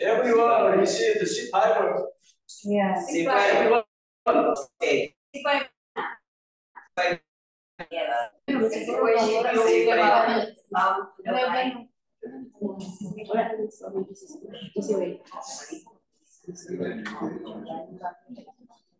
[0.00, 2.06] Everyone, you see the ship island.
[2.64, 3.06] Yeah.
[3.06, 3.84] Ship island.
[7.90, 8.30] Yes.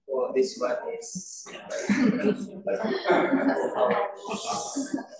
[0.06, 1.46] Well, this one is.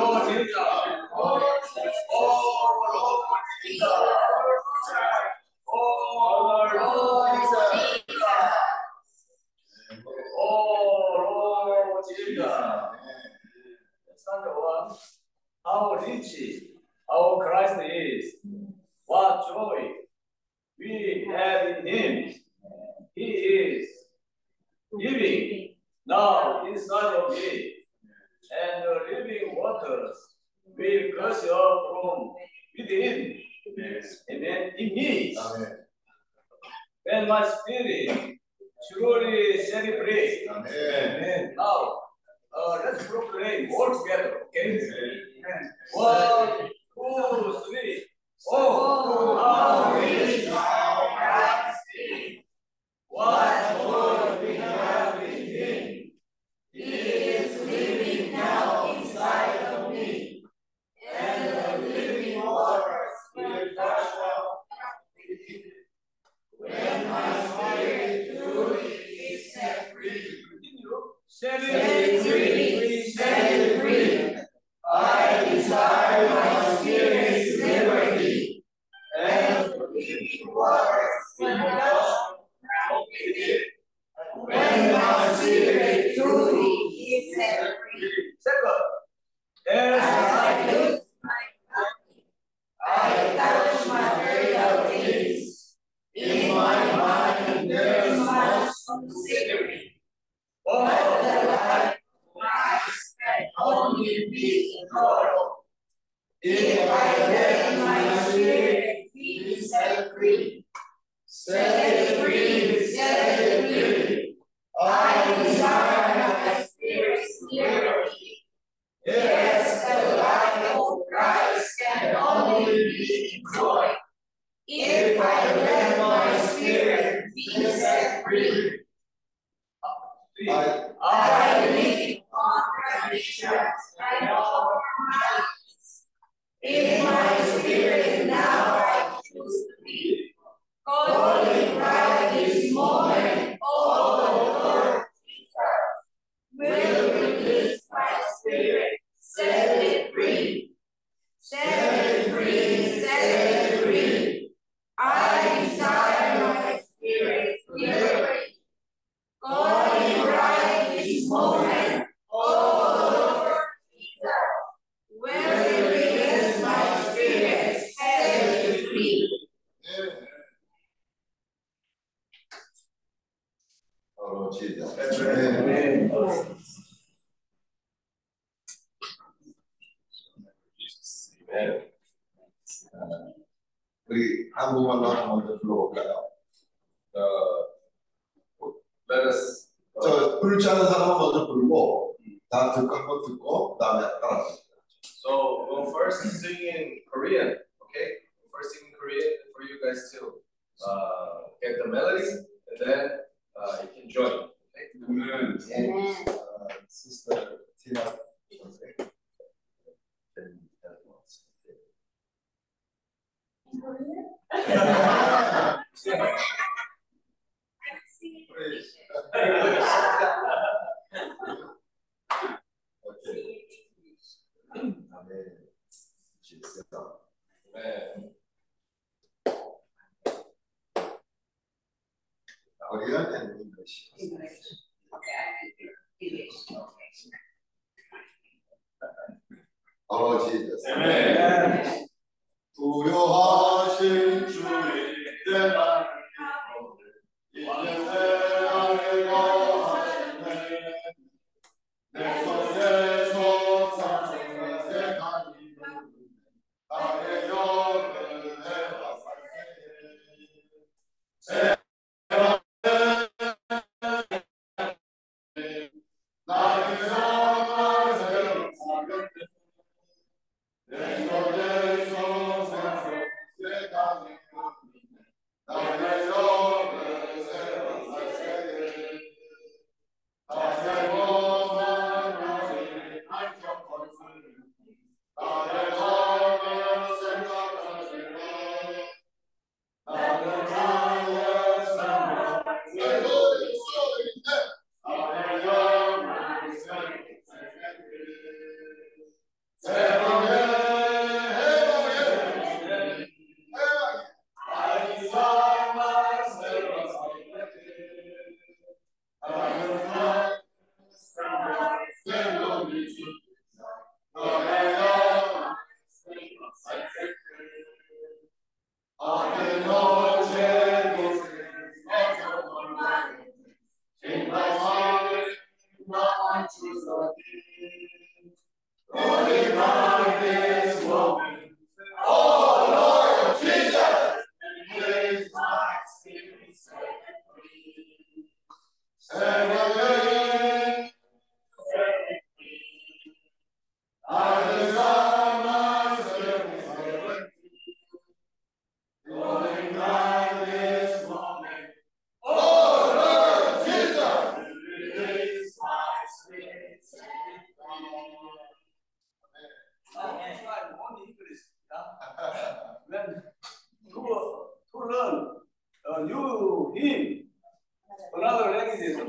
[0.00, 0.56] Lord Jesus.
[2.10, 2.26] Oh
[2.94, 3.88] Lord Jesus.
[5.68, 6.11] Oh
[12.08, 12.44] Jesus.
[12.44, 14.96] The second one,
[15.64, 16.62] how rich
[17.12, 18.34] our Christ is.
[19.06, 19.90] What joy
[20.78, 22.34] we have in him.
[23.14, 23.88] He is
[24.92, 25.74] living
[26.06, 27.74] now inside of me.
[28.62, 30.16] And the living waters
[30.64, 32.32] will gush up from
[32.78, 33.38] within.
[33.76, 34.22] Yes.
[34.30, 34.70] Amen.
[34.78, 35.36] In me.
[35.38, 35.76] Amen.
[37.04, 38.38] When my spirit
[38.90, 40.46] Surely shall we pray.
[40.50, 41.54] Amen.
[41.56, 42.00] Now,
[42.56, 44.40] uh, let's proclaim all together.
[44.46, 44.80] Okay?
[44.80, 45.72] Amen.
[45.92, 48.04] One, two, three.
[48.50, 49.62] Oh, how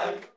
[0.06, 0.35] like.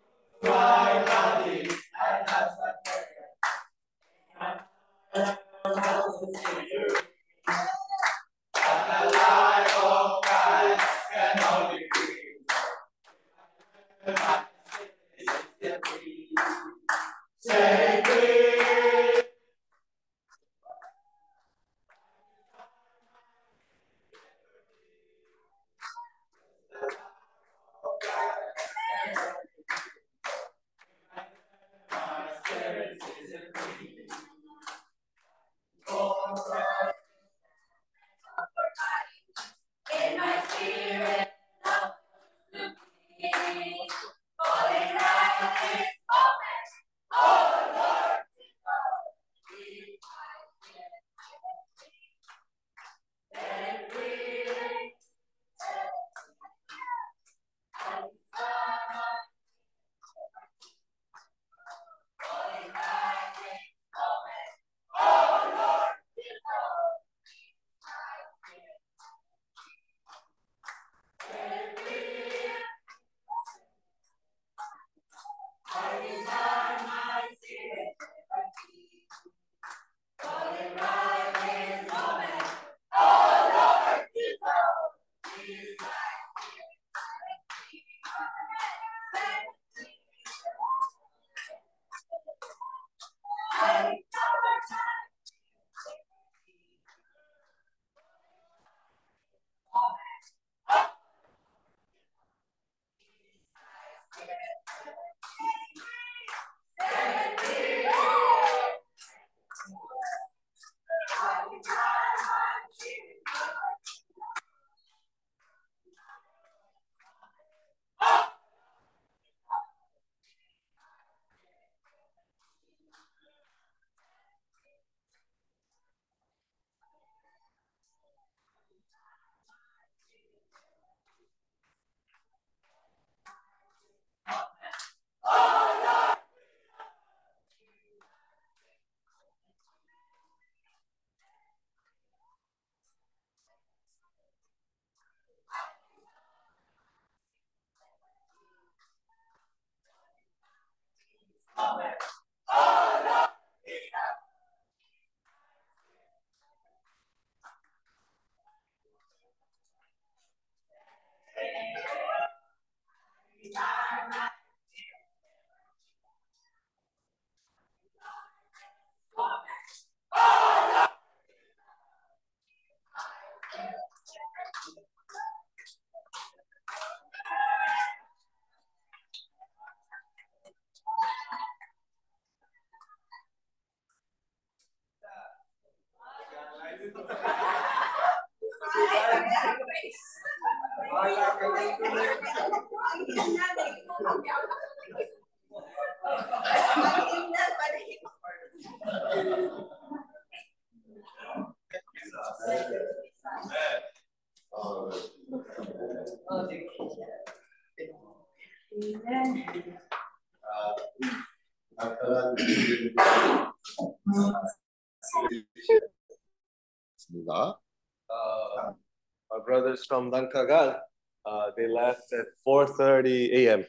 [219.90, 220.78] From Dankagan,
[221.26, 223.66] uh, they left at 4:30 a.m.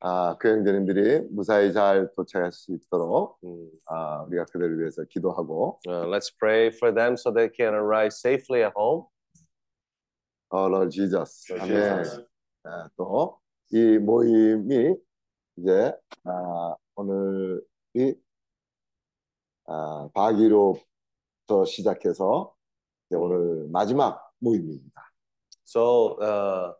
[0.00, 3.70] 아, 그 형제님들이 무사히 잘 도착할 수 있도록 Mm.
[3.88, 8.62] 아, 우리가 그들을 위해서 기도하고 Uh, let's pray for them so they can arrive safely
[8.64, 9.06] at home.
[10.50, 11.44] 어, Lord Jesus.
[11.50, 12.04] Lord 아멘.
[12.04, 12.26] Jesus.
[12.64, 14.94] 아, 또이 모임이
[15.58, 15.92] 이제
[16.24, 18.14] 아, 오늘이
[19.66, 22.54] 아, 바기로부터 시작해서
[23.10, 25.02] 이제 오늘 마지막 모임입니다.
[25.65, 26.73] So uh,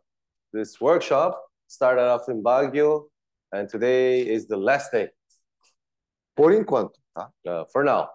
[0.52, 3.08] this workshop started off in Baguio,
[3.52, 5.10] and today is the last day
[6.36, 7.32] 보링권입니다.
[7.46, 8.08] uh, for now.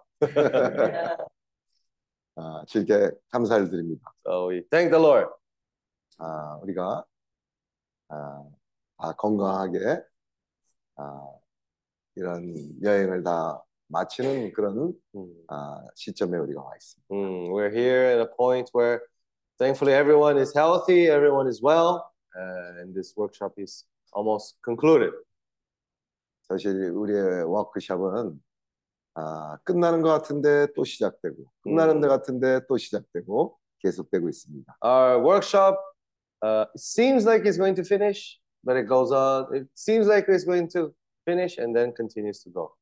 [2.38, 4.12] 아, 즐게 감사를 드립니다.
[4.26, 5.28] So we thank the Lord.
[6.18, 7.04] 아, 우리가
[8.08, 8.44] 아,
[8.98, 10.02] 다 건강하게
[10.96, 11.28] 아,
[12.14, 15.44] 이런 여행을 다 마치는 그런 Mm.
[15.48, 17.06] 아, 시점에 우리가 와 있습니다.
[17.14, 19.00] Mm, we're here at a point where
[19.61, 25.13] thankfully everyone is healthy, everyone is well, uh, and this workshop is almost concluded.
[26.49, 28.41] 사실 우리의 워크숍은
[29.13, 34.77] 아, 끝나는 것 같은데 또 시작되고 끝나는 데 같은데 또 시작되고 계속되고 있습니다.
[34.83, 35.77] Our workshop
[36.43, 39.45] uh, seems like it's going to finish, but it goes on.
[39.53, 40.91] It seems like it's going to
[41.23, 42.73] finish and then continues to go.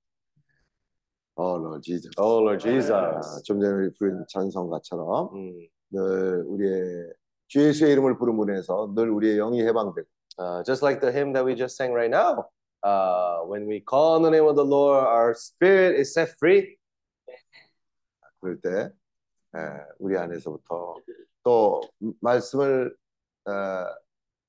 [1.36, 2.12] 어, Lord Jesus.
[2.18, 3.44] Oh Lord 아, Jesus.
[3.44, 5.68] 좀 전에 우리 부른 찬송가처럼 Mm.
[5.92, 7.14] 늘 우리의
[7.48, 10.08] 주 예수의 이름을 부름으로 해서 늘 우리의 영이 해방되고
[10.40, 12.46] Uh, just like the hymn that we just sang right now.
[12.82, 16.78] Uh, when we call on the name of the Lord, our spirit is set free.
[18.40, 18.90] 그럴 때
[19.54, 19.60] 에,
[20.00, 20.96] 우리 안에서부터
[21.44, 21.82] 또
[22.22, 22.96] 말씀을
[23.50, 23.52] 에,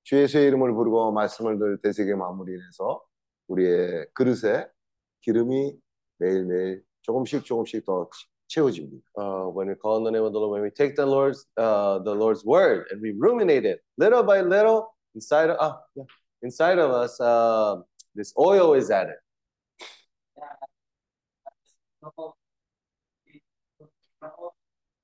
[0.05, 3.03] 주 예수의 이름을 부르고 말씀을 늘 되새겨 마무리해서
[3.49, 4.69] 우리의 그릇에
[5.23, 5.77] 기름이
[6.19, 8.09] 매일매일 조금씩 조금씩 더
[8.50, 9.04] 채워집니다.
[9.18, 11.46] uh, when we call on the name of the Lord, when we take the Lord's
[11.58, 16.04] uh, the Lord's word and we ruminate it little by little inside of ah, yeah,
[16.42, 17.82] inside of us, uh,
[18.14, 19.18] this oil is added.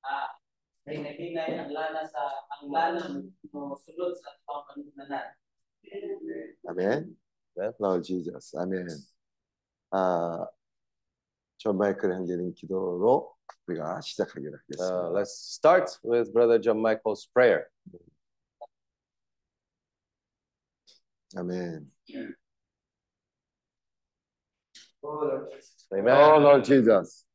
[0.06, 0.30] Ah,
[0.88, 2.22] ay nagingay ang lana sa
[2.58, 3.04] ang lana
[3.54, 5.34] mo sulod sa pamanunan.
[6.68, 7.18] 아멘.
[7.56, 7.72] 네.
[7.80, 8.56] Lord Jesus.
[8.56, 8.88] 아멘.
[9.92, 10.48] 아,
[11.58, 13.35] 존 마이클 형제님 기도로
[13.68, 15.12] 우리가 시작하기로 Uh, 하겠습니다.
[15.14, 17.68] let's start with Brother John Michael's prayer.
[21.36, 21.90] 아멘.
[25.94, 26.16] Amen.
[26.16, 27.26] Oh Lord Jesus.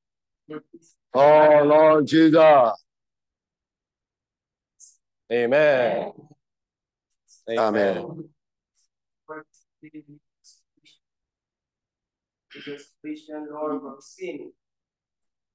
[1.14, 2.84] Oh Lord Jesus.
[5.32, 6.12] Amen.
[7.58, 8.28] 아멘.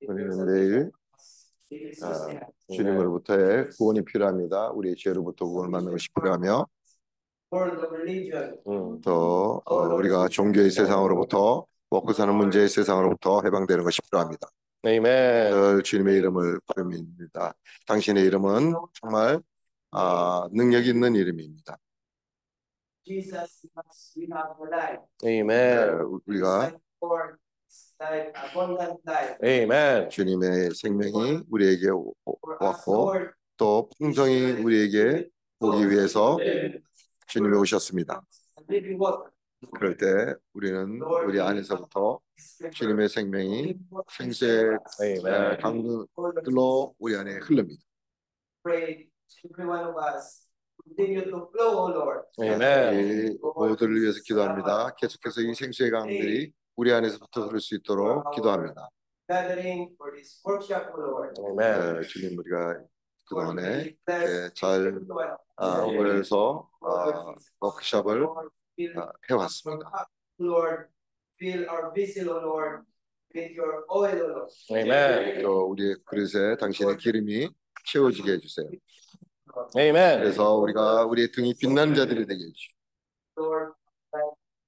[0.07, 0.91] 우리는 내일
[2.03, 2.27] 아,
[2.71, 4.71] 주님으로부터의 구원이 필요합니다.
[4.71, 6.67] 우리의 죄로부터 구원을 받는 것이 필요하며.
[9.03, 14.49] 또 어, 우리가 종교의 세상으로부터 먹고 사는 문제의 세상으로부터 해방되는 것이 필요합니다.
[15.51, 17.55] 늘 주님의 이름을 부릅니다.
[17.87, 19.41] 당신의 이름은 정말
[19.91, 21.79] 아, 능력 있는 이름입니다.
[25.25, 25.49] Amen.
[25.49, 26.73] 네, 우리가
[29.43, 30.11] Amen.
[30.11, 31.87] 주님의 생명이 우리에게
[32.61, 33.15] 왔고
[33.57, 35.27] 또 풍성이 우리에게
[35.61, 36.37] 오기 위해서
[37.27, 38.21] 주님이 오셨습니다.
[39.75, 42.21] 그럴 때 우리는 우리 안에서부터
[42.75, 43.75] 주님의 생명이
[44.19, 45.59] 생수의 Amen.
[45.59, 47.39] 강들로 우리 안에.
[52.43, 53.31] Amen.
[53.33, 54.95] 이 모두를 위해서 기도합니다.
[54.97, 58.89] 계속해서 이 생수의 강들이 우리 안에서부터 흐를 수 있도록 기도합니다.
[61.57, 62.79] 네, 주님 우리가
[63.29, 65.01] 그동안에 예, 잘.
[65.57, 68.27] 아, 오늘서 아, 워크숍을
[68.97, 70.07] 아, 해왔습니다.
[74.71, 75.43] Amen.
[75.43, 77.49] 또 우리의 그릇에 당신의 기름이
[77.87, 78.69] 채워지게 해주세요.
[79.79, 80.21] Amen.
[80.21, 82.77] 그래서 우리가 우리의 등이 빛나는 자들이 되게 해주시고
[83.39, 83.73] Lord,
[84.13, 84.66] like brothers and sisters, that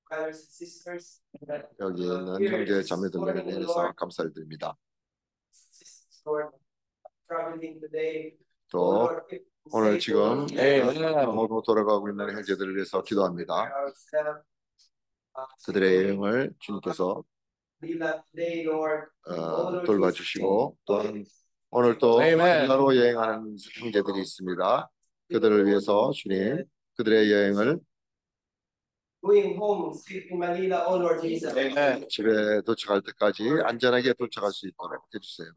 [1.81, 4.77] 여기 있는 형제 자매들에 대해서 감사를 드립니다.
[5.53, 6.57] sisters, Lord,
[7.29, 8.37] traveling today,
[8.75, 9.11] O 또
[9.73, 10.47] 오늘 지금.
[10.55, 13.71] 영어로 돌아가고 있는 형제들을 위해서 기도합니다.
[15.35, 17.23] uh, 그들의 여행을 주님께서
[17.83, 19.09] Manila today, Lord.
[19.27, 21.25] 어, 돌봐주시고 또한
[21.71, 22.39] 오늘 또 Amen.
[22.39, 24.91] 마닐라로 여행하는 형제들이 있습니다.
[25.29, 26.65] 그들을 위해서 주님
[26.97, 27.79] 그들의 여행을
[29.21, 31.53] Going home, safe in Manila, oh Lord Jesus.
[31.57, 32.07] Amen.
[32.09, 35.51] 집에 도착할 때까지 안전하게 도착할 수 있도록 해주세요.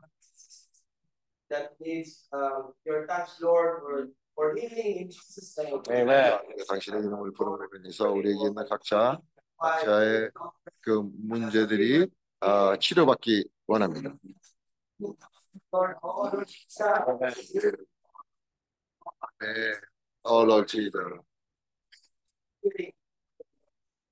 [1.49, 5.81] That needs um, your touch, Lord, for, for healing in Jesus' name.
[5.91, 6.39] Amen.
[6.67, 9.19] 당신의 이름을 부름으로 인해서 우리에게 있는 각자
[9.59, 10.31] 각자의
[10.81, 12.07] 그 문제들이
[12.39, 14.15] 아, 치료받기 원합니다.
[15.71, 15.97] Lord,
[20.23, 20.91] oh Lord Jesus.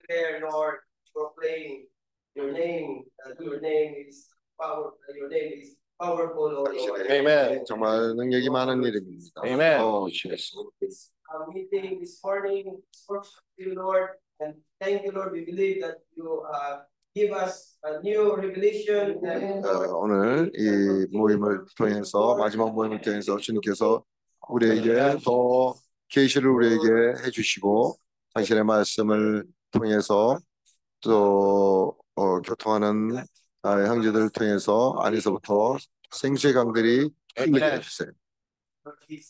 [0.10, 0.80] 네, there, Lord,
[1.14, 1.86] proclaim
[2.34, 4.28] your name, that your name is
[4.60, 7.12] power, your name is powerful, oh Lord.
[7.12, 7.64] Amen.
[7.66, 9.42] 정말 능력이 많은 이름입니다.
[9.46, 9.82] Amen.
[9.82, 10.72] 오, 예수.
[10.82, 12.82] This uh, meeting this morning,
[13.58, 15.32] you, Lord, and thank you, Lord.
[15.32, 16.82] We believe that you uh,
[17.14, 19.22] give us a new revelation.
[19.64, 24.04] 어, 오늘 이 모임을 통해서 마지막 모임을 통해서 주님께서
[24.50, 25.76] 우리에게 더
[26.08, 27.96] 계시를 우리에게 해주시고
[28.34, 30.38] 당신의 말씀을 통해서
[31.02, 33.24] 또 어, 교통하는
[33.62, 35.78] 아, 형제들을 통해서 안에서부터
[36.12, 38.12] 생수의 강들이 흘리게 해주세요.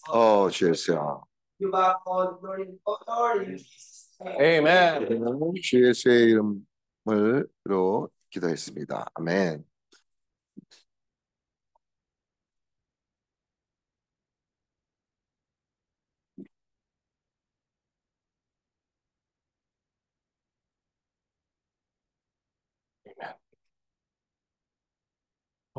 [0.09, 0.99] 어, 주 예수야.
[4.39, 5.53] Amen.
[5.61, 6.31] 주 예수의
[7.05, 9.05] 이름으로 기도했습니다.
[9.15, 9.63] 아멘.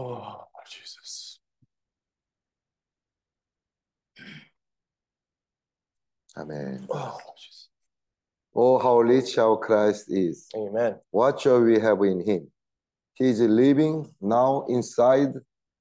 [0.00, 1.40] Oh, Jesus.
[6.38, 6.86] Amen.
[6.90, 7.68] Oh, Jesus.
[8.54, 10.48] Oh, how rich our Christ is.
[10.56, 10.96] Amen.
[11.10, 12.50] What shall we have in him?
[13.14, 15.34] He is living now inside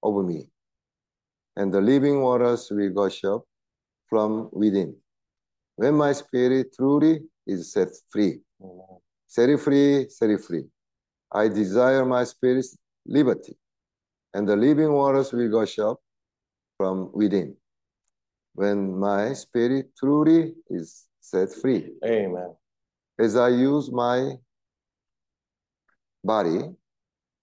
[0.03, 0.49] of me.
[1.55, 3.43] And the living waters will gush up
[4.09, 4.97] from within.
[5.77, 8.99] When my spirit truly is set free, Amen.
[9.27, 10.65] set free, set free.
[11.31, 13.55] I desire my spirit's liberty.
[14.33, 15.99] And the living waters will gush up
[16.77, 17.55] from within.
[18.53, 22.55] When my spirit truly is set free, Amen.
[23.17, 24.33] as I use my
[26.23, 26.61] body,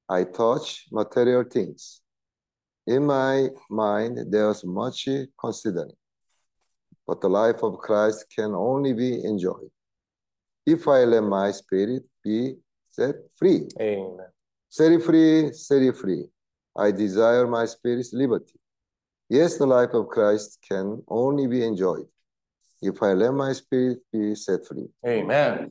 [0.08, 2.00] I touch material things.
[2.86, 5.08] In my mind, there's much
[5.40, 5.96] considering,
[7.06, 9.70] but the life of Christ can only be enjoyed
[10.64, 12.56] if I let my spirit be
[12.90, 13.68] set free.
[13.80, 14.26] Amen.
[14.68, 16.26] Set free, set free.
[16.76, 18.58] I desire my spirit's liberty.
[19.28, 22.06] Yes, the life of Christ can only be enjoyed
[22.82, 24.88] if I let my spirit be set free.
[25.06, 25.70] Amen.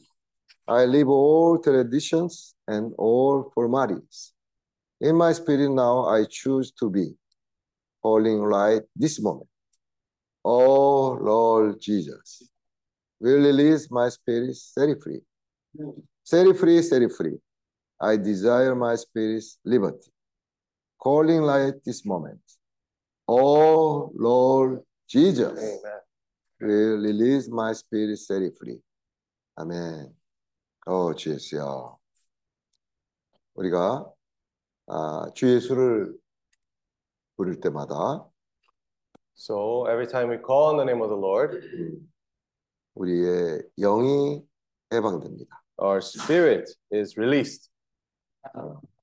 [0.67, 4.33] I leave all traditions and all formalities.
[4.99, 7.13] In my spirit now, I choose to be
[8.01, 9.47] holding right this moment.
[10.43, 12.49] Oh Lord Jesus,
[13.19, 15.21] will release my spirit, set it free.
[16.23, 17.37] Set it free, set it free.
[18.01, 20.11] I desire my spirit's liberty.
[21.05, 22.41] Calling light this moment.
[23.27, 26.01] Oh Lord Jesus, Amen.
[26.59, 28.81] will release my spirit, set it free.
[29.55, 30.11] 아멘.
[30.87, 31.63] 어, 주 예수야.
[33.53, 34.11] 우리가
[34.87, 36.17] 아, 주 예수를
[37.37, 38.27] 부를 때마다
[39.35, 42.11] So every time we call on the name of the Lord, 음,
[42.95, 44.41] 우리의 영이
[44.91, 45.61] 해방됩니다.
[45.77, 47.69] our spirit is released.
[48.55, 48.94] Uh, halimbawa,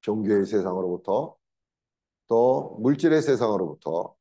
[0.00, 1.36] 종교의 세상으로부터
[2.28, 4.14] 또 물질의 세상으로부터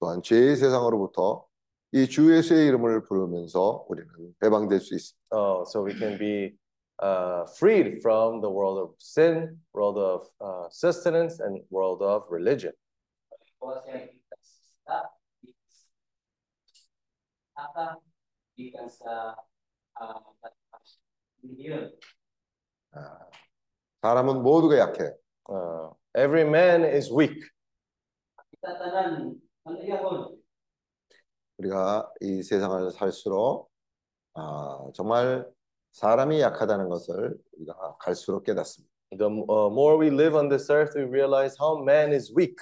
[0.00, 1.46] 또한 죄의 세상으로부터
[1.92, 4.08] 이 주 예수의 이름을 부르면서 우리는
[4.44, 5.18] 해방될 수 있습니다.
[5.32, 6.54] Oh, so we can be
[7.02, 12.72] uh, freed from the world of sin, world of uh, sustenance, and world of religion.
[24.02, 25.12] 사람은 모두가 약해.
[25.48, 27.40] Uh, every man is weak.
[31.58, 33.70] 우리가 이 세상을 살수록
[34.34, 35.46] 아, 정말
[35.92, 38.92] 사람이 약하다는 것을 우리가 갈수록 깨닫습니다.
[39.10, 42.56] The uh, more we live on this earth, we realize how man is weak.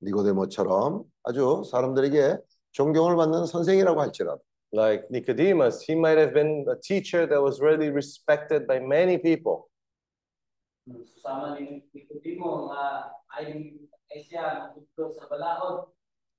[0.00, 0.04] Uh.
[0.04, 2.38] 니고데모처럼 아주 사람들에게
[2.72, 4.40] 존경을 받는 선생이라고 할지라도
[4.74, 9.68] Like Nicodemus, he might have been a teacher that was really respected by many people.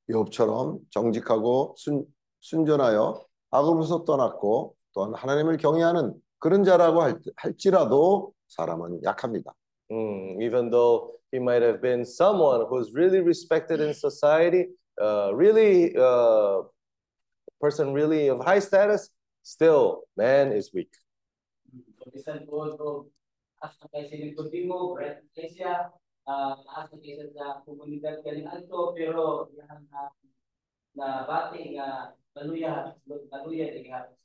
[0.09, 2.05] 욥처럼 정직하고 순,
[2.41, 9.53] 순전하여 악으로서 떠났고 또한 하나님을 경외하는 그런 자라고 할, 할지라도 사람은 약합니다.
[9.89, 14.66] Mm, even though he might have been someone who's really respected in society,
[15.00, 16.62] uh, really uh,
[17.60, 19.10] person really of high status,
[19.42, 20.90] still man is weak.
[22.00, 22.88] So bisan po ko
[23.62, 25.92] asa kay si Nicodemo, bread kay siya,
[26.26, 30.02] ah asa kay siya sa komunidad galing alto pero yan na
[30.96, 34.18] na bati nga naluya, naluya di nga siya.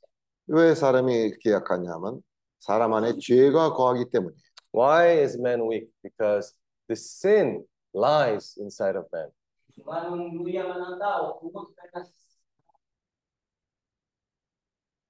[0.48, 2.22] 왜 사람이 이렇게 약하냐면
[2.60, 4.34] 사람 안에 죄가 거하기 때문에
[4.72, 5.88] Why is man weak?
[6.02, 6.52] Because
[6.91, 9.31] the sin lies inside of man.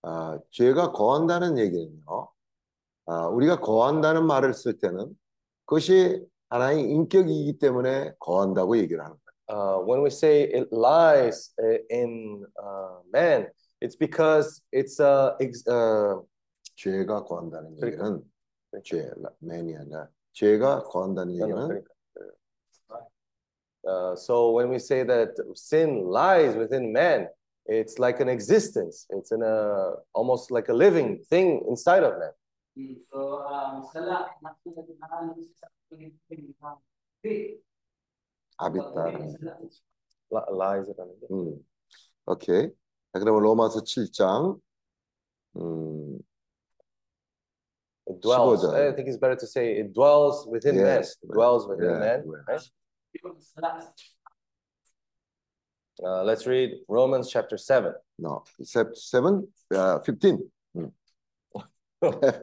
[0.03, 2.29] 아, 죄가 거한다는 얘기는요.
[3.05, 5.15] 아, 우리가 거한다는 말을 쓸 때는
[5.65, 9.31] 그것이 하나의 인격이기 때문에 거한다고 얘기를 하는 거예요.
[9.51, 13.47] Uh, when we say it lies uh, in uh, man,
[13.81, 16.21] it's because it's uh, ex- uh,
[16.77, 18.05] 죄가 거한다는 그러니까.
[18.05, 18.31] 얘기는
[18.83, 21.96] 죄, 맨이 아니라 죄가 거한다는 no, no, 얘기는 그러니까,
[23.86, 27.28] uh, so when we say that sin lies within man,
[27.66, 29.06] it's like an existence.
[29.10, 32.34] It's in a almost like a living thing inside of man.
[33.10, 34.84] So ang sala nakikita
[35.54, 35.66] sa
[36.28, 36.82] Pilipinas.
[38.58, 39.36] 아비타는.
[40.30, 41.26] Li- lies 이라는 게.
[41.30, 41.64] 음,
[42.26, 42.70] 오케이.
[43.12, 44.60] 자, 그러면 로마서 7장
[45.56, 46.18] 음,
[48.07, 48.65] it dwells.
[48.65, 48.91] 15절.
[48.91, 50.85] I think it's better to say it dwells within man.
[50.85, 52.23] Yes, It dwells within yeah, man.
[52.47, 52.61] Right?
[56.03, 57.93] Uh, let's read Romans chapter 7.
[58.17, 60.51] no, 7, 7 uh, 15.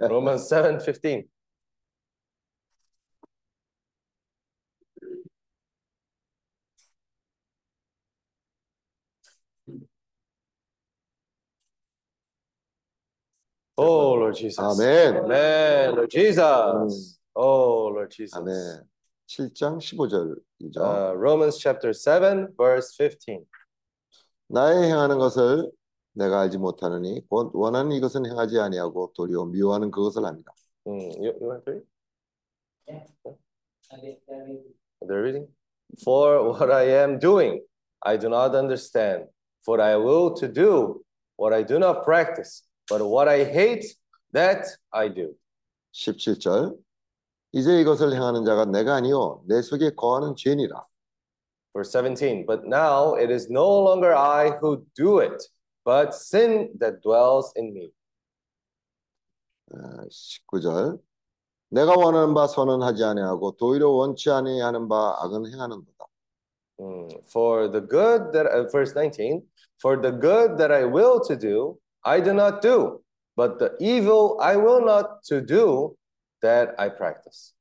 [0.01, 1.25] Romans 7 15.
[13.81, 14.59] Oh, Lord Jesus.
[14.59, 15.17] 아멘.
[15.17, 16.39] Amen, Lord Jesus.
[16.41, 16.89] 음.
[17.35, 18.35] Oh, Lord Jesus.
[18.37, 18.83] 아멘.
[19.29, 20.81] 7장 15절이죠.
[20.81, 23.47] Uh, Romans chapter 7, verse 15.
[24.49, 25.71] 나의 행하는 것을
[26.15, 30.53] 내가 알지 못하느니 곧 원하는 이것은 행하지 아니하고 도리어 미워하는 그것을 합니다.
[30.87, 31.85] Mm, you, you want to read?
[33.83, 34.19] Sabi-
[35.07, 35.47] They're reading.
[36.03, 37.63] For what I am doing,
[38.03, 39.29] I do not understand.
[39.65, 41.05] For I will to do
[41.37, 43.96] what I do not practice, but what I hate,
[44.34, 45.36] that I do.
[45.94, 46.78] 17절
[47.52, 50.86] 이제 이것을 행하는 자가 내가 아니요 내 속에 거하는 죄니라.
[51.74, 52.46] Verse 17.
[52.46, 55.44] But now it is no longer I who do it,
[55.84, 57.92] but sin that dwells in me.
[59.72, 61.00] 어, 19절
[61.70, 66.06] 내가 원하는 바 선은 하지 아니하고 도리어 원치 아니하는 바 악은 행하는도다.
[66.80, 69.42] Mm, For the good that, uh, verse 19,
[69.82, 73.02] for the good that I will to do, I do not do,
[73.36, 75.96] but the evil I will not to do,
[76.42, 77.54] that I practice.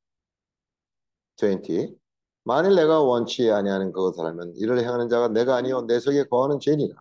[1.39, 1.97] 20
[2.45, 6.95] 만일 내가 원치 아니하는 그것을 하면 이를 행하는 자가 내가 아니요 내 속에 거하는 죄니라.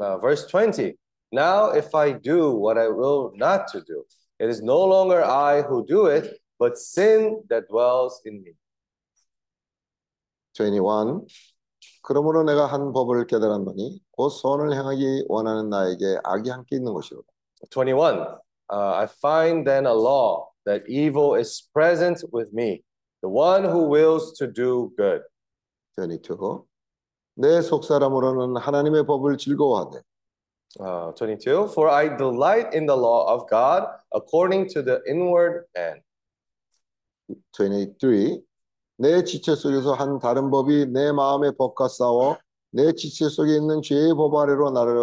[0.00, 0.94] Uh, verse 20,
[1.32, 4.04] now if I do what I will not to do,
[4.38, 8.54] it is no longer I who do it, but sin that dwells in me.
[10.54, 11.26] 21
[12.01, 17.27] 그러므로 내가 한 법을 깨달았노니 곧 선을 행하기 원하는 나에게 악이 함께 있는 것이로다.
[17.71, 18.39] 21,
[18.71, 22.83] uh, I find then a law that evil is present with me,
[23.21, 25.23] the one who wills to do good.
[25.95, 26.65] 22.
[27.35, 30.01] 내 속사람으로는 하나님의 법을 즐거워하되
[30.79, 36.01] Uh, 22, for I delight in the law of God according to the inward man.
[37.53, 38.41] 23.
[38.97, 42.37] 내 지체 속에서 한 다른 법이 내 마음의 법과 싸워
[42.71, 44.95] 내 지체 속에 있는 죄의 법 아래로 나를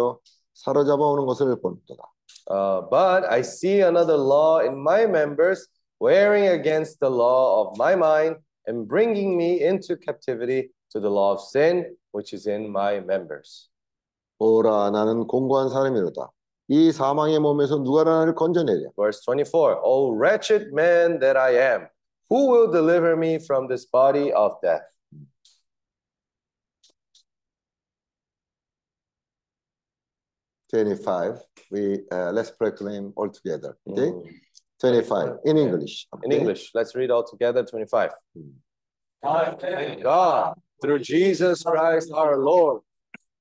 [0.53, 2.03] 사로잡아 오는 것을 본도다.
[2.49, 5.67] Uh, but I see another law in my members,
[5.99, 11.31] wearing against the law of my mind and bringing me into captivity to the law
[11.31, 13.69] of sin, which is in my members.
[14.39, 16.29] 오라 나는 공고한 사람이로다.
[16.67, 18.91] 이 사망의 몸에서 누가 나를 건져내랴.
[18.97, 21.87] Verse 24, O wretched man that I am,
[22.31, 24.87] who will deliver me from this body of death?
[30.69, 31.41] Twenty-five.
[31.69, 33.77] We uh, let's proclaim all together.
[33.85, 34.11] Okay.
[34.11, 34.33] Mm.
[34.79, 36.07] Twenty-five in English.
[36.23, 36.31] In?
[36.31, 38.11] English, let's read all together 25.
[39.23, 42.81] I Thank God, through Jesus Christ our Lord.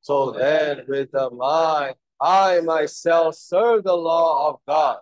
[0.00, 4.98] So then, with the mind I myself serve the law of God,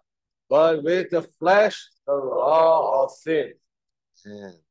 [0.51, 3.55] but with the flesh, the law of sin.
[4.28, 4.64] 예.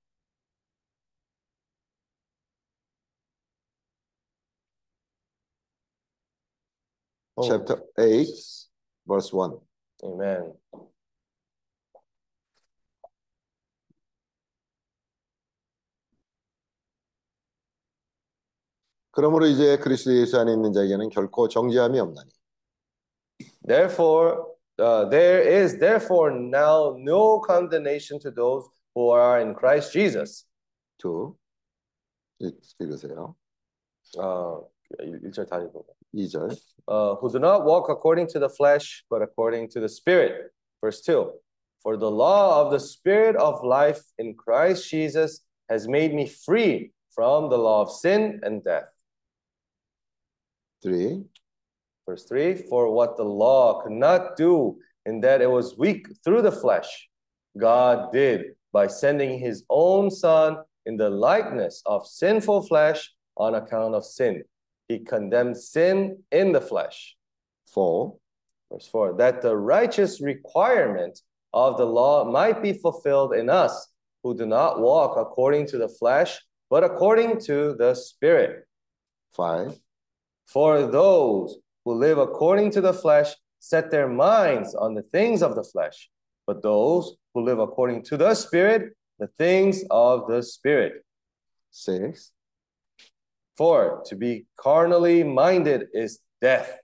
[7.36, 8.26] Oh, chapter 8,
[9.06, 9.58] verse 1.
[10.04, 10.54] Amen.
[19.12, 22.30] 그러므로 이제 그리스도 예수 안에 있는 자에게는 결코 정죄함이 없나니.
[23.66, 24.44] Therefore,
[24.78, 30.44] uh, there is therefore now no condemnation to those who are in Christ Jesus.
[30.98, 31.34] 2.
[32.80, 33.34] 읽으세요.
[34.18, 34.60] Uh,
[35.00, 35.84] 1절 다 읽어.
[36.14, 36.50] 2절.
[36.88, 40.52] uh, who do not walk according to the flesh, but according to the Spirit.
[40.80, 41.30] Verse 2
[41.82, 46.92] For the law of the Spirit of life in Christ Jesus has made me free
[47.14, 48.88] from the law of sin and death.
[50.82, 51.22] 3.
[52.06, 56.42] Verse 3 For what the law could not do, in that it was weak through
[56.42, 57.08] the flesh,
[57.58, 63.95] God did by sending his own Son in the likeness of sinful flesh on account
[63.95, 64.43] of sin.
[64.87, 67.15] He condemned sin in the flesh.
[67.73, 68.15] 4.
[68.71, 71.21] Verse 4 that the righteous requirement
[71.53, 73.75] of the law might be fulfilled in us
[74.21, 78.67] who do not walk according to the flesh, but according to the Spirit.
[79.31, 79.79] 5.
[80.45, 85.55] For those who live according to the flesh set their minds on the things of
[85.55, 86.11] the flesh,
[86.45, 91.05] but those who live according to the Spirit, the things of the Spirit.
[91.69, 92.31] Six.
[93.55, 96.79] For to be carnally minded is death,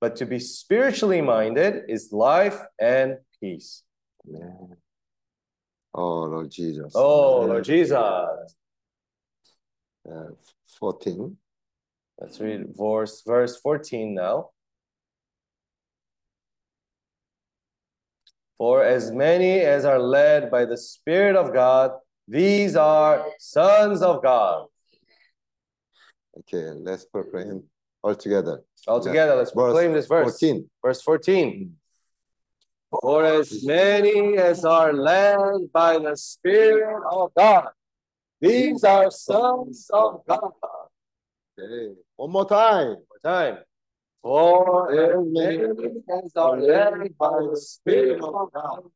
[0.00, 3.82] but to be spiritually minded is life and peace.
[5.92, 6.92] Oh, Lord Jesus.
[6.94, 7.96] Oh, Lord Jesus.
[7.96, 8.36] Uh,
[10.78, 11.36] 14.
[12.20, 14.50] Let's read verse, verse 14 now.
[18.60, 21.92] For as many as are led by the Spirit of God,
[22.28, 24.66] these are sons of God.
[26.40, 27.62] Okay, let's proclaim
[28.02, 28.62] all together.
[28.86, 30.38] All together, let's Verse proclaim this verse.
[30.38, 30.68] 14.
[30.84, 31.74] Verse 14.
[33.00, 37.68] For as many as are led by the Spirit of God,
[38.42, 40.50] these are sons of God.
[41.58, 41.94] Okay.
[42.16, 42.88] One more time.
[42.88, 43.58] One time.
[44.22, 45.62] For many
[46.10, 48.90] as are led by the Spirit of God,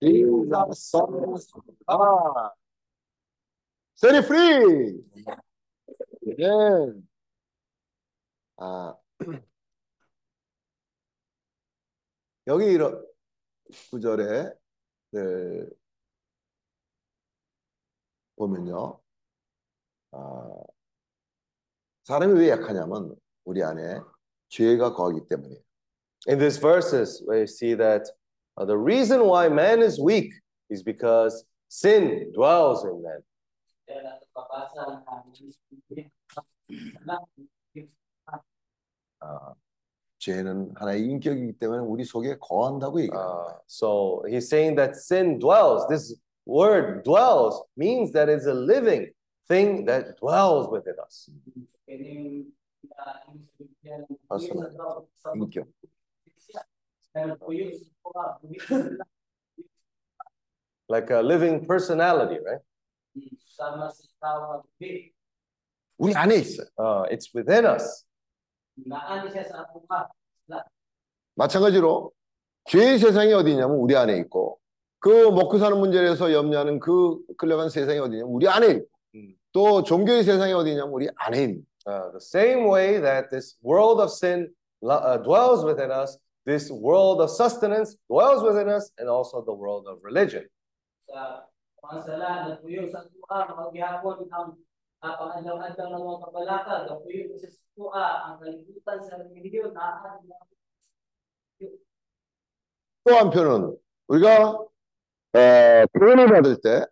[0.00, 2.50] these are sons of God.
[3.96, 5.02] Set it free.
[6.26, 7.08] Amen.
[8.58, 8.94] 아,
[12.46, 13.04] 여기 이런
[13.90, 14.52] 구절에
[15.12, 15.66] 네,
[18.36, 19.00] 보면요.
[20.12, 20.62] 아,
[22.04, 24.00] 사람이 왜 약하냐면 우리 안에
[24.49, 25.61] 죄가 거하기 때문이에요.
[26.27, 28.09] In these verses, we see that
[28.57, 30.33] uh, the reason why man is weak
[30.69, 33.21] is because sin dwells in man.
[33.85, 35.29] Kaya natin babasa ang
[39.19, 39.53] 아,
[40.19, 43.19] 죄는 하나의 인격이기 때문에 우리 속에 거한다고 얘기해요.
[43.19, 45.85] Uh, so he's saying that sin dwells.
[45.87, 46.15] This
[46.45, 49.11] word dwells means that it's a living
[49.47, 51.29] thing that dwells within us.
[54.28, 55.06] Personal.
[55.34, 55.66] 인격.
[60.88, 62.62] Like a living personality, right?
[65.98, 66.66] 우리 안에 있어요.
[66.78, 68.06] Uh, it's within us.
[71.34, 72.12] 마찬가지로
[72.64, 74.58] 죄의 세상이 어디 있냐면 우리 안에 있고
[74.98, 79.34] 그 먹고 사는 문제에 대해서 염려하는 그 끌려간 세상이 어디 있냐면 우리 안에 있고 음.
[79.52, 84.01] 또 종교의 세상이 어디 있냐면 우리 안에 있는 Uh, the same way that this world
[84.01, 84.49] of sin
[84.81, 89.85] uh, dwells within us, this world of sustenance dwells within us, and also the world
[89.87, 90.45] of religion.
[91.05, 91.45] Sa
[91.85, 94.57] mga sala, nagpuyo sa tuwa, maghihapon ang
[95.05, 100.25] uh, pangadaw-adaw ng mga kabalaka, nagpuyo sa tuwa, ang kalibutan sa religiyon, naan
[103.05, 106.89] 또 한편은 우리가 어, 구원을 받을 때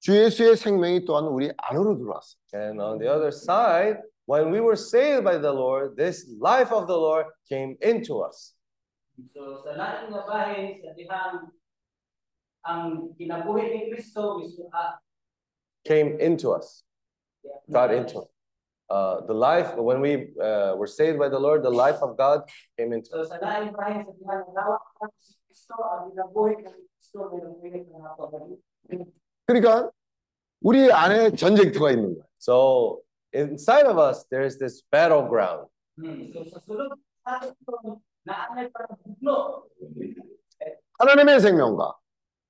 [0.00, 2.40] 주 예수의 생명이 또한 우리 안으로 들어왔어요.
[2.54, 6.86] And on the other side, when we were saved by the Lord, this life of
[6.86, 8.54] the Lord came into us.
[9.34, 11.52] So sa lahat ng bahay, sa dihang
[12.64, 15.00] ang kinabuhi ni Kristo, mismo ah,
[15.84, 16.84] Came into us.
[17.72, 18.28] got into it.
[18.90, 22.42] Uh, the life, when we uh, were saved by the Lord, the life of God
[22.76, 23.30] came into So us.
[23.32, 27.40] sa lahat ng bahay, sa dihang nalawak ang si Kristo, ang kinabuhi ng Kristo, may
[27.40, 28.60] nabuhi ng napabalik.
[29.46, 29.90] 그러니까
[30.60, 32.24] 우리 안에 전쟁터가 있는 거예요.
[32.38, 33.00] So
[33.34, 35.66] inside of us, there's this battleground.
[35.98, 36.32] Hmm.
[36.32, 36.96] So sa sulod
[37.26, 39.66] Ako naanay para bugno.
[40.98, 41.96] 하나님의 생명과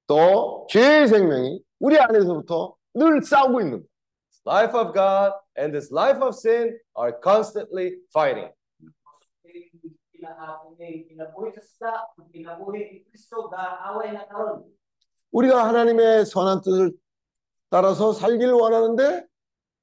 [0.07, 3.91] 또 죄의 생명이 우리 안에서부터 늘 싸우고 있는 거예요.
[4.47, 8.51] Life of God and this life of sin are constantly fighting.
[10.11, 11.93] Kinaapon ni kinabuhi sa sila,
[12.33, 14.65] kinabuhi ni Kristo, gaaway na karon.
[15.31, 16.93] 우리가 하나님의 선한 뜻을
[17.71, 19.27] 따라서 살기를 원하는데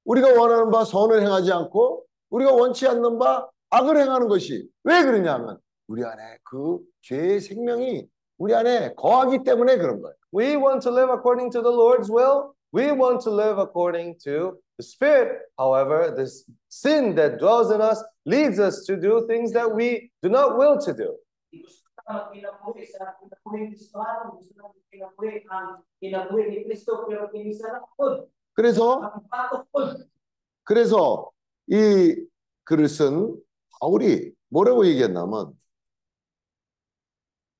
[0.05, 5.59] 우리가 원하는 바 선을 행하지 않고 우리가 원치 않는 바 악을 행하는 것이 왜 그러냐면
[5.87, 10.15] 우리 안에 그 죄의 생명이 우리 안에 거하기 때문에 그런 거예요.
[10.33, 12.53] We want to live according to the Lord's will.
[12.73, 15.45] We want to live according to the Spirit.
[15.57, 20.29] However, this sin that dwells in us leads us to do things that we do
[20.29, 21.15] not will to do.
[28.53, 29.13] 그래서.
[30.63, 31.29] 그래서
[31.67, 32.15] 이
[32.63, 33.35] 글을 쓴
[33.79, 35.53] 바울이 뭐라고 얘기했냐면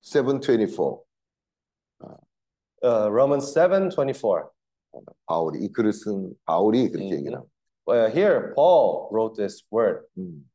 [0.01, 1.03] 724
[2.85, 4.49] Uh, Romans 7 24.
[5.25, 7.17] 바울이 이 글을 쓴 바울이 그렇게 음.
[7.17, 7.53] 얘기를 합니다.
[7.87, 10.05] Well, here, Paul wrote this word.
[10.17, 10.49] 음.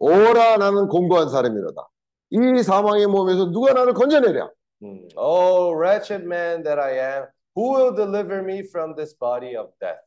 [0.00, 1.88] 오라 나는 공고한 사람이로다.
[2.30, 4.50] 이 사망의 몸에서 누가 나를 건져내랴?
[4.82, 5.08] Mm.
[5.16, 10.01] Oh, wretched man that I am, who will deliver me from this body of death?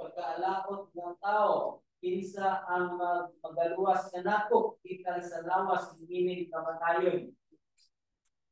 [0.00, 7.32] Pagkaalakot ng tao, kinsa ang mag magaluwas nga nako, ikan sa lawas ng minig kamatayon.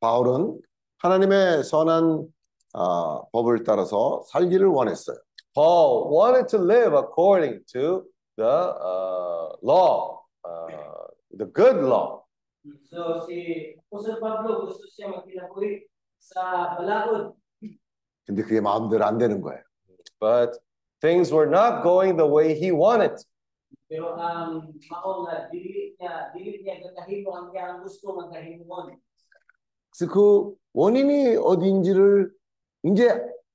[0.01, 0.61] 바울은
[0.99, 2.29] 하나님의 선한
[2.75, 5.16] 아, 법을 따라서 살기를 원했어요.
[5.55, 8.05] Paul wanted to live according to
[8.37, 12.27] the uh, law, uh, the good law.
[12.91, 15.87] So si Apostol Pablo gusto siya magkinabuhi
[16.18, 17.39] sa balakod.
[18.29, 19.62] 근데 그게 마음대로 안 되는 거예요.
[20.20, 20.59] But
[21.01, 23.16] things were not going the way he wanted.
[23.89, 28.97] Pero ang mao nga dili niya, dili niya gagahimo ang iyang gusto magahimon.
[29.93, 32.33] 그래서 그 원인이 어디인지를
[32.85, 33.11] 이제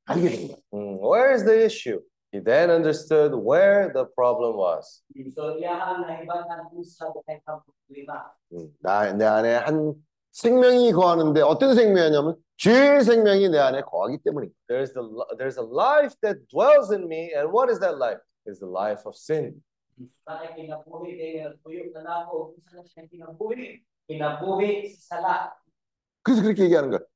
[0.05, 0.57] 알게 된 거예요.
[0.73, 1.99] Mm, Where is the issue?
[2.31, 5.01] He then understood where the problem was.
[5.33, 8.31] So iyahan na ibanan kung sa kay problema.
[8.53, 9.95] 음, 나, 내 안에 한
[10.34, 14.58] 생명이 거하는데 어떤 생명이냐면 죄의 생명이 내 안에 거하기 때문입니다.
[14.68, 15.02] There's the
[15.38, 18.18] there's a life that dwells in me, and what is that life?
[18.46, 19.62] Is the life of sin.
[20.26, 23.78] Sa kinabuhi kay tuyo na nako kung saan siya kinabuhi.
[24.10, 25.54] Kinabuhi sa sala.
[26.26, 27.06] 그래서 그렇게 얘기하는 거예요.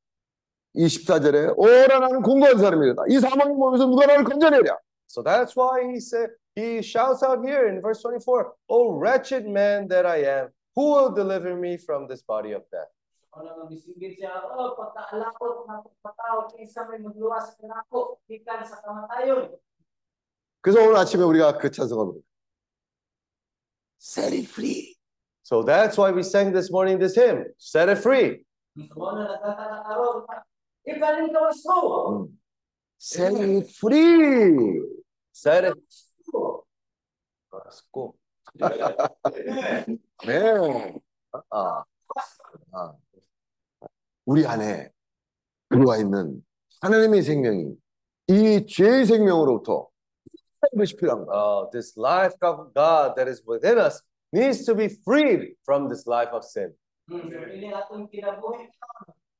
[0.76, 3.02] 24절에 오라 나는 공고한 사람이다.
[3.08, 4.78] 이 사망의 몸에서 누가 나를 건져내랴.
[5.08, 9.88] So that's why he said he shouts out here in verse 24, "Oh wretched man
[9.88, 12.92] that I am, who will deliver me from this body of death?"
[13.38, 18.82] Ano nga bisigit siya, oh, pagkaalakot na pagkatao, kinsa may magluwas ka nako, ikan sa
[18.82, 19.54] kamatayon.
[20.60, 22.22] 그래서 오늘 아침에 우리가 그 찬송을 부르요
[24.00, 24.96] Set it free.
[25.42, 28.86] So that's why we sang this morning this hymn, "Set it free." Na.
[32.10, 32.38] 음.
[32.98, 34.82] Set it free.
[35.32, 35.78] Set it.
[36.32, 38.14] Go.
[40.26, 41.00] 네.
[41.50, 41.84] 아,
[42.72, 42.96] 아.
[44.28, 44.90] 우리 안에
[45.70, 46.44] 들어와 있는
[46.82, 47.72] 하나님의 생명이
[48.28, 49.88] 이 죄의 생명으로부터
[50.76, 51.14] 것이 거야.
[51.32, 56.04] Uh, this life of God that is within us needs to be freed from this
[56.06, 56.76] life of sin.
[57.08, 58.68] Hmm, ini atong kinabuhi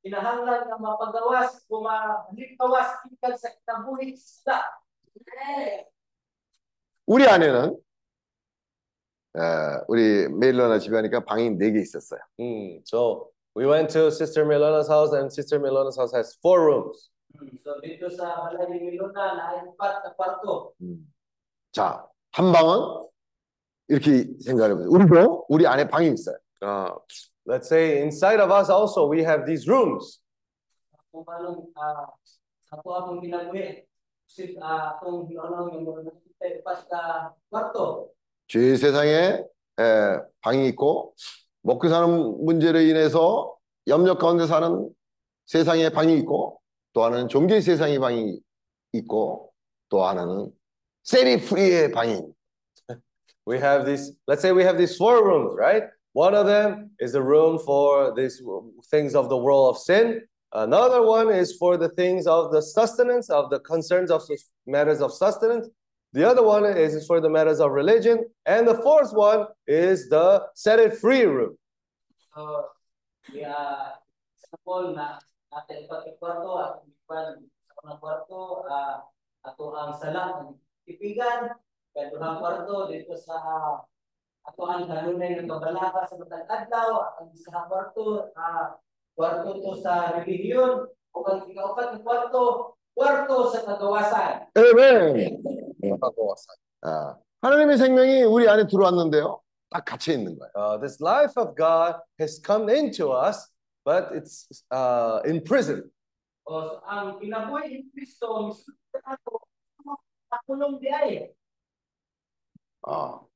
[0.01, 4.65] kinahanglan nga mapagawas o maliktawas ikan sa kinabuhi sa
[7.05, 7.77] 우리 안에는
[9.37, 9.41] 에,
[9.89, 12.21] 우리 메일러나 집에 가니까 방이 네개 있었어요.
[12.41, 13.29] Mm, So
[13.59, 17.11] we went to Sister Milona's house, and Sister Milona's house has four rooms.
[17.35, 20.75] Hmm, So dito sa balay ni Milona na kwarto.
[20.81, 21.11] 음.
[21.75, 23.09] 자, 한 방은
[23.89, 24.91] 이렇게 생각해 보세요.
[24.91, 26.37] 우리도 우리 안에 방이 있어요.
[26.63, 26.95] Uh,
[27.47, 30.21] let's say inside of us also we have these rooms.
[31.11, 32.15] Kung paano ah,
[32.71, 33.83] sa to akong kinabuhi
[34.31, 36.15] sit ah, atong ano yung mga
[36.63, 38.15] upat ka kwarto.
[38.47, 39.43] 죄 세상에
[39.79, 39.85] 에,
[40.41, 41.15] 방이 있고
[41.63, 43.55] 먹고 사는 문제로 인해서
[43.87, 44.89] 염려 가운데 사는
[45.47, 46.61] 세상에 방이 있고
[46.93, 48.41] 또 하나는 종교 세상의 방이
[48.93, 49.53] 있고
[49.89, 50.51] 또 하나는
[51.03, 52.23] 세리 프리의 방이
[53.49, 55.85] We have these, let's say we have these four rooms, right?
[56.13, 58.43] One of them is a room for these
[58.91, 60.21] things of the world of sin.
[60.53, 64.23] Another one is for the things of the sustenance, of the concerns of
[64.67, 65.67] matters of sustenance.
[66.13, 68.25] The other one is for the matters of religion.
[68.47, 71.57] And the fourth one is the set it free room.
[72.35, 72.73] So,
[73.33, 74.01] yeah,
[74.69, 75.21] na
[75.53, 77.29] natin upat ka at ipan
[77.65, 79.05] sa unang kwarto ah,
[79.45, 81.57] ato ang salat ng tipigan
[81.93, 83.37] kwarto dito sa
[84.49, 88.33] Ato ang kanunay ng kabalaka sa matang adlaw, ang isa ka kwarto,
[89.13, 94.49] kwarto to sa relihiyon, o ang ikaupat ng kwarto, kwarto sa kagawasan.
[94.57, 95.68] 아멘.
[96.83, 99.41] 아, 하나님의 생명이 우리 안에 들어왔는데요.
[99.71, 100.53] 딱 갇혀 있는 거예요.
[100.55, 103.49] Uh, this life of God has come into us,
[103.85, 105.91] but it's uh, in prison.
[112.83, 113.27] 어,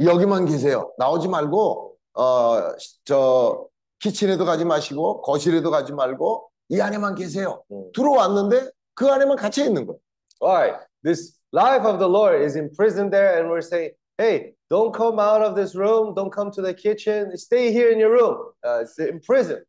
[0.00, 0.92] 여기만 계세요.
[0.98, 3.68] 나오지 말고 어, 저
[4.00, 7.62] 키친에도 가지 마시고 거실에도 가지 말고 이 안에만 계세요.
[7.70, 7.90] 음.
[7.92, 10.00] 들어왔는데 그 안에만 갇혀 있는 거예요.
[10.40, 10.74] Why?
[11.04, 15.41] This life of the Lord is imprisoned there, and we're saying, hey, don't come out
[15.41, 18.51] of this room, don't come to the kitchen, stay here in your room.
[18.65, 19.61] Uh, it's in prison.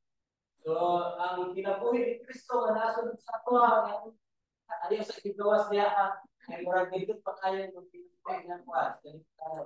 [0.64, 0.72] So,
[1.20, 4.16] ang kinabuhi ni Kristo, nga nasunod sa ato, ang
[4.88, 9.00] ayaw sa igawas niya, ang ay murag dito pa kayo ng pinagpag ng kwas.
[9.00, 9.62] Ganito tayo.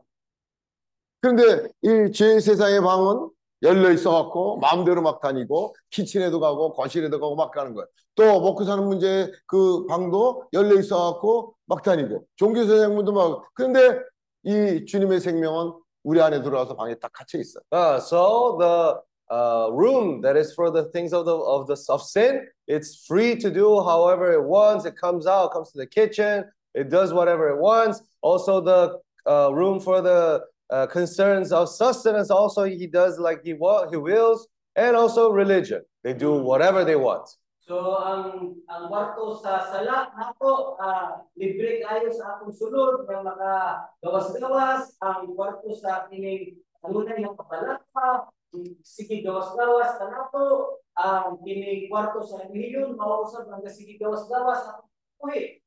[1.18, 3.30] 그런데 이 죄의 세상의 방은
[3.64, 7.88] 열려 있어갖고 마음대로 막 다니고 키친에도 가고 거실에도 가고 막 가는 거예요.
[8.16, 13.99] 또 먹고 사는 문제 그 방도 열려 있어갖고 막 다니고 종교 세상 문도 막 그런데
[14.43, 17.64] 이 주님의 생명은 우리 안에 들어와서 방에 딱 갇혀 있어요.
[17.72, 18.99] Uh, so the
[19.32, 23.36] uh, room that is for the things of the of the of sin, it's free
[23.38, 24.86] to do however it wants.
[24.86, 26.43] It comes out, comes to the kitchen,
[26.76, 28.01] it does whatever it wants.
[28.22, 33.55] Also, the uh, room for the uh, concerns of sustenance, also he does like he
[33.55, 35.82] wa- he wills, and also religion.
[36.05, 37.28] They do whatever they want.
[37.68, 44.97] So, ang ang kwarto sa sala nato, ah, libre kayo sa atong sulod nga maka-gawas-gawas,
[45.05, 48.32] ang kwarto sa kining kanunay ng kapalakpa,
[48.80, 54.89] sige gawas-gawas ka nato, ang kining kwarto sa reliyon, mausap ang sige gawas-gawas atong
[55.20, 55.61] buhi.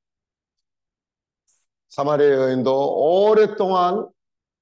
[1.92, 4.08] 사마리아 여인도 오랫동안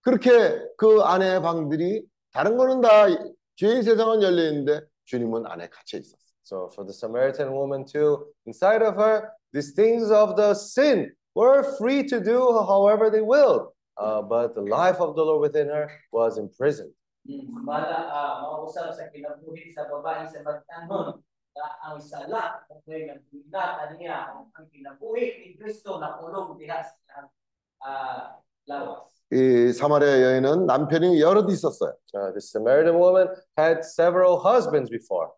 [0.03, 0.30] 그렇게
[0.78, 3.07] 그 안에 방들이 다른 거는 다
[3.55, 6.30] 죄의 세상은 열려 있는데 주님은 안에 갇혀 있었어요.
[6.43, 11.62] So for the Samaritan woman too, inside of her, these things of the sin were
[11.78, 13.70] free to do however they willed.
[13.97, 16.93] Uh, but the life of the Lord within her was imprisoned.
[17.28, 21.20] Hmm, Mala, ah, mausap sa kinabuhi sa babae sa magtanon,
[21.51, 27.28] na ang sala, kung may nagbilat, niya, ang kinabuhi ni Kristo na kulong diha sa
[27.84, 28.39] ah,
[28.72, 29.12] lawas.
[29.33, 31.95] 이 사마리아 여인은 남편이 여럿 있었어요.
[32.14, 35.31] Uh, the Samaritan woman had several husbands before.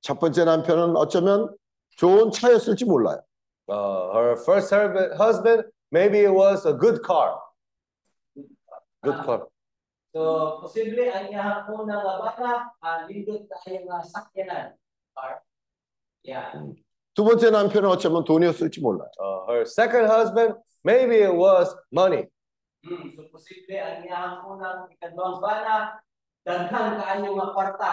[0.00, 1.54] 첫 번째 남편은 어쩌면
[1.96, 3.22] 좋은 차였을지 몰라요.
[3.68, 4.72] Uh, her first
[5.18, 7.38] husband, maybe it was a good car.
[9.02, 9.48] Good car.
[10.16, 14.72] So, posible ang iyang unang bana, ah, lindot tayo nga sakyanan.
[15.12, 15.44] Or,
[16.24, 16.56] yeah.
[17.16, 19.08] 두 번째 남편은 어쩌면 돈이었을지 몰라요.
[19.18, 20.54] Uh, her second husband,
[20.84, 22.28] maybe it was money.
[22.84, 25.96] Hmm, so posible ang iyang unang ikaduhang bana,
[26.44, 27.92] daghan kaayo nga kwarta.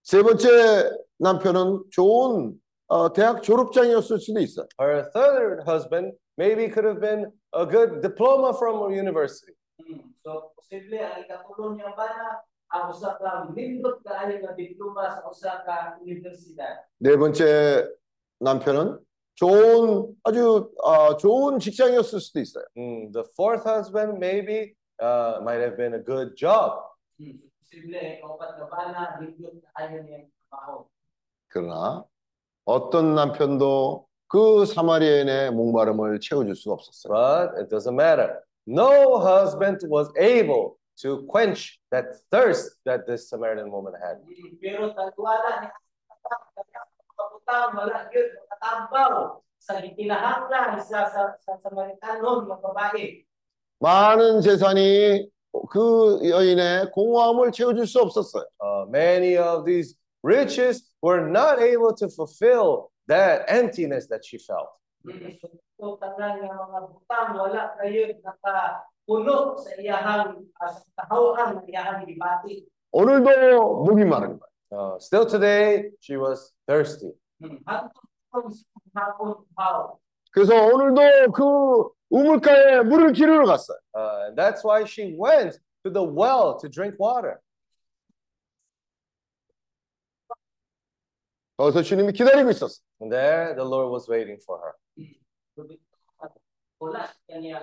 [0.00, 2.56] 세 번째 남편은 좋은
[2.88, 4.66] 어, 대학 졸업장이었을 수도 있어요.
[4.80, 9.52] Her third husband maybe could have been a good diploma from a university.
[9.76, 12.40] Hmm, so posible ang ikatulong niyang bana,
[12.72, 16.80] ang usa ka lindot kaayo nga diploma sa usa ka universidad.
[17.04, 17.92] 네 번째
[18.40, 18.98] 남편은
[19.36, 22.64] 좋은 아주 어, 좋은 직장이었을 수도 있어요.
[22.76, 26.80] Mm, the fourth husband maybe uh, might have been a good job.
[27.18, 27.38] Hmm.
[31.48, 32.04] 그러나
[32.64, 37.12] 어떤 남편도 그 사마리아인의 목마름을 채워줄 수가 없었어요.
[37.12, 38.40] But it doesn't matter.
[38.66, 44.22] No husband was able to quench that thirst that this Samaritan woman had.
[47.14, 53.22] Hmm, kaputang wala gyud makatambaw sa gikinahanglan sa sa sa Samaritanon nga babae.
[53.78, 55.30] 많은 재산이
[55.70, 58.44] 그 여인의 공허함을 채워줄 수 없었어요.
[58.58, 64.68] Uh, many of these riches were not able to fulfill that emptiness that she felt.
[65.06, 65.14] Ah.
[72.92, 74.53] 오늘도 목이 마른 거예요.
[74.73, 77.11] Uh, still today, she was thirsty.
[77.41, 78.65] Hantong sa
[78.95, 79.97] hapon haw.
[80.31, 83.77] 그래서 오늘도 그 우물가에 물을 기르러 갔어요.
[83.95, 87.39] Uh, and that's why she went to the well to drink water.
[91.57, 92.83] 거기서 주님이 기다리고 있었어요.
[93.01, 94.75] And there, the Lord was waiting for her.
[96.79, 97.59] Wala siya niya.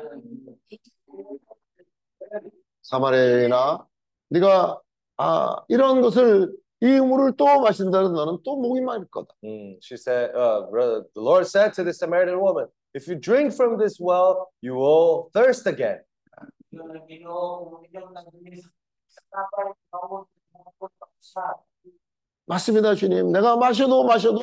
[2.83, 3.87] 사마리아나
[4.29, 4.81] 네가
[5.17, 6.53] 아 이런 것을
[6.83, 9.35] 이 우물을 또 마신다면 너는 또 목이 마를 거다.
[9.43, 13.55] Mm, She said, uh, brother, the Lord said to the Samaritan woman, if you drink
[13.55, 16.01] from this well, you will thirst again.
[16.73, 18.69] Yung ng Ginoo, kung inyong nagbilis
[19.09, 21.57] sa kapal, bawat bawat sa
[22.47, 23.33] 맞습니다, 주님.
[23.33, 24.43] 내가 마셔도 마셔도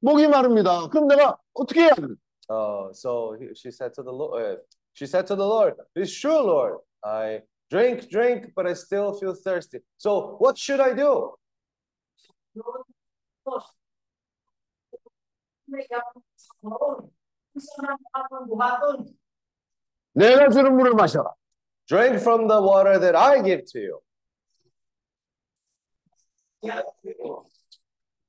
[0.00, 0.88] 목이 마릅니다.
[0.88, 2.16] 그럼 내가 어떻게 해야 합니까?
[2.48, 4.56] Oh, so he- she said to the Lord, uh,
[4.94, 6.78] she said to the Lord, "It's true, Lord.
[7.04, 9.82] I drink, drink, but I still feel thirsty.
[9.98, 11.34] So what should I do?"
[20.12, 21.32] 내가 주는 물을 마셔라.
[21.86, 24.00] Drink from the water that I give to you.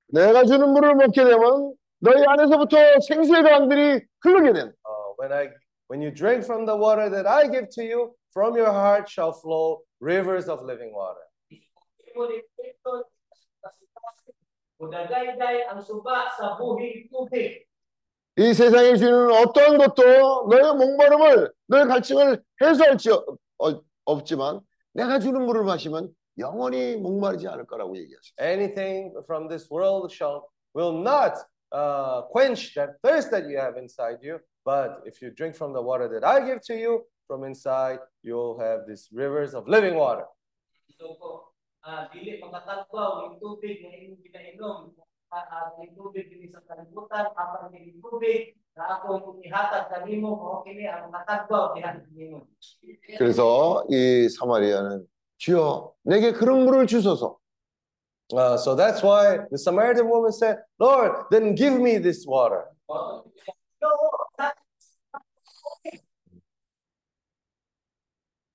[0.08, 4.76] 내가 주는 물을 먹게 되면 너희 안에서부터 생수의 강들이 흐르게 된다.
[4.86, 5.50] Uh, when I
[5.90, 9.34] when you drink from the water that I give to you, from your heart shall
[9.34, 11.24] flow rivers of living water.
[15.83, 17.65] Suba sa buhing tubig.
[18.37, 24.61] 이 세상에 주는 어떠한 것도 너의 목마름을 너의 갈증을 해소할 지 없- 어- 없지만
[24.95, 26.09] 내가 주는 물을 마시면
[26.39, 28.35] 영원히 목마르지 않을 거라고 얘기하셨어요.
[28.41, 31.35] Anything from this world shall will not
[31.73, 34.41] uh, quench that thirst that you have inside you.
[34.65, 38.59] But if you drink from the water that I give to you, from inside you'll
[38.59, 40.25] have these rivers of living water.
[41.83, 44.95] Ah, dili makatagbaw yung tubig na inyong ginainom.
[45.35, 50.63] Ah, ah, yung tubig din sa kalibutan, apan yung tubig na akong ihatag kanimo mao
[50.63, 52.47] kini ang makatagbaw dihan kanimo.
[53.19, 55.07] 그래서 이 사마리아는
[55.39, 57.43] 주여 내게 그런 물을 주소서.
[58.33, 62.65] Uh, so that's why the Samaritan woman said, Lord, then give me this water.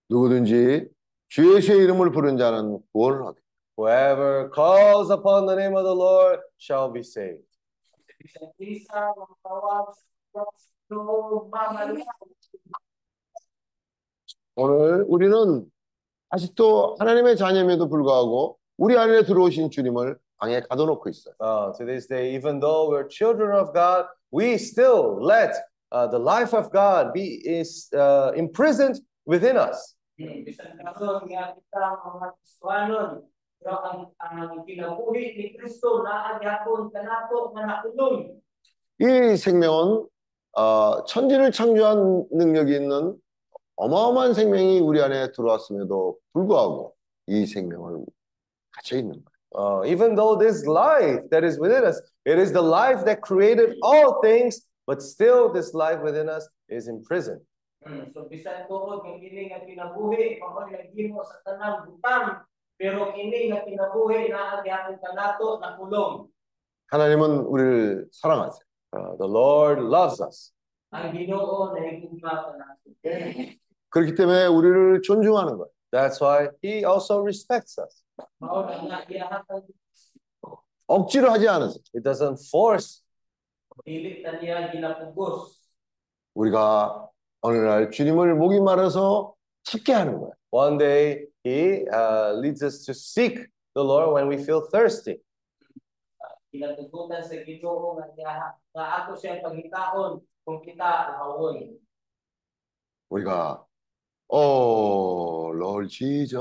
[0.10, 0.88] 누구든지
[1.30, 3.40] 주 예수의 이름을 부른 자는 구원을 하게.
[3.78, 7.46] Whoever calls upon the name of the Lord shall be saved.
[14.56, 15.72] 오늘 우리는
[16.30, 21.36] 아직도 하나님의 자녀임에도 불구하고 우리 안에 들어오신 주님을 방에 가둬놓고 있어요.
[21.40, 25.54] Uh, to this day, even though we're children of God, we still let
[25.92, 29.97] uh, the life of God be is uh, imprisoned within us.
[30.18, 30.42] Hmm,
[30.82, 33.12] karon nga kita mga Kristohanon,
[33.62, 38.42] pero ang ang kinabuhi ni Kristo naa gyapon kanato nga nakulong.
[38.98, 40.10] 이 생명은
[40.58, 43.14] 어, 천지를 창조한 능력이 있는
[43.76, 46.96] 어마어마한 생명이 우리 안에 들어왔음에도 불구하고
[47.28, 48.04] 이 생명을
[48.72, 49.38] 갇혀 있는 거예요.
[49.54, 53.78] Uh, even though this life that is within us, it is the life that created
[53.84, 57.42] all things, but still this life within us is imprisoned.
[57.88, 62.44] Hmm, So bisan tuod nga kini nga kinabuhi mao naghimo sa tanang butang,
[62.76, 66.28] pero kini nga kinabuhi naa gyapon kanato nakulong.
[66.92, 68.64] 하나님은 우리를 사랑하세요.
[68.92, 70.52] Uh, the Lord loves us.
[70.92, 72.92] Ang Ginoo nahigugma kanato.
[73.90, 75.72] 그렇기 때문에 우리를 존중하는 거예요.
[75.92, 78.04] That's why He also respects us.
[78.44, 79.64] Mao na nga iyahatag
[80.88, 81.80] 억지로 하지 않으세요.
[81.96, 83.04] He doesn't force
[83.88, 85.56] dili ta niya ginapugos.
[86.36, 87.08] 우리가
[87.42, 89.34] 어느 날 주님을 목이 말아서
[89.64, 90.32] 찾게 하는 거예요.
[90.52, 95.22] One day, He uh, leads us to seek the Lord when we feel thirsty.
[96.52, 98.34] Kinatugutan sa Ginoo nga niya
[98.74, 101.78] nga ako siyang pangitaon kung kita ahawon.
[103.12, 103.64] 우리가
[104.30, 106.36] 오, Lord Jesus.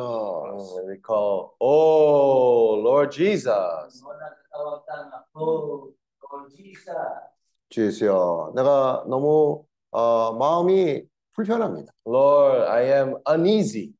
[0.74, 4.02] When we call, Oh, Lord Jesus.
[4.02, 6.90] Mo na tawag ta nga oh Lord Jesus.
[7.70, 9.66] 주 예수여, 내가 너무
[9.96, 11.90] 어, 마음이 불편합니다.
[12.06, 13.94] Lord, I am uneasy.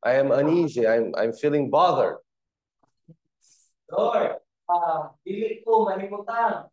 [0.00, 0.86] I am uneasy.
[0.86, 2.16] I'm, I'm feeling bothered.
[3.92, 4.38] Lord,
[4.70, 6.64] ah dili ko mahimutang.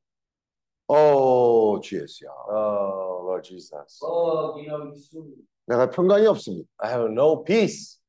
[0.88, 4.00] 오, 주 예수여, Oh, Lord Jesus.
[4.02, 5.36] Oh Ginoo Gisus.
[5.68, 6.70] 내가 평강이 없습니다.
[6.78, 8.00] I have no peace.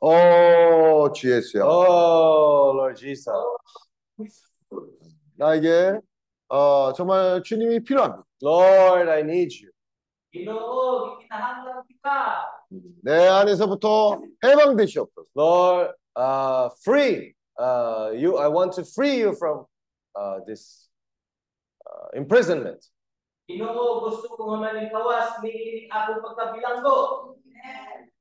[0.00, 3.34] 오, 주 예수여, Oh, Lord Jesus.
[5.34, 5.98] 나에게
[6.49, 8.23] 어, 정말 주님이 필요합니다.
[8.43, 9.71] Lord, I need you.
[10.33, 12.47] Ginoo, gikinahanglan kita.
[13.03, 15.27] 내 안에서부터 해방되시옵소서.
[15.35, 17.35] Lord, uh, free.
[17.59, 19.65] Uh, you, I want to free you from
[20.15, 20.89] uh, this
[21.85, 22.83] uh, imprisonment.
[23.49, 27.35] Ginoo, gusto ko nga maningkawas ni akong pagkabilanggo.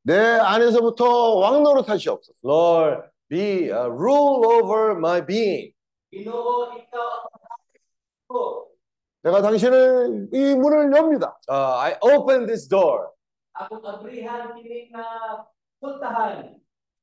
[0.03, 2.39] 내 안에서부터 왕노릇 하시옵소서.
[2.43, 5.73] Lord, be uh, rule over my being.
[6.11, 7.34] Ginoo, ikaw ang ko.
[9.24, 11.38] 내가 당신을 이 문을 엽니다.
[11.50, 13.08] Uh, I open this door.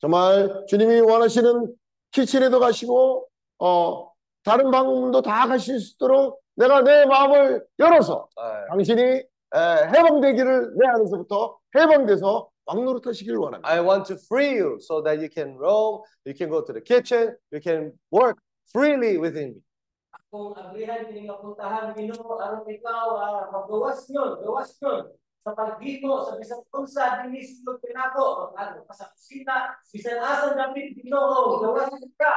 [0.00, 1.74] 정말 주님이 원하시는
[2.10, 3.26] 키친에도 가시고
[3.58, 4.12] 어
[4.44, 9.24] 다른 방문도 다 가실 수 있도록 내가 내 마음을 열어서 Uh, 당신이 에,
[9.54, 13.68] 해방되기를 내 안에서부터 해방돼서 왕노릇 하시길 원합니다.
[13.68, 16.82] I want to free you so that you can roam, you can go to the
[16.82, 18.38] kitchen, you can work
[18.72, 19.60] freely within me.
[20.32, 25.12] Kung aglihan kini nga puntahan Ginoo aron ikaw ah, magawas yun, gawas yun
[25.44, 30.96] sa paghimo sa bisan unsa dinhi sulod pinako ano pa sa kusina bisan asa dapit
[30.96, 32.36] Ginoo gawas ka.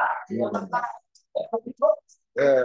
[2.38, 2.64] 예,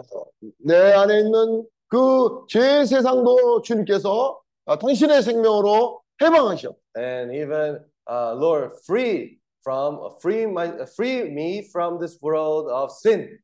[0.59, 6.75] 내 안에 있는 그 죄의 세상도 주님께서 아, 당신의 생명으로 해방하셔.
[6.95, 13.39] And even, uh, Lord, free from, free my, free me from this world of sin.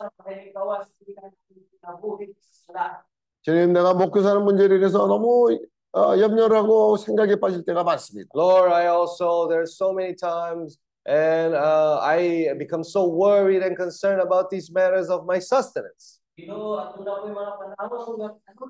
[0.00, 2.86] sa pahiling gawas kinabuhi sa sala.
[3.42, 5.46] 주님, 내가 먹고 사는 문제를 인해서 너무
[5.92, 8.28] 어, 염려를 하고 생각에 빠질 때가 많습니다.
[8.34, 14.20] Lord, I also, there's so many times, and uh, I become so worried and concerned
[14.20, 16.20] about these matters of my sustenance.
[16.36, 18.64] Ginoo ato na ko'y mga panahon nga ano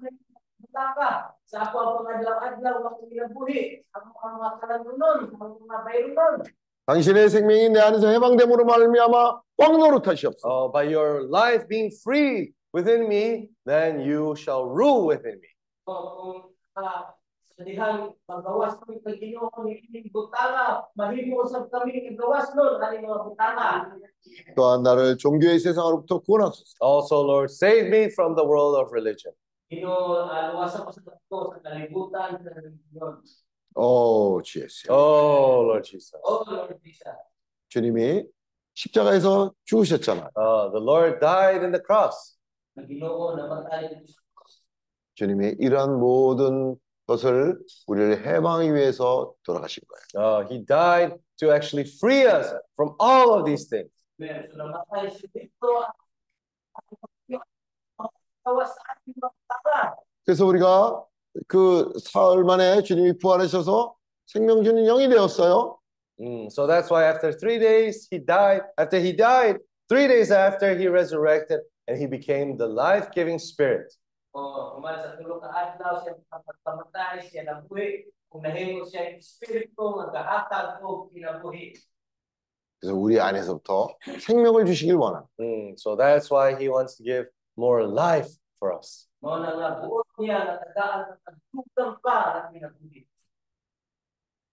[0.76, 1.10] na ka
[1.48, 6.34] sa ako ang mga adlaw-adlaw ang kinabuhi ang ang mga kalanunon ang mga bayronon
[6.86, 10.46] 당신의 생명이 내 안에서 해방됨으로 말미암아 왕노릇하시옵소서.
[10.46, 15.48] Oh, by your life being free within me, then you shall rule within me.
[15.86, 16.38] o kung
[16.78, 17.14] ah,
[17.56, 22.82] sa dihang magawas kami kay Ginoo ni ining butanga mahimo usab kami ng gawas nun
[22.82, 23.70] ani mga butanga
[24.58, 26.76] 또한 나를 종교의 세상으로부터 구원하소서.
[26.82, 29.32] Also, Lord, save me from the world of religion.
[29.70, 33.22] Ginoo uh, luwasan ko sa tato sa kalibutan sa religion
[33.75, 34.91] 오, 주 예수.
[34.91, 36.13] Oh, Lord Jesus.
[36.23, 37.03] oh Lord Jesus
[37.69, 38.25] 주님이
[38.73, 40.29] 십자가에서 죽으셨잖아요.
[40.35, 42.37] Uh, the Lord died in the cross.
[45.15, 46.75] 주님이 이러한 모든
[47.07, 50.41] 것을 우리를 해방하기 위해서 돌아가신 거예요.
[50.41, 53.91] Uh, he died to actually free us from all of these things.
[60.23, 61.05] 그래서 우리가
[61.47, 63.95] 그 사흘 만에 주님이 부활하셔서
[64.27, 65.77] 생명 주는 영이 되었어요.
[66.19, 68.61] Mm, so that's why after three days he died.
[68.77, 69.57] After he died,
[69.89, 73.91] three days after he resurrected, and he became the life-giving spirit.
[82.79, 85.29] 그래서 우리 안에서부터 생명을 주시길 원합니다.
[85.39, 87.27] Mm, so that's why he wants to give
[87.57, 88.29] more life
[88.59, 89.10] for us.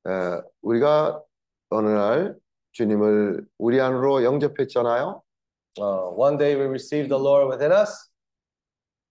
[0.07, 1.23] 에, 우리가
[1.71, 2.37] 어느 날
[2.73, 5.23] 주님을 우리 안으로 영접했잖아요.
[5.79, 8.11] Uh, one day we received the Lord within us.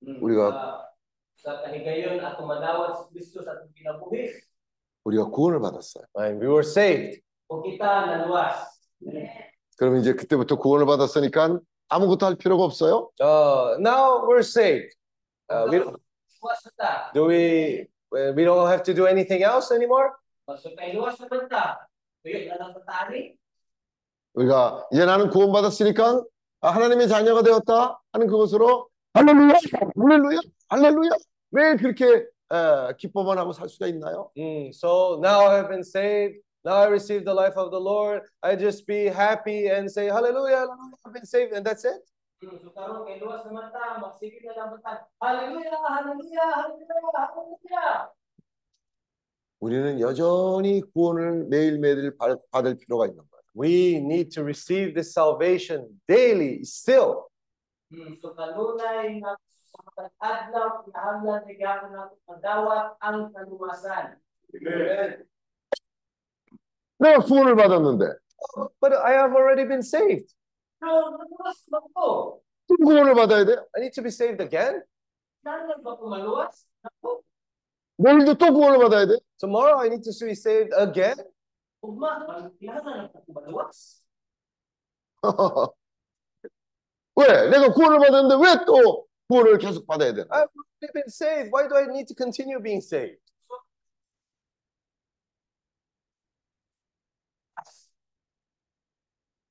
[0.03, 0.84] Mm, Uliga- sa-
[1.38, 4.34] sa kahigayon at tumadawat si Kristo sa atong kinabuhi.
[5.05, 6.03] 우리가 구원을 받았어요.
[6.20, 7.22] And we were saved.
[7.47, 8.68] O kita naluwas.
[9.78, 13.10] 그러면 이제 그때부터 구원을 받았으니까 아무것도 할 필요가 없어요.
[13.22, 14.97] Uh, now we're saved.
[15.49, 17.11] Uh, we, Luwas na ta.
[17.14, 17.87] do we?
[18.12, 20.16] We don't have to do anything else anymore.
[20.59, 21.64] So kay luwas na ba ta?
[22.24, 23.37] Tuyo na lang patani.
[24.35, 26.24] 우리가 이제 나는 구원받았으니까
[26.62, 29.59] 아, 하나님의 자녀가 되었다 하는 그것으로 할렐루야,
[29.99, 30.39] 할렐루야,
[30.70, 31.11] 할렐루야.
[31.51, 34.30] 왜 그렇게 에, 기뻐만 하고 살 수가 있나요?
[34.37, 36.41] Mm, so now I have been saved.
[36.64, 38.22] Now I received the life of the Lord.
[38.43, 40.97] I just be happy and say hallelujah, hallelujah.
[41.05, 42.01] I've been saved, and that's it.
[42.40, 45.10] Hmm, naman ta, magsige na lang ta.
[45.18, 48.10] Hallelujah, hallelujah, hallelujah, hallelujah.
[49.60, 53.42] 우리는 여전히 구원을 매일매일 받- 받을 필요가 있는 거예요.
[53.56, 57.26] We need to receive this salvation daily, still.
[57.90, 58.14] Hmm.
[67.00, 68.06] 내가 구원을 받았는데
[68.80, 70.37] But I have already been saved.
[72.67, 73.53] 또 구원을 받아야 돼?
[73.53, 74.84] I need to be saved again.
[77.97, 79.17] 내일도 또 구원을 받아야 돼?
[79.39, 81.15] Tomorrow I need to be saved again.
[87.15, 87.49] 왜?
[87.49, 90.28] 내가 구원을 받았는데 왜 또 구원을 계속 받아야 되나?
[90.32, 91.49] I've already been saved.
[91.51, 93.19] Why do I need to continue being saved?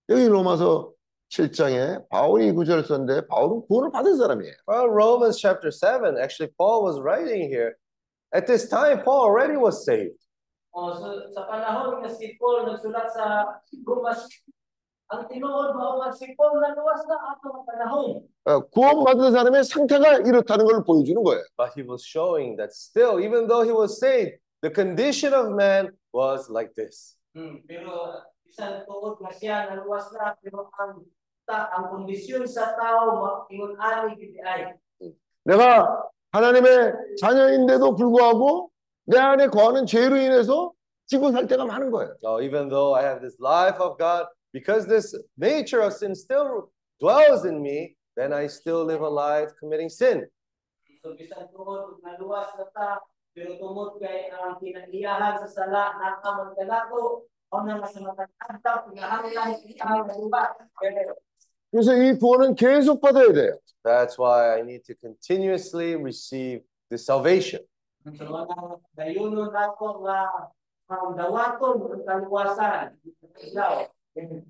[0.09, 0.95] 여기 로마서
[1.31, 4.55] 7장에 바울이 이 구절을 썼는데 바울은 구원을 받은 사람이에요.
[4.69, 7.77] Well, Romans chapter 7, actually, Paul was writing here.
[8.33, 10.19] At this time, Paul already was saved.
[10.77, 13.49] O so, sa panahon nga si Paul nagsulat sa
[13.81, 14.29] Romas,
[15.09, 18.29] ang tinuod mao nga si Paul naluwas na ato nga panahon.
[18.45, 21.43] 어, 구원받은 사람의 상태가 이렇다는 걸 보여주는 거예요.
[21.57, 25.97] But he was showing that still, even though he was saved, the condition of man
[26.13, 27.17] was like this.
[27.35, 31.03] Hmm, pero bisan tuod nga siya naluwas na pero ang
[31.47, 34.75] ta ang kondisyon sa tao ingon ani gid ay
[35.47, 35.87] 내가
[36.33, 38.71] 하나님의 자녀인데도 불구하고
[39.07, 40.73] 내 안에 거하는 죄로 인해서
[41.07, 42.17] 지고 살 때가 많은 거예요.
[42.21, 46.73] So even though I have this life of God, because this nature of sin still
[46.99, 50.27] dwells in me, then I still live a life committing sin.
[51.07, 52.99] so bisan tuod nga luwas na ta
[53.31, 57.31] pero tungod kay ang kinaiyahan sa sala nakaman kanato
[61.71, 63.59] 그래서 이 구원은 계속 받아야 돼요.
[63.85, 67.65] That's why I need to continuously receive the salvation.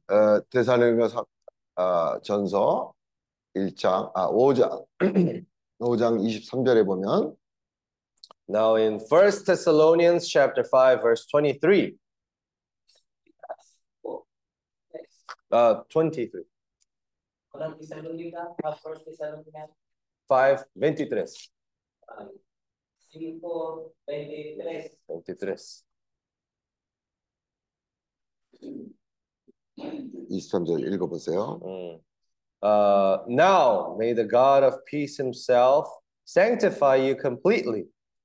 [0.09, 1.24] 어, 데살로니가
[1.76, 2.92] 어, 전서
[3.55, 4.84] 1장 아 5장
[5.80, 7.36] 5장 23절에 보면
[8.49, 11.99] Now in 1 Thessalonians chapter 5 verse 23,
[15.51, 16.44] Uh, 23.
[17.51, 18.49] ¿Cuántas seguridad?
[18.61, 19.68] ¿Cuántas seguridad?
[20.28, 21.53] 523.
[23.12, 24.99] 523.
[25.07, 25.86] 23.
[32.62, 35.88] Uh, now may the God of peace himself
[36.24, 37.84] sanctify you completely,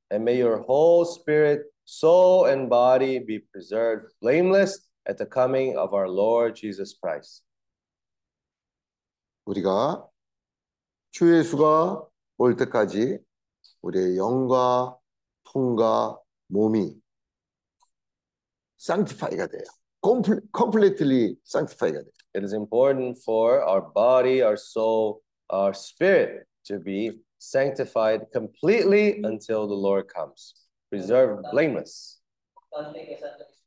[0.10, 5.95] and may your whole spirit, soul, and body be preserved blameless at the coming of
[5.95, 7.43] our Lord Jesus Christ.
[9.47, 10.09] 우리가
[11.13, 12.07] 주 예수가
[12.39, 13.19] 올 때까지
[13.83, 14.99] 우리의 영과
[15.45, 17.01] 통과 몸이
[18.79, 19.65] sanctify가 돼요.
[20.05, 22.13] complete, completely sanctify가 돼요.
[22.35, 29.67] It is important for our body, our soul, our spirit to be sanctified completely until
[29.67, 30.55] the Lord comes,
[30.91, 32.21] preserved blameless.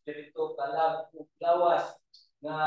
[0.04, 1.96] Importante kay sa espiritu kalag ug lawas
[2.44, 2.58] nga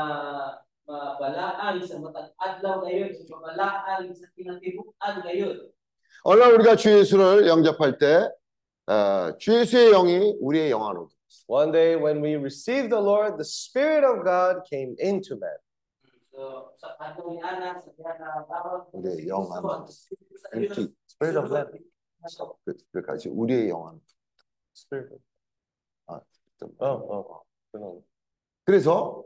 [0.88, 5.70] mabalaan sa matag adlaw gayon sa mabalaan sa kinatibuk-an gayon.
[6.24, 8.28] 오늘 우리가 주 예수를 영접할 때,
[8.86, 11.08] 어, 주 예수의 영이 우리의 영 안으로
[11.46, 15.56] One day when we received the Lord, the Spirit of God came into man.
[18.94, 19.86] 네, 영 안으로.
[20.54, 21.66] Into Spirit of man.
[22.64, 24.00] 그- 그까지 우리의 영 안으로.
[24.74, 25.20] Spirit.
[26.06, 26.20] 아,
[26.58, 26.70] 좀.
[26.80, 27.42] Oh,
[27.74, 28.02] oh.
[28.64, 29.24] 그래서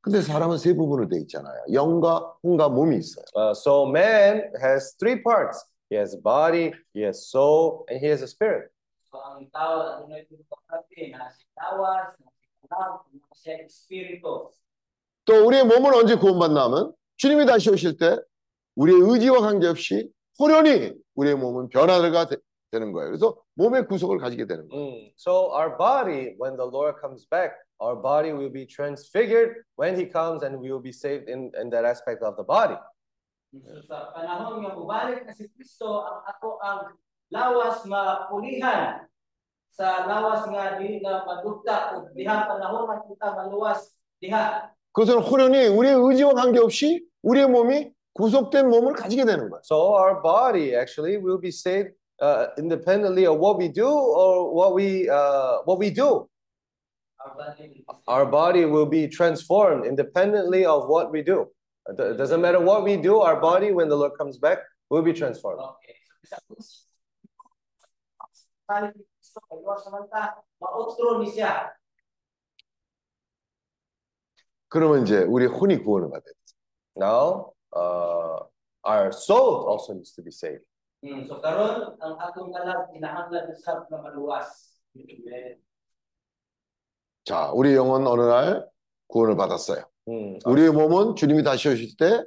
[0.00, 1.64] 근데 사람은 세 부분으로 돼 있잖아요.
[1.72, 3.24] 영과 혼과 몸이 있어요.
[3.36, 5.64] Uh, so man has three parts.
[5.90, 8.72] He has a body, he has soul, and he has a spirit.
[15.24, 18.16] 또 우리의 몸은 언제 구원받나 하면 주님이 다시 오실 때
[18.74, 22.28] 우리의 의지와 관계없이 호련히 우리의 몸은 변화가
[22.72, 23.08] 되, 는 거예요.
[23.08, 24.82] 그래서 몸의 구속을 가지게 되는 거예요.
[24.82, 25.12] Mm.
[25.16, 30.08] So our body, when the Lord comes back, our body will be transfigured when he
[30.08, 32.80] comes and we will be saved in, in that aspect of the body.
[33.52, 36.96] So sa panahon nga mubalik na si Kristo ang ako ang
[37.28, 39.04] lawas mapulihan
[39.68, 43.92] sa lawas nga dili nga madugta ug diha panahon nga kita maluwas
[44.24, 49.60] diha 그것은 호련히 우리의 의지와 관계없이 우리의 몸이 구속된 몸을 가지게 되는 거예요.
[49.64, 54.73] So our body actually will be saved uh, independently of what we do or what
[54.73, 56.27] we uh, what we do.
[57.19, 61.47] our body Our body will be transformed independently of what we do.
[61.89, 64.59] It do- it doesn't matter what we do, our body, when the Lord comes back,
[64.89, 65.61] will be transformed.
[65.61, 65.95] Okay.
[66.27, 66.67] So, bisa
[68.67, 71.71] Kali Kristo kay Lord samanta maotro ni siya.
[74.67, 76.33] 그러면 이제 우리 혼이 구원을 받아요.
[76.97, 78.43] Now, uh,
[78.83, 80.65] our soul also needs to be saved.
[81.02, 84.72] Hmm, so karon ang atong kalag kinahanglan sa nga maluwas.
[87.24, 88.68] 자, 우리 영은 어느 날
[89.08, 89.82] 구원을 받았어요.
[90.06, 90.38] Mm.
[90.44, 92.24] 우리의 몸은 주님이 다시 오실 때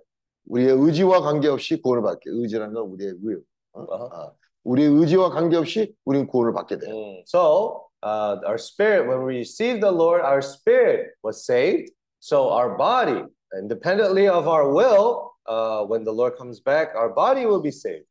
[0.47, 2.23] 우리의 의지와 관계없이 구원을 받게.
[2.27, 3.41] 의지라는 건 우리의 의.
[3.73, 3.81] 어?
[3.81, 4.09] Uh-huh.
[4.11, 4.31] 아,
[4.63, 6.93] 우리의 의지와 관계없이 우리는 구원을 받게 돼요.
[6.93, 7.23] Mm.
[7.25, 11.91] So, uh, our spirit, when we received the Lord, our spirit was saved.
[12.19, 13.23] So, our body,
[13.53, 18.07] independently of our will, uh, when the Lord comes back, our body will be saved.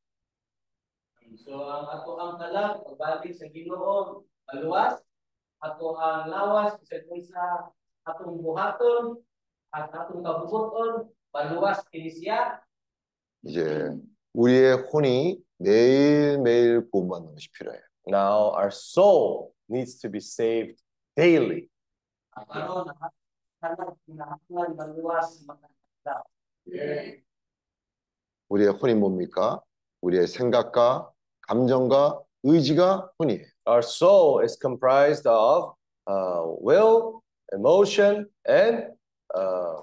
[1.44, 4.96] So ang ato ang kalag pagbalik sa Ginoo maluwas
[5.60, 7.44] ato ang lawas sa sa
[8.08, 9.20] atong buhaton
[9.76, 12.64] at atong kabubuton maluwas kini siya
[13.44, 13.92] 이제
[14.32, 17.82] 우리의 혼이 매일매일 구원받는 것이 필요해요.
[18.06, 20.80] Now, our soul needs to be saved
[21.14, 21.68] daily.
[28.48, 29.60] 우리의 혼이 뭡니까?
[30.00, 31.13] 우리의 생각과
[31.48, 33.44] 감정과 의지가 혼이에요.
[33.66, 35.72] Our soul is comprised of
[36.06, 37.22] uh, will,
[37.52, 38.92] emotion, and
[39.34, 39.80] uh,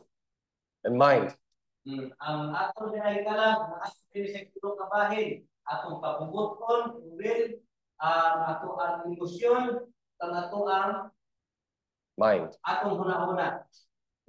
[0.85, 1.33] and mind.
[1.87, 7.43] Mm, Ang atong dinahay kalag, ang atong dili sa tulo ka bahin, atong pabubuton, will,
[7.97, 9.81] ang ato ang emosyon,
[10.21, 11.09] ang ato ang
[12.21, 12.53] mind.
[12.61, 13.65] atong huna-huna.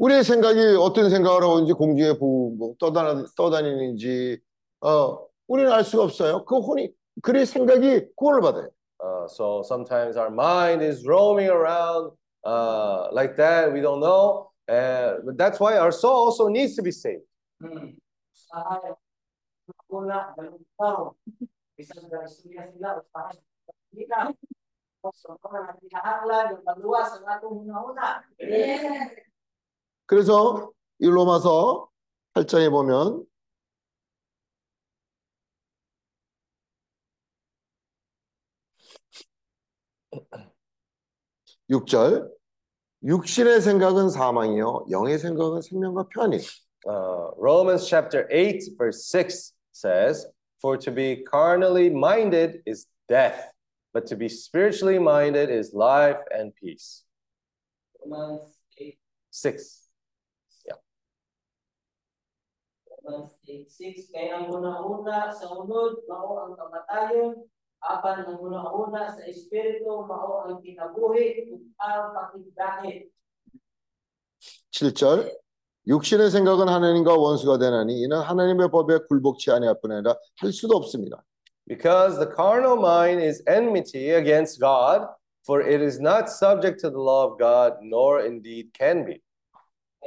[0.00, 4.40] 우리의 생각이 어떤 생각을 하고 있는지 공중에 부- 뭐 떠다니, 떠다니는지
[4.80, 6.44] 어, 우리는 알 수가 없어요.
[6.46, 6.90] 그 혼이
[7.20, 8.68] 그의 생각이 구원을 받아요.
[9.02, 12.12] Uh, so sometimes our mind is roaming around
[12.44, 13.72] uh, like that.
[13.72, 14.50] We don't know.
[14.68, 17.26] Uh, but that's why our soul also needs to be saved.
[17.60, 17.98] Hmm.
[19.90, 21.12] Huna-huna.
[30.06, 31.88] 그래서 이 로마서
[32.34, 33.24] 8장에 보면
[41.72, 42.30] 육절
[43.02, 46.42] 육신의 생각은 사망이요 영의 생각은 생명과 편이에요.
[46.84, 50.26] Uh, Romans chapter 8, verse 6 says,
[50.60, 53.52] For to be carnally minded is death,
[53.94, 57.04] but to be spiritually minded is life and peace.
[58.04, 58.98] Romans 8,
[59.30, 59.82] 6.
[63.02, 67.34] Romans 8:6 kaya ang una-una sa unod mao ang kamatayon
[67.81, 73.11] apan ang una-una sa espiritu mao ang kinabuhi ug ang pakigdahit
[74.71, 75.33] 7절
[75.87, 81.23] 육신의 생각은 하나님과 원수가 되나니 이는 하나님의 법에 굴복치 아니할 뿐 아니라 할 수도 없습니다.
[81.65, 85.07] Because the carnal mind is enmity against God,
[85.45, 89.23] for it is not subject to the law of God, nor indeed can be.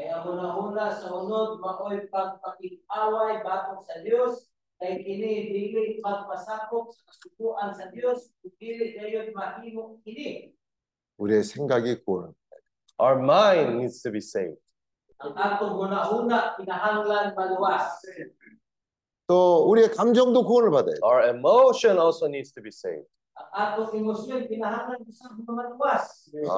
[0.01, 4.49] kaya ang una-una sa unod mao'y pagpakig-away batok sa Dios
[4.80, 10.52] kay kini dili pagpasakop sa kasubuan sa Dios ug dili dayon mahimo kini
[11.18, 12.34] 우리의 생각이 구원을
[13.00, 14.60] Our mind needs to be saved.
[15.20, 18.04] ang atong una-una kinahanglan maluwas
[19.28, 21.00] 또 우리의 감정도 구원을 받아야 돼.
[21.04, 23.08] Our emotion also needs to be saved.
[23.52, 23.76] 아,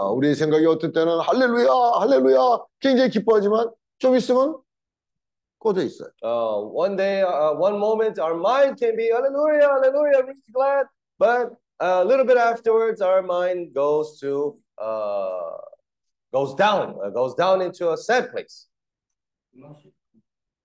[0.09, 4.57] 우리의 생각이 어떤 때는 할렐루야, 할렐루야 굉장히 기뻐하지만 좀 있으면
[5.58, 6.10] 꺼져 있어요.
[6.22, 10.86] Uh, one day, uh, one moment, our mind can be hallelujah, hallelujah, really glad.
[11.18, 15.58] But a little bit afterwards, our mind goes to, uh,
[16.32, 18.68] goes down, uh, goes down into a sad place.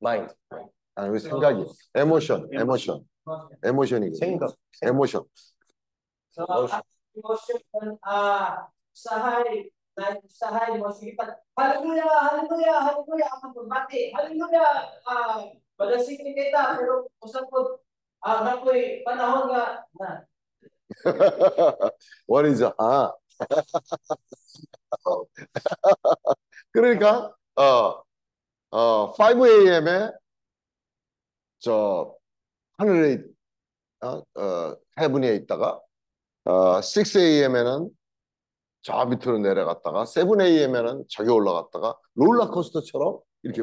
[0.01, 0.33] Mind.
[0.95, 3.05] 아, 우리 생각이 에모션, 에모션,
[3.63, 4.11] 에모션이
[9.98, 14.70] Ah, na mo, sige pa, hallelujah, hallelujah, hallelujah, ang pagbati, hallelujah,
[15.04, 15.44] ah,
[15.76, 17.80] badasikin kita, pero usap ko,
[18.24, 20.10] ah, nakoy panahon nga, na,
[22.26, 22.74] What is that?
[22.78, 23.12] 아.
[26.70, 28.02] 그러니까 어,
[28.70, 30.10] 어, 5 a.m.에
[31.58, 32.14] 저
[32.78, 33.22] 하늘에
[34.00, 35.80] 어, 어, 해븐에 있다가
[36.44, 37.90] 어, 6 a.m.에는
[38.82, 43.62] 저 밑으로 내려갔다가 7 a.m.에는 저기 올라갔다가 롤러코스터처럼 이렇게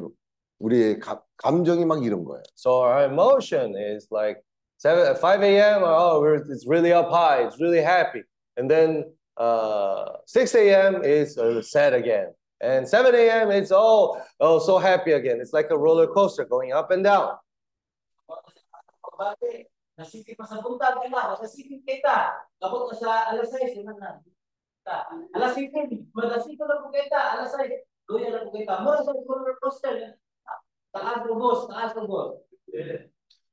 [0.60, 2.44] 우리의 가, 감정이 막 이런 거예요.
[2.56, 4.42] So our emotion is like
[4.78, 5.84] seven, 5 a.m.
[5.84, 7.44] Oh, we're, it's really up high.
[7.46, 8.24] It's really happy.
[8.58, 9.06] And then
[9.38, 11.04] uh, 6 a.m.
[11.04, 12.34] is uh, sad again.
[12.62, 13.52] And 7 a.m.
[13.52, 15.40] it's oh, oh, so happy again.
[15.40, 17.36] It's like a roller coaster going up and down.
[20.00, 24.24] nasipit pa sa buntag ka, nasipit kita, kapot na sa alas 6, yun na,
[24.90, 25.06] ta.
[25.38, 27.70] alas 5, madasito na po kita, alas 6,
[28.10, 30.18] luya na po kita, mo sa roller coaster,
[30.90, 32.42] taas ng boss, taas ng boss.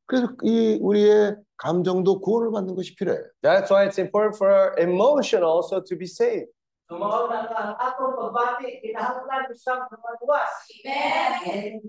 [0.07, 3.27] 그래서 이 우리의 감정도 구원을 받는 것이 필요해요.
[3.43, 6.49] That's why it's important for our emotion also to be saved.
[6.87, 10.55] Nga ang atong pagbati, kinahanglan usab ng maluwas.
[10.87, 11.83] Amen.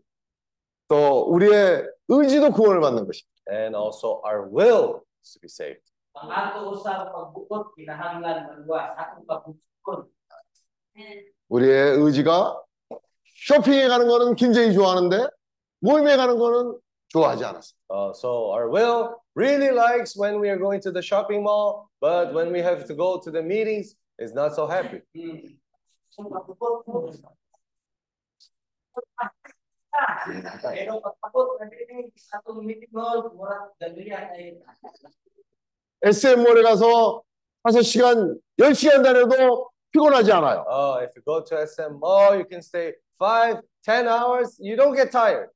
[0.88, 3.38] 또 우리의 의지도 구원을 받는 것입니다.
[3.52, 5.86] And also our will to be saved.
[6.18, 8.98] Ang ato usab pagbukod, kinahanglan maluwas.
[9.28, 10.10] Pagbukod.
[11.50, 12.62] 우리의 의지가
[13.46, 15.28] 쇼핑에 가는 거는 굉장히 좋아하는데
[15.80, 17.78] 모임에 가는 거는 좋아하지 않았어요.
[17.90, 22.34] Uh, so our will really likes when we are going to the shopping mall, but
[22.34, 25.02] when we have to go to the meetings, is not so happy.
[25.16, 25.38] Hmm.
[26.10, 26.24] Sa
[32.42, 33.30] atong meeting hall,
[33.82, 34.58] ay
[36.04, 37.24] SM몰에 가서
[37.64, 40.66] 5시간, 10시간 다녀도 피곤하지 않아요.
[40.70, 44.58] Oh, if you go to SM Mall, you can stay five, ten hours.
[44.60, 45.50] You don't get tired.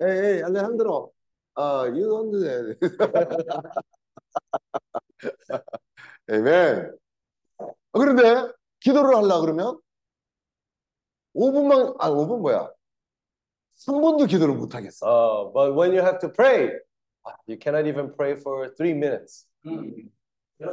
[0.00, 1.12] 에이, 에이, 알레한드로.
[1.54, 2.78] 아, you don't do that.
[6.28, 6.96] 아멘.
[7.92, 9.80] 그런데 기도를 하려 그러면
[11.34, 12.70] 5분만 아 5분 뭐야?
[13.76, 15.06] 3분도 기도를 못 하겠어.
[15.06, 16.70] Uh, but when you have to pray,
[17.46, 19.46] you cannot even pray for three minutes.
[19.64, 19.90] Hmm.
[20.58, 20.70] Ta.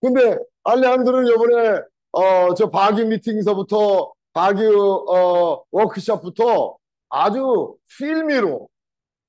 [0.00, 6.76] 근데 알레한드로는 이번에 어 저 바기 미팅서부터 바기 어 워크숍부터
[7.08, 8.68] 아주 필미로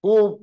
[0.01, 0.37] 그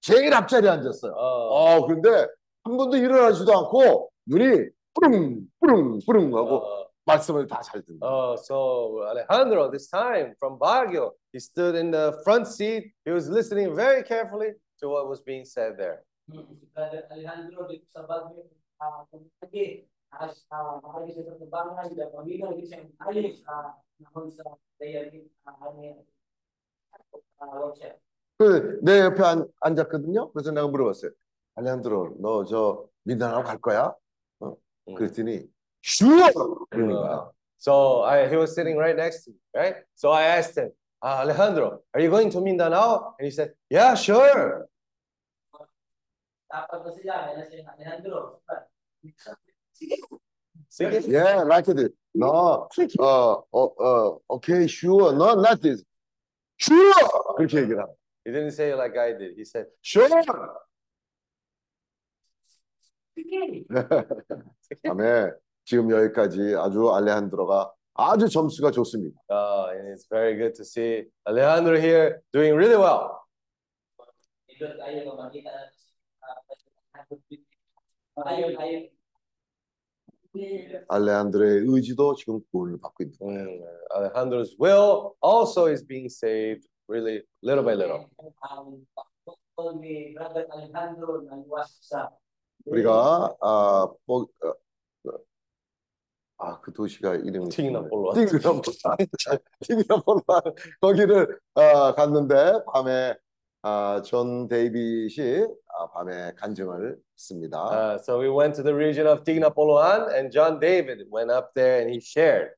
[0.00, 1.12] 제일 앞자리에 앉았어요.
[1.12, 2.26] Uh, 어 근데
[2.64, 7.98] 한 번도 일어나지도 않고 눈이 뿌릉 뿌릉 뿌릉 하고 uh, 말씀을 다 잘 듣는.
[8.02, 12.92] uh, so Alejandro, this time from Baguio, he stood in the front seat.
[13.04, 16.04] He was listening very carefully to what was being said there.
[16.30, 16.46] Hmm.
[17.10, 18.46] Alejandro dito sa Baguio,
[18.78, 24.30] ah, kung lagi, as ah, makagi sa tabangan, da pamilya di siya ayos sa nahon
[24.30, 24.44] sa
[24.78, 26.06] dayarin ano
[27.40, 27.98] ah, workshop.
[28.38, 30.32] 그내 옆에 앉, 앉았거든요.
[30.32, 31.10] 그래서 내가 물어봤어요.
[31.54, 33.94] 알레한드로, 너 저 민다나오 갈 거야?
[34.85, 34.91] 어?
[34.91, 34.95] 음.
[34.95, 35.49] 그랬더니
[35.81, 36.31] 슈어
[36.69, 37.31] 그러는 거야.
[37.59, 39.75] So I, he was sitting right next to me, right?
[39.95, 40.71] So I asked him,
[41.01, 43.15] "Ah, Alejandro, are you going to Mindanao?
[43.19, 44.67] And he said, Yeah, sure.
[46.53, 48.39] Dapat na sila, kaya si Alejandro.
[49.73, 49.97] Sige.
[50.69, 51.09] Sige.
[51.09, 51.93] Yeah, like it.
[52.13, 52.67] No,
[52.99, 55.13] 어, 어, 어, okay, sure.
[55.13, 55.83] No, not this.
[56.57, 56.93] Sure.
[57.37, 57.95] 그렇게 얘기를 하고.
[58.25, 59.35] He didn't say it like I did.
[59.35, 60.09] He said, Sure.
[64.84, 65.30] 다음에
[65.64, 69.20] 지금 여기까지 아주 알레한드로가 아주 점수가 좋습니다.
[69.28, 73.10] Oh, and it's very good to see Alejandro here doing really well.
[73.10, 73.22] Ah.
[80.88, 83.48] 알레한드로의 의지도 지금 구원을 받고 있는 거예요.
[83.48, 88.08] Mm, Alejandro's will also is being saved really little by little.
[88.48, 88.86] Ang
[92.66, 94.52] 우리가 아, 뭐, 어,
[96.38, 98.14] 아, 그 도시가 이름이 팅나폴로.
[98.14, 98.62] 팅나폴로.
[99.60, 100.22] 팅나폴로.
[100.80, 103.16] 거기를 어, 갔는데 밤에
[103.62, 107.58] 아, 존 데이빗이 아, 밤에 간증을 했습니다.
[107.70, 111.80] Uh, so we went to the region of Tignapolian, and John David went up there
[111.80, 112.50] and he shared.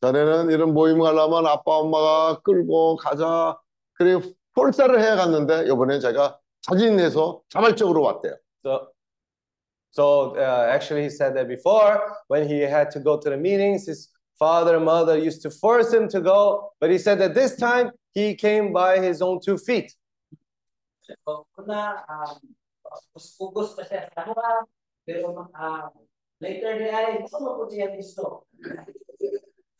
[0.00, 3.58] 전에는 이런 모임 가려면 아빠 엄마가 끌고 가자.
[3.94, 4.20] 그래
[4.54, 8.36] 폴사를 해 갔는데 이번에 제가 자진해서 자발적으로 왔대요.
[8.62, 8.88] So,
[9.90, 13.86] so uh, actually, he said that before when he had to go to the meetings,
[13.86, 17.56] his father and mother used to force him to go, but he said that this
[17.56, 19.94] time he came by his own two feet.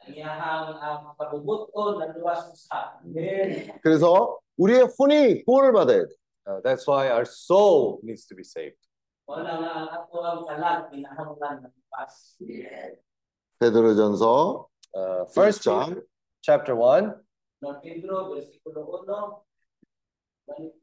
[0.00, 3.66] Ang iyahang ang pagbubuton na luwas sa Amen.
[3.66, 3.80] 거예요.
[3.82, 6.14] 그래서 우리의 혼이 구원을 받아야 돼.
[6.46, 8.78] Uh, that's why our soul needs to be saved.
[9.28, 12.38] Wala nga ang ato ang kalag, pinahanglan ng pas.
[13.60, 16.02] 베드로전서 Uh, First 장 Peter,
[16.42, 17.14] chapter one,
[17.62, 19.38] No Pedro, versikulo 1,
[20.50, 20.74] balik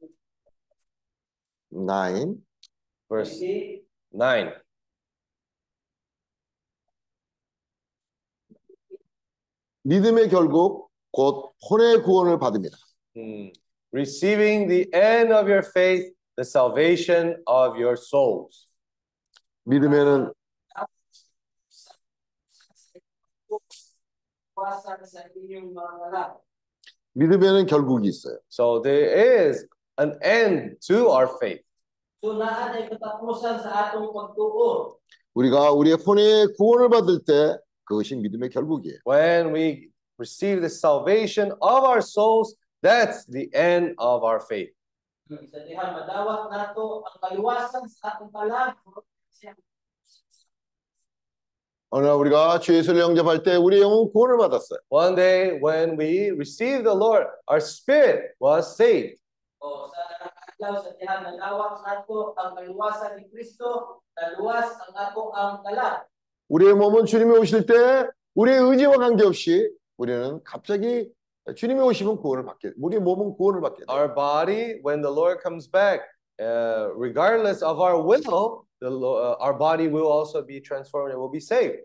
[1.76, 2.40] 9
[3.13, 3.85] verse 20,
[4.15, 4.53] nine.
[9.83, 12.77] 믿음의 결국 곧 혼의 구원을 받습니다.
[13.15, 13.53] Hmm.
[13.93, 18.73] Receiving the end of your faith, the salvation of your souls.
[19.65, 20.33] 믿음에는.
[27.13, 28.39] 믿음에는 결국이 있어요.
[28.49, 29.67] So there is
[29.99, 31.63] an end to our faith.
[32.23, 34.95] So naan ay katapusan sa atong pagtuo.
[35.35, 38.99] 우리가 우리의 혼의 구원을 받을 때 그것이 믿음의 결국이에요.
[39.05, 44.71] When we receive the salvation of our souls, that's the end of our faith.
[45.27, 48.79] Sa diha madawat nato ang kaluwasan sa atong kalag.
[51.91, 54.79] 어느 날 우리가 주 예수를 영접할 때 우리의 영은 구원을 받았어요.
[54.89, 59.19] One day, when we received the Lord, our spirit was saved.
[60.63, 66.07] Adlaw sa diha madawat nato ang kaluwasan ni Kristo, kaluwas ang ato ang kalag.
[66.49, 71.11] 우리의 몸은 주님이 오실 때 우리의 의지와 관계없이 우리는 갑자기
[71.57, 73.85] 주님이 오시면 구원을 받게 우리의 몸은 구원을 받게.
[73.89, 76.03] Our body, when the Lord comes back,
[76.39, 81.19] uh, regardless of our will, the, Lo- uh, our body will also be transformed and
[81.19, 81.83] will be saved.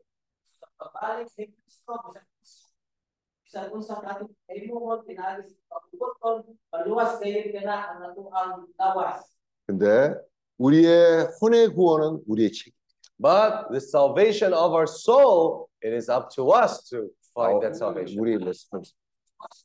[3.53, 8.29] Pabalik ni Kristo bisan unsa nato kaimuhon pinaagi sa pagbuton, paluwas kayo kana ang ato
[8.33, 9.23] ang lawas.
[9.67, 10.15] 근데
[10.57, 12.73] 우리의 혼의 구원은 우리의 책.
[13.19, 18.19] But the salvation of our soul, it is up to us to find that salvation.
[18.19, 18.93] 우리의 레스폰스.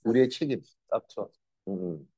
[0.04, 0.62] 우리의 책임.
[0.94, 1.38] Up to us.
[1.68, 2.08] 음.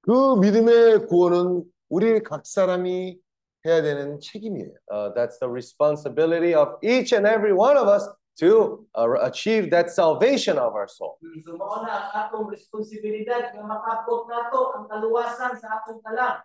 [0.00, 3.20] 그 믿음의 구원은 우리 각 사람이
[3.66, 4.70] 해야 되는 책임이에요.
[4.90, 8.06] Uh, that's the responsibility of each and every one of us
[8.38, 11.18] to uh, achieve that salvation of our soul.
[11.44, 16.42] So mao na ang atong responsibilidad nga makapot nato ang kaluwasan sa atong talang.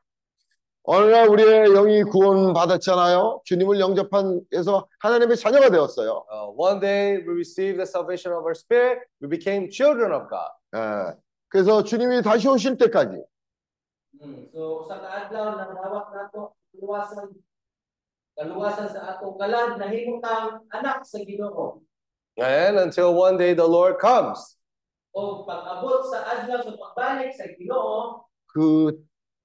[0.85, 3.41] 어느 날 우리의 영이 구원 받았잖아요.
[3.45, 6.25] 주님을 영접한에서 하나님의 자녀가 되었어요.
[6.29, 10.51] Uh, one day we received the salvation of our spirit, we became children of God.
[10.75, 11.15] 예.
[11.47, 13.23] 그래서 주님이 다시 오실 때까지
[14.21, 14.45] Hmm.
[14.53, 17.28] So usa ka adlaw nang hawak nato kaluwasan
[18.38, 21.82] kaluwasan sa atong kalan nahimo kang anak sa Ginoo.
[22.38, 24.38] And until one day the Lord comes.
[25.16, 28.22] O pag-abot sa adlaw sa pagbalik sa Ginoo,
[28.54, 28.94] 그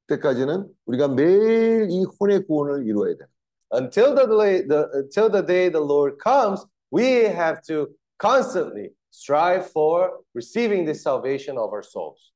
[0.07, 3.25] 때까지는 우리가 매일 이 혼의 구원을 이루어야 돼.
[3.71, 6.61] Until the, day- the until the day the Lord comes,
[6.91, 7.89] we have to
[8.19, 12.31] constantly strive for receiving the salvation of our souls.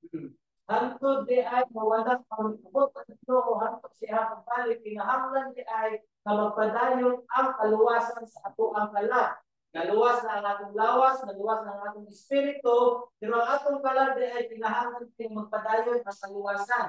[0.67, 6.31] hantod di ay mawala ang abot sa Ginoo hantod siya pagbalik kinahanglan di ay na
[6.35, 9.31] magpadayon ang kaluwasan sa ato ang kalan.
[9.71, 14.27] Naluwas na ang atong lawas, naluwas na ang atong espiritu, pero ang atong kalan di
[14.27, 16.87] ay kinahanglan din magpadayon ang kaluwasan.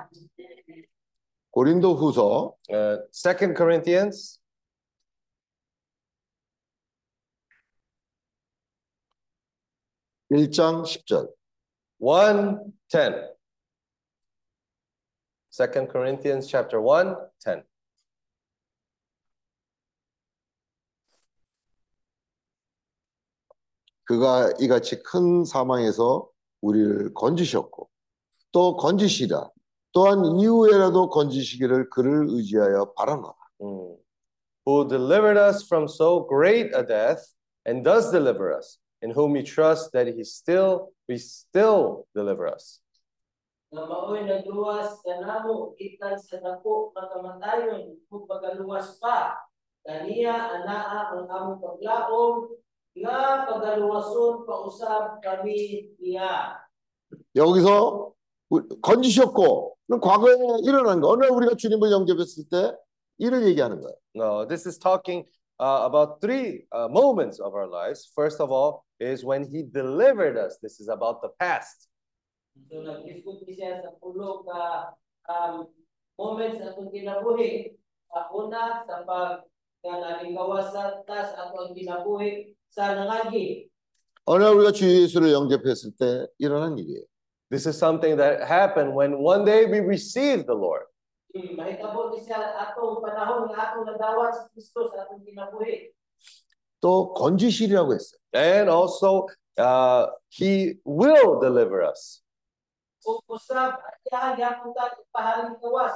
[1.51, 4.39] 고린도 후서 Uh, Second Corinthians
[10.31, 11.33] 1장 10절.
[11.99, 13.32] 1 10.
[15.56, 17.64] 2 Corinthians chapter 1 10.
[24.06, 26.28] 그가 이같이 큰 사망에서
[26.62, 27.88] 우리를 건지셨고
[28.52, 29.52] 또 건지시라
[29.92, 33.36] 또한 이후에라도 건지시기를 그를 의지하여 바라노라.
[33.62, 33.98] Mm.
[34.66, 37.22] Who delivered us from so great a death
[37.68, 42.83] and does deliver us, in whom we trust that he still we still deliver us.
[43.73, 49.37] nga maoy nagluwas kanamo gikan sa dako nga kamatayon kung pagaluwas pa
[49.85, 52.57] kaniya anaa ang among paglaom
[52.97, 56.65] nga pagaluwason pausab kami niya
[57.37, 58.13] 여기서
[58.51, 60.35] 우- 건지셨고 그럼 과거에
[60.65, 62.77] 일어난 거 어느 날 우리가 주님을 영접했을 때
[63.19, 63.97] 이를 얘기하는 거예요.
[64.15, 65.25] No, this is talking
[65.61, 68.11] uh, about three uh, moments of our lives.
[68.15, 70.59] First of all, is when he delivered us.
[70.63, 71.89] This is about the past.
[72.69, 74.93] so nag-discuss siya sa pulo ka
[75.31, 75.69] um,
[76.19, 77.79] moments sa atong kinabuhi
[78.09, 79.45] Sa una sa pag
[79.85, 83.69] nga nalingawas sa tas ato ang kinabuhi sa nangagi
[84.29, 87.01] 어느 날 우리가 주 예수를 영접했을 때 일어난 일이에요.
[87.49, 90.85] This is something that happened when one day we received the Lord.
[91.33, 95.97] Hmm, mahitabo ni siya atong panahon nga atong nadawat sa Kristo sa atong kinabuhi.
[96.81, 98.21] 또 건지시리라고 했어요.
[98.33, 99.27] And also,
[99.57, 102.22] uh, he will deliver us.
[103.07, 103.79] O usab
[104.13, 105.95] ayahan gyapon ta pahaling kawas.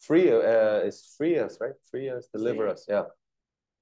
[0.00, 1.74] Free, uh, is free us, right?
[1.90, 2.86] Free us, deliver us.
[2.88, 3.06] Yeah.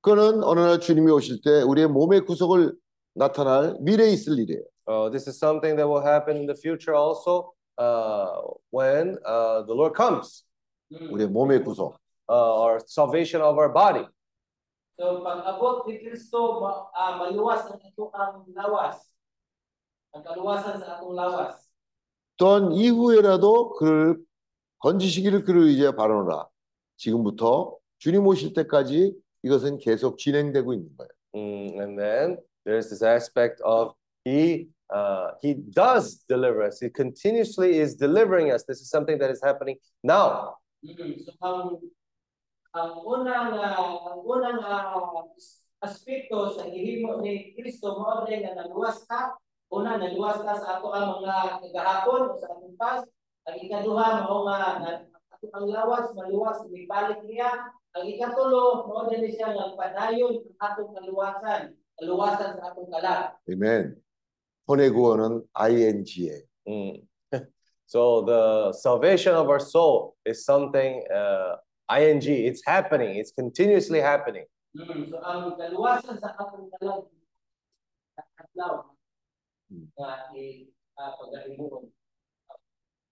[0.02, 2.74] 그는 어느 날 주님이 오실 때 우리의 몸의 구속을
[3.14, 4.62] 나타날 미래에 있을 일이에요.
[4.86, 8.40] Uh, this is something that will happen in the future also uh,
[8.70, 10.44] when uh, the Lord comes,
[10.90, 11.12] Hmm.
[11.12, 11.96] 우리의 몸의 구속.
[12.28, 14.04] uh, our salvation of our body.
[14.98, 18.28] So pag abot ni Kristo ma, ah, maluwas ang atong lawas.
[18.34, 19.11] Ang kaluwasan
[20.13, 21.57] Sa atong lawas.
[22.37, 24.17] 또한 이후에라도 그를
[24.79, 26.47] 건지시기를 그를 의지해 바라노라.
[26.97, 31.09] 지금부터 주님 오실 때까지 이것은 계속 진행되고 있는 거예요.
[31.35, 36.79] Mm, and then there's this aspect of he uh, he does deliver us.
[36.79, 38.65] He continuously is delivering us.
[38.65, 40.57] This is something that is happening now.
[40.83, 41.79] Hmm, So ang
[42.75, 45.25] ang unang ah, ang unang ah,
[45.81, 49.37] aspekto sa gihimo ni Kristo mao na nga naluwas ka.
[49.72, 53.04] Una naluwas ka sa ato ang mga kagahapon o sa atong past.
[53.44, 57.68] Ang ikaduha mao nga na ato ang lawas maluwas ibalik niya.
[57.92, 63.36] Ang ikatulo mao din siya nga padayon ang atong kaluwasan, kaluwasan sa atong kalag.
[63.44, 64.00] 아멘.
[64.68, 66.44] 혼의 구원은 ing예요.
[66.68, 67.00] Mm.
[67.86, 71.56] so the salvation of our soul is something uh,
[71.92, 72.20] ing.
[72.24, 73.16] It's happening.
[73.16, 74.44] It's continuously happening.
[74.76, 77.08] Mm, so ang kaluwasan sa atong kalag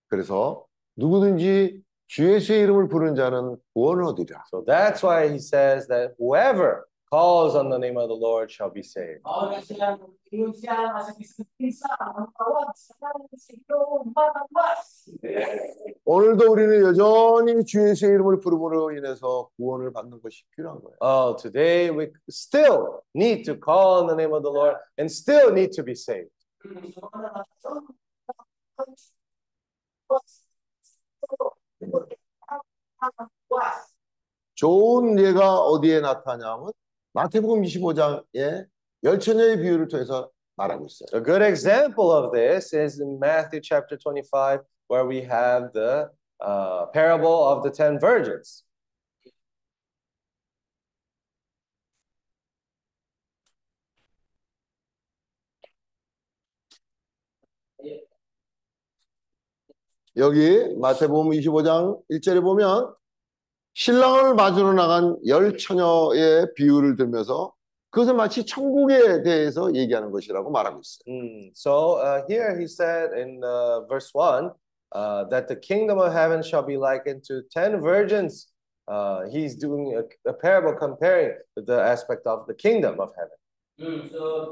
[0.07, 0.65] 그래서
[0.95, 4.43] 누구든지 주 예수의 이름을 부르는 자는 구원을 얻으리라.
[4.51, 8.69] So that's why he says that whoever calls on the name of the Lord shall
[8.69, 9.21] be saved.
[16.05, 20.97] 오늘도 우리는 여전히 주 예수의 이름을 부름으로 인해서 구원을 받는 것이 필요한 거예요.
[21.01, 25.51] Oh, today we still need to call on the name of the Lord and still
[25.51, 26.31] need to be saved.
[26.62, 27.80] So, ano na, so,
[30.08, 30.46] was.
[34.54, 36.72] 좋은 예가 어디에 나타나냐면
[37.12, 38.66] 마태복음 25장에
[39.04, 41.08] 열처녀의 비유를 통해서 말하고 있어요.
[41.14, 46.10] A good example of this is in Matthew chapter 25, where we have the
[46.40, 48.64] uh, parable of the ten virgins.
[60.17, 62.93] 여기 마태복음 25장 1절에 보면
[63.73, 67.53] 신랑을 맞으러 나간 열 처녀의 비유를 들면서
[67.91, 71.03] 그것은 마치 천국에 대해서 얘기하는 것이라고 말하고 있어요.
[71.07, 74.51] Mm, So uh, here he said in uh, verse 1
[74.93, 78.47] uh, that the kingdom of heaven shall be likened to ten virgins.
[78.87, 83.37] Uh, he's doing a, a parable comparing the aspect of the kingdom of heaven.
[83.79, 84.51] Hmm, so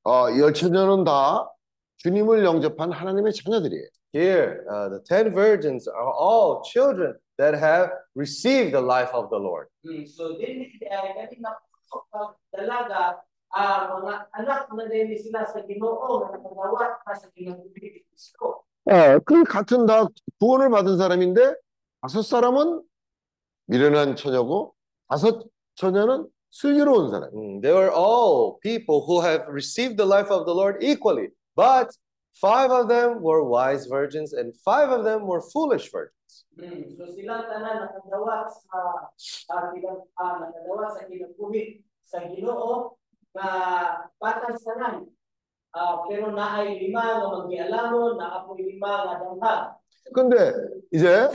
[0.05, 1.51] 어, 열 처녀는 다
[1.98, 3.88] 주님을 영접한 하나님의 자녀들이에요.
[4.12, 9.38] Here, uh, the ten virgins are all children that have received the life of the
[9.38, 9.66] Lord.
[9.82, 11.59] Hmm, so din ay kani na
[12.52, 13.22] dalaga
[13.55, 18.62] ang mga anak na din sila sa Ginoo nga nakadawat pa sa kinabuhi Kristo.
[18.86, 20.06] 어, 그 같은 다
[20.38, 21.55] 구원을 받은 사람인데
[22.02, 22.82] 다섯 사람은
[23.66, 24.74] 미련한 처녀고
[25.09, 25.42] 다섯
[25.74, 27.30] 처녀는 슬기로운 사람.
[27.34, 31.90] Mm, They were all people who have received the life of the Lord equally, but
[32.40, 36.45] five of them were wise virgins and five of them were foolish virgins.
[36.57, 38.80] Hmm, so silang tanan nakadawat sa
[39.15, 42.98] sa kilang ah, nakadawat sa kinabuhi sa Ginoo
[43.38, 43.49] nga
[44.19, 45.07] patag tanan.
[45.72, 49.61] Ah, pero naay lima nga magialamon, naapoy lima nga damhag.
[50.15, 50.52] 근데
[50.91, 51.30] 이제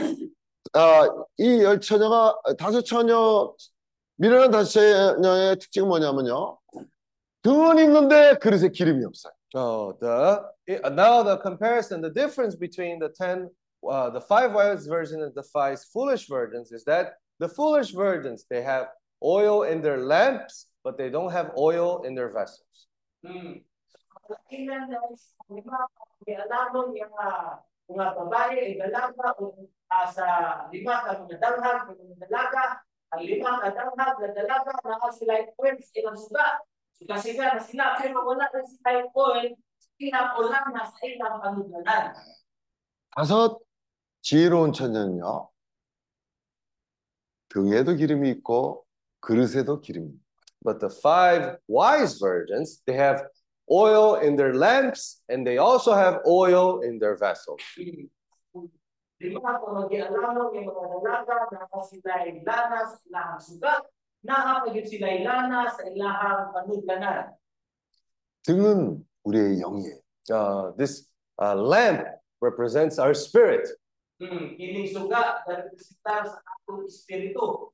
[0.73, 1.07] 아,
[1.39, 3.53] 이 열 처녀가 다섯 처녀
[4.20, 4.68] 미련한 다섯
[5.16, 6.58] 처녀의 특징은 뭐냐면요.
[7.40, 9.32] 등은 있는데 그릇에 기름이 없어요.
[9.54, 10.44] Oh, the
[10.92, 13.48] now the comparison, the difference between the ten,
[13.82, 18.44] uh, the five wise virgins and the five foolish virgins is that the foolish virgins
[18.50, 18.88] they have
[19.24, 22.92] oil in their lamps, but they don't have oil in their vessels.
[23.24, 23.64] Hmm.
[24.28, 24.52] So, sa
[27.90, 30.26] yung mga babae ay dalaga o ah, sa
[30.70, 35.50] lima ka mga damhag mga dalaga ang lima ka damhag na dalaga na sila ay
[35.58, 36.62] twins ilang suga.
[36.94, 39.54] So, kasi nga na sila pero wala na sila ay point
[39.98, 42.14] pinakulang na sa ilang panuganan.
[43.10, 43.58] 다섯
[44.22, 45.50] 지혜로운 처녀는요.
[47.50, 48.86] 등에도 기름이 있고
[49.20, 50.30] 그릇에도 기름이 있고
[50.62, 53.24] But the five wise virgins, they have
[53.70, 57.62] oil in their lamps and they also have oil in their vessels.
[59.19, 63.73] Lima ka magialamon yung mga dalaga na sila ay lana sa ilahang suga.
[64.27, 67.31] Nakapagod sila ay lana sa ilahang panuganan.
[68.45, 69.97] 등은 우리의 영이에요.
[70.29, 71.07] Uh, this
[71.41, 72.05] uh, lamp
[72.41, 73.65] represents our spirit.
[74.21, 77.71] Hmm, kining suga representar sa atong espiritu.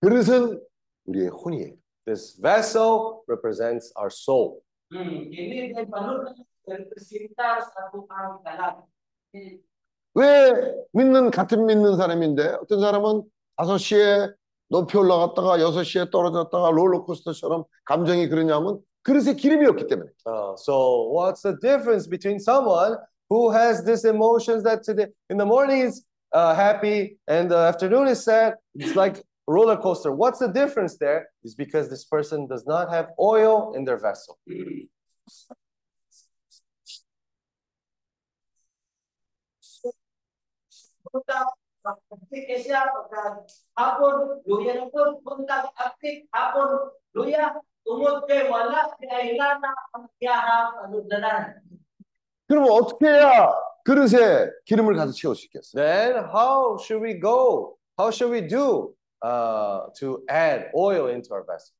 [0.00, 0.60] 그릇은
[1.06, 1.74] 우리의 혼이에요.
[2.06, 4.62] This vessel represents our soul.
[4.92, 6.32] Hmm, kini din panugan
[6.66, 8.84] representar sa atong ang kalag.
[10.14, 10.52] 왜
[10.92, 13.22] 믿는 같은 믿는 사람인데 어떤 사람은
[13.56, 14.34] 5시에
[14.68, 21.56] 높이 올라갔다가 6시에 떨어졌다가 롤러코스터처럼 감정이 그러냐면 그릇에 기름이 없기 때문에 Uh, so what's the
[21.60, 22.96] difference between someone
[23.30, 28.08] who has these emotions that today in the morning is uh, happy and the afternoon
[28.08, 28.54] is sad?
[28.74, 30.12] It's like a roller coaster.
[30.12, 31.28] What's the difference there?
[31.44, 34.38] Is because this person does not have oil in their vessel.
[41.13, 42.63] Eh
[43.75, 47.53] hapon luya na po punta aktik hapon luya
[47.85, 51.61] tumod kay wala kay lana ang kiyahang panuganan.
[52.47, 53.51] 그러면 어떻게 해야
[53.83, 55.75] 그릇에 기름을 가득 채울 수 있겠어요?
[55.75, 57.77] Then how should we go?
[57.97, 61.75] How should we do uh, to add oil into our vessel?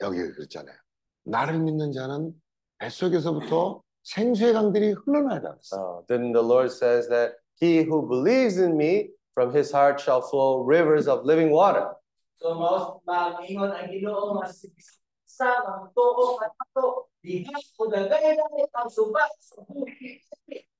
[0.00, 0.83] 여기 그렇잖아요.
[1.24, 2.32] 나를 믿는 자는
[2.78, 5.48] 뱃속에서부터 생수의 강들이 흘러나야 돼.
[5.72, 10.22] Uh, then the Lord says that he who believes in me, from his heart shall
[10.22, 11.96] flow rivers of living water.
[12.34, 14.52] So maus mangingon ang Ginoo nga
[15.24, 20.20] sa ang tuo at ato diha ko dagay dagay ang suba sa buhi.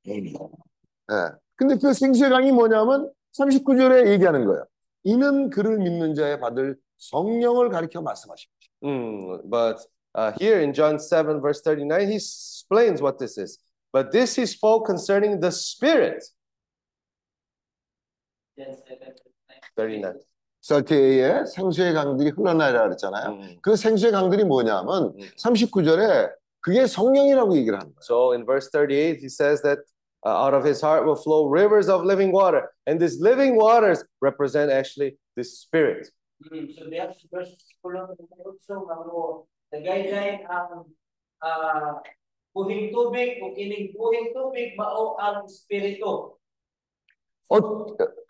[0.06, 1.30] 예.
[1.56, 4.64] 근데 그 생수의 강이 뭐냐면 39절에 얘기하는 거예요.
[5.04, 8.70] 이는 그를 믿는 자에 받을 성령을 가리켜 말씀하신 거죠.
[8.84, 9.80] Mm, but
[10.15, 13.59] uh, here in John 7, verse 39, he explains what this is.
[13.91, 16.23] But this he spoke concerning the Spirit.
[18.57, 19.15] Yan, seven,
[19.75, 20.13] 39.
[20.61, 23.29] 설티에 생수의 강들이 흘러나리라 그랬잖아요.
[23.31, 23.59] Mm.
[23.61, 25.29] 그 생수의 강들이 뭐냐면 음.
[25.37, 28.01] 39절에 그게 성령이라고 얘기를 하는 거예요.
[28.01, 29.79] So in verse 38, he says that
[30.25, 32.69] uh, out of his heart will flow rivers of living water.
[32.85, 36.11] And these living waters represent actually the Spirit.
[36.51, 36.67] Mm,
[38.59, 40.86] so dagay dagay ang
[41.42, 41.98] ah
[42.54, 46.38] buhing tubig o kining buhing tubig mao ang espiritu.
[47.50, 47.58] 어,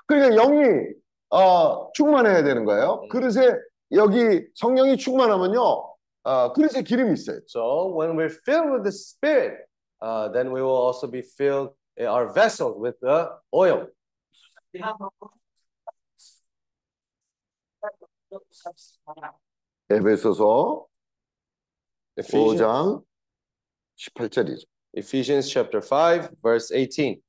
[0.09, 0.95] 그러니까 영이
[1.31, 3.05] 어, 충만해야 되는 거예요.
[3.05, 3.09] 음.
[3.09, 3.57] 그릇에
[3.93, 5.95] 여기 성령이 충만하면요.
[6.25, 7.41] 어, 그릇에 기름이 있어요.
[7.47, 9.69] So when we're filled with the Spirit,
[10.01, 13.89] uh, then we will also be filled in our vessels with the oil.
[19.91, 20.87] 에베소서
[22.16, 23.05] Ephesians, 5장
[23.97, 24.66] 18절이죠.
[24.95, 27.20] Ephesians chapter 5, verse 18.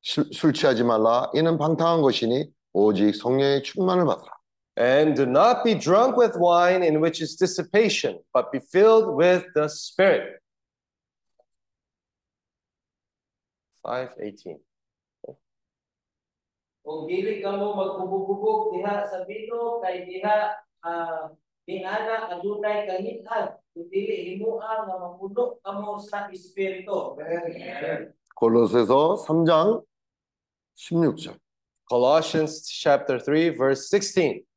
[0.00, 1.30] 술 취하지 말라.
[1.34, 4.38] 이는 방탕한 것이니 오직 성령의 충만을 받으라.
[4.78, 9.44] And do not be drunk with wine in which is dissipation, but be filled with
[9.54, 10.40] the Spirit.
[13.82, 14.60] 5:18.
[16.88, 21.28] Kung dili ka mo magbubog diha sa bino kay diha ah
[21.68, 27.12] ingana adunay kangitan kung dili himuan nga mapuno kamo sa espiritu.
[28.40, 29.84] 골로새서 3장
[30.80, 31.36] 16절.
[31.92, 34.48] Colossians chapter 3, verse 16.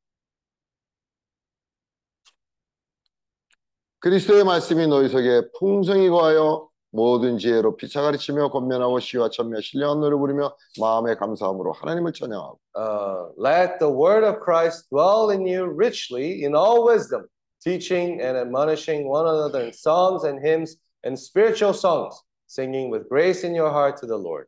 [4.00, 10.14] 그리스도의 말씀이 너희 속에 풍성히 거하여 모든 지혜로 피차 가르치며 권면하고 시와 천며 신령한 노래
[10.16, 16.44] 부르며 마음의 감사함으로 하나님을 찬양하고 Uh, let the word of Christ dwell in you richly
[16.44, 17.26] in all wisdom,
[17.62, 22.14] teaching and admonishing one another in psalms and hymns and spiritual songs,
[22.46, 24.46] singing with grace in your heart to the Lord.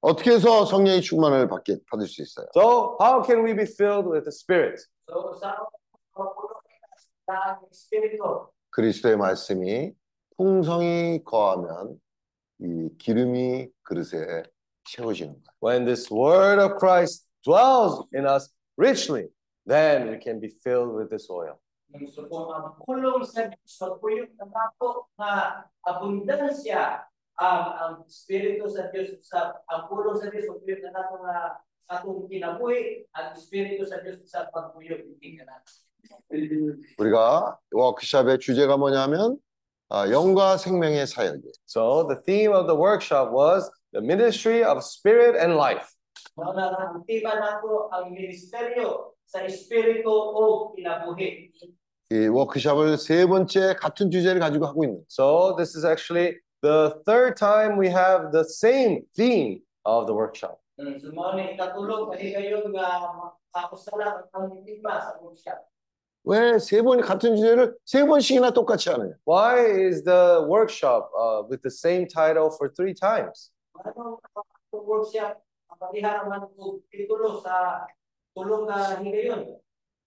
[0.00, 2.46] 어떻게 해서 성령의 충만을 받게 받을 수 있어요?
[2.52, 4.82] So, how can we be filled with the Spirit?
[5.08, 5.38] So.
[8.70, 9.94] 그리스도의 말씀이
[10.36, 12.00] 풍성히 거하면
[12.60, 14.42] 이 기름이 그릇에
[14.84, 15.44] 채워지는 거예요.
[15.60, 19.28] When this word of Christ dwells in us richly,
[19.66, 21.58] then we can be filled with this oil.
[22.10, 27.06] So kung ang kulong sa sa puyok ng nato nga abundansya
[27.38, 28.90] ang ang espiritu sa
[29.22, 29.38] sa
[29.86, 35.62] puyok ng nato sa atong kinabuhi at espiritu sa Dios sa pagpuyok hindi ka na.
[36.98, 39.53] 우리가 워크숍의 주제가 뭐냐면 아,
[40.11, 41.51] 영과 생명의 사역이에요.
[41.65, 45.89] So, the theme of the workshop was the ministry of spirit and life.
[46.37, 51.49] Mao na ang tema nato ang ministeryo sa espiritu o kinabuhi.
[52.11, 55.03] 이 워크숍을 세 번째 같은 주제를 가지고 하고 있는.
[55.07, 60.57] So, this is actually the third time we have the same theme of the workshop.
[60.79, 63.13] Mm, So mao ni ikatulog kahigayon nga
[63.53, 65.59] makakustala ang tema sa workshop.
[66.25, 69.13] 왜 세 번이 같은 주제를 세 번씩이나 똑같이 하느냐?
[69.25, 73.51] Why is the workshop uh, with the same title for three times?
[73.79, 74.45] Ano ang
[74.85, 75.39] workshop
[75.71, 77.87] ang pagihara man ko titulo sa
[78.35, 79.57] tulong nga higayon.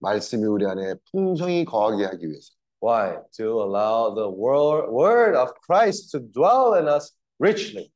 [0.03, 2.53] 말씀이 우리 안에 풍성히 거하게 하기 위해서.
[2.81, 3.19] Why?
[3.39, 7.91] To allow the wor- word of Christ to dwell in us richly.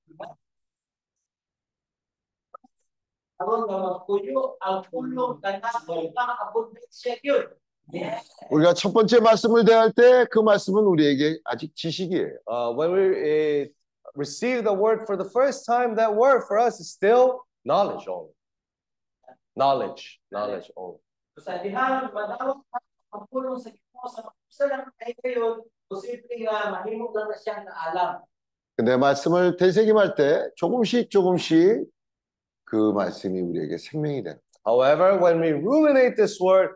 [8.49, 12.37] 우리가 첫 번째 말씀을 대할 때 그 말씀은 우리에게 아직 지식이에요.
[12.47, 13.67] Uh, when we uh,
[14.15, 18.33] receive the word for the first time, that word for us is still knowledge only.
[19.55, 20.99] Knowledge, knowledge only.
[28.75, 31.85] 근데 말씀을 되새김할 때 조금씩 조금씩
[32.65, 34.39] 그 말씀이 우리에게 생명이 되는.
[34.65, 36.75] However, when we ruminate this word,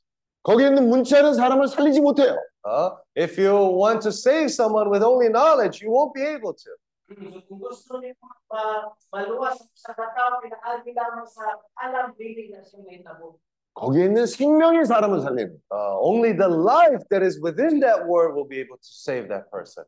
[0.43, 2.35] 거기에 있는 문자는 사람을 살리지 못해요.
[2.63, 6.69] Uh, if you want to save someone with only knowledge, you won't be able to.
[7.11, 8.15] Kung gusto niyo
[8.47, 11.43] ma maluwas sa katao pinaagi lamang sa
[11.75, 13.39] alam dili na siya may tabo.
[13.73, 15.59] 거기에 있는 생명이 사람을 살리는.
[15.71, 19.49] Uh, only the life that is within that word will be able to save that
[19.49, 19.85] person.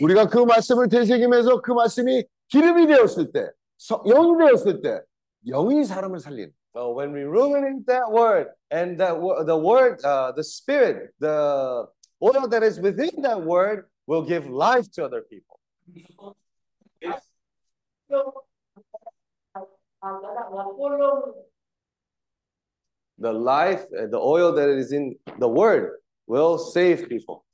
[0.00, 5.01] 우리가 그 말씀을 되새기면서 그 말씀이 기름이 되었을 때, 서- 영이 되었을 때,
[5.47, 6.51] 영이 사람을 살리는.
[6.75, 11.87] Uh, when we ruminate that word and that wo- the word, uh, the spirit, the
[12.21, 15.55] oil that is within that word will give life to other people.
[18.11, 18.27] Yung
[20.03, 21.33] ang ang pulong
[23.17, 27.45] The life, uh, the oil that is in the word will save people.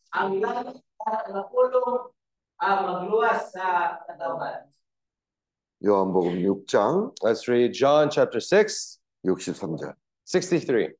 [5.84, 9.95] 요한복음 6장 Let's read John chapter 6, 63절.
[10.26, 10.93] 63.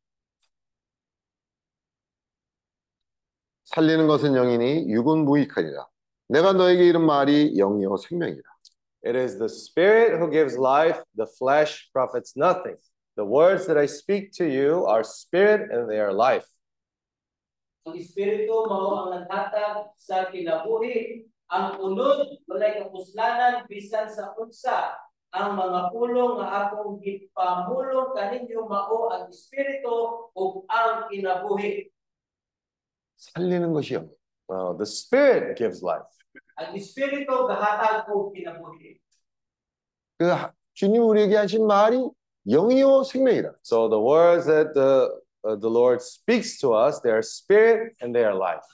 [3.66, 5.88] 살리는 것은 영이니 육은 무익하니라.
[6.28, 8.44] 내가 너에게 이른 말이 영이요 생명이라.
[9.04, 12.78] It is the spirit who gives life, the flesh profits nothing.
[13.16, 16.46] The words that I speak to you are spirit and they are life.
[17.88, 21.26] Ang espiritu mao ang naghatag sa kinabuhi.
[21.52, 24.96] Ang unod walay kapuslanan bisan sa unsa.
[25.36, 31.92] Ang mga pulong nga akong gipamulong kaninyo mao ang espiritu ug ang kinabuhi.
[33.16, 34.10] 살리는 것이 영.
[34.52, 36.08] Uh, the spirit gives life.
[36.60, 39.00] Ang espiritu gahatag og kinabuhi.
[40.20, 42.00] 그 하- 주님 우리에게 하신 말이
[42.48, 43.54] 영이요 생명이라.
[43.64, 48.14] So the words that the uh, the Lord speaks to us, they are spirit and
[48.14, 48.66] they are life.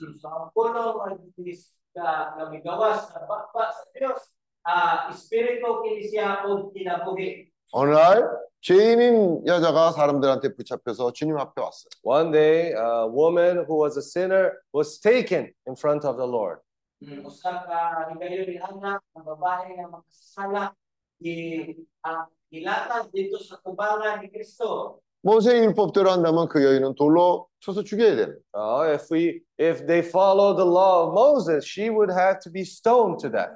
[1.98, 4.22] So ang pulong ang is ka namigawas sa bakba sa Dios.
[4.68, 7.52] Ah, espiritu kini siya og kinabuhi.
[7.72, 8.23] 어느 날
[8.61, 11.89] 죄인인 여자가 사람들한테 붙잡혀서 주님 앞에 왔어요.
[12.03, 16.60] One day, a woman who was a sinner was taken in front of the Lord.
[17.03, 20.73] Mm, usa ka higayon ni anak ng babae nga makasala
[21.22, 25.03] i ang ilatag dito sa kubangan ni Kristo.
[25.22, 28.39] 모세 율법대로 한다면 그 여인은 돌로 쳐서 죽여야 되는.
[28.53, 28.56] 거예요.
[28.56, 32.61] Uh, if we if they follow the law of Moses, she would have to be
[32.61, 33.52] stoned to death.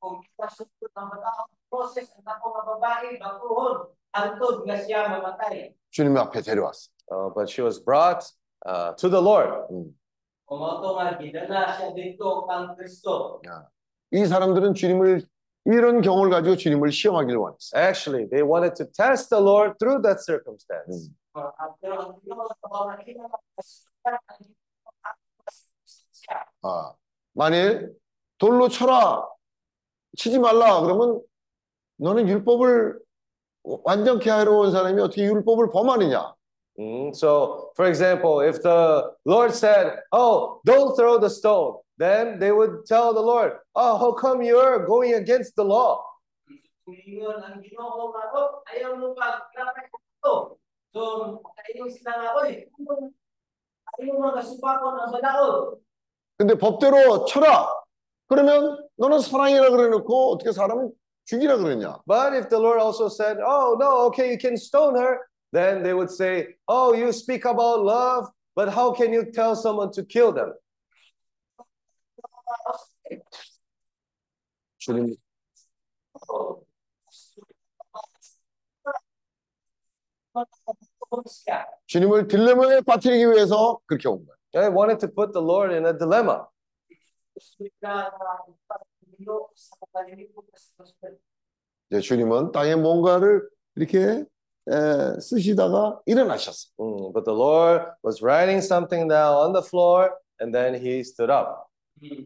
[0.00, 3.76] Kung ipasukot ang bataang proses ang ako nga babae bakuhon
[4.16, 5.76] antod nga siya mamatay.
[5.92, 6.90] 주님 앞에 데려왔어요.
[7.12, 8.24] Uh, but she was brought
[8.66, 9.68] uh, to the Lord.
[9.70, 13.40] Kung auto nga gidala siya dito kang Kristo.
[14.12, 15.22] 이 사람들은 주님을
[15.65, 17.81] 이런 경험을 가지고 주님을 시험하기를 원했어요.
[17.81, 21.11] Actually, they wanted to test the Lord through that circumstance.
[21.35, 21.51] Uh.
[26.61, 26.93] 아,
[27.33, 27.93] 만일
[28.37, 29.27] 돌로 쳐라,
[30.17, 31.21] 치지 말라 그러면
[31.97, 32.99] 너는 율법을
[33.63, 36.33] 완전케 하러 온 사람이 어떻게 율법을 범하느냐?
[36.79, 42.52] Mm, So, for example, if the Lord said, "Oh, don't throw the stone," then they
[42.52, 46.04] would tell the Lord, "Oh, how come you're going against the law?"
[46.84, 49.88] Ingon ang Ginoo nga oh, ayaw mo paglapay
[50.20, 50.60] ko.
[50.92, 52.68] So, ayaw sila nga oy.
[54.00, 55.80] Ayaw mo nga supakon ang balaod.
[56.36, 57.68] 근데 법대로 쳐라.
[58.28, 60.90] 그러면 너는 사랑이라 그래놓고 어떻게 사람을
[61.24, 62.02] 죽이라 그러냐?
[62.06, 65.94] But if the Lord also said, "Oh, no, okay, you can stone her," then they
[65.94, 70.32] would say, "Oh, you speak about love, but how can you tell someone to kill
[70.32, 70.52] them?"
[74.78, 75.14] 주님
[81.86, 84.36] 주님을 딜레마에 빠뜨리기 위해서 그렇게 온 거예요.
[84.52, 86.46] They wanted to put the Lord in a dilemma.
[91.90, 94.24] 이제 주님은 땅에 뭔가를 이렇게
[94.70, 96.72] 에, 쓰시다가 일어나셨어요.
[96.78, 101.30] Mm, but the Lord was writing something down on the floor, and then he stood
[101.30, 101.67] up.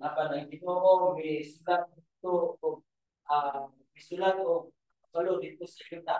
[0.01, 2.83] Apa nang Ginoo may sulat dito o
[3.25, 4.69] ah may sulat o
[5.09, 6.17] salo dito sa yuta.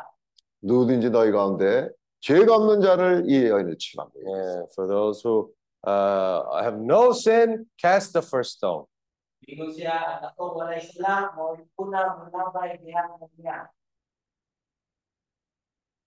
[0.64, 1.90] 누구든지 너희 가운데
[2.22, 4.12] 죄가 없는 자를 이 여인을 치라고.
[4.16, 5.52] Yeah, for those who
[5.86, 8.88] uh, have no sin, cast the first stone.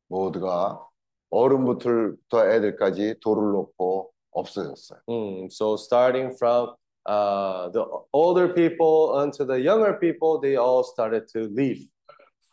[0.09, 0.89] 모두가
[1.29, 5.01] 어른부터 애들까지 돌을 놓고 없어졌어요.
[5.09, 6.75] Mm, so starting from
[7.06, 11.88] uh, the older people unto the younger people, they all started to leave.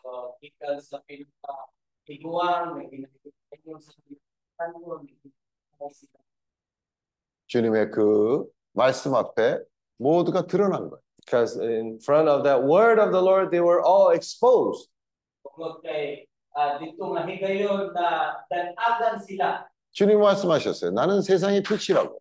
[0.02, 1.54] So ikan sa pinaka
[2.08, 6.18] iguan may ginagawa sa pinaka may ginagawa sila.
[7.48, 9.60] 주님의 그 말씀 앞에
[9.96, 11.00] 모두가 드러난 거예요.
[11.24, 14.88] Because in front of that word of the Lord, they were all exposed.
[15.44, 16.24] Tungkol kay
[16.56, 19.68] ah, dito nga higayon na danagan sila.
[19.92, 20.92] 주님 말씀하셨어요.
[20.92, 22.20] 나는 세상의 빛이라고.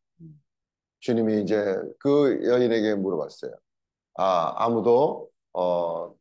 [1.01, 3.51] 주님이 이제 그 여인에게 물어봤어요.
[4.17, 6.13] 아, 아무도 어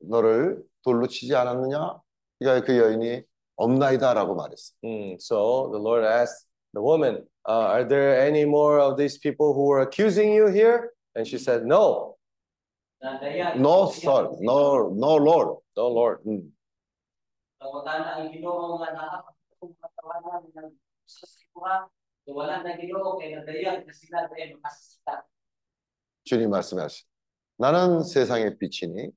[0.00, 2.00] 너를 돌로 치지 않았느냐?
[2.38, 3.22] 그러니까 그 여인이
[3.56, 4.76] 없나이다라고 말했어요.
[4.84, 9.52] Mm, so the Lord asked the woman, uh, Are there any more of these people
[9.54, 10.92] who were accusing you here?
[11.16, 12.16] And she said, No.
[13.56, 14.28] No, sir.
[14.40, 15.58] No, no, Lord.
[15.76, 16.20] no, Lord.
[16.26, 16.52] 음.
[22.28, 23.88] Pangutana ang Ginoo nga nakakatulong matawanan ng sa sibuha.
[23.88, 25.14] So wala na Ginoo kay nadayan na sila ay makasasita.
[26.28, 27.04] 주님 말씀하시.
[27.56, 29.08] 나는 세상의 빛이니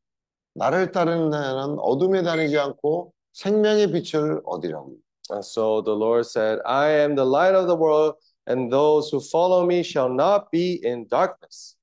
[0.55, 4.95] 나를 따르는 자는 어둠에 다니지 않고 생명의 빛을 얻으라고.
[5.29, 8.15] And so the Lord said, I am the light of the world,
[8.47, 11.75] and those who follow me shall not be in darkness.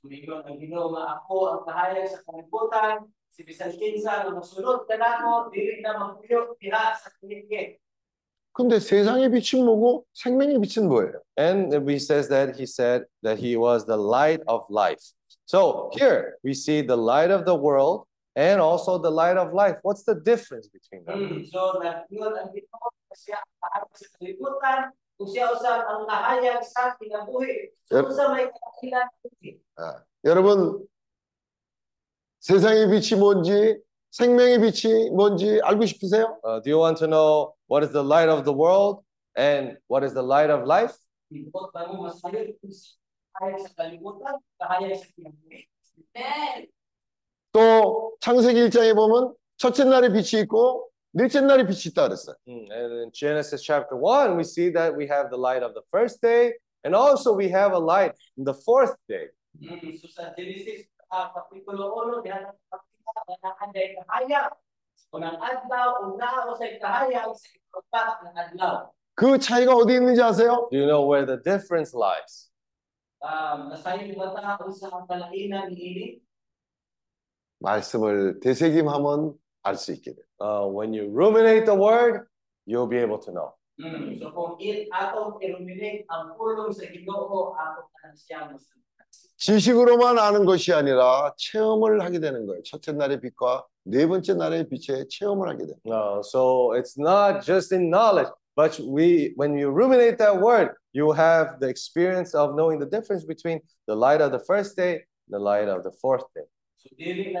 [0.00, 3.10] Sumigon ang Ginoo nga ako ang kahayag sa kalibutan.
[3.30, 7.78] Si bisan kinsa nga mosulod kanako dili na magpuyo diha sa kinikit.
[8.52, 11.20] 근데 세상의 빛은 뭐고 생명의 빛은 뭐예요?
[11.38, 15.00] And he says that he said that he was the light of life.
[15.46, 18.06] So here we see the light of the world
[18.36, 19.78] and also the light of life.
[19.82, 21.18] What's the difference between them?
[21.18, 21.44] Mm,
[29.76, 30.86] 아, 여러분
[32.40, 33.80] 세상의 빛이 뭔지
[34.11, 36.39] 생명의 빛이 뭔지 알고 싶으세요?
[36.43, 39.03] Uh, do you want to know what is the light of the world
[39.35, 40.95] and what is the light of life?
[41.31, 42.95] Ibot ba mo masayo kung siya
[43.35, 45.67] kahayag sa kalibutan, kahayag sa kinabuhi.
[46.15, 46.67] Amen.
[47.51, 52.35] 또 창세기 1장에 보면 첫째 날에 빛이 있고 넷째 날에 빛이 있다 그랬어요.
[52.47, 55.83] Mm, And in Genesis chapter 1, we see that we have the light of the
[55.91, 56.53] first day
[56.83, 59.31] and also we have a light in the fourth day.
[59.59, 62.88] Mm, so sa Genesis uh, Kapitulo 1, diyan ang pakita na
[63.43, 64.51] naaday kahayag.
[65.13, 68.91] Unang adlaw, una o sa kahayag sa ikapat ng adlaw.
[69.15, 70.67] 그 차이가 어디 있는지 아세요?
[70.71, 72.51] Do you know where the difference lies?
[73.23, 76.07] Um, nasayo yung mata kung sa ang kalainan ni Ili.
[77.59, 79.33] 말씀을 되새김하면
[79.63, 80.25] 알 수 있게 돼요.
[80.39, 82.27] Uh, when you ruminate the word,
[82.67, 83.55] you'll be able to know.
[83.79, 88.78] Mm, so kung it atong illuminate ang pulong sa Ginoo atong kanang siya masunod.
[89.36, 92.62] 지식으로만 아는 것이 아니라 체험을 하게 되는 거예요.
[92.62, 95.76] 첫째 날의 빛과 네 번째 날의 빛의 체험을 하게 돼요.
[95.86, 101.12] Uh, so it's not just in knowledge, but we, when you ruminate that word, you
[101.12, 105.38] have the experience of knowing the difference between the light of the first day, the
[105.38, 106.44] light of the fourth day.
[106.76, 107.32] So dili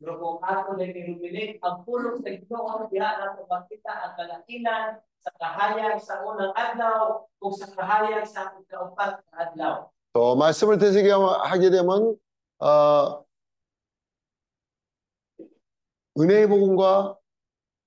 [0.00, 5.96] lang na na illuminate ang pulong sa Ginoo diha nato makita ang kalainan sa kahayag
[6.04, 9.76] sa unang adlaw ug sa kahayag sa ikaupat na adlaw.
[10.12, 12.16] 또 말씀을 되새김하게 되면
[12.60, 13.24] 어,
[16.18, 17.16] 은혜의 복음과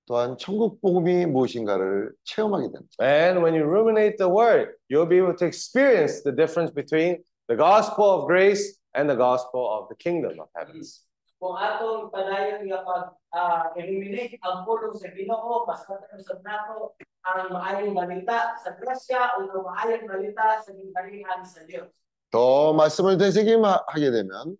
[0.06, 2.94] 또한 천국 복음이 무엇인가를 체험하게 됩니다.
[3.00, 7.56] And when you ruminate the word, you'll be able to experience the difference between the
[7.56, 11.06] gospel of grace and the gospel of the kingdom of heavens.
[11.39, 13.03] Kung atong padayon nga pag
[13.35, 16.95] ah, illuminate ang pulong sa Ginoo mas sa nato
[17.25, 21.91] ang maayong balita sa grasya o ang maayong balita sa gingharian sa Dios.
[22.31, 24.57] 더 말씀을 되새김하게 되면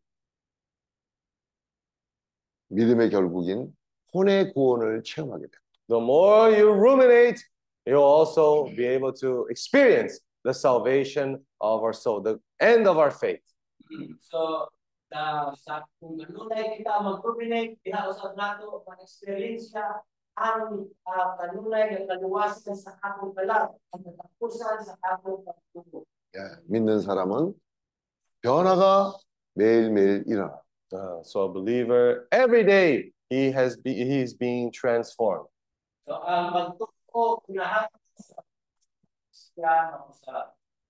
[2.70, 3.74] 믿음의 결국인
[4.14, 5.60] 혼의 구원을 체험하게 됩니다.
[5.88, 7.44] The more you ruminate,
[7.86, 13.12] you'll also be able to experience the salvation of our soul, the end of our
[13.12, 13.44] faith.
[14.22, 14.70] So,
[15.11, 20.03] na sa kung kanunay kita mag-ruminate, diha usab nato ang eksperyensya
[20.39, 26.07] ang uh, kanunay nga kaluwasan sa akong kalam, ang katapusan sa akong pagtubo.
[26.35, 27.53] 예, 믿는 사람은
[28.43, 29.19] 변화가
[29.55, 30.63] 매일매일 일어나.
[30.93, 35.47] Uh, so a believer, every day he has be, he's being transformed.
[36.07, 38.43] So, ang pagtubo kinahanglan sa.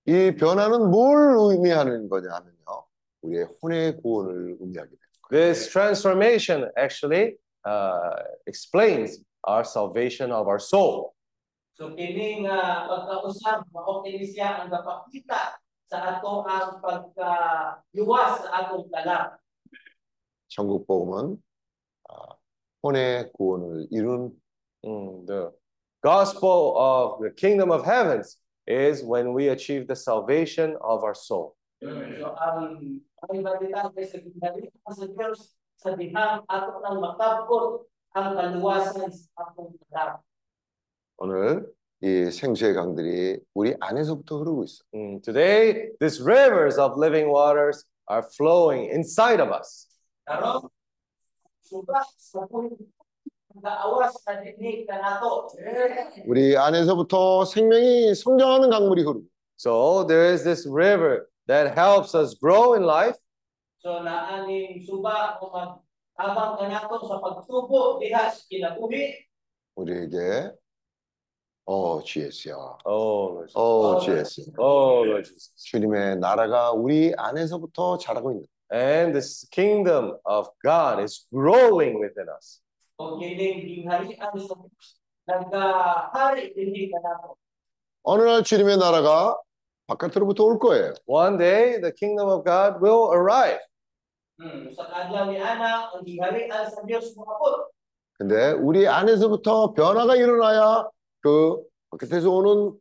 [0.06, 2.59] 이 변화는 뭘 의미하는 거냐 하면요.
[3.21, 5.05] 우리의 혼의 구원을 의미하게 됩니다.
[5.31, 11.13] This transformation actually uh, explains our salvation of our soul.
[11.75, 15.59] So, kini nga pagkausap, mao kini siya ang napakita
[15.89, 19.35] sa ato ang pagkaluwas sa atong talam.
[20.47, 21.35] 천국 복음은
[22.07, 22.37] 아,
[22.81, 24.31] 혼의 구원을 이룬
[24.85, 25.51] Mm, the
[26.03, 31.55] gospel of the kingdom of heavens is when we achieve the salvation of our soul.
[31.80, 39.08] So ang balita kay sa gingali sa Diyos sa dihang ato nang makabot ang kaluwasan
[39.08, 40.20] sa atong talam.
[41.16, 41.72] 오늘
[42.04, 44.84] 이 생수의 강들이 우리 안에서부터 흐르고 있어.
[44.92, 49.88] Mm, today, these rivers of living waters are flowing inside of us.
[50.28, 50.68] Karon
[51.64, 52.44] suba sa.
[56.24, 59.24] 우리 안에서부터 생명이 성장하는 강물이 흐르고
[59.56, 63.15] So there is this river that helps us grow in life,
[63.79, 65.77] So naaning suba o mag
[66.17, 69.13] habang kanato sa pagtubo diha sa kinabuhi.
[69.77, 70.51] 우리에게
[71.67, 72.55] 어 GS야.
[72.85, 73.55] oh, Lord Jesus.
[73.55, 74.51] 어 GS.
[74.57, 75.51] oh Lord Jesus.
[75.65, 78.45] 주님의 나라가 우리 안에서부터 자라고 있는.
[78.71, 82.61] And this kingdom of God is growing within us.
[82.97, 84.97] O kining gingharian sa Diyos
[85.29, 87.35] nagahari dinhi kanato.
[88.03, 89.37] 어느 날 주님의 나라가
[89.89, 90.93] 바깥으로부터 올 거예요.
[91.05, 93.59] One day, the kingdom of God will arrive.
[94.41, 97.71] Hmm, sa kadlaw ni ana ang gingharian sa Dios moabot.
[98.17, 100.89] 근데 우리 안에서부터 변화가 일어나야
[101.21, 102.73] 그 바깥에서 오는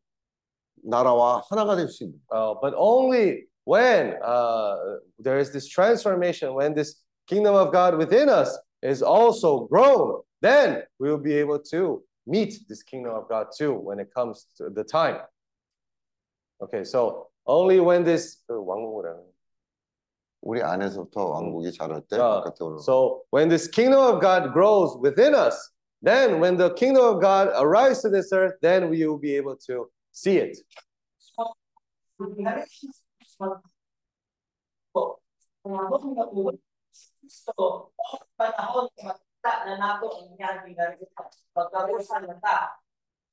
[0.82, 2.19] 나라와 하나가 될 수 있는.
[2.31, 4.77] Uh, but only when uh,
[5.19, 10.82] there is this transformation, when this kingdom of God within us is also grown, then
[10.99, 14.70] we will be able to meet this kingdom of God too when it comes to
[14.70, 15.20] the time.
[16.61, 19.23] Okay, so only when this 그 왕국이라는
[20.43, 22.78] 우리 안에서부터 왕국이 자랄 때 자, 바깥에 오는.
[22.78, 25.57] So when this kingdom of God grows within us,
[26.03, 29.57] then when the kingdom of God arrives to this earth, then we will be able
[29.66, 30.57] to see it.
[31.16, 31.57] So,
[32.20, 33.65] ang gingharian sa Diyos mag-
[34.95, 35.16] o,
[35.65, 36.57] ang abot nga uwan,
[37.24, 37.89] So,
[38.36, 41.09] panahon makita na nato ang iyang gingharian
[41.57, 42.77] pagkarusan na ta.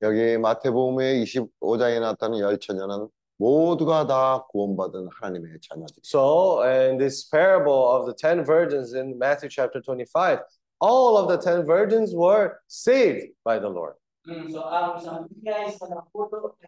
[0.02, 3.06] 여기 마태복음의 25장에 나타나는 열처녀는
[3.37, 6.01] 모두가 다 구원받은 하나님의 자녀들.
[6.03, 10.39] So, in this parable of the 10 virgins in Matthew chapter 25,
[10.79, 13.95] all of the 10 virgins were saved by the Lord.
[14.27, 16.59] Mm, so ang sa bigay sa naputo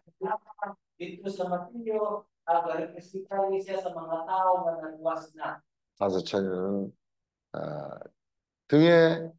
[0.96, 5.60] dito sa Mateo, ang representante siya sa mga tao na nagwas na.
[6.00, 6.24] 다섯
[7.52, 7.98] 아,
[8.68, 9.32] 등에는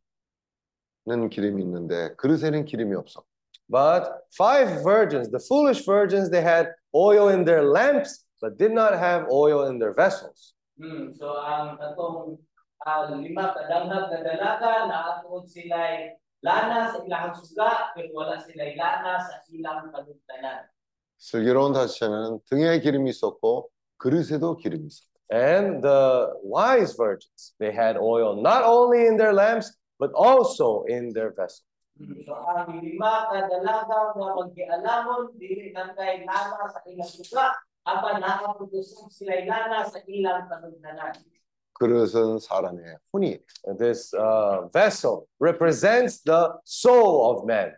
[1.32, 3.24] 기름이 있는데 그릇에는 기름이 없어.
[3.71, 8.95] But five virgins, the foolish virgins, they had oil in their lamps, but did not
[8.95, 10.55] have oil in their vessels.
[10.79, 12.39] Mm, so ang atong
[12.87, 18.77] ah, lima kadangag na dalaga na atong sila'y lana sa ilang suga, pero wala sila'y
[18.77, 20.71] lana sa ilang panugtanan.
[21.19, 25.17] 슬기로운 다섯 처녀는 등에 기름이 있었고 그릇에도 기름이 있었다.
[25.33, 31.13] And the wise virgins, they had oil not only in their lamps, but also in
[31.13, 31.65] their vessels.
[32.00, 37.52] Mm, So ang lima kadalaga nga magkialamon dili lang kay lana sa ilang suga,
[37.84, 41.16] apan nakaputusan sila'y lana sa ilang panugtanan.
[41.82, 43.40] 그릇은 사람의 혼이.
[43.80, 47.74] This uh, vessel represents the soul of man.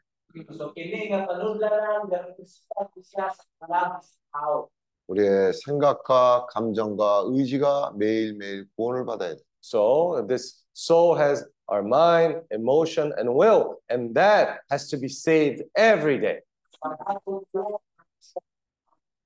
[0.57, 4.67] So kini nga panudlanan represent siya sa kalabas tao.
[5.07, 9.41] 우리의 생각과 감정과 의지가 매일매일 구원을 받아야 돼.
[9.61, 15.62] So this soul has our mind, emotion, and will, and that has to be saved
[15.76, 16.40] every day.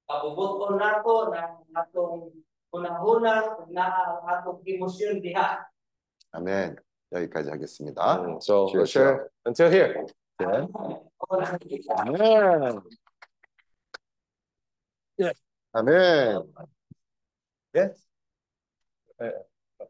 [0.09, 2.28] Kabubuton nato na atong
[2.74, 5.65] unang-una na ang atong emosyon diha.
[6.32, 6.77] 아멘.
[7.12, 8.01] 여기까지 하겠습니다.
[8.01, 10.07] Mm, So Cheers, sure, until here.
[10.39, 10.66] 네.
[11.99, 12.81] Amen.
[15.73, 16.53] 아멘.
[17.74, 18.07] Yes.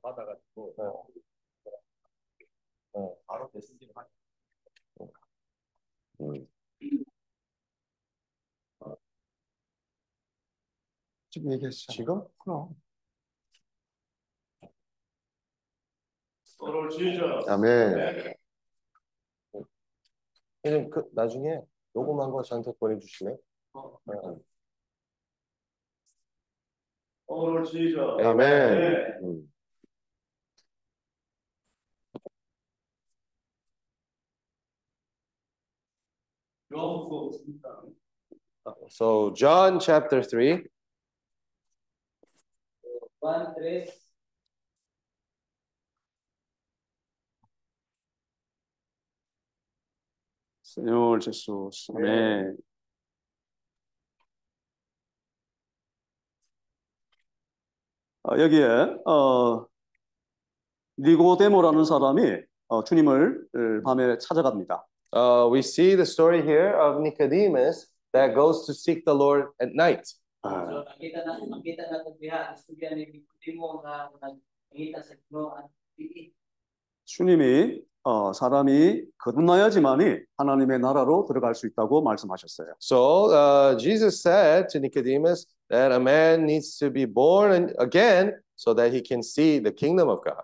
[0.02, 0.74] 받아가지고
[2.97, 3.15] 어.
[3.27, 4.03] 바로 메시지를 하
[6.19, 6.47] 음.
[11.29, 11.91] 지금 얘기했어.
[11.93, 12.23] 지금?
[12.39, 12.75] 그럼.
[16.43, 17.45] 서로 주의죠.
[17.47, 18.33] 아멘.
[20.65, 21.61] 이제 그 나중에
[21.93, 23.37] 녹음한 거 저한테 보내주실래요?
[23.73, 23.99] 어.
[24.07, 24.39] 어.
[27.27, 28.17] 서로 주의죠.
[28.21, 29.19] 아멘.
[29.23, 29.27] 음.
[29.27, 29.57] 요한복음 있습니다.
[38.89, 40.63] So John chapter 3.
[43.19, 43.85] Juan 3,
[50.61, 51.89] Señor Jesús.
[51.95, 52.57] Amén.
[58.23, 58.65] 어, 여기에
[59.05, 59.65] 어,
[60.99, 64.85] 니고데모라는 사람이 어, 주님을 어, 밤에 찾아갑니다.
[65.12, 69.74] Uh, we see the story here of Nicodemus that goes to seek the Lord at
[69.74, 70.08] night.
[70.44, 75.68] 아, So makita na makita natin diha istorya ni Nicodemo nga nagpangita sa Ginoo ang
[75.96, 76.32] pili.
[77.04, 82.74] 주님이 어, 사람이 거듭나야지만이 하나님의 나라로 들어갈 수 있다고 말씀하셨어요.
[82.80, 88.34] So uh, Jesus said to Nicodemus that a man needs to be born an- again
[88.56, 90.42] so that he can see the kingdom of God.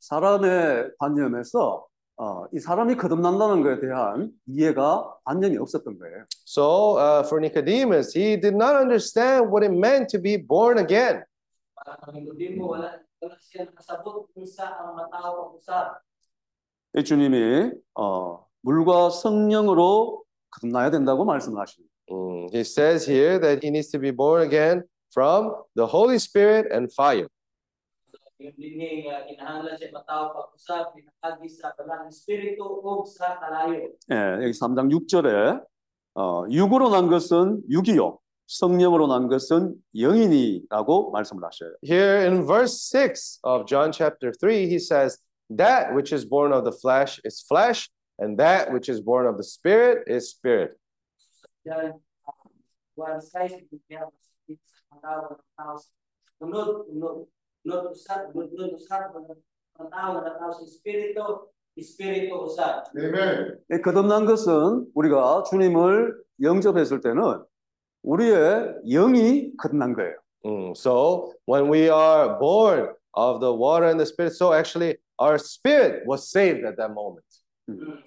[0.00, 1.86] 사람의 관념에서
[2.16, 6.24] 어, 이 사람이 거듭난다는 것에 대한 이해가 관념이 없었던 거예요.
[6.46, 11.24] So uh, for Nicodemus, he did not understand what it meant to be born again.
[16.96, 21.92] 이 주님이 어, 물과 성령으로 거듭나야 된다고 말씀하십니다.
[22.10, 26.71] Mm, He says here that he needs to be born again from the Holy Spirit
[26.71, 27.27] and fire.
[28.39, 33.91] Yung dinhi nga kinahanglan siya matao pag-usab pinagi sa balang espiritu ug sa kalayo.
[34.07, 35.59] 예, 여기 3장 6절에
[36.15, 38.17] 어, 육으로 난 것은 육이요,
[38.47, 41.75] 성령으로 난 것은 영이니라고 말씀을 하셔요.
[41.83, 45.19] Here in verse 6 of John chapter 3, he says,
[45.49, 49.37] That which is born of the flesh is flesh, and that which is born of
[49.37, 50.79] the spirit is spirit.
[54.44, 55.36] Uh,
[58.74, 59.10] usab
[59.74, 62.84] ang tao ng tao sa espiritu espiritu usab.
[62.94, 67.42] 이 거듭난 것은 우리가 주님을 영접했을 때는
[68.02, 70.16] 우리의 영이 거듭난 거예요.
[70.44, 75.38] Mm, So when we are born of the water and the spirit, so actually our
[75.38, 77.24] spirit was saved at that moment.
[77.66, 77.98] Mm.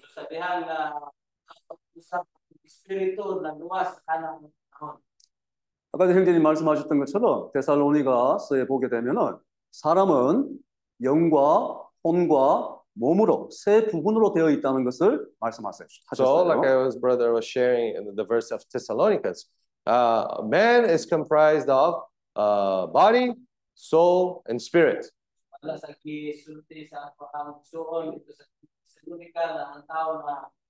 [5.98, 9.38] 아까 형제님 말씀하셨던 것처럼 데살로니가서에 보게 되면은
[9.72, 10.60] 사람은
[11.02, 15.88] 영과 혼과 몸으로 세 부분으로 되어 있다는 것을 말씀하세요.
[16.15, 16.69] So, like.
[16.69, 19.49] I was brother was sharing in the verse of Thessalonians,
[19.88, 22.06] uh, man is comprised of
[22.36, 23.34] uh, body,
[23.74, 25.10] soul, and spirit.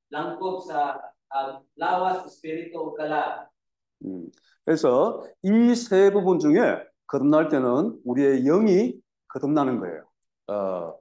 [0.07, 0.95] Langkob sa
[1.35, 3.51] ah, lawas espiritu ug kala.
[4.05, 4.29] 음,
[4.65, 8.99] 그래서 이 세 부분 중에 거듭날 때는 우리의 영이
[9.29, 10.03] 거듭나는 거예요.
[10.49, 10.93] Uh,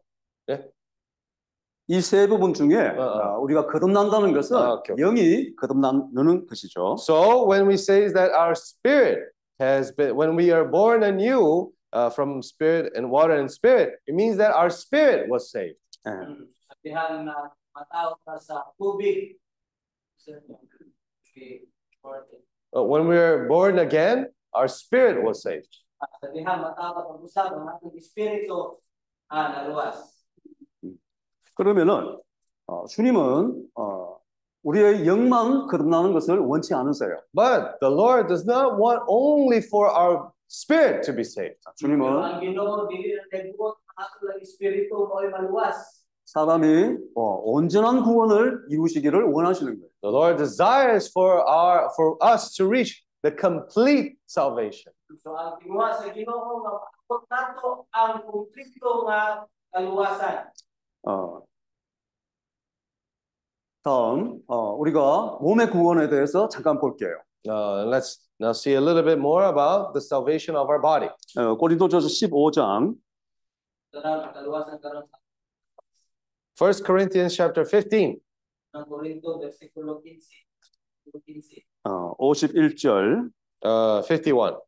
[1.88, 3.18] 이세 부분 중에 어, 어.
[3.20, 5.04] 아, 우리가 거듭난다는 것은 아, 오케이, 오케이.
[5.04, 6.96] 영이 거듭나는 것이죠.
[6.98, 12.10] so when we say that our spirit has been, when we are born anew uh,
[12.10, 15.78] from spirit and water and spirit, it means that our spirit was saved.
[16.06, 16.10] 예.
[16.10, 16.48] Mm.
[16.66, 19.38] Sabihan na matao ka sa tubig.
[20.26, 21.62] Okay.
[22.76, 25.68] Uh, when we are born again, our spirit was saved.
[26.02, 26.08] Ah.
[31.54, 32.18] 그러면은
[32.66, 34.18] 어, 주님은 어,
[34.62, 37.16] 우리의 영만 거듭나는 것을 원치 않으세요.
[37.32, 41.56] But the Lord does not want only for our spirit to be saved.
[41.76, 42.04] 주님은.
[46.26, 49.90] 사람이 어, 온전한 구원을 이루시기를 원하시는 거예요.
[50.05, 54.93] The Lord desires for our for us to reach the complete salvation.
[55.19, 60.49] So ang tinuwa sa Ginoo nga maabot nato ang kumplito nga kaluwasan.
[61.03, 61.41] 어,
[63.83, 67.17] 다음 어, 우리가 몸의 구원에 대해서 잠깐 볼게요.
[67.47, 71.09] Uh, let's now see a little bit more about the salvation of our body.
[71.37, 72.95] 어, 고린도전서 15장
[73.91, 75.17] Karon ang kaluwasan karon sa
[76.55, 78.21] 1 Corinthians chapter 15,
[78.84, 80.28] Korinto bersikulo 15.
[81.04, 81.64] Bersikulo 15.
[81.84, 83.30] 어, 51절
[83.64, 84.58] uh, 51.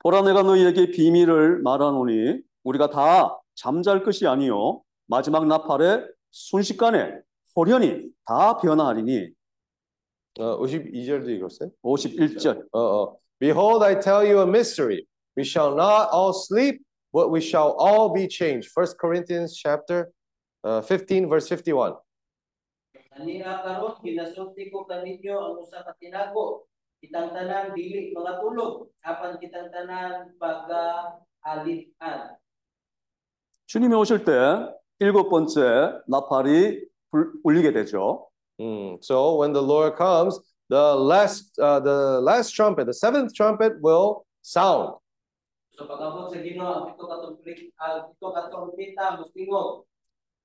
[0.00, 7.20] 보라 내가 너희에게 비밀을 말하노니 우리가 다 잠잘 것이 아니요 마지막 나팔에 순식간에
[7.56, 9.32] 호련히 다 변화하리니
[10.38, 11.70] Uh, 52절도 읽었어요?
[11.82, 13.06] 51절 Uh, uh,
[13.40, 15.06] Behold, I tell you a mystery.
[15.36, 16.82] We shall not all sleep,
[17.12, 18.70] but we shall all be changed.
[18.74, 20.10] 1 Corinthians chapter
[20.64, 21.94] uh, 15, verse 51.
[23.17, 26.69] Kanina karon kinasulti ko kaninyo ang usa ka tinago.
[27.01, 32.37] Kitang tanan dili mga tulog apan kitang tanan pag-alitan.
[33.65, 34.31] 주님이 오실 때
[34.99, 38.29] 일곱 번째 나팔이 불- 울리게 되죠.
[38.59, 40.37] Mm, So when the Lord comes,
[40.69, 44.93] the last, uh, the last trumpet, the seventh trumpet will sound.
[45.73, 49.86] So pag-abot sa Ginoo ang pito katong prik ang pito katong pita mustingog.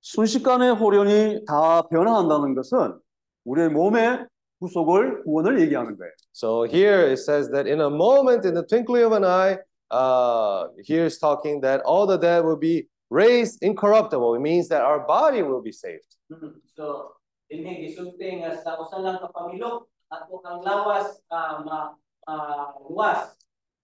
[0.04, 3.00] 순식간에 호련히 다 변화한다는 것은
[3.46, 4.28] 우리의 몸의
[4.60, 6.12] 구속을 구원을 얘기하는 거예요.
[6.34, 9.60] So here it says that in a moment, in the twinkling of an eye,
[9.92, 14.36] uh, here is talking that all the dead will be raised incorruptible.
[14.36, 16.08] It means that our body will be saved.
[16.32, 16.52] Mm.
[16.76, 17.16] So,
[17.52, 21.96] ini gisulti nga sa usa lang ka pamilok ato ang lawas ah, ma
[22.28, 23.32] ah, luwas.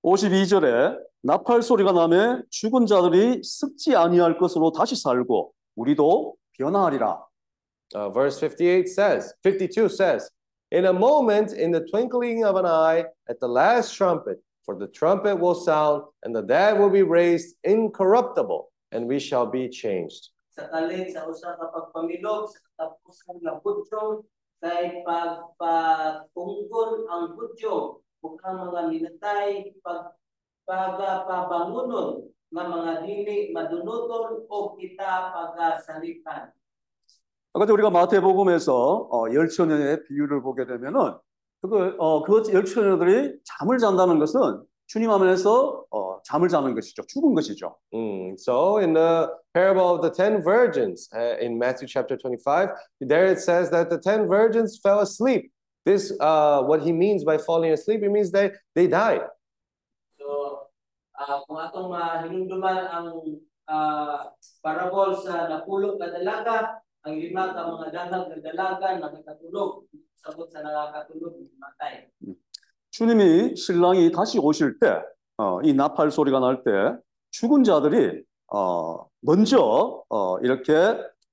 [0.04, 7.25] 52절에 나팔 소리가 나매 죽은 자들이 습지 아니할 것으로 다시 살고 우리도 변화하리라.
[7.95, 10.31] Uh, verse 58 says, 52 says,
[10.71, 14.89] In a moment, in the twinkling of an eye, at the last trumpet, for the
[14.89, 20.35] trumpet will sound, and the dead will be raised incorruptible, and we shall be changed.
[20.55, 24.23] sa kalit sa usa ka pagpamilok sa katapusan nga budyong
[24.63, 30.15] kay pagpatungkol ang budyong ug ang mga minatay pag
[30.63, 36.52] pagapabangunon nga mga dili madunuton o kita pagasalitan.
[37.54, 41.18] 아까 전 우리가 마태복음에서 어, 열처녀의 비유를 보게 되면은
[41.62, 47.04] 그거 어, 그 열처녀들이 잠을 잔다는 것은 주님 안에서 어, 잠을 자는 것이죠.
[47.08, 47.76] 죽은 것이죠.
[47.94, 52.70] Mm, So, in the parable of the ten virgins uh, in Matthew chapter 25,
[53.02, 55.52] there it says that the ten virgins fell asleep.
[55.86, 59.22] This, uh, what he means by falling asleep, it means that they died.
[61.20, 63.12] Ah, kung atong mahinumduman ang
[63.68, 64.32] ah,
[64.64, 69.84] parabol sa napulog na dalaga, ang lima ka mga dangag na dalaga nakakatulog,
[70.16, 72.08] sabot sa nakakatulog matay.
[72.92, 75.04] 주님이 신랑이 다시 오실 때,
[75.38, 76.72] 어, 이 나팔 소리가 날 때
[77.32, 80.74] 죽은 자들이 어, 먼저 어, 이렇게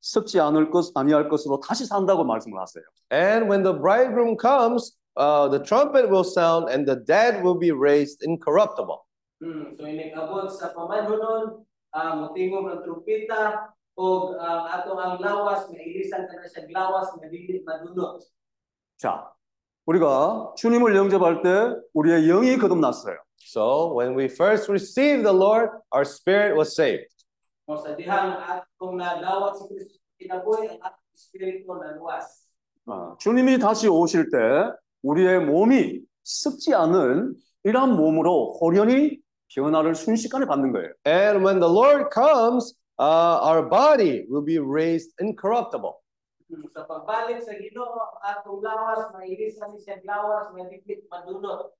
[0.03, 2.83] 썩지 않을 것 아니할 것으로 다시 산다고 말씀을 하세요.
[3.11, 7.71] And when the bridegroom comes, uh, the trumpet will sound and the dead will be
[7.71, 9.06] raised incorruptible.
[9.37, 11.61] Hmm, so inikabot sa pamanunon,
[11.93, 17.61] uh, motingog ng trumpeta, o ang ato ang lawas, mailisan ka na siya lawas, madili
[17.65, 18.25] madunot.
[18.97, 19.29] 자,
[19.85, 23.17] 우리가 주님을 영접할 때 우리의 영이 거듭났어요.
[23.45, 27.13] So, when we first received the Lord, our spirit was saved.
[27.69, 32.49] O sa dihang atong nadawat si Kristo kinabuhi, ang atong espiritu na luwas.
[32.87, 34.39] 어, 주님이 다시 오실 때
[35.03, 37.35] 우리의 몸이 썩지 않은
[37.65, 39.19] 이러한 몸으로 호련히
[39.54, 40.92] 변화를 순식간에 받는 거예요.
[41.06, 46.00] And when the Lord comes, uh, our body will be raised incorruptible.
[46.52, 51.72] Hmm, Sa pagbalik sa Ginoo, ang atong lawas, mailisan ni siya lawas, madikit madunot.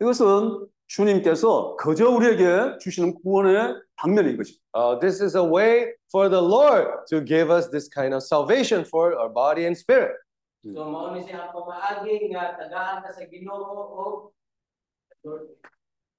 [0.00, 4.64] 이것은 주님께서 거저 우리에게 주시는 구원의 방면인 것입니다.
[4.72, 8.84] Uh, this is a way for the Lord to give us this kind of salvation
[8.84, 10.16] for our body and spirit.
[10.64, 13.60] So mao ni siya ang pamaagi nga tagaan ka sa Ginoo
[13.96, 14.04] o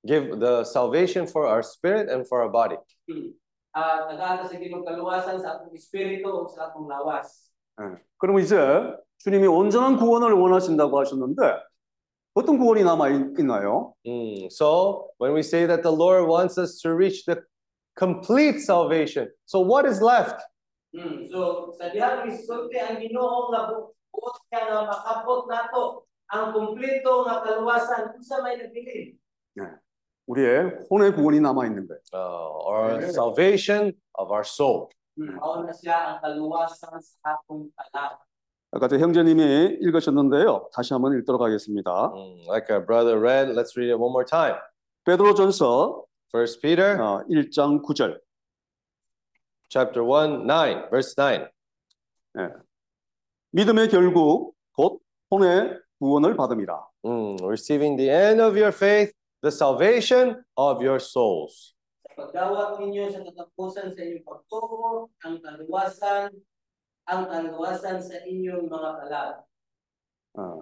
[0.06, 2.78] Give the salvation for our spirit and for our body.
[3.72, 7.54] ah tagaan ka sa Ginoo kaluwasan sa atong espiritu o sa atong lawas.
[7.80, 8.02] 예.
[8.18, 8.58] 그럼 이제
[9.24, 11.40] 주님이 온전한 구원을 원하신다고 하셨는데
[12.34, 13.94] 어떤 구원이 남아 있- 있나요?
[14.06, 17.44] Mm, So, when we say that the Lord wants us to reach the
[17.96, 20.42] complete salvation, so what is left?
[20.92, 21.24] Hmm.
[21.32, 26.04] So sa dihang isulti ang Ginoo nga bu- buot niya nga makabot nato
[26.34, 29.16] ang kumpleto nga kaluwasan unsa may nagbilin.
[30.27, 32.01] 우리의 혼의 구원이 남아 있는 거예요.
[32.13, 34.89] Uh, or salvation of our soul.
[35.17, 35.39] Hmm.
[38.73, 40.69] 아까 저 형제님이 읽으셨는데요.
[40.73, 42.13] 다시 한번 읽도록 하겠습니다.
[42.13, 44.57] Mm, like our brother read, let's read it one more time.
[45.05, 48.21] 베드로전서 First Peter 어, 1장 9절.
[49.69, 51.49] chapter 1, 9, verse 9.
[53.53, 55.01] 믿음의 결국 곧
[55.31, 56.87] 혼의 구원을 받음이라.
[57.05, 61.74] Mm, receiving the end of your faith, the salvation of your souls.
[62.06, 66.30] Sa pagdawat ninyo sa katapusan sa inyong pagtuo, ang kaluwasan,
[67.10, 69.34] ang kaluwasan sa inyong mga kalam.
[70.38, 70.60] 어,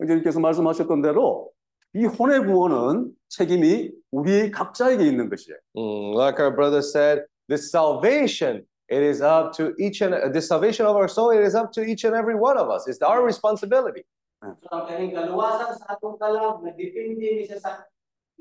[0.00, 1.50] 형제님께서 말씀하셨던 대로
[1.94, 5.56] 이 혼의 구원은 책임이 우리 각자에게 있는 것이에요.
[5.76, 10.84] Mm, like our brother said, this salvation, it is up to each and the salvation
[10.84, 12.86] of our soul, it is up to each and every one of us.
[12.86, 14.04] It's our responsibility.
[14.42, 17.88] So ang kaning kaluwasan sa atong kalam, nagdepende ni siya sa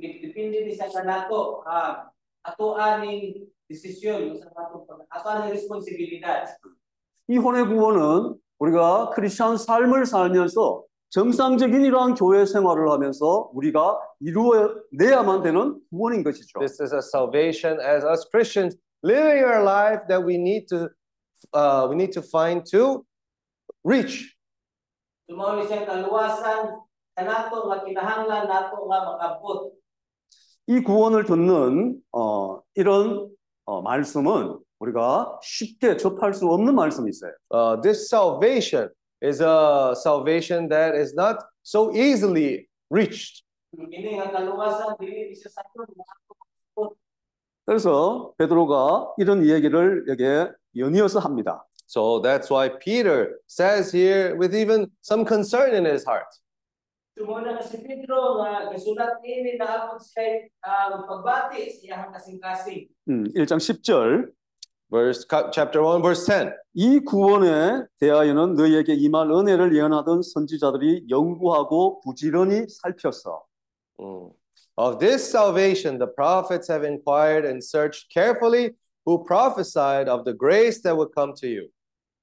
[0.00, 1.62] nagdepende ni sa nato.
[1.68, 2.10] Ah,
[2.42, 4.72] ato aning desisyon sa pag
[5.12, 6.48] ato aning responsibilidad.
[7.28, 15.80] 이 혼의 구원은 우리가 크리스천 삶을 살면서 정상적인 이러한 교회 생활을 하면서 우리가 이루어내야만 되는
[15.90, 16.58] 구원인 것이죠.
[16.58, 20.90] This is a salvation as us Christians living our life that we need to
[21.52, 23.04] uh, we need to find to
[23.82, 24.36] reach.
[25.26, 26.82] Sumaw ni siya kaluwasan
[27.14, 29.79] sa nato nga kinahanglan nato nga makabot.
[30.70, 33.28] 이 구원을 듣는 어, 이런
[33.64, 37.32] 어, 말씀은 우리가 쉽게 접할 수 없는 말씀이 있어요.
[37.50, 38.88] Uh, this salvation
[39.20, 43.42] is a salvation that is not so easily reached.
[47.66, 51.66] 그래서 베드로가 이런 얘기를 여기에 연이어서 합니다.
[51.88, 56.30] So that's why Peter says here, with even some concern in his heart,
[57.20, 62.88] Sumuna na si Pedro nga gisulat ini na abot siya ang pagbati sa iyang kasing-kasing.
[63.12, 64.32] 음, 1장 10절
[64.88, 66.56] verse chapter 1, verse 10.
[66.72, 73.44] 이 구원에 대하여는 너희에게 임할 은혜를 예언하던 선지자들이 연구하고 부지런히 살폈어.
[74.00, 74.32] Mm.
[74.80, 78.72] Of this salvation, the prophets have inquired and searched carefully
[79.04, 81.68] who prophesied of the grace that would come to you.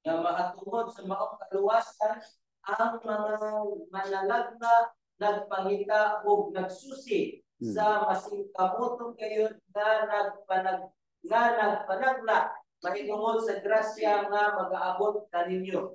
[0.02, 2.18] Nga maatungod sa maong kaluwasan
[2.67, 3.39] ang mga
[3.91, 4.75] manlalagna
[5.19, 7.79] nagpangita o nagsusi Hmm.
[7.79, 10.83] sa masing kamutong kayo nga nagpanag
[11.23, 12.51] nga nagpanagla
[12.83, 15.95] mahitungod sa grasya nga mag-aabot kaninyo.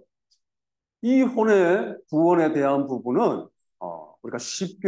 [1.03, 3.51] 이 혼의 구원에 대한 부분은
[3.83, 4.87] 어, 우리가 쉽게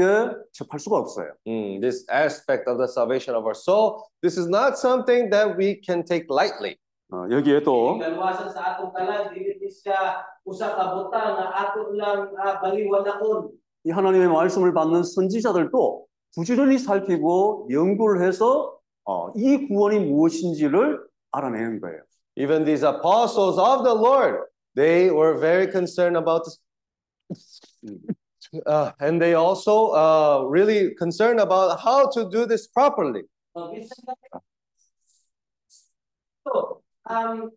[0.55, 1.35] 접할 수가 없어요.
[1.45, 5.83] Mm, This aspect of the salvation of our soul, this is not something that we
[5.83, 6.79] can take lightly.
[7.14, 7.26] 어,
[12.36, 13.50] uh, baliwanakon.
[13.86, 22.02] 이 하나님의 말씀을 받는 선지자들도 부지런히 살피고 연구를 해서 어, 이 구원이 무엇인지를 알아내는 거예요.
[22.36, 26.58] Even these apostles of the Lord, they were very concerned about this.
[28.66, 33.22] Uh, and they also uh, really concerned about how to do this properly.
[33.54, 33.68] Uh,
[36.44, 37.50] So, um,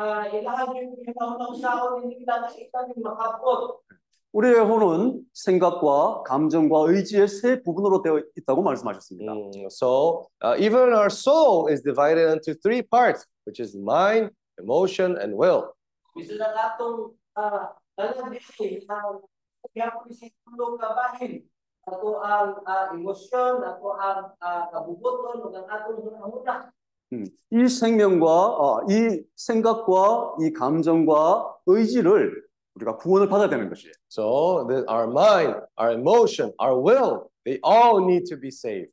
[0.00, 3.84] uh, ilahan yung pinakaunang saon hindi lang nakita yung makapot.
[4.32, 9.32] 우리의 혼은 생각과 감정과 의지의 세 부분으로 되어 있다고 말씀하셨습니다.
[9.32, 15.18] Mm, So uh, even our soul is divided into three parts, which is mind, emotion,
[15.18, 15.74] and will.
[16.14, 19.26] Bisan na atong uh, dili ang
[19.74, 21.42] yapon si tulong kabahin.
[21.90, 26.70] Ato ang uh, emosyon, ato ang uh, kabubuton, ang atong hunahuna.
[27.12, 32.42] 음, 이 생명과 어, 이 생각과 이 감정과 의지를
[32.74, 33.92] 우리가 구원을 받아야 되는 것이에요.
[34.08, 38.92] So the, our mind, our emotion, our will, they all need to be saved.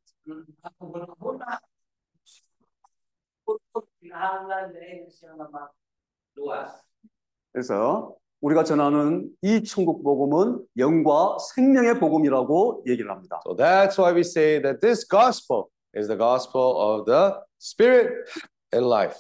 [7.53, 13.41] 그래서 우리가 전하는 이 천국 복음은 영과 생명의 복음이라고 얘기를 합니다.
[13.45, 18.29] So that's why we say that this gospel is the gospel of the spirit
[18.71, 19.17] and life.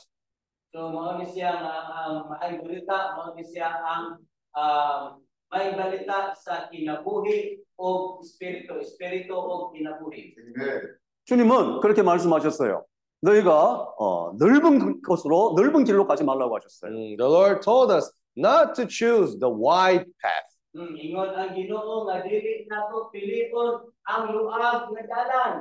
[0.73, 4.21] So nga ang maay balita, siya ang
[4.53, 5.01] um,
[5.51, 10.35] may balita sa kinabuhi o espiritu, espiritu o kinabuhi.
[11.25, 12.85] 주님은 그렇게 말씀하셨어요.
[13.21, 16.91] 너희가 어, 넓은 것으로 넓은 길로 가지 말라고 하셨어요.
[16.91, 20.47] Mm, The Lord told us not to choose the wide path.
[20.77, 25.53] Hmm, ingon ang Ginoo nga dili nato pilion ang luag nga dalan.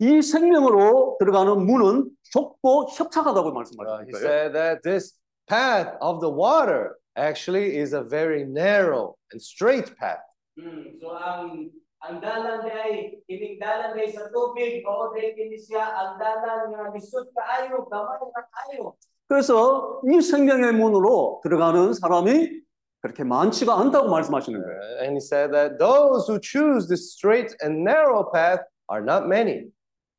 [0.00, 4.06] 이 생명으로 들어가는 문은 좁고 협착하다고 Uh, 말씀하셨어요.
[4.06, 5.14] he said that this
[5.46, 10.22] path of the water actually is a very narrow and straight path.
[10.58, 11.70] Hmm, so ang
[12.02, 16.90] ang dalan day kining dalan day sa tubig mao day kini siya ang dalan nga
[16.90, 18.94] lisod kaayo gamay nga kaayo.
[19.30, 22.60] 그래서 이 생명의 문으로 들어가는 사람이
[23.00, 24.80] 그렇게 많지가 않다고 말씀하시는 거예요.
[24.80, 29.26] Uh, and he said that those who choose this straight and narrow path are not
[29.28, 29.70] many.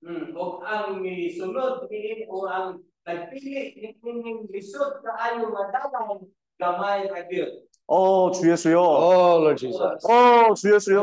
[0.05, 2.77] Hmm, o ang misunod pili o ang
[3.09, 6.29] nagpili kining lisod kaayo nga dalan
[6.61, 7.65] gamay ra gyud.
[7.87, 8.77] 어, 주 예수요.
[8.77, 10.05] Oh, Lord Jesus.
[10.05, 11.01] 어, 주 예수요.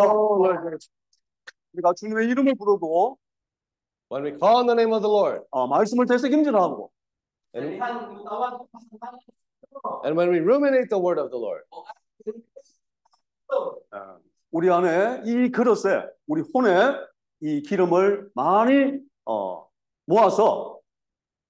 [1.72, 3.18] 우리가 주님의 이름을 부르고
[4.08, 6.90] When we call on the name of the Lord, 어, 말씀을 되새김질하고
[7.54, 7.82] and,
[10.04, 11.64] and when we ruminate the word of the Lord,
[13.50, 14.18] 어,
[14.52, 17.10] 우리 안에 이 그릇에 우리 혼에
[17.42, 19.66] 이 기름을 많이 어,
[20.06, 20.78] 모아서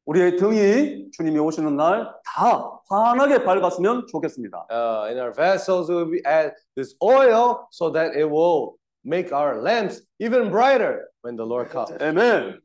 [0.07, 4.67] 우리의 등이 주님이 오시는 날 다 환하게 밝았으면 좋겠습니다.
[4.71, 9.61] uh, in our vessels, we will add this oil so that it will make our
[9.63, 11.91] lamps even brighter when the Lord comes.
[11.93, 12.61] 아멘.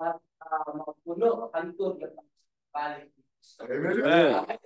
[0.00, 2.08] at uh, magpuno hantod nga
[2.74, 3.10] balik.
[3.62, 3.68] 네.
[3.70, 4.02] Yeah.
[4.02, 4.34] 네.
[4.34, 4.58] Amen.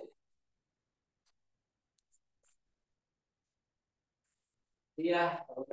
[4.97, 5.65] Oh,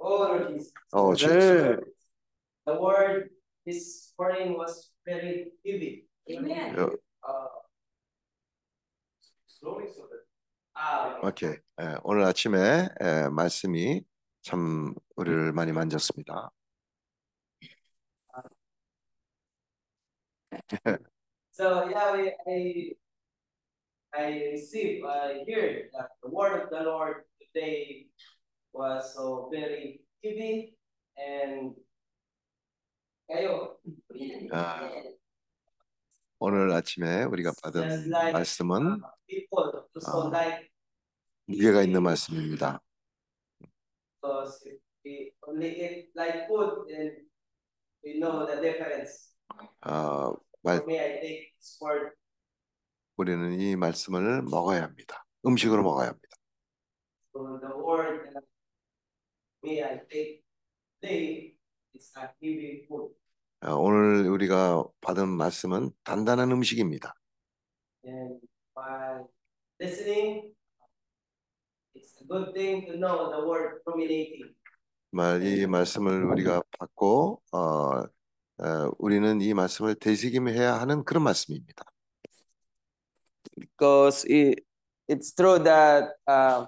[0.00, 0.58] Oh.
[0.92, 1.34] Oh, Jesus.
[1.34, 1.76] 네.
[2.64, 3.30] The word
[3.66, 6.06] this morning was very heavy.
[6.30, 6.74] Amen.
[6.74, 6.86] Yeah.
[7.22, 7.48] Uh,
[9.46, 10.24] slowly so that.
[10.74, 11.56] Ah, 오케이.
[11.80, 14.02] 예, 오늘 아침에 예, 말씀이
[14.42, 16.50] 참 우리를 많이 만졌습니다.
[21.52, 22.96] So yeah, we, I
[24.13, 28.07] I received, I hear that the word of the Lord today
[28.73, 30.73] was so very heavy
[31.17, 31.75] and
[33.29, 33.77] kayo.
[34.51, 34.89] 아,
[36.39, 40.31] 오늘 아침에 우리가 just 받은 like 말씀은 uh, people also 아.
[40.31, 40.69] like
[41.45, 42.79] 무게가 있는 말씀입니다.
[44.21, 47.27] because if we only eat like food then
[48.03, 49.33] we know the difference.
[49.85, 50.81] 어, 말,
[53.22, 55.24] 우리는 이 말씀을 먹어야 합니다.
[55.46, 56.28] 음식으로 먹어야 합니다.
[57.32, 58.46] So the word that
[59.64, 60.42] me I take
[61.00, 61.54] today
[61.94, 63.14] is a heavy food.
[63.60, 67.14] 어, 오늘 우리가 받은 말씀은 단단한 음식입니다.
[68.04, 68.40] And
[68.74, 69.22] by
[69.80, 70.52] listening,
[71.94, 74.52] it's a good thing to know the word ruminating.
[75.12, 81.84] 말, 이 말씀을 우리가 받고 어, 어, 우리는 이 말씀을 되새김해야 하는 그런 말씀입니다.
[83.62, 84.64] Because it,
[85.08, 86.66] it's true that uh,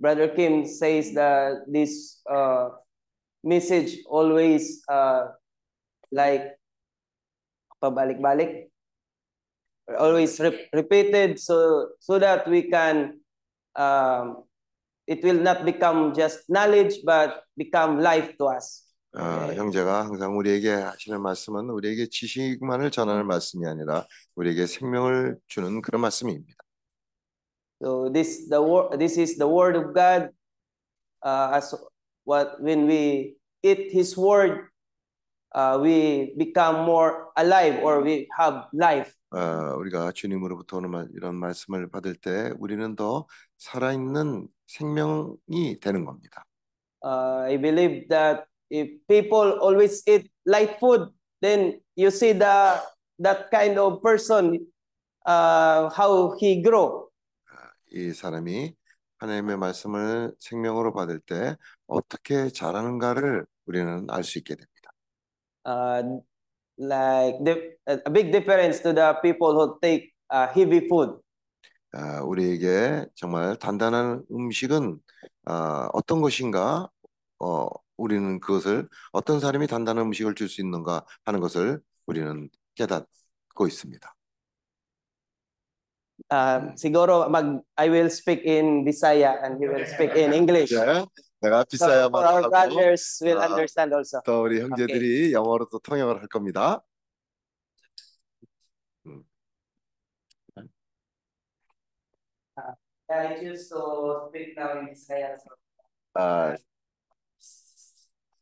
[0.00, 2.70] Brother Kim says that this uh,
[3.42, 5.30] message always uh,
[6.10, 6.54] like
[7.82, 8.70] pabalik-balik,
[9.98, 13.18] always re- repeated so so that we can
[13.74, 14.44] um,
[15.06, 18.91] it will not become just knowledge but become life to us.
[19.14, 24.06] 어, 형제가 항상 우리에게 하시는 말씀은 우리에게 지식만을 전하는 말씀이 아니라
[24.36, 26.54] 우리에게 생명을 주는 그런 말씀입니다.
[27.82, 30.30] So this the word this is the word of God.
[31.24, 31.74] Uh, as
[32.24, 34.68] what when we eat His word,
[35.54, 39.12] uh, we become more alive or we have life.
[39.30, 43.26] 어, 우리가 주님으로부터 오는 말- 이런 말씀을 받을 때 우리는 더
[43.58, 46.44] 살아있는 생명이 되는 겁니다.
[47.04, 51.12] Uh, I believe that if people always eat light food,
[51.44, 52.80] then you see the
[53.20, 54.64] that kind of person
[55.28, 57.12] uh, how he grow.
[57.92, 58.74] 이 사람이
[59.18, 64.90] 하나님의 말씀을 생명으로 받을 때 어떻게 자라는가를 우리는 알 수 있게 됩니다.
[65.64, 66.20] Uh,
[66.78, 71.20] like the, a big difference to the people who take uh, heavy food.
[71.92, 74.98] 아, 우리에게 정말 단단한 음식은
[75.44, 76.88] 아, 어떤 것인가,
[77.38, 77.68] 어,
[78.02, 84.14] 우리는 그것을 어떤 사람이 단단한 음식을 줄 수 있는가 하는 것을 우리는 깨닫고 있습니다.
[86.30, 90.72] Uh, siguro mag I will speak in Bisaya and he will speak in English.
[90.74, 91.04] 네,
[91.40, 94.20] 내가 So 비싸야만 our 하고 brothers will 아, understand also.
[94.24, 96.82] 또 우리 형제들이 영어로 또 통역을 할 겁니다.
[103.10, 105.36] I choose to speak now in Bisaya.
[105.38, 105.50] So
[106.14, 106.56] 아,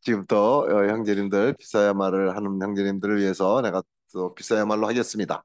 [0.01, 5.43] 지금부터 어, 형제님들 비싸야 말을 하는 형제님들을 위해서 내가 또 비싸야 말로 하겠습니다.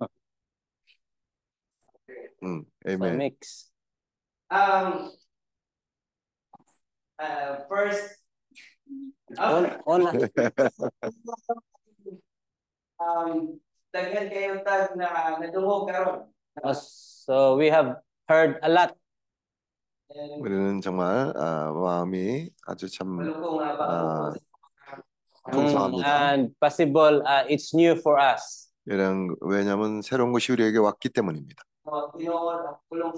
[0.00, 0.08] Ah.
[2.42, 3.38] 음, 아멘.
[4.50, 5.12] Um,
[7.20, 8.18] uh, first,
[9.38, 9.78] on,
[12.98, 13.60] um,
[13.94, 16.26] daghan kayo tag na nadungog karon.
[16.74, 17.96] So we have
[18.28, 18.94] heard a lot.
[20.40, 23.20] 우리는 정말 아, 마음이 아주 참
[23.80, 24.32] 아,
[25.48, 26.32] Mm, 감사합니다.
[26.34, 28.68] and possible uh, it's new for us.
[28.86, 31.62] 이런 왜냐하면 새로운 것이 우리에게 왔기 때문입니다.
[31.86, 33.16] uh, Ginoo, ang kulong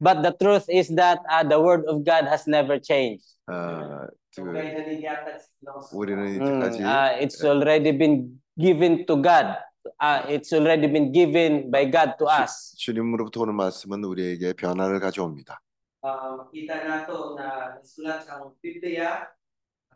[0.00, 3.24] But the truth is that uh, the word of God has never changed.
[3.46, 5.80] 아, 그, kay nanigatan sa Ginoo.
[5.80, 9.56] sa- 우리는 Mm, 이때까지 uh, it's already been given to God.
[10.00, 12.74] Uh, it's already been given by God to us.
[12.76, 15.60] 주님으로부터 오는 말씀은 우리에게 변화를 가져옵니다.
[16.04, 19.28] uh, makita nato na nasulat ang Biblia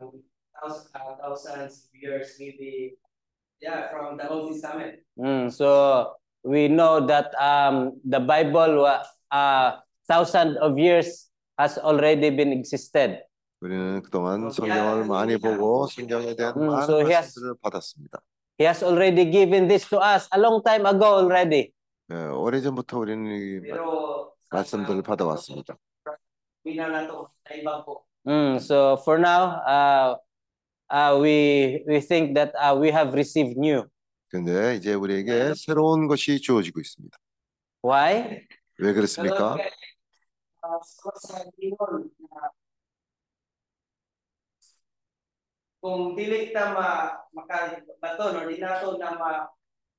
[0.01, 0.09] ang
[0.57, 2.97] thousands, uh, thousands of years maybe
[3.61, 6.15] yeah from the Old Testament Mm, so
[6.47, 11.29] we know that um, the Bible, wa- uh, thousand of years
[11.59, 13.21] has already been existed.
[13.61, 18.19] 우리는 그동안 성경을 많이 보고 성경에 대한 음, 많은 so he has- 말씀들을 받았습니다.
[18.59, 21.71] He has already given this to us a long time ago already.
[22.11, 25.77] 예, 오래전부터 우리는 이 pero sa 말씀들을 받아왔습니다.
[26.63, 30.15] bina nato na iba po Mm, so for now, uh,
[30.91, 33.87] uh, we we think that uh, we have received new.
[34.29, 37.17] 근데 이제 우리에게 새로운 것이 주어지고 있습니다.
[37.83, 38.43] Why?
[38.77, 39.55] 왜 그렇습니까?
[45.84, 46.88] Kung dili ta ma
[47.36, 49.30] makabaton or di nato na ma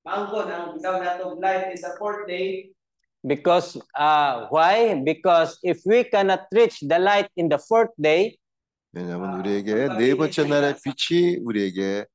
[0.01, 2.73] maangkon ang bitaw natong light is the fourth day
[3.25, 5.01] Because uh, why?
[5.01, 8.37] Because if we cannot reach the light in the fourth day,
[8.93, 12.05] 왜냐하면 우리에게 네 번째 날의 빛이 우리에게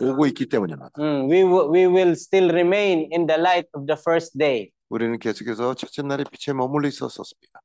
[0.00, 0.90] 오고 있기 때문입니다.
[0.98, 4.70] mm, we will we will still remain in the light of the first day.
[4.90, 7.60] 우리는 계속해서 첫째 날의 빛에 머물러 있었습니다.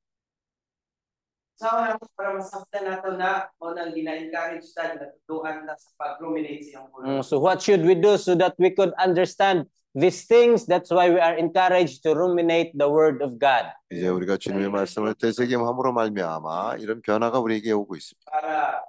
[1.60, 6.68] sa nato para masabtan nato na mo nang gina-encourage ta na tuduan ta sa pag-ruminate
[6.68, 7.24] sa iyong Mm, word.
[7.24, 9.64] so what should we do so that we could understand
[9.96, 10.68] these things?
[10.68, 13.72] That's why we are encouraged to ruminate the word of God.
[13.88, 18.28] 이제 우리가 주님의 말씀을 되새김함으로 말미암아 이런 변화가 우리에게 오고 있습니다.
[18.30, 18.84] Para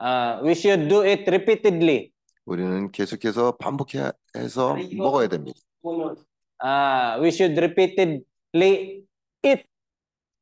[0.00, 2.10] Uh, we should do it repeatedly.
[2.46, 5.56] 우리는 계속해서 반복해서 먹어야 됩니다.
[5.80, 6.16] puno.
[6.60, 9.04] Uh, we should repeatedly
[9.44, 9.64] eat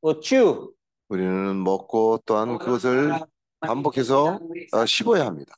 [0.00, 0.72] or chew.
[1.09, 3.11] 우리는 먹고 또한 그것을
[3.59, 4.39] 반복해서
[4.73, 5.55] 어, 씹어야 합니다.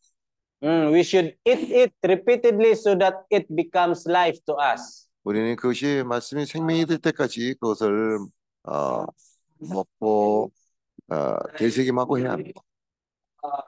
[0.62, 5.08] Mm, we should eat it repeatedly so that it becomes life to us.
[5.24, 8.20] 우리는 그것이 말씀이 생명이 될 때까지 그것을
[8.64, 9.06] 어,
[9.60, 10.52] 먹고
[11.10, 12.62] 어, 되새김하고 해야 합니다.
[13.40, 13.64] Ah,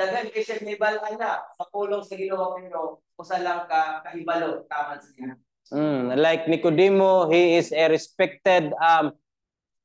[0.00, 4.98] daghan kay siya hibalan na sa pulong sa Ginoo pero usa lang ka kahibalo taman
[5.04, 5.36] sa iya.
[5.72, 9.16] Mm, like Nicodemo, he is a respected um,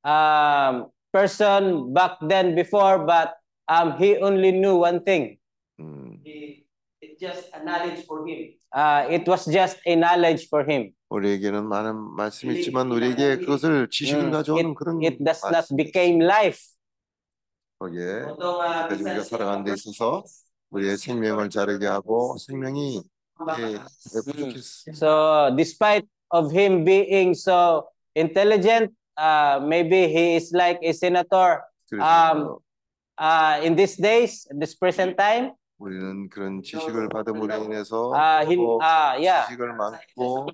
[0.04, 3.34] um, person back then before, but
[3.68, 5.38] um, he only knew one thing.
[5.80, 6.66] 음, He,
[7.00, 8.54] it's just a knowledge for him.
[8.72, 10.92] Uh, it was just a knowledge for him.
[11.10, 16.22] 우리에게는 많은 말씀이 있지만 우리에게 그것을 지식을 음, 가져오는 그런 It does not 말씀이 became
[16.24, 16.58] life.
[17.78, 20.24] 거기에 Although nga 그래서 우리가 살아가는 데 있어서
[20.70, 23.02] 우리의 생명을 자르게 하고 생명이
[23.58, 23.78] 예,
[24.24, 24.92] 부족했어.
[24.94, 32.04] So, despite of him being so intelligent, uh, maybe he is like a senator 그래서
[32.04, 32.58] Um,
[33.18, 35.52] uh, in these days, this present time.
[35.78, 40.46] 우리는 그런 지식을 받음으로 인해서 Uh, he, 또 uh, yeah, 지식을 많고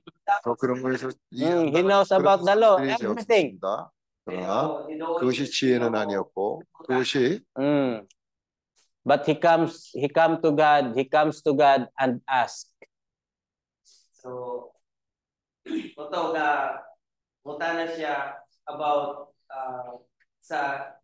[0.45, 3.59] 또 그런 거에서 Mm, he knows about the law, 그런 것들이 everything.
[3.61, 3.93] 없었습니다.
[4.25, 4.87] 그러나
[5.19, 8.07] 그것이 지혜는 아니었고 그것이 Mm.
[9.05, 12.69] But he comes, he come to God, he comes to God and ask.
[14.21, 14.73] So,
[15.65, 16.77] ito nga,
[17.41, 18.37] mutana siya
[18.69, 19.99] about uh,
[20.41, 20.95] sa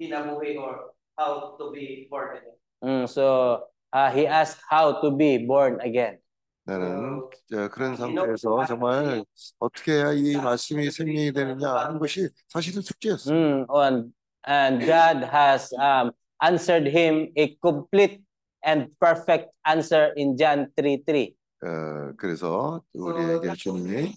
[0.00, 2.58] kinabuhi or how to be born again.
[2.84, 6.18] Mm, so uh, he asked how to be born again.
[6.66, 9.22] 나는 저 그런 상태에서 정말
[9.58, 13.36] 어떻게 해야 이 말씀이 생명이 되느냐 하는 것이 사실은 숙제였어요.
[13.36, 14.12] Mm, and,
[14.46, 18.24] and God has um, answered him a complete
[18.64, 21.34] and perfect answer in John 3 3.
[21.64, 24.14] 어, 그래서 우리에게 주님이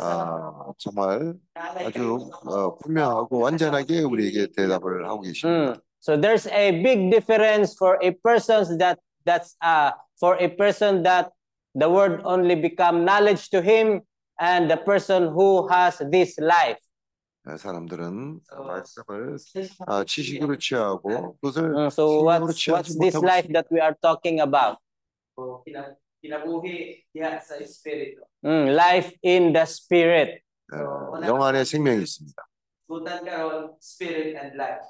[0.00, 5.72] 아, 정말 아주 어, 분명하고 완전하게 우리에게 대답을 하고 계십니다.
[5.72, 5.80] Mm.
[6.00, 9.90] So there's a big difference for a person that that's uh
[10.20, 11.32] for a person that
[11.74, 14.02] the word only become knowledge to him
[14.38, 16.78] and the person who has this life.
[17.48, 19.36] 어, 사람들은 말씀을
[19.86, 23.58] 아, 지식으로 취하고 그것을 Mm, so 생명으로 what's 취하지 what's this 못하고 life 있습니다.
[23.58, 24.78] that we are talking about?
[26.23, 28.23] Kinabuhi diha sa espiritu.
[28.45, 30.39] Mm, life in the spirit.
[30.71, 32.41] 어, 영 안에 생명이 있습니다.
[32.87, 34.87] Gutan karon spirit and life.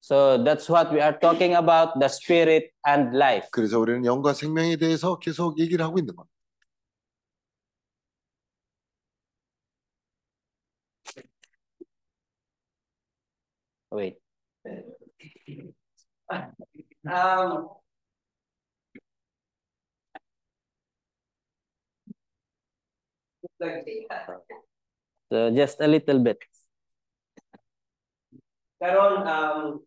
[0.00, 3.48] So that's what we are talking about, the spirit and life.
[3.52, 6.30] 그래서 우리는 영과 생명에 대해서 계속 얘기를 하고 있는 겁니다.
[13.92, 14.20] Wait.
[17.04, 17.68] Um,
[25.30, 26.38] So just a little bit.
[28.80, 29.84] karon um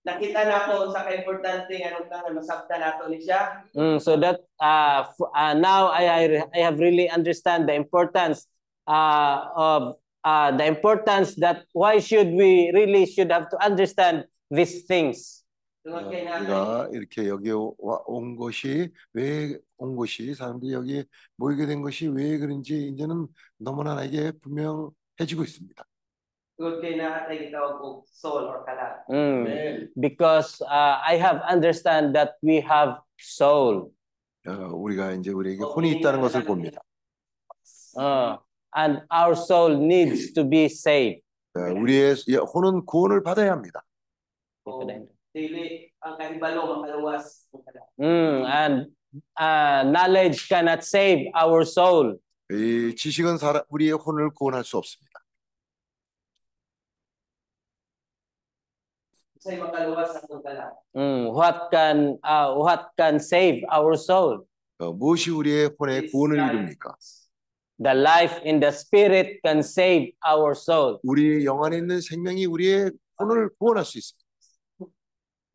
[0.00, 3.68] nakita na ko sa ka-importante nga nung tangan masabtan nato ni siya.
[3.76, 5.04] Mm, so that uh,
[5.36, 6.22] uh, now I, I
[6.56, 8.48] I have really understand the importance
[8.88, 14.88] uh, of uh, the importance that why should we really should have to understand these
[14.88, 15.39] things.
[16.40, 21.04] 우리가 이렇게 여기 와- 온 것이 왜 온 것이 사람들이 여기
[21.36, 23.26] 모이게 된 것이 왜 그런지 이제는
[23.56, 25.84] 너무나 나에게 분명해지고 있습니다.
[29.08, 33.88] Mm, because uh, I have understand that we have soul.
[34.46, 36.82] 어, 우리가 이제 우리에게 혼이 있다는 것을 봅니다.
[37.96, 38.36] Uh,
[38.76, 41.22] and our soul needs to be saved.
[41.56, 42.16] 어, 우리의
[42.54, 43.82] 혼은 구원을 받아야 합니다.
[44.66, 44.84] O
[45.34, 47.22] dili ang kahibalo kalat.
[47.98, 48.74] Mm, and
[49.38, 52.18] uh, knowledge cannot save our soul.
[52.50, 55.10] 이 지식은 사람, 우리의 혼을 구원할 수 없습니다.
[60.94, 64.44] Mm, what can uh, what can save our soul?
[64.78, 66.94] 어, 무엇이 우리의 혼의 구원을 이룹니까?
[67.82, 70.98] The life in the spirit can save our soul.
[71.02, 74.19] 우리 영 안에 있는 생명이 우리의 혼을 구원할 수 있습니다.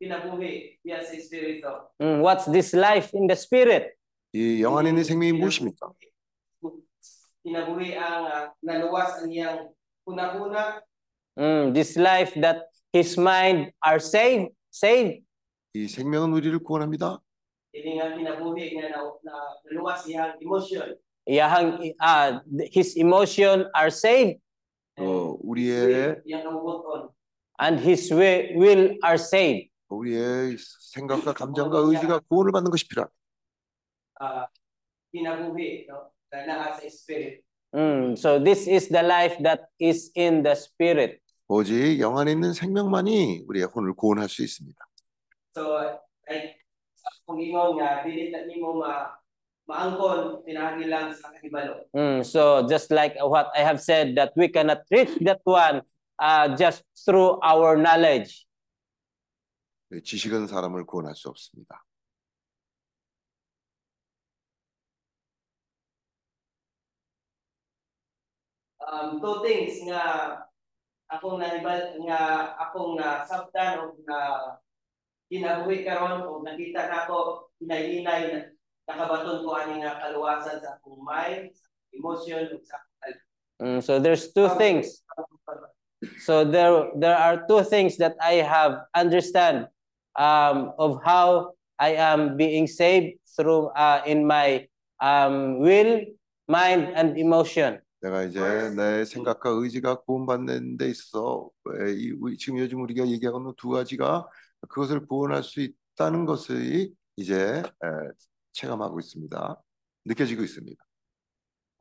[0.01, 1.69] Kinabuhi yan sa Espiritu.
[2.01, 3.93] Mm, what's this life in the spirit?
[4.33, 5.91] 이 영 안에 있는 생명이 무엇입니까?
[7.41, 9.73] Kinabuhi ang ah, naluwas ang iyang
[10.05, 10.81] kuna-kuna.
[11.37, 15.25] Mm, this life that his mind are saved, saved.
[15.73, 17.17] 이 생명은 우리를 구원합니다.
[17.73, 19.33] Ini nga kinabuhi nga na, na
[19.65, 20.97] naluwas iyang emotion.
[21.25, 22.41] Iyahang, uh,
[22.73, 24.41] his emotion are saved
[24.99, 27.09] 어, 우리의 iyang kabubuton.
[27.61, 29.69] and his wi- will are saved.
[29.88, 30.56] 우리의
[30.92, 33.14] 생각과 감정과 의지가 구원을 받는 것이 필요합니다.
[34.20, 34.46] ah,
[37.74, 41.20] Mm, so this is the life that is in the spirit.
[41.48, 44.78] 오직 영 안에 있는 생명만이 우리의 혼을 구원할 수 있습니다.
[45.56, 45.78] so
[46.28, 46.56] ay
[47.26, 49.14] kung ingon nga dili na nimo ma
[49.68, 54.48] maangkon pinagi lang sa kahibalo Mm, so just like what I have said, that we
[54.48, 55.82] cannot reach that one
[56.18, 58.45] uh, just through our knowledge.
[60.03, 61.83] 지식은 사람을 구원할 수 없습니다.
[68.91, 70.03] um two things nga
[71.07, 72.19] akong nahibal nga
[72.59, 74.19] akong na sabtan o na
[75.31, 78.39] kinabuhi karon o nakita nako hinay-hinay na
[78.89, 82.81] nakabaton ko ani nga kaluwasan sa akong mind, sa emotion ug sa
[83.61, 85.05] Mm, so there's two things.
[86.25, 89.69] So there there are two things that I have understand
[90.18, 94.66] um, of how I am being saved through uh, in my
[95.00, 96.04] um, will,
[96.48, 97.80] mind, and emotion.
[98.02, 98.38] 내가 이제
[98.76, 100.92] 내 생각과 의지가 구원받는 데
[102.20, 104.28] 우리- 지금 요즘 우리가 얘기하는 두 가지가
[104.68, 107.88] 그것을 구원할 수 있다는 것을 이제 에,
[108.52, 109.62] 체감하고 있습니다.
[110.04, 110.84] 느껴지고 있습니다.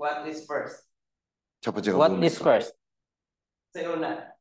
[0.01, 0.87] what is first
[1.61, 2.73] 첫 번째가 What is first?
[3.77, 4.31] una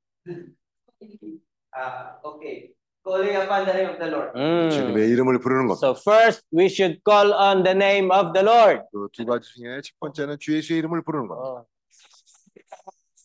[1.74, 2.70] ah okay
[3.04, 4.70] calling upon the name of the Lord Mm.
[4.70, 5.86] 주님의 이름을 부르는 겁니다.
[5.86, 8.82] So first, we should call on the name of the Lord.
[8.92, 11.64] 그두 가지 중에 첫 번째는 주 예수의 이름을 부르는 겁니다.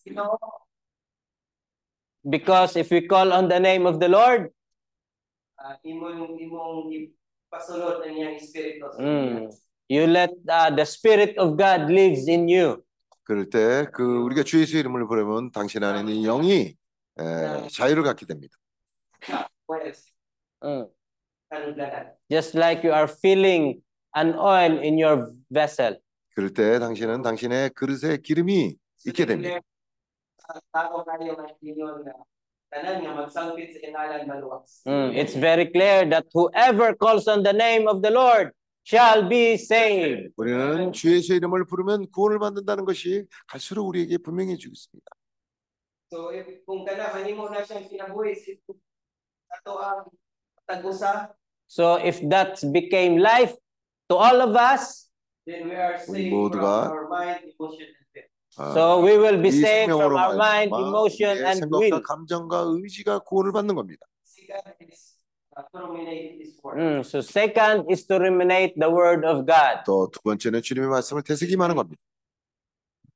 [0.05, 0.37] you know
[2.29, 4.51] Because if we call on the name of the Lord,
[5.57, 6.91] ah, imong imong
[7.49, 9.47] pasulod ang iyang espiritu mm,
[9.87, 12.83] you let uh, the Spirit of God lives in you.
[13.23, 16.75] 그럴 때 그 우리가 주 예수의 이름을 부르면 당신 안에 있는 영이
[17.19, 18.57] 에, 자유를 갖게 됩니다.
[19.69, 20.01] Whereas,
[20.61, 20.89] Mm.
[22.29, 23.81] Just like you are filling
[24.15, 25.95] an oil in your vessel.
[26.35, 28.75] 그럴 때 당신은 당신의 그릇에 기름이
[29.05, 29.59] 있게 됩니다.
[34.85, 38.51] Mm, It's very clear that whoever calls on the name of the Lord
[38.83, 40.33] shall be saved.
[40.35, 45.07] 우리는 주 예수의 이름을 부르면 구원을 받는다는 것이 갈수록 우리에게 분명해지고 있습니다.
[46.11, 48.81] So if kung kana kanimo na siyang kinabuhi sa ato ang tagusa,
[51.67, 53.53] So if that became life
[54.09, 55.09] to all of us,
[55.45, 58.23] then we are saved from our mind, emotion, and will.
[58.57, 62.01] 아, so we will be 이 saved from our mind, emotion, and will.
[62.01, 64.05] 감정과 의지가 구원을 받는 겁니다.
[64.25, 65.15] Second is
[65.57, 66.77] uh, to ruminate His word.
[66.79, 69.85] Mm, So second is to ruminate the word of God.
[69.85, 72.01] 또두 번째는 주님의 말씀을 되새김하는 겁니다.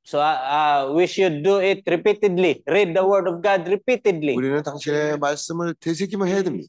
[0.06, 2.62] So uh, uh, we should do it repeatedly.
[2.68, 4.36] Read the word of God repeatedly.
[4.36, 6.68] 우리는 당신의 말씀을 되새김을 해야 됩니다.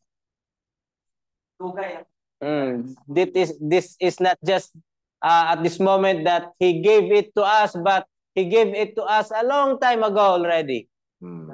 [2.42, 4.70] Mm, This is this is not just
[5.24, 8.04] uh, at this moment that He gave it to us, but
[8.34, 10.86] He gave it to us a long time ago already.
[11.22, 11.48] 음,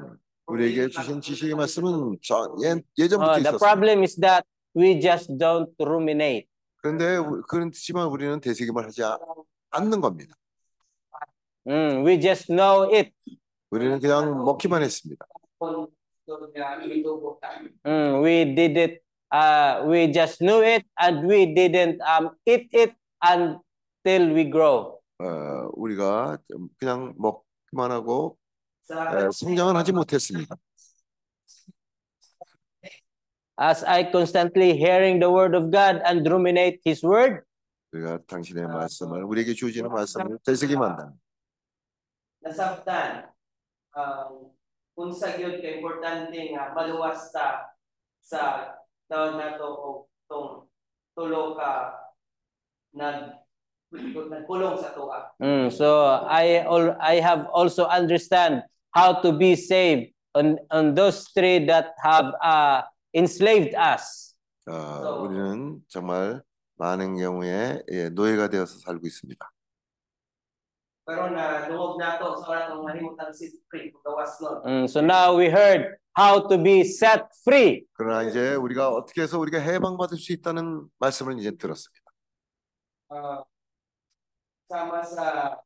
[0.47, 3.59] 우리에게 주신 지식의 말씀은 저, 예, Uh, 예전부터 the 있었습니다.
[3.63, 4.45] problem is that
[4.75, 6.49] we just don't ruminate.
[6.83, 9.19] 그런데 우- 그렇지만 우리는 되새김을 하지 아-
[9.71, 10.35] 않는 겁니다.
[11.67, 13.13] Mm, we just know it.
[13.71, 15.27] 우리는 그냥 먹기만 했습니다.
[17.85, 19.03] Mm, we did it.
[19.33, 24.99] Uh, we just knew it, and we didn't um, eat it until we grow.
[25.21, 28.39] 어, 우리가 좀 그냥 먹기만 하고
[28.91, 30.57] 에, 성장은 하지 못했습니다.
[33.61, 37.43] As I constantly hearing the word of God and ruminate His word,
[37.93, 41.13] 우리가 당신의 말씀을 우리에게 주어지는 말씀을 되새김한다.
[42.44, 43.30] nasabtan
[43.96, 44.52] ang
[44.98, 47.74] unsa gyud ka importante nga maluwas ta
[48.22, 48.74] sa
[49.10, 49.98] tawag nato og
[50.30, 50.68] tong
[51.16, 51.94] tulo ka
[52.96, 53.42] nag
[53.96, 55.32] nagkulong sa tuwa.
[55.40, 61.32] Mm, so I al- I have also understand how to be saved on on those
[61.32, 62.84] three that have uh,
[63.16, 64.36] enslaved us.
[64.68, 66.42] 어, 우리는 정말
[66.76, 69.40] 많은 경우에 예, 노예가 되어서 살고 있습니다.
[71.11, 74.63] Pero na lungog na to sa wala tong mahimutang si free gawas nun.
[74.63, 77.83] Mm, so now we heard how to be set free.
[77.99, 82.07] 그러나 이제 우리가 어떻게 해서 우리가 해방받을 수 있다는 말씀을 이제 들었습니다.
[83.11, 83.43] Ah,
[84.71, 85.59] sama sa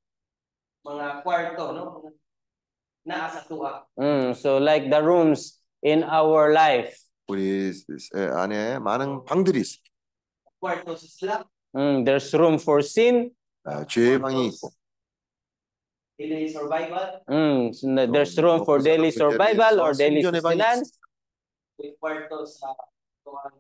[0.81, 1.85] mga kwarto no
[3.05, 3.85] naa sa tuwa.
[4.01, 6.97] Mm, so like the rooms in our life.
[7.29, 7.69] 우리
[8.16, 9.93] 에, 안에 많은 방들이 있습니다.
[10.57, 11.45] Kwarto sa slum,
[11.77, 13.29] Mm, there's room for sin.
[13.65, 14.73] 아, 죄의 방이 있고
[16.20, 21.00] daily survival, Mm, so na- there's room for daily survival or daily 생존의 방이 sustenance.
[21.80, 22.76] with kwarto sa
[23.24, 23.56] tuwang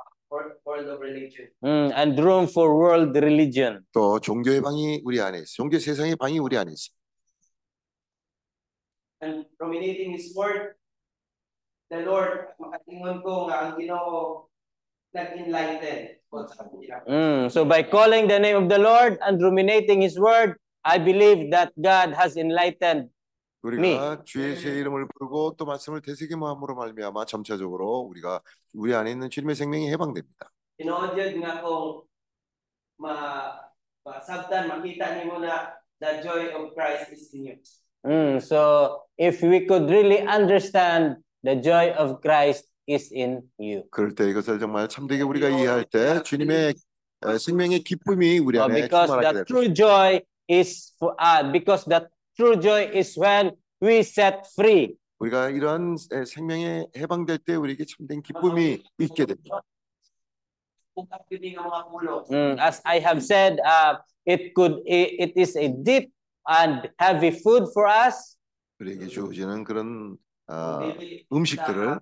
[0.00, 1.44] ah, world, world of religion.
[1.62, 3.84] Mm, and room for world religion.
[3.92, 5.52] 또 종교의 방이 우리 안에 있어.
[5.60, 6.96] 종교 세상의 방이 우리 안에 있습니다.
[9.20, 10.80] And ruminating His word,
[11.92, 14.48] the Lord, makatingon ko nga ang Ginoo
[15.12, 17.04] nag-enlighten ko sa kanila.
[17.04, 21.49] Mm, so by calling the name of the Lord and ruminating His word, I believe
[21.49, 23.09] that God has enlightened.
[23.63, 28.39] 우리가 주의 제 이름을 부르고 또 말씀을 되새김함으로 말미암아 점차적으로 우리가
[28.75, 30.51] 우리 안에 있는 주님의 생명이 해방됩니다.
[30.77, 32.05] Tinuod yun nga kung
[32.99, 33.57] ma
[34.05, 37.57] masabtan, makita nimo na the joy of Christ is in you.
[38.05, 43.81] Mm, so if we could really understand the joy of Christ is in you.
[43.89, 46.75] 그럴 때 이것을 정말 참되게 우리가 이해할 때 주님의
[47.25, 52.56] 어, 생명의 기쁨이 우리 Uh, 안에 because 충만하게 joy is for, uh, because the true
[52.56, 54.96] joy is when we set free.
[55.20, 59.60] 우리가 이러한 에, 생명에 해방될 때 우리에게 참된 기쁨이 있게 됩니다.
[60.96, 62.14] Bukak pili nga mga pulo.
[62.28, 66.10] Mm, as I have said, uh, it could it, it is a deep
[66.48, 68.36] and heavy food for us.
[68.80, 70.16] 우리에게 주어지는 그런
[70.48, 72.00] 어, Kung dili 음식들을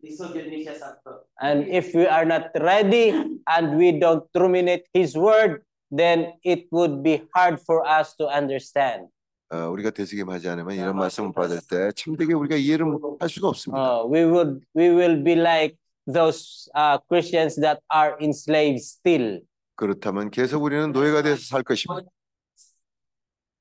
[0.00, 1.26] ka- o dili ta kanunay mag-ruminate lisod yun ni siya sakto.
[1.40, 3.10] And if we are not ready
[3.46, 9.08] and we don't ruminate His word, then it would be hard for us to understand.
[9.48, 12.86] 어, 우리가 되새김하지 않으면 이런 말씀을 받을 때 참되게 우리가 이해를
[13.20, 14.02] 할 수가 없습니다.
[14.02, 15.76] Uh, we would we will be like
[16.06, 19.40] those uh, Christians that are enslaved still.
[19.76, 22.08] 그렇다면 계속 우리는 노예가 돼서 살 것입니다.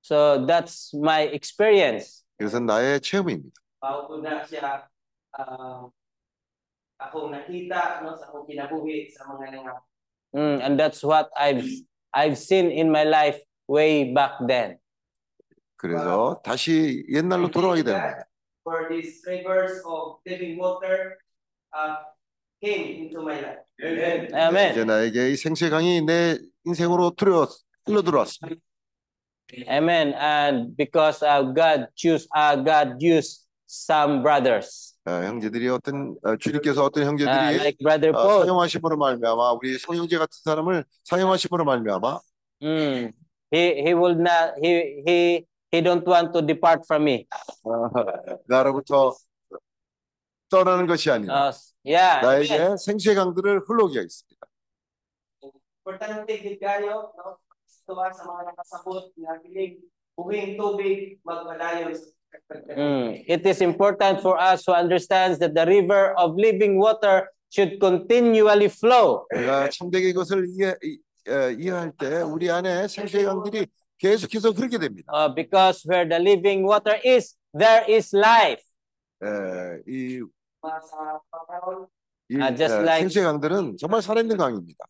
[0.03, 2.23] So that's my experience.
[2.39, 3.61] 이것은 나의 체험입니다.
[3.81, 4.21] Bago
[6.99, 9.75] akong nakita no, sa akong kinabuhi sa mga nga
[10.35, 11.63] Mm, and that's what I've
[12.11, 13.39] I've seen in my life
[13.71, 14.75] way back then.
[15.77, 18.23] 그래서 다시 옛날로 돌아가게 되는 거예요.
[18.65, 21.15] for these rivers of living water
[21.71, 22.03] uh,
[22.59, 23.63] came into my life.
[23.79, 24.87] 이제 Amen.
[24.87, 27.47] 나에게 이 생수의 강이 내 인생으로 들어
[27.85, 28.59] 흘러 들어왔습니다.
[29.69, 30.13] Amen.
[30.15, 36.84] And because uh, God choose uh, God used some brothers 어, 형제들이 어떤 어, 주님께서
[36.84, 38.42] 어떤 uh, 형제들이 like brother 어.
[38.44, 42.20] 사용하심으로 말미암아 우리 성형제 같은 사람을 사용하심으로 말미암아
[42.62, 43.12] Mm,
[43.50, 47.26] he he will not he he he don't want to depart from me.
[47.64, 47.88] 어,
[48.46, 49.16] 나로부터
[50.50, 52.20] 떠나는 것이 아니라 Uh, yeah.
[52.20, 54.46] 나에게 생수의 강들을 흘러오게 하겠습니다.
[55.80, 57.40] Importante gid kayo no
[57.88, 59.80] tuwa sa mga nakasabot nga piling
[60.12, 62.12] buhing tubig magpadayon sa
[62.77, 67.79] Mm, It is important for us who understands that the river of living water should
[67.79, 69.25] continually flow.
[69.33, 70.99] 우리가 참되게 이것을 이해, 이-
[71.29, 73.65] 어, 이해할 때 우리 안에 생수의 강들이
[73.97, 75.11] 계속해서 흐르게 됩니다.
[75.11, 78.61] Uh, because where the living water is, there is life.
[79.23, 80.21] 에, 이,
[80.61, 81.87] sa pangkaon
[82.29, 84.85] 이 아, just 에, like- 생수의 강들은 정말 살아있는 강입니다.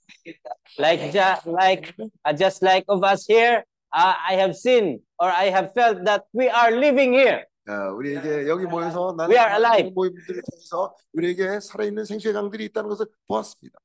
[0.80, 1.94] Like just like
[2.26, 6.25] uh, just like of us here, uh, I have seen or I have felt that
[6.33, 7.45] we are living here.
[7.69, 9.91] 어, 우리에게 여기 모여서 나는 We are alive.
[9.95, 13.79] 모임들을 통해서 우리에게 살아있는 생수의 강들이 있다는 것을 보았습니다.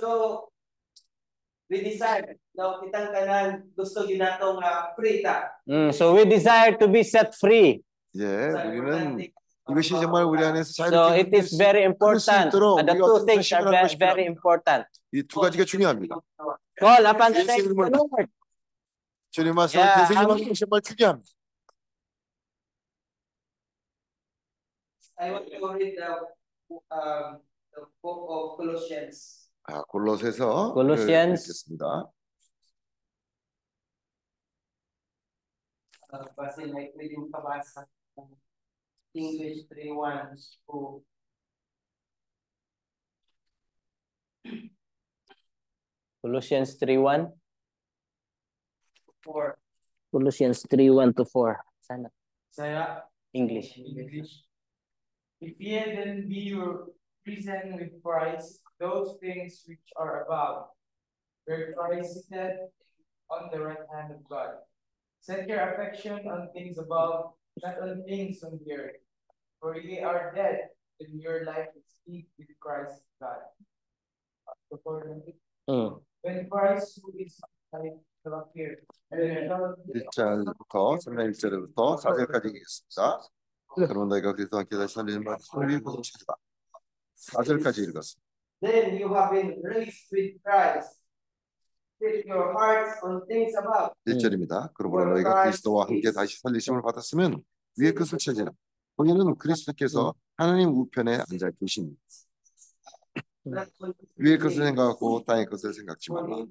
[0.00, 0.48] so
[1.70, 6.72] we decide no kitang tanan gusto gyud nato nga free ta Mm, so we desire
[6.78, 7.82] to be set free.
[8.14, 9.20] 이제 Sa 우리는
[9.70, 12.50] 이것이 정말 우리 안에서 So 자유롭게 it is very important.
[12.50, 13.62] the two things are
[13.98, 14.84] very, important.
[15.12, 16.16] 이두 가지가 중요합니다.
[17.36, 18.30] 예수 name of the 이름으로 Lord.
[19.30, 19.96] 주님 말씀을 Yeah.
[20.26, 21.28] 것이 정말 중요합니다.
[25.18, 26.10] I want to read the
[26.90, 27.40] um
[27.74, 31.44] the book of Colossians 아, 골로새서 골로시안스.
[31.52, 32.10] 읽겠습니다.
[36.12, 37.84] uh, kasi like pwede mo pabasa
[38.18, 38.34] ng
[39.14, 40.34] English 3.1
[40.66, 41.04] to
[46.22, 47.32] Colossians 3:1.
[49.24, 49.58] 4
[50.12, 51.60] Colossians 3:1 to 4.
[51.80, 52.08] Sana
[52.50, 53.76] saya English.
[53.76, 54.44] English
[55.40, 56.92] If ye then be your
[57.24, 60.68] risen with Christ, those things which are above,
[61.48, 62.68] where Christ sitteth
[63.32, 64.60] on the right hand of God.
[65.24, 67.32] Set your affection on things above,
[67.64, 69.00] not on things on the earth.
[69.64, 73.40] For ye are dead, and your life is hid with Christ in God.
[75.68, 76.00] 음.
[76.22, 77.40] When Christ who is
[77.72, 78.76] life shall appear,
[79.10, 83.20] then shall be 1절부터 3장 1절부터 4절까지 읽겠습니다.
[83.74, 86.34] 그러면 너희가 그리스도 함께 다시 살리는 말씀을 읽고 찾으라.
[87.16, 88.30] 4절까지 읽었습니다.
[88.60, 91.00] Then you have been raised with Christ.
[92.02, 93.94] Set your hearts on things above.
[94.06, 94.72] 1절입니다.
[94.74, 97.42] 그러므로 너희가 그리스도와 함께 다시 살리심을 받았으면
[97.78, 98.50] 위의 것을 찾으라.
[98.96, 101.96] 거기는 그리스도께서 하나님 우편에 앉아 계십니다.
[104.16, 106.44] 위의 것을 생각하고 땅의 것을 생각지 말라.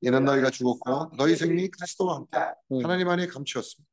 [0.00, 2.38] 이는 너희가 죽었고 너희 생명이 그리스도와 함께
[2.82, 3.90] 하나님 안에 감추었습니다.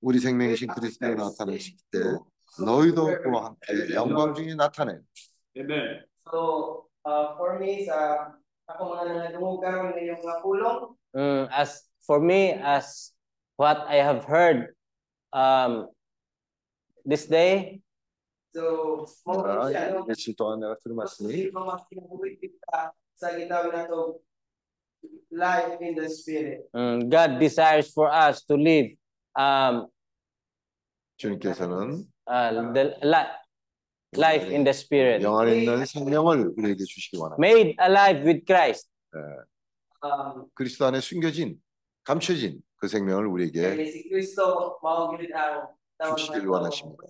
[0.00, 1.98] 우리 생명이신 그리스도에 나타나실 때
[2.64, 4.98] 너희도 그와 함께 영광 중에 나타내.
[5.56, 6.04] 아멘.
[6.30, 8.32] So, uh, for me, sa
[8.64, 10.78] ako mga nangadungog karon ngayong mga pulong,
[11.12, 13.12] 음, as for me, as
[13.60, 14.72] what I have heard
[15.36, 15.92] um,
[17.04, 17.83] this day,
[18.54, 20.06] so, mo 자, siya, no?
[20.06, 24.22] 며칠 동안 내가 들은 말씀이 Hindi ko mas kinabuhi kita sa gitawag na to
[25.34, 26.62] life in the spirit.
[26.74, 28.94] 음, God desires for us to live
[29.34, 29.90] um,
[31.18, 33.34] 주님께서는 uh, the li-
[34.14, 37.42] life in the spirit, 영 안에 있는 생명을 우리에게 주시기 원합니다.
[37.42, 38.88] made alive with Christ.
[40.04, 41.58] Um, 그리스도 안에 숨겨진
[42.04, 43.74] 감춰진 그 생명을 우리에게
[46.16, 47.02] 주시길 원하십니다.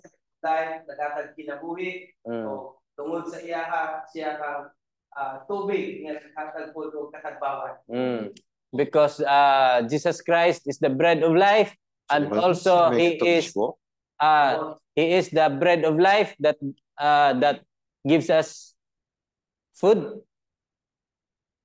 [0.44, 2.44] dahil nagatag kinabuhi mm.
[2.44, 4.68] o tungod sa iya ka siya kang
[5.16, 7.74] uh, ah, tubig nga katagpod o katagbawan.
[7.88, 8.22] Mm.
[8.74, 11.72] Because uh, Jesus Christ is the bread of life
[12.10, 13.54] and also he is
[14.20, 16.58] uh, he is the bread of life that
[16.98, 17.62] uh, that
[18.02, 18.74] gives us
[19.78, 20.22] food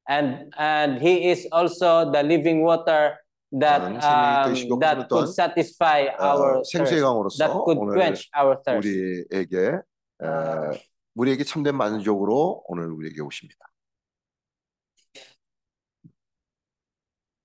[0.10, 3.18] and and he is also the living water
[3.52, 8.88] that um, that could satisfy our 어, 생수의 강으로서 that could quench our thirst.
[8.88, 9.82] 우리에게
[10.22, 10.72] 어,
[11.16, 13.66] 우리에게 참된 만족으로 오늘 우리에게 오십니다.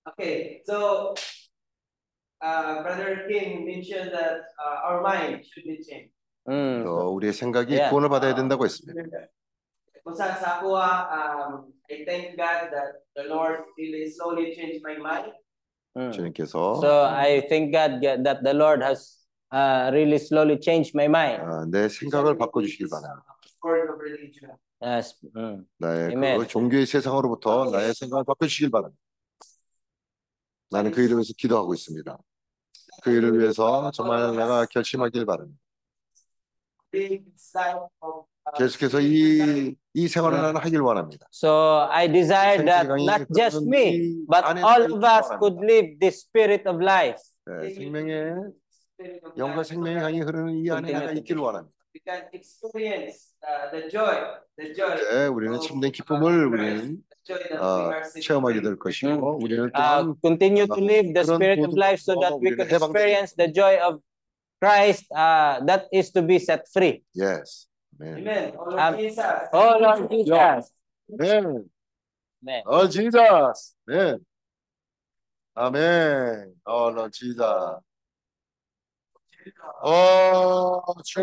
[0.07, 1.15] Okay, so
[2.42, 6.12] uh, Brother Kim mentioned that uh, our mind should be changed.
[6.47, 7.89] 음, 또 우리의 생각이 Yeah.
[7.89, 9.00] 구원을 받아야 된다고 했습니다.
[10.05, 14.84] Kung saan sa ako, ah, um, I thank God that the Lord really slowly changed
[14.84, 15.33] my mind.
[15.97, 16.12] 음.
[16.12, 21.42] 주님께서 So I thank God that the Lord has uh, really slowly changed my mind.
[21.42, 23.24] 어, 내 생각을 바꿔주시길 바랍니다.
[23.64, 24.56] Word of religion.
[24.82, 25.14] Yes.
[25.36, 25.66] 음.
[25.78, 26.39] 나의 Amen.
[26.40, 29.00] 그 종교의 세상으로부터 나의 생각을 바꿔주시길 바랍니다.
[30.70, 32.18] 나는 그 일을 위해서 기도하고 있습니다.
[33.02, 35.60] 그 일을 위해서 정말 내가 결심하길 바랍니다.
[36.92, 37.20] Of
[38.02, 41.26] uh, 계속해서 이, 이 생활을 나는 하길 원합니다.
[41.32, 46.20] So I desire that not just me, 이 but all of us could live this
[46.20, 47.20] spirit of life.
[47.47, 48.34] 네, 생명의
[49.36, 51.74] 영과 생명의 강이 흐르는 이 안에 내가 있기를 원합니다.
[51.94, 54.18] We can experience uh, the joy,
[54.58, 54.97] the joy.
[55.10, 56.98] 네, 우리는 참된 uh, 기쁨을 우리는
[57.58, 58.20] 어, seeking.
[58.20, 62.36] 체험하게 될 것이고 우리는 Uh, 또한 continue to live the spirit of life so that
[62.40, 64.00] we could experience the joy of
[64.60, 67.02] Christ uh, that is to be set free.
[67.14, 67.66] yes.
[68.00, 68.18] 아멘.
[68.18, 68.55] Amen.
[68.58, 69.48] Oh, Um, Jesus.
[69.52, 70.73] Oh Lord Jesus.
[71.10, 71.68] 아멘.
[72.42, 72.62] Amen.
[72.66, 73.74] 어 지저스.
[73.86, 74.18] 네.
[75.55, 76.55] 아멘.
[76.64, 77.84] 어 Lord Jesus.
[79.82, 81.20] 어, 주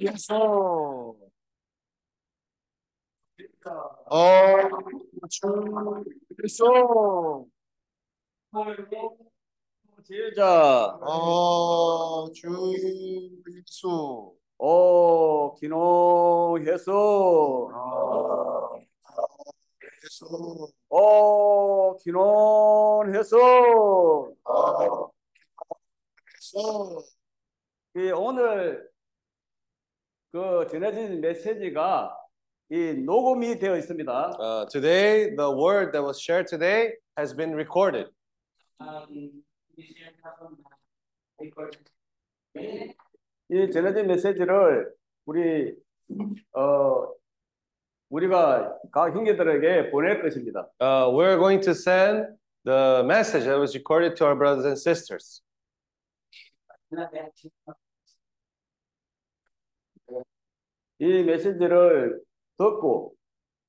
[0.00, 0.34] 예수.
[4.06, 4.68] 어,
[5.30, 5.48] 주
[6.44, 7.48] 예수.
[10.04, 12.74] 제자, 어, 주
[13.46, 14.41] 예수.
[14.64, 16.92] 오, 기노해소.
[20.04, 20.72] 예수.
[20.88, 24.36] 오, 기노해소.
[24.44, 25.10] 어,
[26.36, 27.04] 예수.
[27.96, 28.88] 이 오늘
[30.30, 32.16] 그 전해진 메시지가
[32.70, 34.36] 이 녹음이 되어 있습니다.
[34.38, 38.06] Uh, today, the word that was shared today has been recorded.
[38.78, 39.42] Um,
[43.52, 44.90] 이 전해진 메시지를
[45.26, 45.76] 우리
[46.52, 47.12] 어
[48.08, 50.70] 우리가 각 형제들에게 보낼 것입니다.
[50.80, 55.42] Uh, we're going to send the message that was recorded to our brothers and sisters.
[60.98, 62.22] 이 메시지를
[62.56, 63.14] 듣고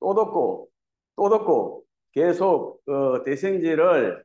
[0.00, 0.68] 또 듣고
[1.16, 4.24] 또 듣고 계속 어, 대생지를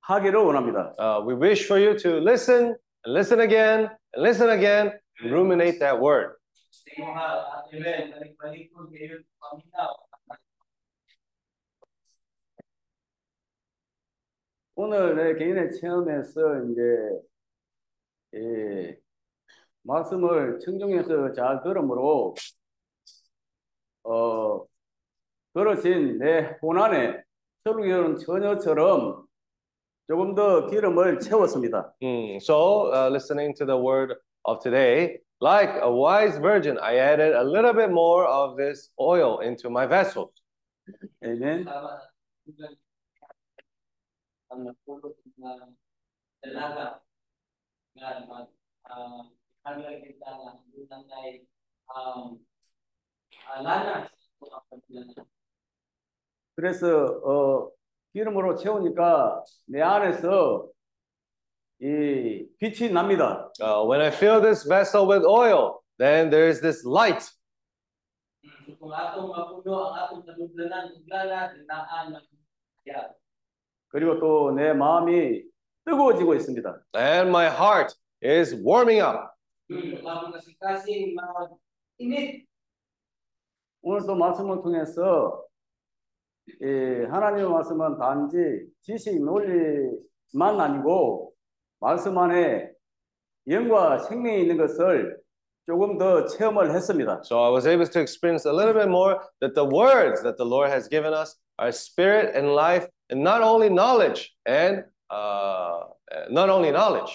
[0.00, 0.94] 하기를 원합니다.
[0.98, 4.92] Uh, we wish for you to listen and listen again listen again
[5.30, 6.34] ruminate that word.
[14.74, 16.82] 오늘 내 개인의 체험에서 이제
[18.34, 18.94] 이
[19.82, 22.34] 말씀을 청중에서 잘어
[25.52, 27.22] 그러신 내 고난에
[27.64, 29.27] 설교는 처녀처럼
[30.07, 31.93] 조금 더 기름을 채웠습니다.
[32.01, 37.33] Mm, So, uh, listening to the word of today, like a wise virgin, I added
[37.35, 40.31] a little bit more of this oil into my vessels.
[41.23, 41.63] 아멘.
[41.65, 42.03] Tama.
[44.51, 45.71] Ang napulot na
[46.43, 46.99] dalaga
[47.95, 48.47] nga mag
[48.85, 49.31] ah,
[49.63, 51.47] hanggang kita na unang ay
[51.89, 52.37] um
[53.49, 55.25] alana sa kapatiran.
[56.53, 56.85] 그래서
[57.25, 57.71] 어
[58.18, 60.68] 기름으로 채우니까 내 안에서
[61.80, 63.52] 이 빛이 납니다.
[63.60, 67.24] Uh, when I fill this vessel with oil, then there's this light.
[73.90, 75.44] 그리고 또 내 마음이
[75.84, 76.82] 뜨거워지고 있습니다.
[76.96, 79.30] And my heart is warming up.
[79.70, 81.54] Hmm, among kasing-kasing mga
[82.00, 82.48] init
[83.82, 85.47] 오늘 또 말씀을 통해서
[86.60, 91.32] 이 하나님의 말씀은 단지 지식 논리만 아니고
[91.80, 92.70] 말씀 안에
[93.48, 95.18] 영과 생명이 있는 것을
[95.66, 97.20] 조금 더 체험을 했습니다.
[97.24, 100.44] So I was able to experience a little bit more that the words that the
[100.44, 105.92] Lord has given us are spirit and life, and not only knowledge, and uh,
[106.30, 107.12] not only knowledge.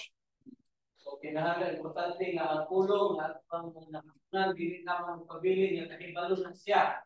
[1.02, 6.54] So kinahanglan importante nga ang pulong at ang nakunan dili naman pabili nga kahibalo na
[6.54, 7.02] siya.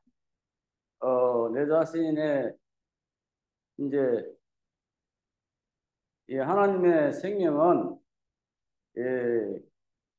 [1.00, 2.52] 어, 내 자신의
[3.78, 3.96] 이제
[6.28, 7.98] 이 하나님의 생명은
[8.98, 9.60] 예,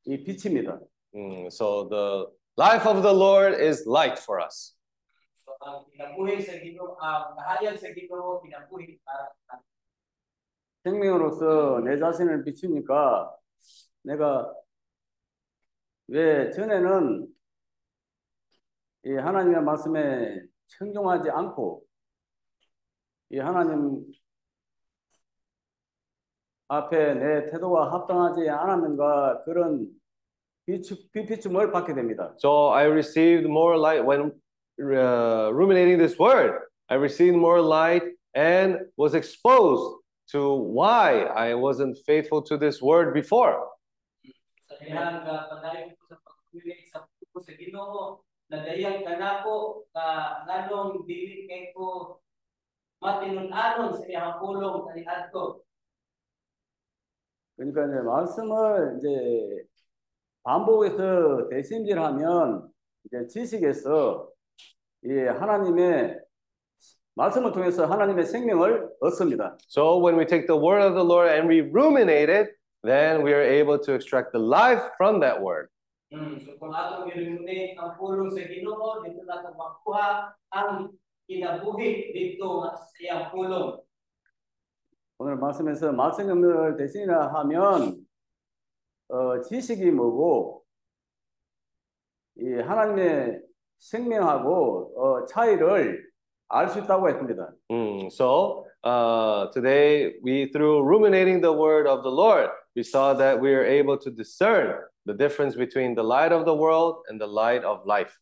[0.06, 0.80] 이 빛입니다.
[1.14, 2.28] Mm, so the
[2.58, 4.76] life of the Lord is light for us.
[10.84, 13.36] 생명으로서 내 자신을 비추니까
[14.04, 14.54] 내가
[16.08, 17.28] 왜 전에는
[19.06, 21.84] 이 하나님의 말씀에 청종하지 않고
[23.32, 24.06] 이 하나님
[26.68, 29.88] 앞에 내 태도가 합당하지 않았는가 그런
[30.66, 32.36] 비추, 비피춤을 받게 됩니다.
[32.38, 34.32] So I received more light when
[34.80, 36.62] uh, ruminating this word.
[36.90, 38.04] I received more light
[38.36, 39.98] and was exposed
[40.32, 43.68] to why I wasn't faithful to this word before.
[48.50, 52.18] Nadayang kanako ka nganong dili kay ko
[52.98, 55.62] matinun-anon sa iyang pulong kaniadto.
[57.56, 59.10] 그러니까 이제 말씀을 이제
[60.44, 62.72] 반복해서 대심질하면
[63.06, 64.30] 이제 지식에서
[65.04, 66.20] 이 하나님의
[67.16, 69.58] 말씀을 통해서 하나님의 생명을 얻습니다.
[69.68, 73.34] So when we take the word of the Lord and we ruminate it, then we
[73.34, 75.68] are able to extract the life from that word.
[76.10, 80.90] Mm, so kung atong i-ruminate ang pulong sa Ginoo dito nato makuha ang
[81.30, 83.78] kinabuhi dito sa iyang pulong.
[85.22, 88.08] 오늘 말씀에서 말씀을 대신이라 하면
[89.10, 90.64] 어, 지식이 뭐고
[92.38, 93.42] 이 하나님의
[93.78, 96.10] 생명하고 어, 차이를
[96.48, 97.54] 알 수 있다고 했습니다.
[97.70, 103.41] Mm, so uh, today, we through ruminating the word of the Lord, we saw that
[103.41, 107.27] we are able to discern the difference between the light of the world and the
[107.27, 108.19] light of life.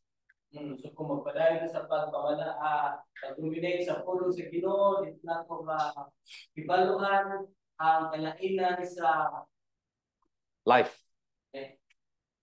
[0.52, 5.64] Mm, so kung magpadayon na sa pagpamana ah, pag-ruminate sa pulong sa Ginoo dito nato
[5.64, 7.48] ma-ibaluan
[7.80, 9.40] ang kalainan sa
[10.62, 10.94] Life,
[11.56, 11.74] eh,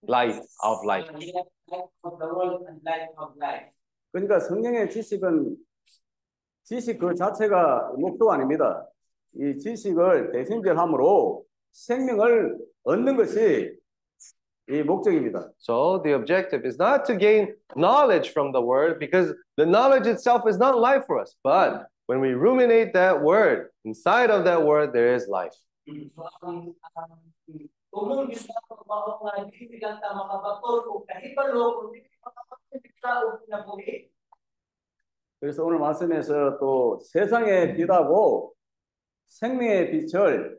[0.03, 0.35] light
[0.66, 1.08] of life.
[1.08, 3.72] light of the world and light of life.
[4.11, 5.56] 그러니까 성령의 지식은
[6.64, 8.90] 지식 그 자체가 목표가 아닙니다.
[9.35, 13.77] 이 지식을 대신절함으로 생명을 얻는 것이
[14.70, 15.51] 이 목적입니다.
[15.59, 20.49] So the objective is not to gain knowledge from the word because the knowledge itself
[20.49, 21.36] is not life for us.
[21.43, 25.53] But when we ruminate that word, inside of that word, there is life.
[25.86, 26.11] Mm.
[35.41, 38.55] 그래서 오늘 말씀에서 또 세상의 빛하고
[39.27, 40.59] 생명의 빛을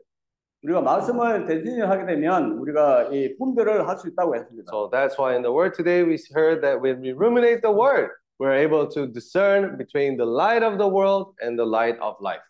[0.62, 4.70] 우리가 말씀을 대신하게 되면 우리가 이 분별을 할 수 있다고 했습니다.
[4.70, 8.10] So that's why in the word today we heard that when we ruminate the word,
[8.38, 12.42] we're able to discern between the light of the world and the light of life.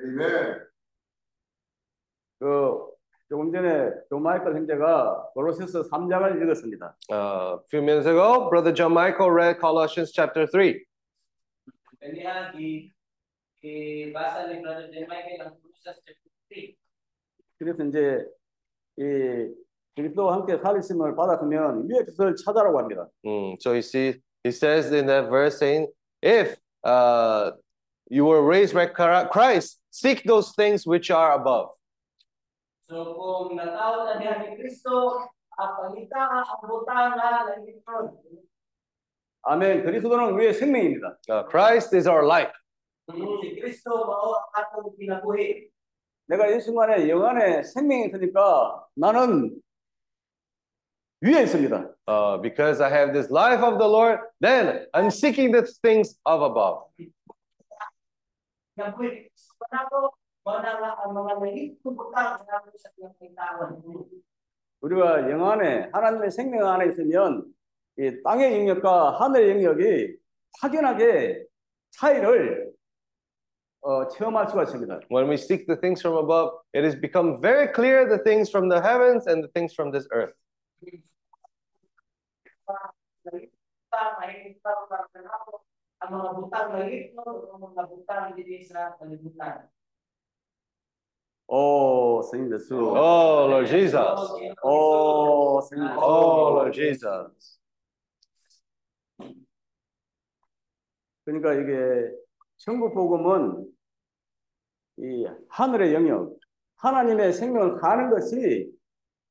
[0.00, 0.68] Amen.
[2.38, 2.92] 그
[3.31, 5.83] na siya kung karon kung dayon ka nga mag-ruminate sa iyang pulong 마이클 형제가 골로새서
[5.89, 6.95] 3장을 읽었습니다.
[7.09, 10.85] Uh, a few minutes ago, Brother John Michael read Colossians chapter 3.
[12.01, 12.93] Kaniya, i,
[13.63, 15.05] ibasa ni Brother J.
[15.07, 16.13] Michael ang Colossians chapter
[16.49, 16.75] 3.
[17.59, 18.25] 그래서 이제
[18.97, 19.49] 이
[19.95, 23.09] 그리스도와 함께 살리심을 받았으면 위의 뜻을 찾아라고 합니다.
[23.25, 25.87] Mm, so you see, he says in that verse saying,
[26.21, 27.51] if uh,
[28.09, 31.69] you were raised by Chri- Christ, seek those things which are above.
[32.92, 35.24] So kung natawag na diha ni Kristo,
[35.56, 38.12] ang pangita ang butang na langit ron.
[39.48, 39.82] 아멘.
[39.82, 41.16] 그리스도는 우리의 생명입니다.
[41.24, 42.52] Uh, Christ is our life.
[43.08, 45.72] Kristo mao ang atong kinabuhi.
[46.28, 49.56] 내가 이 순간에 영안에 생명이 있으니까 나는
[51.22, 51.96] 위에 있습니다.
[52.06, 56.44] Uh, because I have this life of the Lord, then I'm seeking the things of
[56.44, 56.92] above.
[60.42, 63.78] Nga ang mga langit kung butang na sa iyang kaitawan.
[64.82, 67.46] 우리가 영 안에 하나님의 생명 안에 있으면
[67.98, 70.16] 이 땅의 영역과 하늘의 영역이
[70.58, 71.46] 확연하게
[71.90, 72.72] 차이를
[73.82, 75.00] 어, 체험할 수가 있습니다.
[75.10, 78.68] When we seek the things from above, it has become very clear the things from
[78.68, 80.34] the heavens and the things from this earth.
[86.02, 86.70] Ang mga butang
[87.14, 87.22] no,
[87.54, 89.70] ang mga butang dito sa kalibutan.
[91.46, 92.74] 오, 스님 예수.
[92.76, 93.96] Oh, Lord Jesus.
[94.62, 95.98] 오, 스님 예수.
[96.00, 97.58] Oh, Lord Jesus.
[101.24, 102.10] 그러니까 이게
[102.56, 103.66] 천국 복음은
[104.98, 106.36] 이 하늘의 영역,
[106.76, 108.70] 하나님의 생명을 가는 것이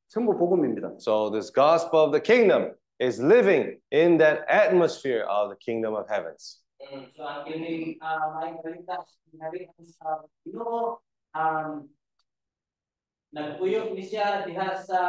[0.07, 0.95] 천국 복음입니다.
[0.99, 6.07] So, this gospel of the kingdom is living in that atmosphere of the kingdom of
[6.09, 6.61] heavens.
[6.81, 7.07] Mm,
[13.32, 15.00] nagpuyok ni siya diha sa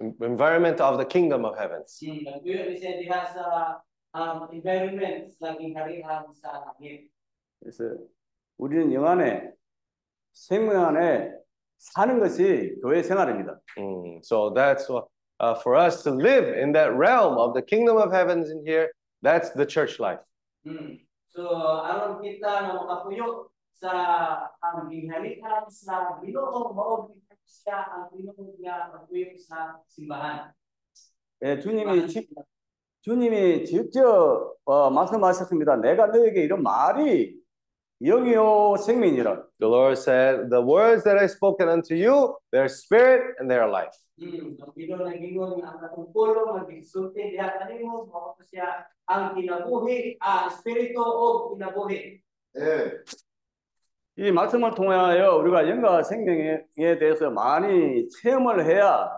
[0.00, 1.98] En- Environment of the kingdom of heavens.
[2.02, 3.44] mm, nagpuyok ni siya diha sa
[4.16, 7.12] um, environment sa gingharihan sa langit.
[7.60, 7.84] 그래서
[8.56, 9.52] 우리는 영안에
[10.32, 11.32] 생명 안에
[11.76, 13.60] 사는 것이 교회 생활입니다.
[13.76, 15.08] Mm, So, that's what,
[15.40, 18.92] uh, for us to live in that realm of the kingdom of heavens in here,
[19.22, 20.20] that's the church life.
[20.64, 21.04] Mm.
[21.30, 21.46] So
[21.84, 23.91] aron kita nga makapuyok sa
[24.63, 27.11] ang gingharihan sa Ginoo mao
[27.43, 30.51] siya ang Ginoo nga magpuyok sa simbahan.
[31.43, 32.29] 예, 주님이 지-
[33.01, 35.75] 주님이 직접 어, 말씀하셨습니다.
[35.77, 37.37] 내가 너에게 이런 말이
[38.01, 39.47] 영이요 생명이라.
[39.59, 43.95] The Lord said, The words that I spoken unto you, they're spirit and they're life.
[44.19, 44.57] Mm,
[50.21, 50.49] ah
[51.51, 52.21] kinabuhi.
[54.17, 56.63] 이 말씀을 통하여 우리가 영과 생명에
[56.99, 59.09] 대해서 많이 체험을 해야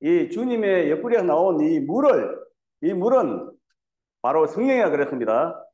[0.00, 2.38] 이 주님의 옆구리에 나온 이 물을
[2.82, 3.50] 이 물은
[4.20, 5.64] 바로 성령이라 그랬습니다.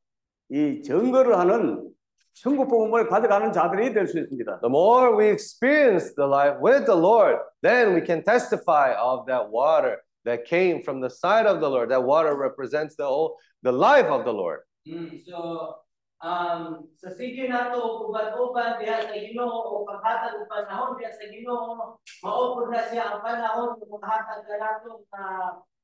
[0.49, 1.87] 이 증거를 하는
[2.33, 4.61] 천국 복음을 가져가는 자들이 될 수 있습니다.
[4.61, 9.49] The more we experience the life with the Lord, then we can testify of that
[9.51, 11.89] water that came from the side of the Lord.
[11.89, 14.61] That water represents the whole, the life of the Lord.
[14.87, 15.75] Mm, so
[16.24, 22.00] um sa sige nato uban-uban diha sa Ginoo o paghatag og panahon diha sa Ginoo
[22.24, 25.22] mao pud na siya ang panahon kung maghatag ka nato na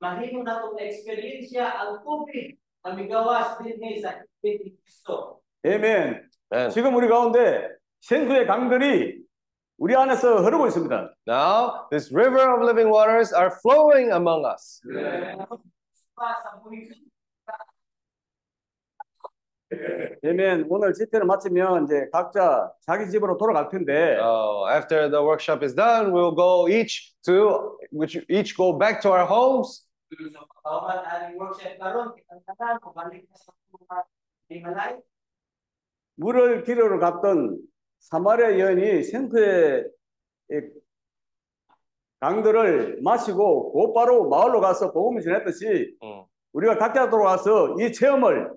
[0.01, 5.45] mahimo nato na eksperyensya ang tubig na migawas dinhi sa Kristo.
[5.65, 6.25] 아멘.
[6.49, 6.71] Amen.
[6.71, 7.69] 지금 우리 가운데
[8.01, 9.21] 생수의 강들이
[9.77, 11.15] 우리 안에서 흐르고 있습니다.
[11.27, 14.81] Now, this river of living waters are flowing among us.
[16.17, 16.37] Pa
[20.24, 20.68] 아멘.
[20.70, 26.12] 오늘 집회를 마치면 이제 각자 자기 집으로 돌아갈 텐데 Oh, after the workshop is done,
[26.12, 29.88] we'll go each to which each go back to our homes.
[36.16, 37.58] 물을 기르러 갔던
[38.00, 39.86] 사마리아 여인이 생수의
[40.52, 40.62] 이
[42.20, 46.24] 강들을 마시고 곧바로 마을로 가서 복음을 전했듯이 음.
[46.54, 48.52] 우리가 각자 돌아와서 이 체험을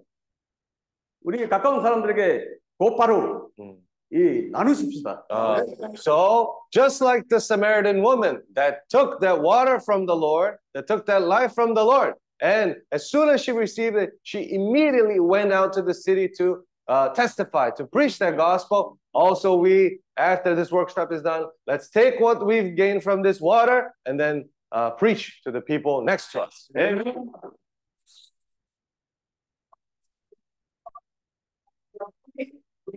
[1.27, 3.77] 우리 가까운 사람들에게 곧바로 음.
[4.11, 5.25] 이 나누십시다.
[5.32, 10.85] Uh, so, just like the Samaritan woman that took that water from the Lord, that
[10.85, 15.19] took that life from the Lord, and as soon as she received it, she immediately
[15.19, 19.00] went out to the city to uh, testify, to preach that gospel.
[19.14, 23.95] Also, we, after this workshop is done, let's take what we've gained from this water
[24.06, 26.69] and then uh, preach to the people next to us.
[26.77, 27.32] Amen.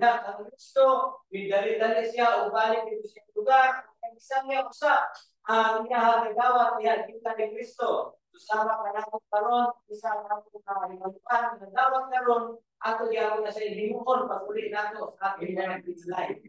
[0.02, 3.86] Diha ang Kristo, midali-dali siya ubalik dito sa lugar.
[4.02, 4.98] Ang isang niya usa
[5.46, 8.18] ang iyahang gawat diha kita ni Kristo.
[8.34, 14.26] Usama ka na karon, isa ka na limanuan, nagdawat karon ato diha na sa himuon
[14.26, 16.42] paguli nato sa ating mga life.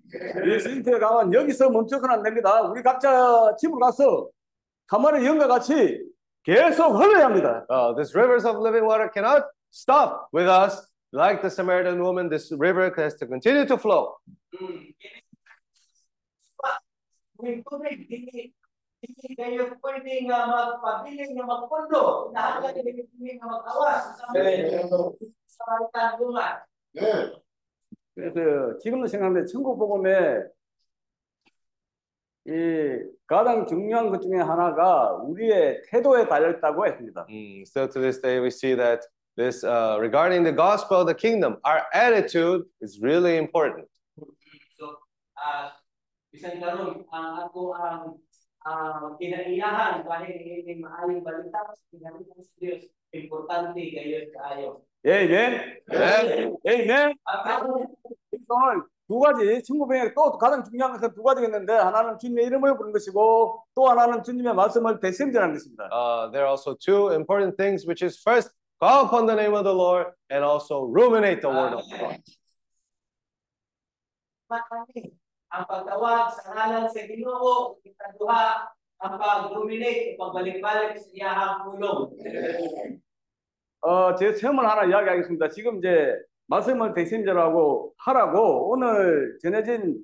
[0.49, 2.65] 예수님께 가면 여기서 멈춰서는 안 됩니다.
[2.65, 4.33] 우리 각자 집으로 가서
[4.89, 6.01] 가만히 영과 같이
[6.41, 7.69] 계속 흘러야 합니다.
[7.69, 10.89] Uh, this rivers of living water cannot stop with us.
[11.13, 14.17] Like the Samaritan woman, this river has to continue to flow.
[16.65, 16.79] Uh,
[26.19, 26.63] bunga.
[28.15, 30.43] 그래서 지금도 생각하는데 천국 복음에
[32.47, 37.27] 이 가장 중요한 것 중에 하나가 우리의 태도에 달려 있다고 했습니다.
[37.29, 39.01] Mm, Still to this day, we see that
[39.36, 43.88] this uh, regarding the gospel of the kingdom, our attitude is really important.
[44.78, 44.98] So,
[45.38, 45.78] ah
[46.34, 48.22] bisan karon ang ako ang
[48.68, 52.84] ang kinaiyahan dahil hindi maaling balita sa pinalitan sa Diyos.
[53.16, 54.70] Importante kayo kaayo.
[55.08, 55.88] 에이멘.
[56.68, 57.16] 에이멘.
[57.24, 57.88] Ang
[58.50, 63.64] 오늘 두 가지 천국병에 또 가장 중요한 것은 두 가지겠는데 하나는 주님의 이름을 부르는 것이고
[63.74, 65.88] 또 하나는 주님의 말씀을 대신전하는 것입니다.
[65.92, 68.52] Uh, there are also two important things, which is first,
[68.83, 72.19] call upon the name of the Lord, and also ruminate the word of God.
[83.81, 85.49] 어, 제 체험을 하나 이야기하겠습니다.
[85.51, 89.99] 지금 이제 말씀을 대신전하고 하라고 오늘 전해진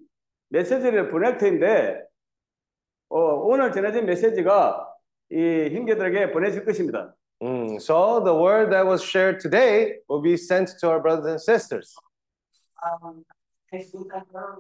[0.51, 2.01] 메시지를 보낼 텐데
[3.09, 4.89] 어, 오늘 전해진 메시지가
[5.31, 7.15] 이 형제들에게 보내질 것입니다.
[7.42, 11.42] Mm, so the word that was shared today will be sent to our brothers and
[11.42, 11.94] sisters.
[12.82, 13.26] Ang
[13.72, 14.60] kaisutan karon.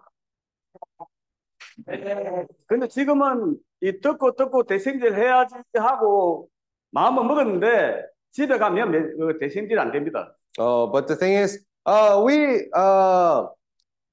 [2.67, 6.47] 근데 지금은 이 듣고 듣고 대생질 해야지 하고
[6.91, 10.35] 마음을 먹었는데 집에 가면 매- 그 대생질 안 됩니다.
[10.59, 13.47] Oh, but the thing is, uh, we uh,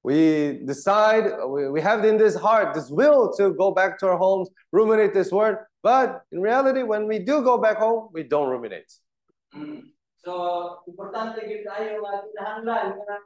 [0.03, 4.17] we decide we, we have in this heart this will to go back to our
[4.17, 5.57] homes, ruminate this word.
[5.86, 8.90] But in reality, when we do go back home, we don't ruminate.
[10.18, 10.32] So,
[10.90, 13.16] importante gyud kayo nga kinahanglan nga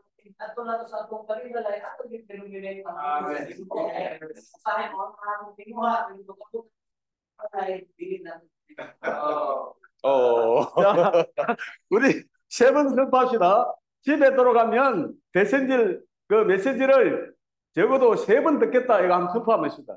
[0.44, 3.32] ato na to sa atong pagdalay ato gyud ruminate ang
[4.36, 6.68] Usahay mo ang tinguha ang tukod
[7.56, 8.44] ay dili na.
[10.04, 10.68] Oh.
[10.76, 11.24] 자,
[11.88, 13.72] 우리 세번 선포합시다.
[14.04, 17.32] 집에 들어가면 대생질 그 메시지를
[17.72, 19.96] 적어도 세 번 듣겠다 이거 한번 선포하면 있습니다.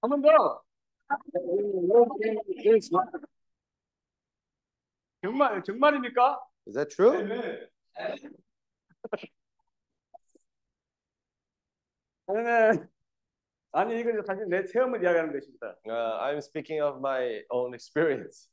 [0.00, 0.62] 한번 더.
[5.22, 6.40] 정말 정말입니까?
[6.68, 7.10] Is that true?
[7.24, 7.68] 네.
[13.72, 15.76] 아니 이건 사실 내 체험을 이야기하는 것입니다.
[15.84, 18.48] Uh, I'm speaking of my own experience.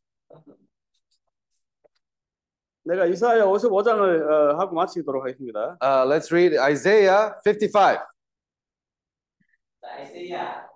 [2.83, 5.77] 내가 이사야 55장을 어, 하고 마치도록 하겠습니다.
[5.81, 8.16] Uh, let's read Isaiah 55.
[9.81, 10.68] Sa Isaiah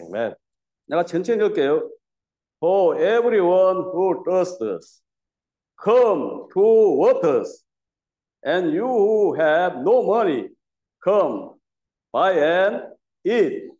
[0.00, 0.34] Amen.
[0.86, 1.90] 내가 천천히 읽을게요.
[2.60, 5.02] For everyone who thirsts,
[5.76, 6.60] come to
[6.96, 7.64] waters,
[8.42, 10.48] and you who have no money,
[11.04, 11.54] come,
[12.12, 12.82] buy and
[13.24, 13.70] eat.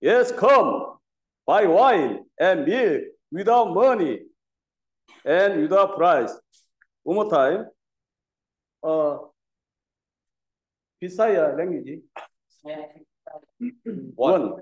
[0.00, 0.98] Yes, come,
[1.46, 4.20] buy wine and milk without money
[5.24, 6.32] and without price.
[7.04, 7.66] One more time.
[8.83, 9.15] Eh, uh,
[10.99, 12.03] Visaya language.
[12.63, 12.79] Ya.
[14.15, 14.59] Oh, One.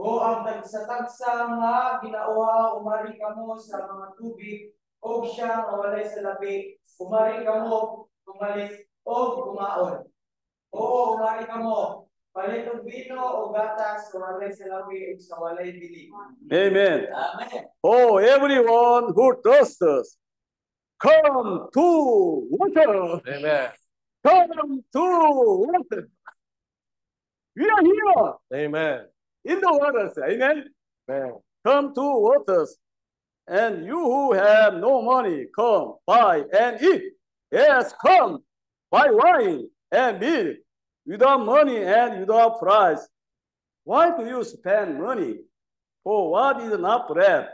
[0.00, 4.72] O ang nagsa-tagsa nga ginauha umari kamo sa mga tubig
[5.04, 9.12] o oh, siya nga walay sa labi umari kamo tumalis o
[9.44, 10.08] gumaon.
[10.72, 15.72] Oo umari kamo palit og bino o gatas sa walay sa labi o sa walay
[15.76, 16.08] bili.
[16.48, 17.12] Amen.
[17.12, 17.64] Amen.
[17.84, 20.16] Oh everyone who trusts
[21.00, 23.20] come to water.
[23.28, 23.70] Amen.
[24.26, 26.08] Come to water.
[27.56, 29.06] We are here Amen.
[29.44, 30.16] in the waters.
[30.18, 30.64] Amen.
[31.10, 31.32] Amen.
[31.64, 32.76] come to waters,
[33.48, 37.02] and you who have no money, come, buy and eat.
[37.50, 38.44] Yes, come,
[38.90, 40.56] buy wine and milk
[41.04, 43.06] without money and without price.
[43.84, 45.38] Why do you spend money
[46.04, 47.48] for what is not bread,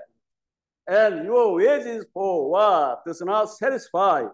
[0.87, 4.25] and your wages for what does not satisfy?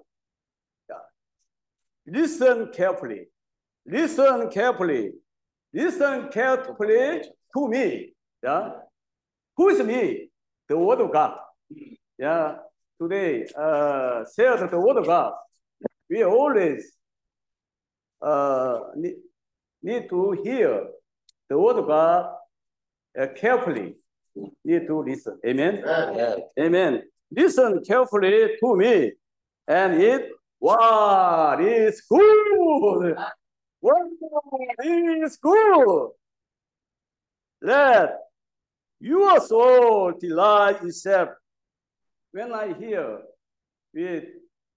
[2.06, 3.28] Listen carefully.
[3.86, 5.12] Listen carefully.
[5.72, 7.22] Listen carefully
[7.54, 8.12] to me.
[8.42, 8.70] Yeah.
[9.56, 10.28] Who is me?
[10.68, 11.38] The word of God.
[12.18, 12.56] Yeah.
[13.00, 15.32] Today, uh, share the word of God.
[16.08, 16.92] We always
[18.20, 19.16] uh, need,
[19.82, 20.88] need to hear
[21.48, 22.34] the word of God
[23.18, 23.96] uh, carefully.
[24.64, 25.38] Need to listen.
[25.46, 25.84] Amen.
[26.58, 27.02] Amen.
[27.30, 29.12] Listen carefully to me
[29.66, 30.28] and eat
[30.58, 33.16] what is good.
[33.80, 34.06] What
[34.84, 36.08] is good.
[37.60, 38.18] Let
[39.00, 41.30] your soul delight itself
[42.30, 43.18] when I hear
[43.92, 44.24] with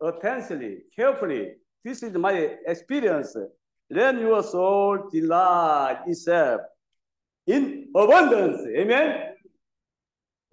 [0.02, 1.54] attentively, carefully.
[1.84, 2.34] This is my
[2.66, 3.36] experience.
[3.90, 6.62] Let your soul delight itself
[7.46, 8.66] in abundance.
[8.76, 9.35] Amen.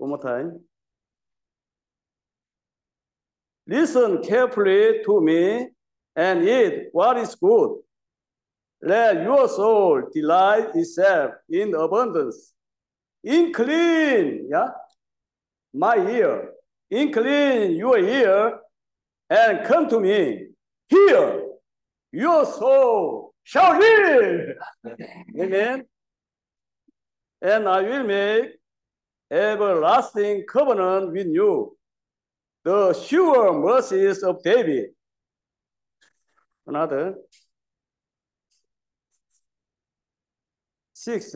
[0.02, 0.58] One more time.
[3.68, 5.68] Listen carefully to me
[6.16, 7.76] and eat what is good.
[8.82, 12.52] Let your soul delight itself in abundance.
[13.22, 14.70] Incline, yeah,
[15.72, 16.50] my ear.
[16.90, 18.58] Incline your ear
[19.30, 20.48] and come to me.
[20.88, 21.44] Hear,
[22.10, 24.56] your soul shall live.
[25.40, 25.84] Amen.
[27.40, 28.61] And I will make
[29.32, 31.76] everlasting covenant with you
[32.64, 34.90] the sure mercies of David.
[36.66, 37.14] Another.
[40.92, 41.34] Six.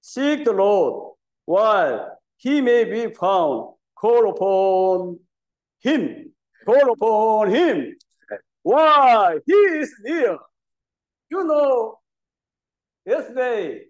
[0.00, 3.74] Seek the Lord while he may be found.
[3.96, 5.18] Call upon
[5.80, 6.32] him.
[6.64, 7.96] Call upon him.
[8.62, 9.38] Why?
[9.44, 10.38] He is near.
[11.30, 11.98] You know,
[13.04, 13.86] yesterday,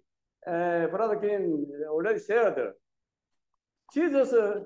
[0.47, 2.55] uh, Brother King already said,
[3.93, 4.61] Jesus uh,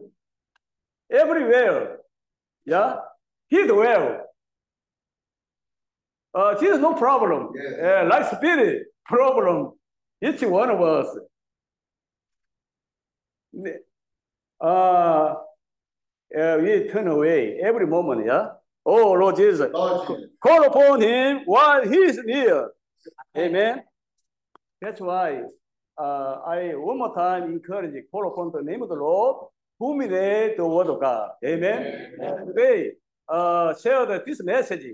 [1.11, 1.97] everywhere.
[2.65, 2.97] Yeah,
[3.47, 4.23] he dwell.
[6.33, 7.49] Uh, Jesus no problem.
[7.81, 9.73] Uh, like spirit problem.
[10.21, 11.07] Each one of us.
[14.61, 15.35] Uh, uh,
[16.61, 18.25] we turn away every moment.
[18.25, 18.49] Yeah.
[18.85, 22.69] Oh Lord Jesus, call upon Him while He is near.
[23.37, 23.83] Amen.
[24.81, 25.43] That's why
[25.97, 29.47] uh, I one more time encourage you, call upon the name of the Lord
[29.79, 31.31] ruminate the word of God.
[31.45, 32.13] Amen.
[32.19, 32.93] And today,
[33.29, 34.85] uh, share the, this message.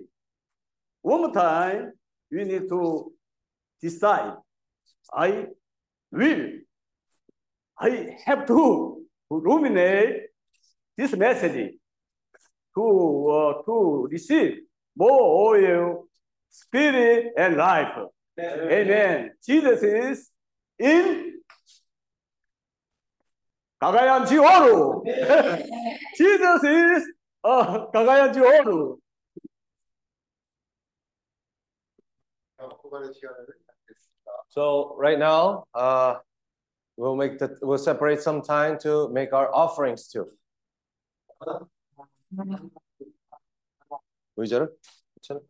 [1.01, 1.93] One more time,
[2.31, 3.11] we need to
[3.81, 4.33] decide.
[5.13, 5.47] I
[6.11, 6.49] will.
[7.77, 10.27] I have to ruminate
[10.95, 11.73] this message
[12.75, 14.59] to uh, to receive
[14.95, 16.05] more oil,
[16.49, 17.93] spirit, and life.
[18.39, 19.31] Amen.
[19.45, 20.29] Jesus is
[20.82, 21.40] in
[23.82, 25.04] Cagayan de Ouro.
[26.16, 27.02] Jesus is
[27.44, 28.98] uh, Cagayan de Ouro.
[34.48, 36.16] So right now, uh,
[36.96, 40.26] we'll make the we'll separate some time to make our offerings too.
[44.36, 44.76] 의자를?
[45.20, 45.40] 괜찮아?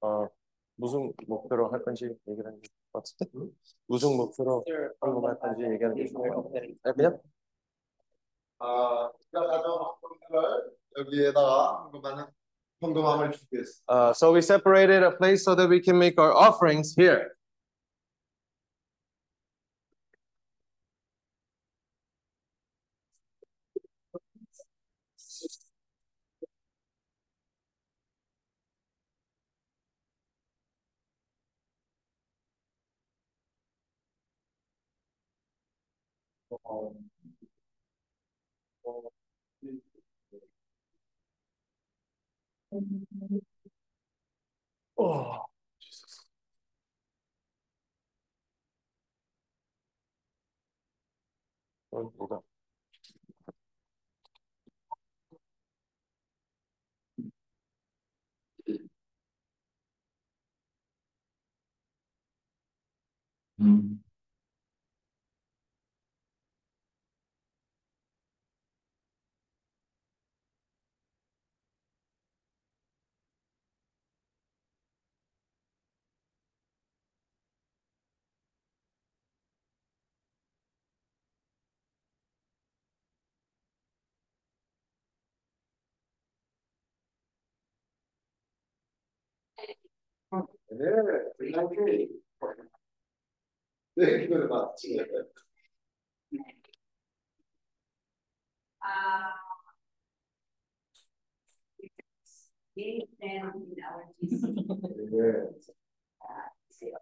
[0.00, 0.28] 어,
[0.76, 3.52] 무슨 목표로 할 건지 얘기를 하는 게 같은데?
[3.86, 4.64] 무슨 목표로
[5.00, 6.70] 헌금할 건지 얘기하는 게 좋을 것 같아요.
[6.82, 7.18] 아, 그냥?
[8.58, 12.24] 아, 우리가 가져온 헌금들을 여기에다가 헌금하는
[12.82, 13.84] 헌금함을 준비했습니다.
[13.88, 17.34] Uh, so we separated a place so that we can make our offerings here.
[36.69, 36.93] of
[44.99, 45.41] Oh,
[45.81, 46.25] Jesus.
[51.93, 52.41] Oh, hold on.
[63.61, 64.08] Mm-hmm.
[90.71, 92.07] Yeah, okay.
[93.95, 95.27] Think about it.
[98.81, 99.31] Uh,
[102.75, 104.53] being in our GC.
[105.11, 105.43] yeah.
[106.21, 106.99] Uh,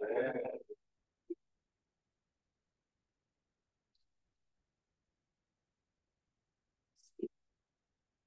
[0.00, 0.61] yeah.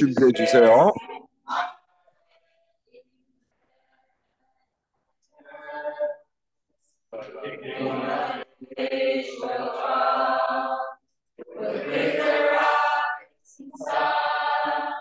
[0.00, 0.94] 준비해 주세요.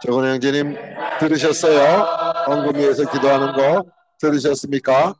[0.03, 0.75] 저건 형제님
[1.21, 1.79] 들으셨어요?
[2.47, 3.85] 황금위에서 기도하는 거
[4.19, 5.13] 들으셨습니까?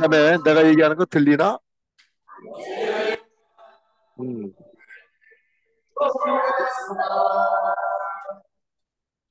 [0.00, 1.58] 자매, 내가 얘기하는 거 들리나?
[4.20, 4.52] 음.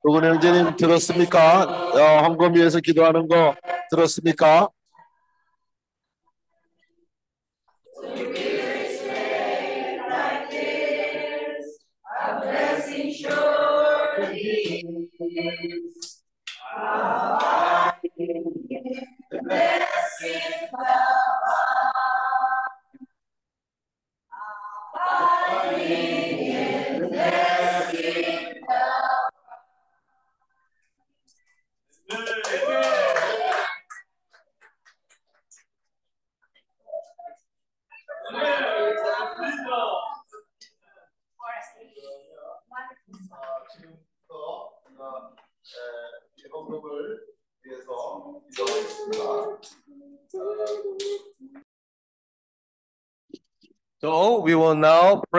[0.03, 1.63] 노근 형제님 들었습니까?
[1.63, 3.55] 어, 헌금위에서 기도하는 거
[3.89, 4.69] 들었습니까?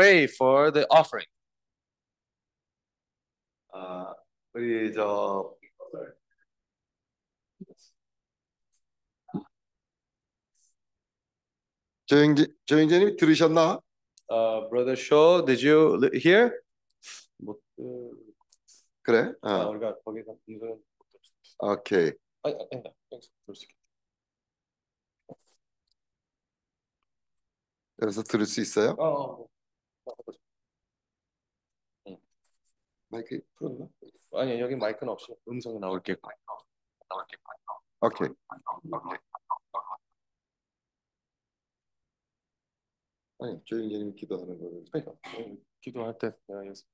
[0.06, 1.28] pray for the offering.
[3.74, 4.14] 아,
[4.54, 5.56] 우리 저
[12.06, 13.80] 조영재 조영재님 들으셨나?
[14.30, 16.62] Uh, Brother Shaw, did you li- hear?
[17.38, 18.12] 못, 어,
[19.02, 19.34] 그래?
[19.42, 20.78] 아, 어, 우리가 거기서 이거는
[21.60, 22.12] 오케이.
[22.44, 23.82] 아니, 아니, 아니, 여기서 들을 수 있겠다.
[27.98, 28.96] 그래서 들을 수 있어요?
[29.00, 29.45] 어,
[33.17, 33.89] 마이크 풀었나?
[34.35, 36.17] 아니 여기 마이크는 없이 음성이 나올 게.
[38.03, 38.29] 오케이.
[43.39, 46.85] 아니 조영재님 기도하는 그러니까 음, 기도할 때 내가 여기서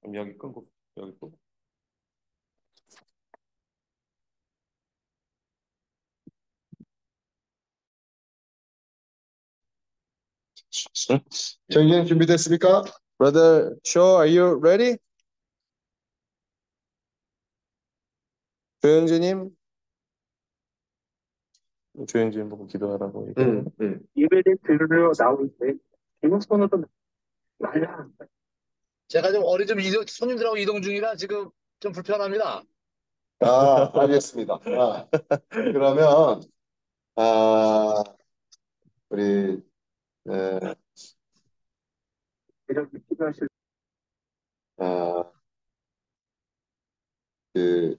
[0.00, 1.38] 그럼 여기 끊고 여기 끄고.
[11.68, 12.84] 조영재님 준비됐습니까?
[13.18, 14.98] Brother Shaw, are you ready?
[18.82, 19.56] 조영재님,
[22.06, 23.28] 조영재님 보고 기도하라고.
[23.30, 23.46] 얘기해.
[23.46, 24.00] 응, 응.
[24.16, 25.12] 예배를 들으러
[25.58, 25.74] 때
[26.20, 26.84] 제목 손으로
[27.58, 28.08] 날라
[29.08, 32.62] 제가 좀 어리 좀 이동, 손님들하고 이동 중이라 지금 좀 불편합니다.
[33.40, 34.54] 아, 알겠습니다.
[34.54, 35.08] 아,
[35.48, 36.42] 그러면
[37.16, 38.02] 아
[39.08, 39.62] 우리
[40.28, 40.74] 에,
[42.68, 43.48] 이렇게 기도하실
[44.76, 45.30] 아,
[47.52, 47.96] 그,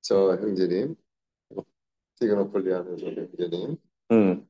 [0.00, 0.94] 저 형제님,
[2.14, 3.76] 시그너폴리 하는 저 형제님,
[4.12, 4.48] 음.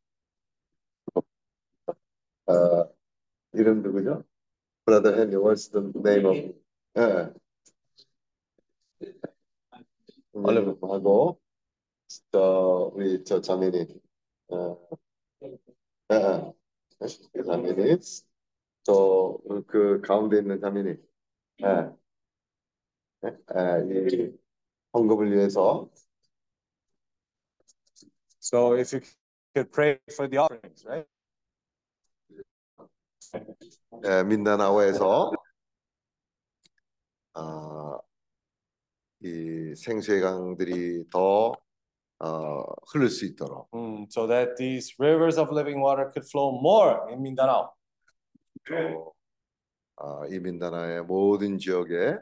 [2.46, 2.88] 아,
[3.54, 4.24] 이름 누구죠?
[4.84, 6.36] Brother Henry, what's the name of,
[6.98, 7.32] 예.
[10.34, 11.40] 형제님 하고,
[12.30, 13.86] 저, 우리 저 자매님,
[14.48, 14.88] 어,
[15.42, 15.58] 예,
[16.12, 17.42] 예.
[17.42, 17.98] 자매님,
[18.88, 20.96] 또, 그 가운데 있는 자매님,
[21.60, 21.66] 예.
[23.24, 24.32] 예, 예, 이
[24.94, 25.90] 헌금을 위해서
[28.40, 29.02] So if you
[29.54, 31.06] could pray for the offerings, right?
[34.06, 35.32] 예, 민다나오에서
[37.34, 37.98] 아,
[39.20, 41.52] 이 생수의 강들이 더
[42.20, 47.10] 어, 흐를 수 있도록 Mm, so that these rivers of living water could flow more
[47.12, 47.77] in Mindanao.
[48.68, 49.14] 또
[49.96, 52.16] 아, 이 민다나의 모든 지역에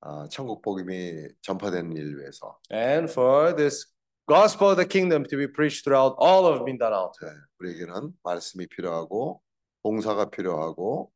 [0.00, 3.86] 아, 천국 복음이 전파되는 일 위해서 And for this
[4.28, 7.12] gospel of the kingdom to be preached throughout all of Mindanao.
[7.22, 7.28] 네,
[7.60, 9.40] 우리에게는 말씀이 필요하고
[9.82, 11.10] 봉사가 필요하고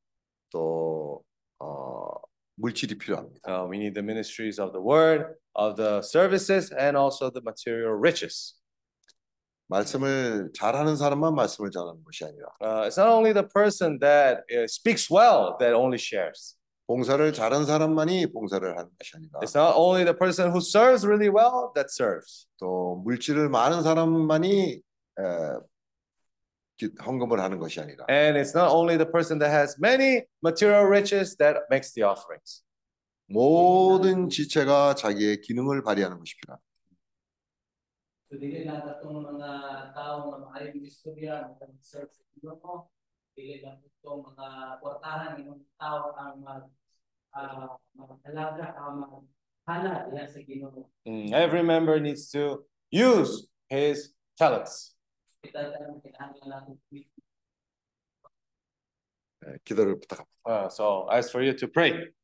[0.51, 1.23] 또
[1.59, 2.09] 어,
[2.57, 3.41] 물질이 필요합니다.
[3.47, 7.93] Uh, we need the ministries of the word, of the services, and also the material
[7.93, 8.55] riches.
[9.73, 14.65] 말씀을 잘하는 사람만 말씀을 잘하는 것이 아니라 Uh, it's not only the person that uh,
[14.69, 16.57] speaks well that only shares.
[16.87, 21.31] 봉사를 잘하는 사람만이 봉사를 하는 것이 아니라 It's not only the person who serves really
[21.33, 22.47] well that serves.
[22.59, 24.83] 또 물질을 많은 사람만이
[25.19, 25.23] 에,
[26.77, 30.85] 기- 헌금을 하는 것이 아니라 And it's not only the person that has many material
[30.87, 32.63] riches that makes the offerings.
[33.29, 36.67] 모든 지체가 자기의 기능을 발휘하는 것이 필요합니다.
[38.33, 39.51] So, dili lang itong mga
[39.93, 41.53] tao na istorya,
[41.85, 42.01] sa
[43.37, 46.65] dili lang itong mga kwartahan ng tao ang mag
[47.37, 47.77] ah,
[51.05, 54.97] mm, every member needs to use his talents.
[60.49, 62.17] Uh, so, I ask for you to pray.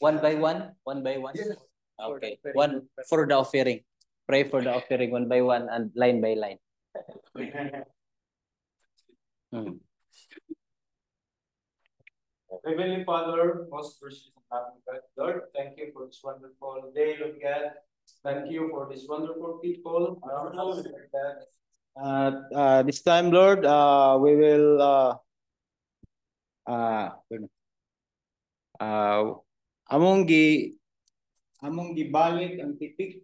[0.00, 1.36] One by one, one by one.
[2.00, 3.84] Okay, one for the offering.
[4.26, 6.58] Pray for the offering one by one and line by line.
[9.50, 9.82] Hmm.
[12.64, 17.34] Heavenly Father, most gracious and loving God, Lord, thank you for this wonderful day, Lord
[17.42, 17.74] God.
[18.22, 20.22] Thank you for this wonderful people.
[20.22, 21.36] around us, Lord God.
[21.98, 25.14] Uh, uh, this time, Lord, uh, we will, uh,
[26.70, 27.10] uh,
[28.78, 29.34] uh,
[29.91, 30.73] among gi,
[31.63, 33.21] among gibalik ang tipik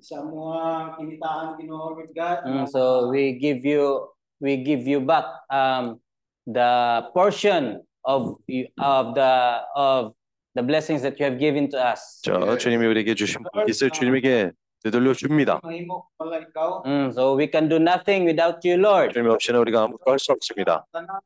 [0.00, 2.38] sa mga kinitaan Ginoo Lord God.
[2.46, 4.06] Mm, so we give you
[4.38, 5.98] we give you back um
[6.46, 9.32] the portion of you- of the
[9.74, 10.14] of
[10.54, 12.20] the blessings that you have given to us.
[12.22, 14.52] 자, 주님이 우리에게 주신 복깃을 주님에게
[14.84, 15.60] 되돌려 줍니다.
[15.64, 16.84] Mahimo pala ikaw.
[16.86, 19.12] Mm, so we can do nothing without you, Lord.
[19.12, 20.86] 주님 없이는 우리가 아무것도 할 수 없습니다.
[20.94, 21.18] Tanan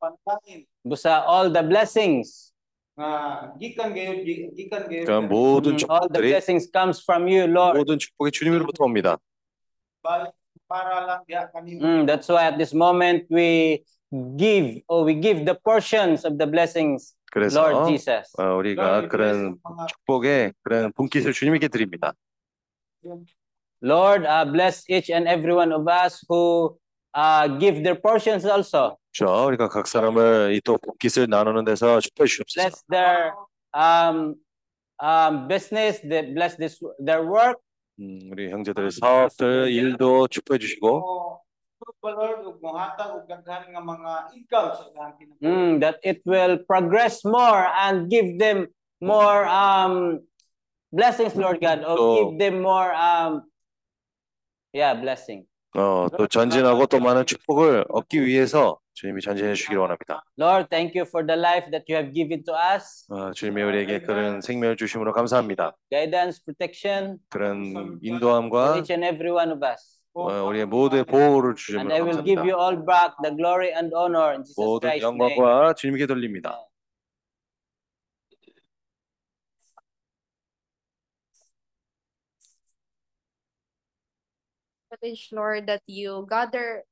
[0.00, 2.45] pantahin Busa all the blessings,
[2.96, 3.88] 그러니까
[5.20, 7.78] 모든 mm, all the 축복들이 blessings comes from you, Lord.
[7.78, 9.16] 모든 축복이 주님으로부터 옵니다.
[10.02, 10.32] balik
[10.68, 11.80] para lang diha kanimo.
[11.80, 13.82] Mm, that's why at this moment we
[14.36, 18.28] give or we give the portions of the blessings, 그래서 Lord Jesus.
[18.38, 19.56] 어, 우리가 그런
[19.88, 22.12] 축복의 그런 분깃을 주님에게 드립니다.
[23.82, 26.78] Lord, uh, bless each and every one of us who
[27.16, 28.96] uh, give their portions also.
[29.12, 32.60] 자, 우리가 각 사람을 이 또 복깃을 나누는 데서 축복해 주옵소서.
[32.68, 33.32] Bless their
[33.74, 34.34] um,
[35.02, 37.60] um, business, that bless this their work.
[38.00, 41.40] 음, 우리 형제들의 사업들, 일도 축복해 주시고
[41.82, 45.42] Mo ba Lord ug mohatag og daghan nga mga income sa ilang kinabuhi.
[45.42, 48.70] Mm, that it will progress more and give them
[49.02, 50.22] more um,
[50.94, 53.50] blessings, Lord God, or So- give them more um,
[54.72, 55.44] yeah, blessing.
[55.75, 60.23] 어, 또 전진하고 또 많은 축복을 얻기 위해서 주님이 전진해 주시길 원합니다.
[60.39, 63.05] Lord, thank you for the life that you have given to us.
[63.09, 65.75] 어, 주님이 우리에게 그런 생명을 주심으로 감사합니다.
[65.91, 69.97] Guidance, protection, 그런 인도함과 each and every one of us.
[70.13, 72.57] 어, 우리의 모두의 보호를 And 주심으로 I will give you 감사합니다.
[72.57, 75.37] all back the glory and honor in Jesus 모든 Christ's name.
[75.37, 76.57] 영광과 주님께 돌립니다.
[84.96, 86.84] privilege, Lord, that you gather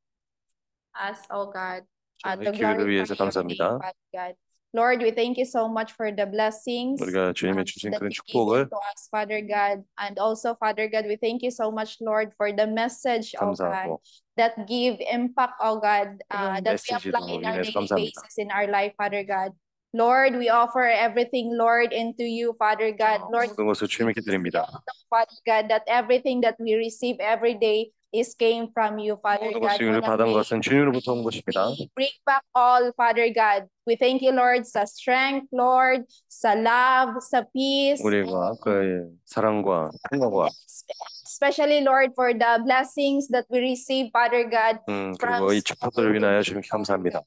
[0.96, 1.84] us, oh God,
[2.24, 3.64] uh, 저희 to 기회를 glorify 위해서 your 감사합니다.
[3.68, 4.34] name, Father God.
[4.72, 8.06] Lord, we thank you so much for the blessings 우리가 주님의 um, 주신 that 그런
[8.06, 9.82] you gave 축복을 to us, Father God.
[9.98, 13.58] And also, Father God, we thank you so much, Lord, for the message, oh God,
[13.58, 13.98] 감사하고
[14.36, 18.20] that give impact, oh God, uh, that we 메시지로 apply in our 인해서 daily 감사합니다.
[18.22, 19.50] basis in our life, Father God.
[19.92, 23.26] Lord, we offer everything, Lord, into you, Father God.
[23.26, 24.70] Lord, 모든 것을 주님께 드립니다.
[25.10, 29.60] Father God, that everything that we receive every day is came from you, Father 모든
[29.60, 29.78] God.
[29.78, 31.70] 것을 우리 And 받은 we 것은 주님으로부터 온 것입니다.
[31.94, 33.68] bring back all, Father God.
[33.86, 40.48] We thank you, Lord, sa strength, Lord, sa love, sa peace, 우리가 그의 사랑과 평강과
[41.26, 44.82] especially, Lord, for the blessings that we receive, Father God.
[44.88, 47.22] 음, 그리고 이 축복들을 위하여 주님께 감사합니다.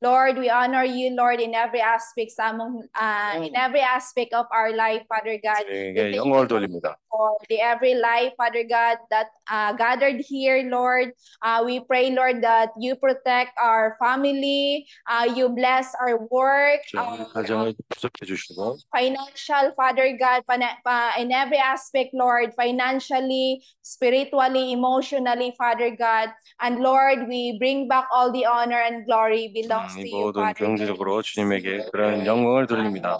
[0.00, 4.46] Lord, we honor you, Lord, in every aspect, sa among, uh, in every aspect of
[4.54, 5.66] our life, Father God.
[5.66, 6.96] We 주님에게 thank 영광을 you, 돌립니다.
[7.12, 11.12] for the every life, Father God, that uh, gathered here, Lord.
[11.42, 17.02] Uh, we pray, Lord, that you protect our family, uh, you bless our work, 자,
[17.02, 23.64] 우리 uh, 가정을 부족해 주시고 financial, Father God, pana- pa- in every aspect, Lord, financially,
[23.82, 26.28] spiritually, emotionally, Father God.
[26.60, 30.16] And Lord, we bring back all the honor and glory belongs 음, to 이 you,
[30.32, 30.64] 모든 Father God.
[30.64, 33.18] 경제적으로 주님에게 그런 영광을 돌립니다.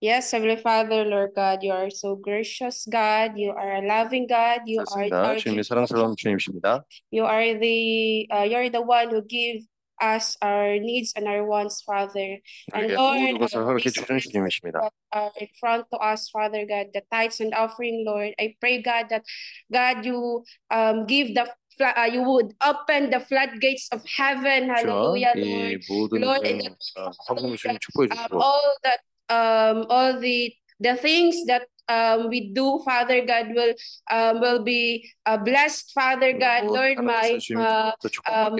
[0.00, 3.32] Yes, Heavenly Father, Lord God, you are so gracious, God.
[3.36, 4.60] You are a loving God.
[4.66, 5.24] You are, 그렇습니다.
[5.24, 6.84] are 주님이 사랑스러운 주님이십니다.
[7.10, 9.64] you are the uh, you're the one who give
[10.02, 12.38] us our needs and our wants, Father.
[12.74, 14.80] And 우리에게 Lord, 모든 것을 uh, 허락해 this 주시는 주님이십니다.
[14.84, 18.36] that are in front to us, Father God, the tithes and offering, Lord.
[18.38, 19.24] I pray, God, that
[19.72, 21.48] God, you um give the
[21.80, 24.92] fla- uh, you would open the floodgates of heaven, 그렇죠?
[24.92, 25.80] Hallelujah, 이 Lord.
[25.88, 29.00] 모든 Lord, 그런 and 어, 헌금을 주님 축복해 um, 주시고 all that
[29.31, 33.73] um, all the the things that um, we do, Father God will
[34.11, 37.91] um, will be a blessed, Father God, Lord, my uh,
[38.31, 38.55] um,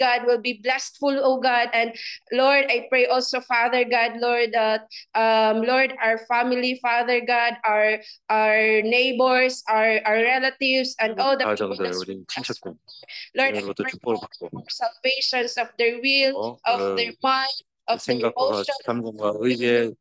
[0.00, 1.94] God will be blessed full, oh God, and
[2.32, 7.98] Lord, I pray also, Father God, Lord, that um, Lord, our family, Father God, our
[8.28, 11.76] our neighbors, our our relatives, and all the people
[13.36, 14.18] Lord, I pray for
[14.68, 17.48] salvations of their will, of their mind,
[17.98, 19.94] 생각과 emotion, 감정과 의지의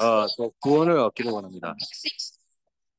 [0.00, 1.74] 아, 또 구원을 얻기를 원합니다.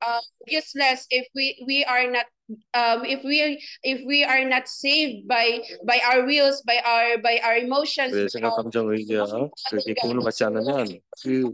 [0.06, 2.26] uh, useless if we we are not
[2.75, 7.39] um if we if we are not saved by by our wills by our by
[7.47, 9.27] our emotions 우리의 생각, 감정, 의지와
[9.71, 11.53] 그렇게 구원을 받지 않으면 그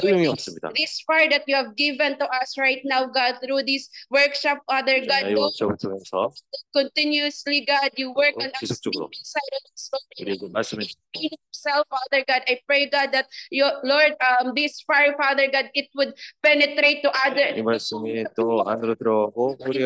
[0.00, 0.72] 소용이 없습니다.
[0.72, 5.04] this fire that you have given to us right now god through this workshop father
[5.04, 6.32] 자, god 이 Lord, 원점을 통해서
[6.72, 10.06] continuously god you work on us 지속적으로 inside of us Lord.
[10.20, 10.80] 우리에게 말씀해
[11.20, 11.28] in
[11.60, 12.42] himself, Father God.
[12.48, 17.10] I pray, God, that your Lord, um, this fire, Father God, it would penetrate to
[17.26, 19.83] other 이 말씀이 또 안으로 들어가고 우리가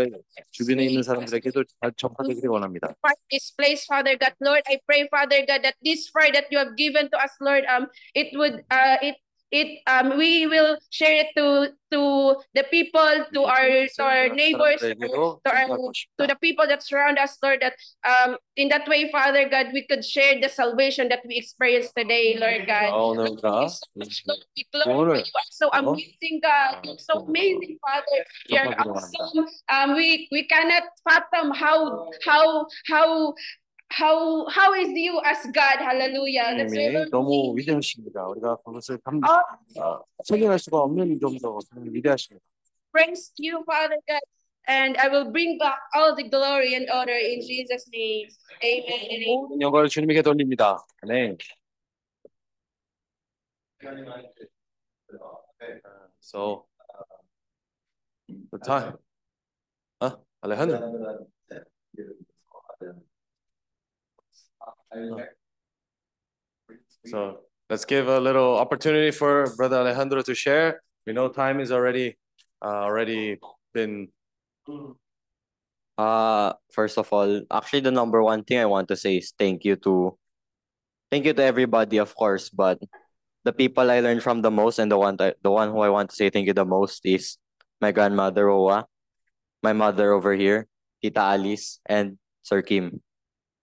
[0.51, 2.95] 주변에 있는 사람들에게도 잘 전파되기를 원합니다.
[3.03, 4.35] part this place, Father God.
[4.41, 7.65] Lord, I pray, Father God, that this fire that you have given to us, Lord,
[7.67, 9.17] um, it would uh it
[9.52, 14.80] it um we will share it to to the people to our to our neighbors
[14.80, 15.68] to, our,
[16.18, 17.74] to the people that surround us lord that
[18.06, 22.38] um in that way father god we could share the salvation that we experience today
[22.40, 22.94] lord god.
[22.94, 23.36] Oh no
[25.50, 26.80] so amazing god.
[26.84, 28.20] You're so amazing father.
[28.48, 29.46] You're awesome.
[29.70, 33.34] Um we we cannot fathom how how how
[33.93, 38.27] how how is you as god hallelujah that's why 하나님이 Lord, 너무 위대하십니다.
[38.29, 39.81] 우리가 그것을 감, Oh.
[39.81, 42.45] 어, 설명할 수가 없는 정도로 하나님 위대하십니다.
[42.93, 44.23] praise you, Father God.
[44.67, 48.29] And I will bring back all the glory and honor in Jesus' name.
[48.63, 48.87] Amen.
[48.89, 49.37] and amen.
[49.43, 50.79] 모든 영광을 주님에게 돌립니다.
[51.07, 51.37] 네.
[56.21, 56.67] So,
[58.27, 58.97] the time.
[60.01, 60.73] 아, 알레한드
[64.96, 65.20] 로.
[67.06, 70.82] So let's give a little opportunity for Brother Alejandro to share.
[71.08, 72.18] We know time is already
[72.62, 73.40] uh, already
[73.74, 74.10] been
[76.00, 79.68] Uh, first of all, actually the number one thing I want to say is thank
[79.68, 80.16] you to
[81.12, 82.80] thank you to everybody, of course, but
[83.44, 85.92] the people I learned from the most and the one that, the one who I
[85.92, 87.36] want to say thank you the most is
[87.84, 88.88] my grandmother Owa,
[89.60, 90.72] my mother over here,
[91.04, 92.16] Tita Alice, and
[92.48, 93.04] Sir Kim.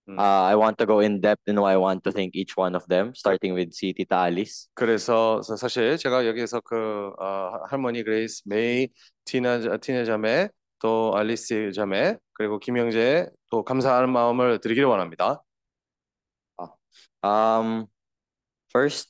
[0.07, 2.75] Uh, I want to go in depth in why I want to thank each one
[2.75, 4.69] of them, starting with si Tita Alice.
[4.73, 8.87] 그래서 사- 사실 제가 여기에서 그 어, 할머니 그레이스 메이
[9.25, 10.47] 티나 티나 자매
[10.79, 15.43] 또 알리스 자매 그리고 김영재 또 감사하는 마음을 드리기를 원합니다.
[17.23, 17.87] Um,
[18.71, 19.09] first,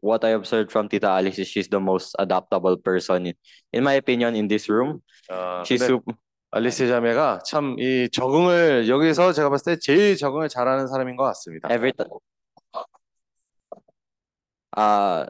[0.00, 3.34] what I observed from Tita Alice is she's the most adaptable person, in,
[3.72, 5.00] in my opinion, in this room.
[5.30, 6.14] 어, She's 근데 super.
[6.51, 11.67] 알리스 자매가 참 이 적응을 여기서 제가 봤을 때 제일 적응을 잘하는 사람인 것 같습니다.
[11.71, 12.03] Every t-
[14.77, 15.25] uh,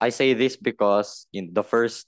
[0.00, 2.06] I say this because in the first,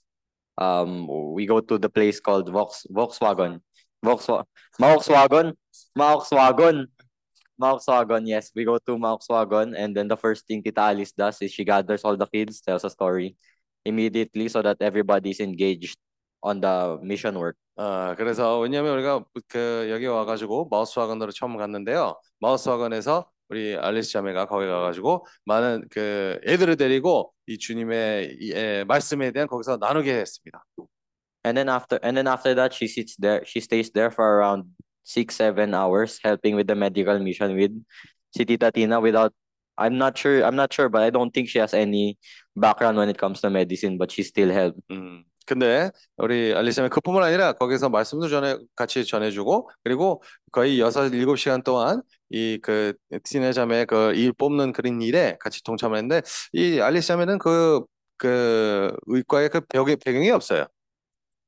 [0.57, 3.59] um, we go to the place called Vox Volkswagen,
[4.03, 4.45] Volkswagen,
[4.79, 5.53] Volkswagen,
[5.97, 6.87] Volkswagen,
[7.59, 8.27] Volkswagen.
[8.27, 11.63] Yes, we go to Volkswagen, and then the first thing Tita Alice does is she
[11.63, 13.35] gathers all the kids, tells a story
[13.85, 15.97] immediately, so that everybody's engaged
[16.42, 17.56] On the mission work.
[17.76, 22.18] 아, 그래서 왜냐면 우리가 그 여기 와가지고 마우스와건으로 처음 갔는데요.
[22.40, 29.30] 마우스와건에서 우리 알리스 자매가 거기 가가지고 많은 그 애들을 데리고 이 주님의 이, 에, 말씀에
[29.30, 30.64] 대한 거기서 나누게 했습니다.
[31.44, 34.64] And then after and then after that she sits there she stays there for around
[35.04, 37.72] six, seven hours helping with the medical mission with
[38.36, 39.32] si Tita Tina without
[39.78, 42.18] I'm not sure I'm not sure but I don't think she has any
[42.56, 44.80] background when it comes to medicine but she still helped.
[44.90, 51.36] 음, 근데 우리 자매 그뿐만 아니라 거기서 말씀도 전해 같이 전해주고 그리고 거의 여섯 일곱
[51.36, 52.92] 시간 동안 이 그
[53.24, 57.84] 티네 자매 그 일 뽑는 그런 일에 같이 동참을 했는데 이 알리스 자매는 그
[58.20, 60.66] 그 의과의 그 벽에 배경이 없어요.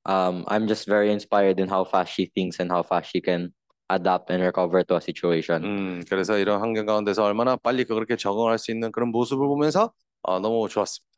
[0.09, 3.51] Um I'm just very inspired in how fast she thinks and how fast she can
[3.91, 5.65] adapt and recover to a situation.
[5.65, 10.39] 음, 그래서 이런 환경 가운데서 얼마나 빨리 그렇게 적응할 수 있는 그런 모습을 보면서 어,
[10.39, 11.10] 너무 좋았습니다.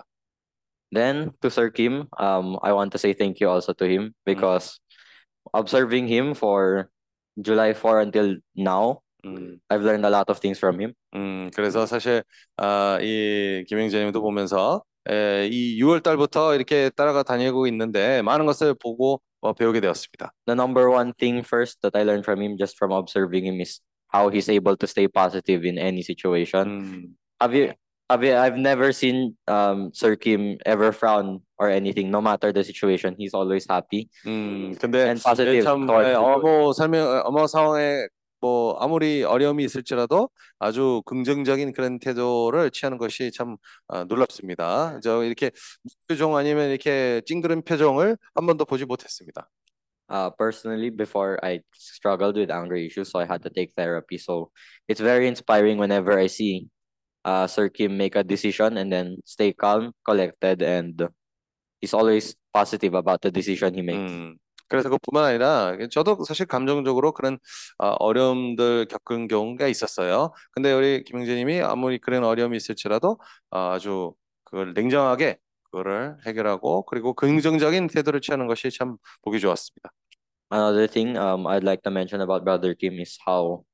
[0.92, 4.80] Then to Sir Kim, um, I want to say thank you also to him because
[5.54, 6.90] observing him for
[7.42, 10.94] July 4 until now, 음, I've learned a lot of things from him.
[11.14, 12.24] 음, 그래서 사실
[12.58, 19.22] 아, 이 김영재님도 보면서 에, 이 6월 달부터 이렇게 따라가 다니고 있는데 많은 것을 보고
[19.42, 20.32] 어, 배우게 되었습니다.
[20.46, 23.82] The number one thing first that I learned from him just from observing him is
[24.14, 26.64] how he's able to stay positive in any situation.
[26.64, 27.74] 음, Have you
[28.21, 33.17] you I've never seen um Sir Kim ever frown or anything, no matter the situation.
[33.17, 34.13] He's always happy.
[34.29, 38.05] 음, 근데 and positive 참 the 어머 설명 어머 상황에
[38.43, 45.01] 뭐 아무리 어려움이 있을지라도 아주 긍정적인 그런 태도를 취하는 것이 참 어, 놀랍습니다.
[45.01, 45.53] 저 이렇게
[46.09, 49.49] 표정 아니면 이렇게 찡그린 표정을 한 번도 보지 못했습니다.
[50.11, 54.19] Uh, personally, before I struggled with anger issues, so I had to take therapy.
[54.19, 54.51] So
[54.87, 56.69] it's very inspiring whenever I see
[57.25, 61.09] uh, Sir Kim make a decision and then stay calm, collected, and
[61.81, 64.13] he's always positive about the decision he makes.
[64.13, 64.37] 음,
[64.69, 67.39] 그래서 그뿐만 아니라 저도 사실 감정적으로 그런
[67.79, 70.33] 어, 어려움들 겪은 경우가 있었어요.
[70.53, 73.19] 근데 우리 김영재님이 아무리 그런 어려움이 있을지라도
[73.51, 79.91] 어, 아주 그걸 냉정하게 그거를 해결하고 그리고 긍정적인 태도를 취하는 것이 참 보기 좋았습니다.
[80.53, 83.65] Another thing um I'd like to mention about Brother Kim is how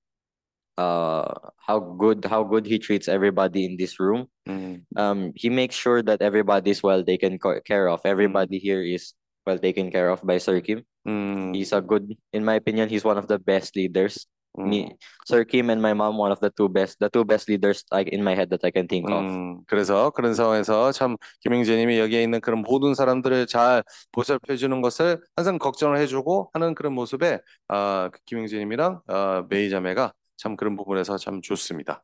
[0.77, 4.25] uh how good how good he treats everybody in this room.
[4.49, 8.01] 음, Um he makes sure that everybody's well taken co- care of.
[8.05, 9.13] Everybody here is
[9.45, 10.81] well taken care of by Sir Kim.
[11.05, 14.85] 음, He's a good in my opinion, he's one of the best leaders Me,
[15.25, 18.09] Sir Kim and my mom, one of the two best, the two best leaders like
[18.09, 19.25] in my head that I can think of.
[19.25, 25.17] 음, 그래서 그런 상황에서 참 김영재님이 여기에 있는 그런 모든 사람들을 잘 보살펴 주는 것을
[25.35, 31.17] 항상 걱정을 해주고 하는 그런 모습에 아, 그 김영재님이랑 아, 메이 자매가 참 그런 부분에서
[31.17, 32.03] 참 좋습니다.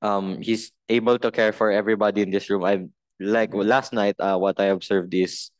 [0.00, 2.64] Um, he's able to care for everybody in this room.
[2.64, 2.86] I
[3.18, 4.14] like last night.
[4.20, 5.50] Uh, what I observed is,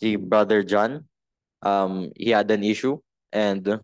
[0.00, 1.08] the brother John,
[1.62, 2.98] um, he had an issue,
[3.32, 3.80] and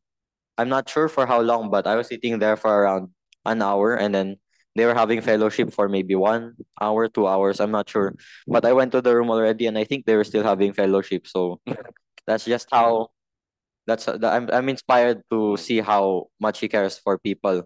[0.58, 3.08] I'm not sure for how long, but I was sitting there for around
[3.46, 4.36] an hour, and then
[4.74, 7.60] they were having fellowship for maybe one hour, two hours.
[7.60, 8.14] I'm not sure,
[8.46, 11.26] but I went to the room already, and I think they were still having fellowship.
[11.26, 11.60] So
[12.26, 13.08] that's just how.
[13.95, 17.63] That's I'm I'm inspired to see how much he cares for people.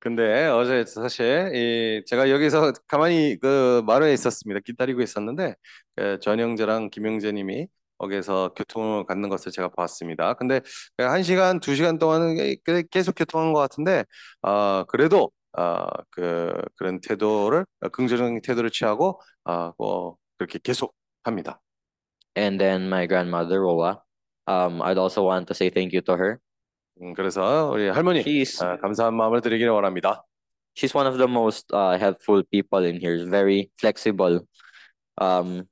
[0.00, 4.60] 근데 어제 사실 이 제가 여기서 가만히 그 마루에 있었습니다.
[4.64, 5.54] 기다리고 있었는데
[5.96, 7.68] 그 전영재랑 김영재님이
[7.98, 10.34] 거기서 교통을 갖는 것을 제가 봤습니다.
[10.34, 10.60] 근데
[10.98, 14.04] 한 시간, 두 시간 동안은 꽤- 계속 교통한 것 같은데
[14.42, 20.94] 아 그래도 아그 그런 태도를 긍정적인 태도를 취하고 아뭐 그렇게 계속
[21.24, 21.60] 합니다.
[22.36, 23.98] And then my grandmother Roa,
[24.47, 26.39] um, I'd also want to say thank you to her.
[27.01, 30.23] 음, 그래서 우리 할머니 She's 아, 감사한 마음을 드리기를 원합니다.
[30.75, 33.25] she's one of the most uh, helpful people in here.
[33.27, 34.47] Very flexible.
[35.17, 35.67] Um,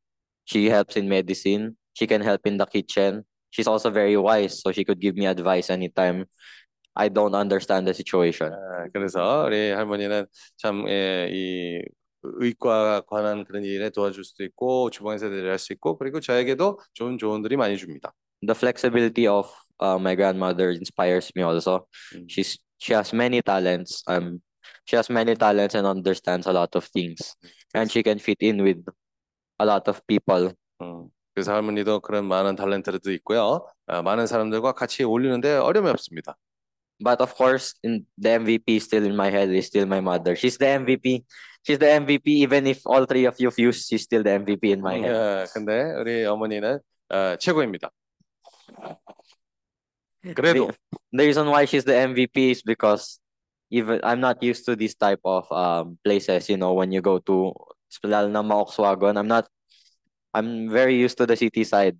[0.45, 1.77] she helps in medicine.
[1.93, 3.25] She can help in the kitchen.
[3.51, 6.25] She's also very wise, so she could give me advice anytime
[6.95, 8.51] I don't understand the situation.
[8.53, 10.25] 아, 그래서 우리 할머니는
[10.57, 11.81] 참 예, 이
[12.21, 17.55] 의과 관한 그런 일에 도와줄 수도 있고 주방에서 일할 수 있고 그리고 저에게도 좋은 조언들이
[17.57, 18.13] 많이 줍니다.
[18.41, 21.87] The flexibility of uh, my grandmother inspires me also.
[22.27, 24.03] She's she has many talents.
[24.07, 24.41] Um,
[24.85, 27.35] she has many talents and understands a lot of things,
[27.73, 28.81] and she can fit in with
[29.59, 30.53] a lot of people.
[30.81, 33.67] 음, 그래서 할머니도 그런 많은 탤런트도 있고요.
[33.87, 36.37] 아, 많은 사람들과 같이 어울리는데 어려움이 없습니다.
[37.01, 40.35] But of course, in the MVP still in my head is still my mother.
[40.35, 41.23] She's the MVP.
[41.63, 42.27] She's the MVP.
[42.43, 45.15] Even if all three of you fuse, she's still the MVP in my head.
[45.15, 47.89] 예, 근데 우리 어머니는 어, 최고입니다.
[50.35, 50.75] 그래도 The,
[51.13, 53.19] the reason why she's the MVP is because
[53.71, 56.49] even I'm not used to this type of um places.
[56.49, 57.53] You know, when you go to
[58.03, 59.47] lalo na Maokswagon, I'm not.
[60.33, 61.97] I'm very used to the city side.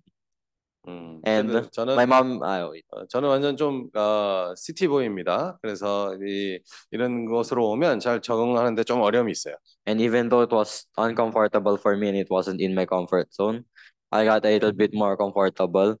[0.86, 5.58] 음, And 근데 저는 my mom, uh, 어, 저는 완전 좀 어, 시티보이입니다.
[5.60, 6.58] 그래서 이,
[6.90, 9.56] 이런 곳으로 오면 잘 적응하는데 좀 어려움이 있어요.
[9.86, 13.64] and even though it was uncomfortable for me and it wasn't in my comfort zone,
[14.10, 15.96] I got a little bit more comfortable.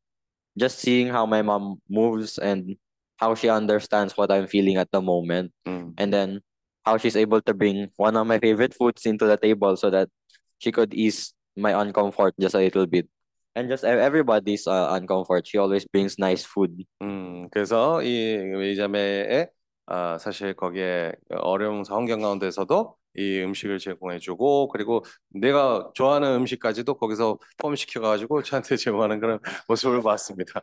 [0.58, 2.76] Just seeing how my mom moves and
[3.16, 6.40] how she understands what I'm feeling at the moment, 음, and then
[6.84, 10.08] how she's able to bring one of my favorite foods into the table so that
[10.58, 13.08] she could ease my uncomfort just a little bit.
[13.54, 15.42] And just e- everybody's uh, uncomfort.
[15.44, 16.84] She always brings nice food.
[17.02, 19.50] 음, 그래서 이 웨이자매의
[19.87, 28.43] 아, 사실 거기에 어려운 환경 가운데서도 이 음식을 제공해주고 그리고 내가 좋아하는 음식까지도 거기서 포함시켜가지고
[28.43, 30.61] 저한테 제공하는 그런 모습을 봤습니다.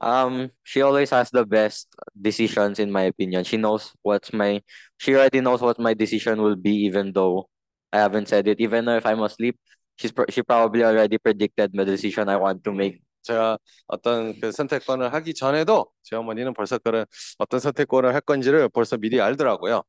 [0.00, 3.42] Um, she always has the best decisions in my opinion.
[3.42, 4.62] She knows what's my
[4.98, 7.48] she already knows what my decision will be even though
[7.92, 8.60] I haven't said it.
[8.60, 9.58] Even if I'm asleep,
[9.96, 13.02] she's she probably already predicted the decision I want to make.
[13.23, 17.05] 제가 어떤 그 선택권을 하기 전에도 제 어머니는 벌써 그런
[17.37, 19.83] 어떤 선택권을 할 건지를 벌써 미리 알더라고요.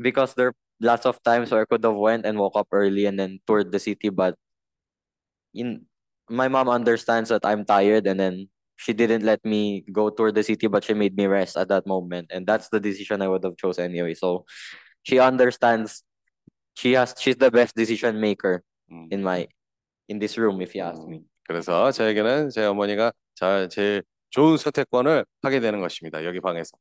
[0.00, 3.06] Because there are lots of times where I could have went and woke up early
[3.06, 4.34] and then toured the city, but
[5.52, 5.84] in
[6.28, 10.42] my mom understands that I'm tired and then she didn't let me go tour the
[10.42, 12.30] city, but she made me rest at that moment.
[12.32, 14.14] And that's the decision I would have chose anyway.
[14.14, 14.46] So
[15.02, 16.02] she understands
[16.74, 19.46] she has she's the best decision maker 음, in my
[20.08, 21.22] in this room if you ask me.
[21.47, 26.25] 그래서 저에게는 제 어머니가 잘 제일 좋은 선택권을 하게 되는 것입니다.
[26.25, 26.71] 여기 방에서.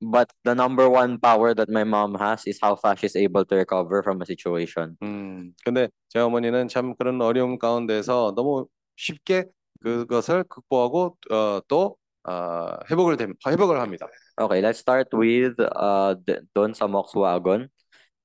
[0.00, 3.54] But the number one power that my mom has is how fast she's able to
[3.56, 4.96] recover from a situation.
[5.02, 8.66] 음, 근데 제 어머니는 참 그런 어려움 가운데서 너무
[8.96, 9.44] 쉽게
[9.80, 14.08] 그것을 극복하고 어, 또 어, 회복을 됩, 회복을 합니다.
[14.40, 16.16] Okay, let's start with uh
[16.54, 17.68] Don sa Volkswagen.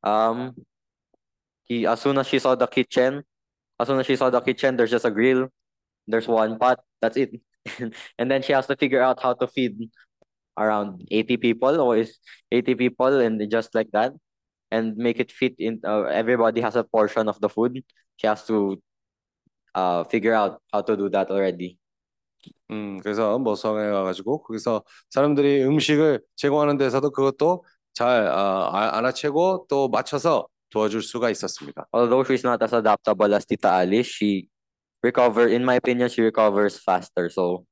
[0.04, 0.54] Um,
[1.64, 3.24] he as soon as she saw the kitchen,
[3.81, 5.49] as soon as she saw the kitchen, there's just a grill,
[6.09, 7.41] there's one pot, that's it.
[8.19, 9.91] and then she has to figure out how to feed
[10.59, 12.19] around 80 people or is
[12.53, 14.13] 80 people and just like that
[14.71, 17.85] and make it fit in uh, everybody has a portion of the food.
[18.17, 18.81] She has to
[19.75, 21.79] uh figure out how to do that already.
[22.71, 29.89] 음, 그래서 모성에 가가지고 거기서 사람들이 음식을 제공하는 데서도 그것도 잘 아, 아- 알아채고 또
[29.89, 31.87] 맞춰서 도와줄 수가 있었습니다.
[31.93, 34.49] although she's not as adaptable as Tita Alice, she
[35.03, 37.29] recover in my opinion she recovers faster.
[37.29, 37.67] So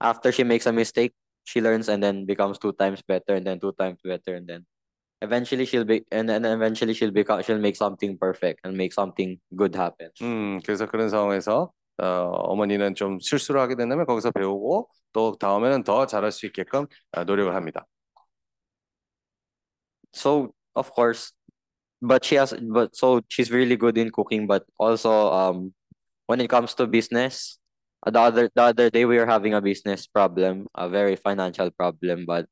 [0.00, 1.12] after she makes a mistake,
[1.44, 4.64] she learns and then becomes two times better and then two times better and then
[5.20, 9.36] eventually she'll be and then eventually she'll become she'll make something perfect and make something
[9.54, 10.08] good happen.
[10.22, 16.06] 음, 그래서 그런 상황에서 어, 어머니는 좀 실수를 하게 된다면 거기서 배우고 또 다음에는 더
[16.06, 17.86] 잘할 수 있게끔 어, 노력을 합니다.
[20.12, 21.32] So of course,
[22.01, 25.73] but she has but so she's really good in cooking, but also um
[26.27, 27.57] when it comes to business,
[28.05, 31.71] uh, the other the other day we were having a business problem, a very financial
[31.71, 32.45] problem, but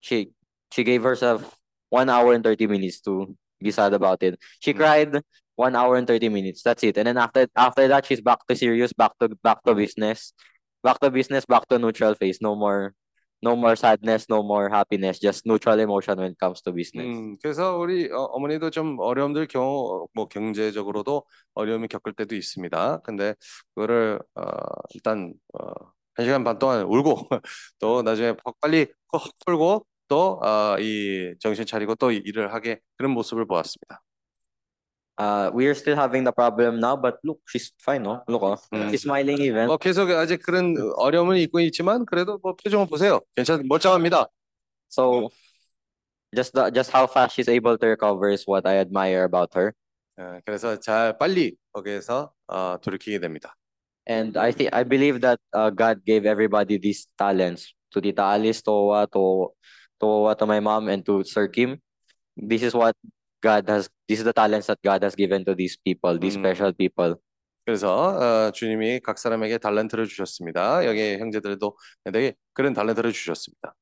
[0.00, 0.30] she
[0.72, 1.56] she gave herself
[1.90, 4.38] one hour and 30 minutes to be sad about it.
[4.60, 5.22] She cried
[5.56, 6.62] one hour and 30 minutes.
[6.62, 6.98] That's it.
[6.98, 10.32] And then after after that she's back to serious, back to back to business.
[10.84, 12.38] Back to business, back to neutral phase.
[12.40, 12.94] No more
[13.42, 17.06] no more sadness, no more happiness, just neutral emotion when it comes to business.
[17.06, 23.00] 음, 그래서 우리 어, 어머니도 좀 어려움들 경우 뭐 경제적으로도 어려움이 겪을 때도 있습니다.
[23.04, 23.34] 근데
[23.74, 24.42] 그거를 어,
[24.94, 25.70] 일단 어,
[26.14, 27.28] 한 시간 반 동안 울고
[27.78, 33.46] 또 나중에 빨리 확 풀고 또 어, 이 정신 차리고 또 일을 하게 그런 모습을
[33.46, 34.00] 보았습니다.
[35.17, 38.23] Uh, we are still having the problem now, but look, she's fine, no?
[38.27, 38.57] Look, oh.
[38.73, 38.89] 음.
[38.89, 39.67] she's smiling even.
[39.67, 43.21] 뭐 계속 아직 그런 어려움은 있고 있지만 그래도 뭐 표정을 보세요.
[43.35, 44.25] 괜찮 멀쩡합니다.
[44.89, 45.29] So
[46.35, 49.73] just the, just how fast she's able to recover is what I admire about her.
[50.17, 53.55] 어, 그래서 잘 빨리 거기에서 어, 돌이키게 됩니다.
[54.09, 58.61] And I think I believe that uh, God gave everybody these talents to Tita Alice,
[58.63, 59.53] to Owa, to
[60.01, 61.79] to Owa, to my mom, and to Sir Kim.
[62.35, 62.97] This is what
[63.40, 63.88] God has.
[64.08, 66.42] This is the talents that God has given to these people, these 음.
[66.42, 67.16] special people.
[67.64, 70.86] 그래서 어, 주님이 각 사람에게 달란트를 주셨습니다.
[70.86, 71.76] 여기 형제들도
[72.12, 73.74] 되게 그런 달란트를 주셨습니다.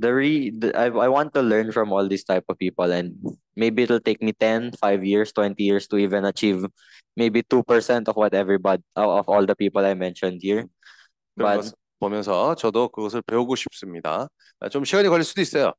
[0.00, 3.14] The re the, I I want to learn from all these type of people, and
[3.54, 6.66] maybe it'll take me 10, 5 years, 20 years to even achieve
[7.16, 10.64] maybe 2% of what everybody of all the people I mentioned here.
[11.36, 14.28] But 보면서 저도 그것을 배우고 싶습니다.
[14.60, 15.72] 아, 좀 시간이 걸릴 수도 있어요.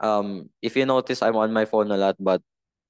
[0.00, 2.42] um if you notice I'm on my phone a lot but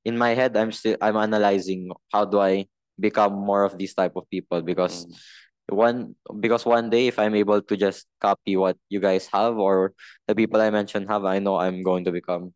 [0.05, 2.67] in my head I'm still I'm analyzing how do I
[2.99, 5.07] become more of these type of people because
[5.69, 9.93] one because one day if I'm able to just copy what you guys have or
[10.29, 12.53] the people I mentioned have I know I'm going to become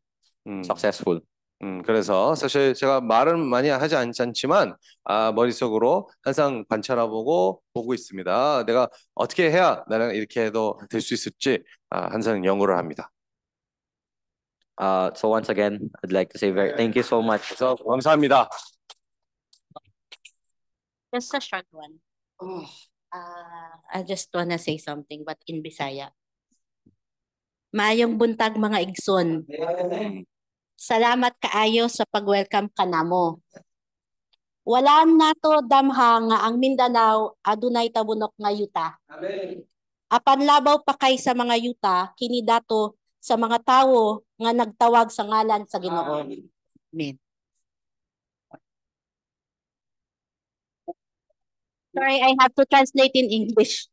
[0.47, 0.65] 음.
[0.65, 1.21] successful.
[1.63, 4.75] 음, 그래서 사실 제가 말은 많이 하지 않, 않지만
[5.05, 8.65] 아, 머릿속으로 항상 관찰해보고 보고 있습니다.
[8.65, 13.11] 내가 어떻게 해야 나는 이렇게 해도 될 수 있을지 아, 항상 연구를 합니다.
[14.81, 17.45] Uh so once again I'd like to say very thank you so much.
[17.53, 18.49] 그래서 감사합니다.
[21.11, 21.99] Just a short one.
[23.11, 26.15] Uh, I just wanna say something, but in Bisaya.
[27.75, 29.43] Mayong buntag mga igsoon.
[30.79, 33.43] Salamat kaayo sa pag-welcome ka namo.
[34.63, 38.87] Wala nato damha nga ang Mindanao adunay tabunok nga yuta.
[40.11, 45.25] Apan labaw pa kay sa mga yuta kini dato sa mga tawo nga nagtawag sa
[45.29, 46.25] ngalan sa Ginoo.
[46.91, 47.17] Amen.
[51.97, 53.89] Sorry, I have to translate in English.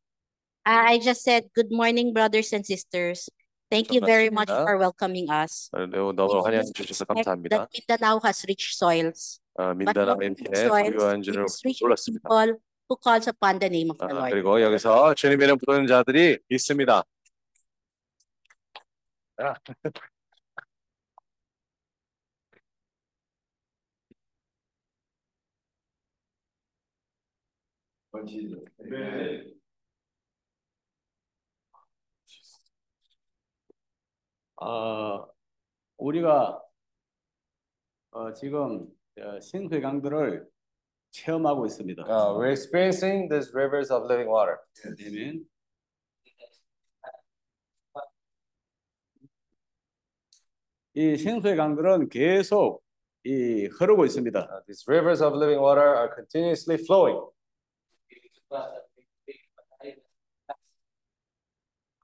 [0.65, 3.29] Uh, I just said, good morning, brothers and sisters.
[3.69, 4.63] Thank you very much 반갑습니다.
[4.63, 5.69] for welcoming us.
[5.73, 7.57] 어, 너무 너무 환영해 주셔서 Respect 감사합니다.
[7.57, 9.39] That Mindanao has rich soils.
[9.59, 12.23] 어, But 민다나의 not rich 피에 soils, 부유한 줄을 it is rich 몰랐습니다.
[12.29, 12.55] people
[12.87, 14.31] who calls upon the name of the 아, Lord.
[14.31, 17.03] 그리고 여기서 주님의 이름 부르는 자들이 있습니다.
[19.38, 19.54] 아,
[34.56, 35.26] 어,
[35.96, 36.62] 우리가
[38.10, 38.86] 어, 지금
[39.18, 40.46] 어, 신수의 강들을
[41.10, 42.02] 체험하고 있습니다.
[42.06, 44.58] uh, we're experiencing these rivers of living water.
[44.84, 45.51] 아멘.
[50.94, 52.82] 이 생수의 강들은 계속
[53.24, 54.38] 이 흐르고 있습니다.
[54.40, 57.20] Uh, these rivers of living water are continuously flowing.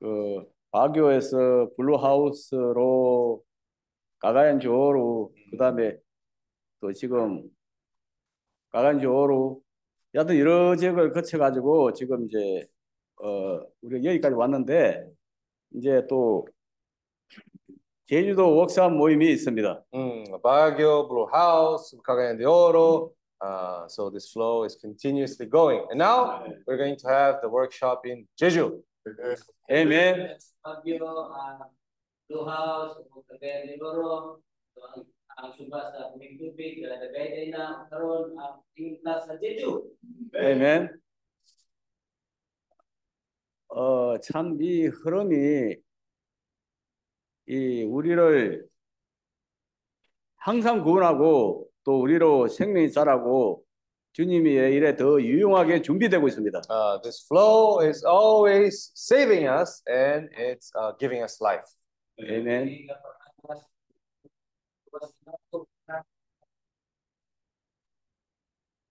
[0.01, 3.43] 그 바교에서 블루하우스로
[4.21, 5.97] 가가얀조로 그다음에
[6.81, 7.43] 또 지금
[8.71, 9.61] 가가얀조로
[10.15, 12.67] 여하튼 여러 지역을 거쳐가지고 지금 이제
[13.17, 15.07] 어 우리가 여기까지 왔는데
[15.75, 16.47] 이제 또
[18.08, 19.84] 제주도 워크샵 모임이 있습니다.
[19.96, 23.14] 음, Baguio, Blue House, Cagayan de Oro.
[23.40, 25.86] Uh, so this flow is continuously going.
[25.90, 28.82] And now we're going to have the workshop in Jeju.
[29.72, 30.38] Amen.
[30.66, 31.68] Baguio, ah,
[32.30, 32.98] Blue House,
[33.32, 34.40] Cagayan de Oro,
[34.76, 39.82] so ang ang suba sa Migdubig, nagagay na karon ang tingin sa Jeju.
[40.38, 41.04] Amen.
[43.74, 45.76] 어, 참 이 흐름이
[47.49, 48.69] 이 우리를
[50.37, 53.65] 항상 구원하고 또 우리로 생명이 자라고
[54.13, 56.61] 주님이 일에 더 유용하게 준비되고 있습니다.
[56.69, 61.65] Uh, this flow is always saving us and it's uh, giving us life.
[62.21, 62.87] 아멘.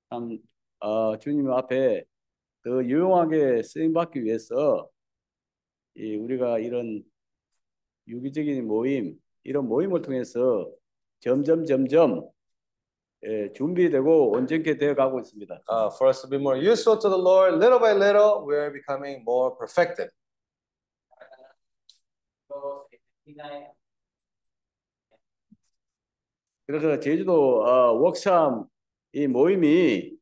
[0.09, 0.39] 참
[0.79, 2.05] 어, 주님 앞에
[2.63, 4.89] 더 유용하게 쓰임 받기 위해서
[5.95, 7.03] 이 우리가 이런
[8.07, 10.69] 유기적인 모임 이런 모임을 통해서
[11.19, 12.29] 점점 점점
[13.25, 15.61] 예, 준비되고 온전케 되어 가고 있습니다.
[15.67, 19.23] Uh, for us to be more useful to the Lord, little by little, we're becoming
[19.23, 20.11] more perfected.
[26.65, 28.67] 그래서 제주도 어, 워크샵
[29.13, 30.17] 이 모임이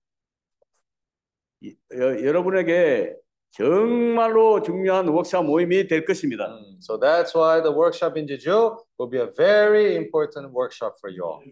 [1.62, 3.16] 이- 여, 여러분에게
[3.52, 6.48] 정말로 중요한 워크샵 모임이 될 것입니다.
[6.85, 11.25] So that's why the workshop in Jeju will be a very important workshop for you
[11.25, 11.43] all.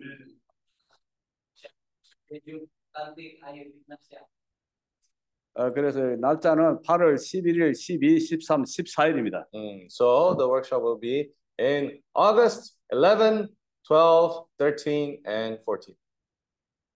[5.55, 9.47] 어, 그래서 날짜는 8월 11일, 12, 13, 14일입니다.
[9.53, 13.49] Mm, So the workshop will be in August 11,
[13.89, 15.97] 12, 13, and 14.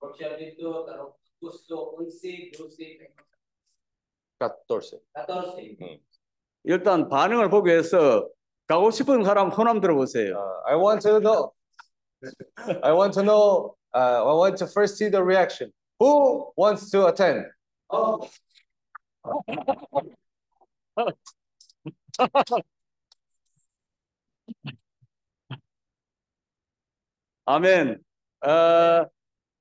[0.00, 3.08] Workshop dito, tarong Gusto, 11, 12, 14.
[4.68, 5.00] 14.
[6.67, 8.27] 일단 반응을 보기 위해서
[8.67, 10.35] 가고 싶은 사람 손 한번 들어보세요.
[10.35, 11.51] Uh, I want to know.
[12.83, 13.75] I want to know.
[13.95, 15.71] Uh, I want to first see the reaction.
[15.99, 17.45] Who wants to attend?
[17.89, 18.27] Oh.
[27.45, 28.03] 아멘.
[28.45, 29.07] 어,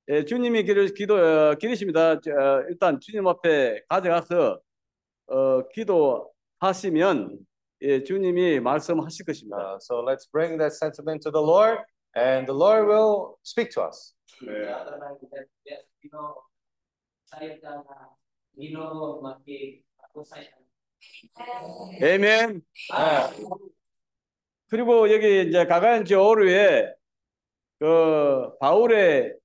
[0.09, 2.19] 예, 주님이 기도, 기도, 어, 기도십니다.
[2.19, 4.59] 저, 어, 일단 주님 앞에 가져가서
[5.27, 7.37] 어, 기도 하시면
[7.81, 9.57] 예, 주님이 말씀하실 것입니다.
[9.57, 11.79] Uh, so let's bring that sentiment to the Lord,
[12.15, 14.15] and the Lord will speak to us.
[22.01, 22.61] 아멘.
[24.69, 26.93] 그리고 여기 이제 가가연 저오르에
[27.79, 29.35] 그 바울의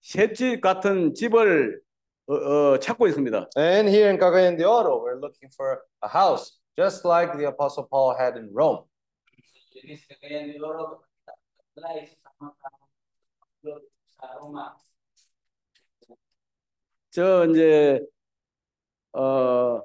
[0.00, 1.80] 셋집 같은 집을
[2.26, 3.50] 어, 어, 찾고 있습니다.
[3.58, 7.87] And here in Cagayan de Oro, we're looking for a house, just like the Apostle
[7.89, 8.85] Paul had in Rome.
[9.73, 11.05] Jadi sekalian di loro
[11.77, 12.53] mulai sama
[14.17, 14.73] sa Roma.
[17.09, 17.99] 저 이제
[19.13, 19.81] 어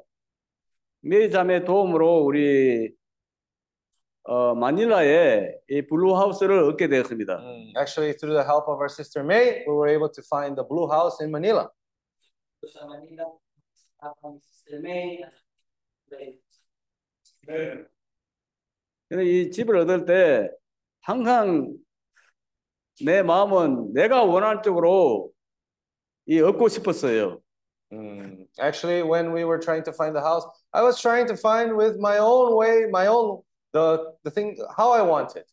[1.00, 2.92] 매자매 도움으로 우리
[4.24, 7.38] 어 마닐라에 이 블루하우스를 얻게 되었습니다.
[7.40, 10.62] Mm, Actually, through the help of our sister May, we were able to find the
[10.62, 11.70] Blue House in Manila.
[17.47, 17.85] May,
[19.09, 20.51] 근데 이 집을 얻을 때
[21.01, 21.73] 항상
[23.05, 25.31] 내 마음은 내가 원하는 쪽으로
[26.25, 27.41] 이 얻고 싶었어요.
[27.89, 30.43] Mm, Actually, when we were trying to find the house,
[30.73, 34.91] I was trying to find with my own way, my own the the thing how
[34.91, 35.47] I want it.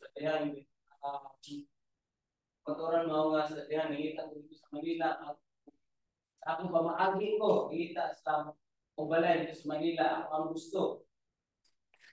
[0.00, 0.64] sa diyan,
[1.04, 1.28] ah,
[2.64, 5.08] Kotoran mo nga sa diyan, nangita ko dito sa Manila.
[5.28, 5.36] at
[6.40, 8.56] Sa akong pamaagi ko, kita sa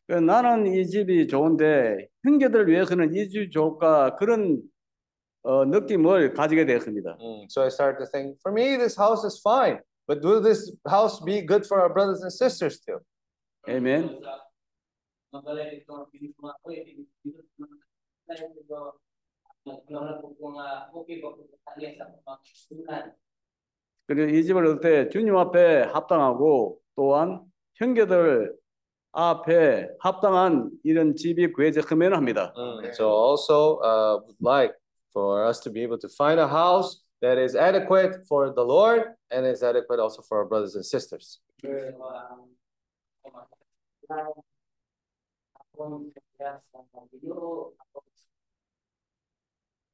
[0.07, 4.61] 그 나는 이 집이 좋은데 형제들을 위해서는 이 집이 좋을까 그런
[5.43, 7.17] 어, 느낌을 가지게 되었습니다.
[7.19, 10.73] Mm, So I started to think, for me, this house is fine, but will this
[10.85, 12.99] house be good for our brothers and sisters too?
[23.03, 23.28] 아
[24.09, 27.43] 그리고 이 집을 얻을 때 주님 앞에 합당하고 또한
[27.75, 28.57] 형제들
[29.11, 32.51] 앞에 합당한 이런 집이 구해졌으면 합니다.
[32.57, 34.73] Mm, So also uh, would like
[35.13, 39.13] for us to be able to find a house that is adequate for the Lord
[39.29, 41.39] and is adequate also for our brothers and sisters.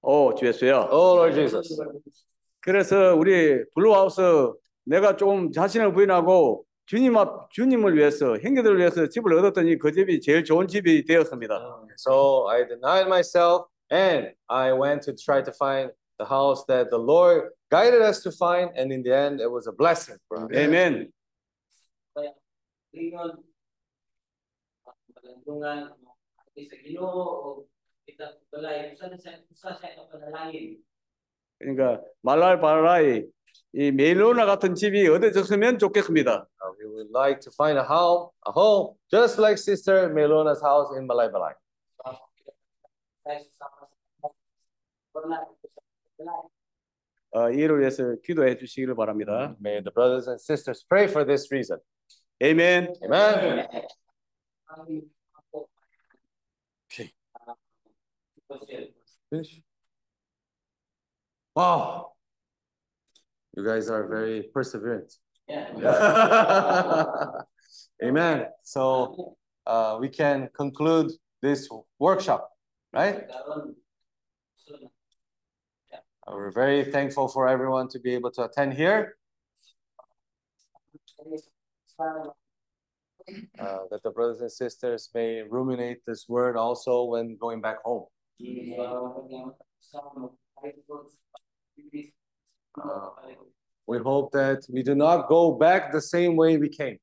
[0.01, 0.87] 오, 주 예수야.
[0.89, 1.67] Oh Lord Jesus.
[2.65, 4.21] 그래서 우리 블루하우스
[4.85, 10.43] 내가 좀 자신을 부인하고 주님 앞 주님을 위해서 형제들을 위해서 집을 얻었더니 그 집이 제일
[10.43, 11.85] 좋은 집이 되었습니다.
[11.99, 16.97] So I denied myself and I went to try to find the house that the
[16.97, 20.49] Lord guided us to find, and in the end, it was a blessing for us.
[26.55, 27.67] ati sa Ginoo o
[28.07, 30.79] kita balay, usa siya, usa ang panalangin.
[31.59, 33.25] 그러니까 말랄 바라이
[33.73, 36.47] 이 멜로나 같은 집이 얻어졌으면 좋겠습니다.
[36.61, 40.95] Uh, we would like to find a home, a home just like Sister Melona's house
[40.95, 41.53] in Malaybalay.
[47.31, 49.55] 어, 이를 위해서 기도해 주시기를 바랍니다.
[49.59, 51.79] May the brothers and sisters pray for this reason.
[52.41, 52.93] 아멘.
[53.03, 53.67] Amen.
[59.29, 59.64] Finish.
[61.55, 62.11] Wow.
[63.55, 65.15] You guys are very perseverant.
[68.03, 68.47] Amen.
[68.63, 71.11] So uh, we can conclude
[71.41, 71.69] this
[71.99, 72.49] workshop,
[72.91, 73.23] right?
[76.27, 79.15] Uh, We're very thankful for everyone to be able to attend here.
[83.57, 88.05] Uh, that the brothers and sisters may ruminate this word also when going back home.
[92.81, 93.09] Uh,
[93.87, 96.97] we hope that we do not go back the same way we came.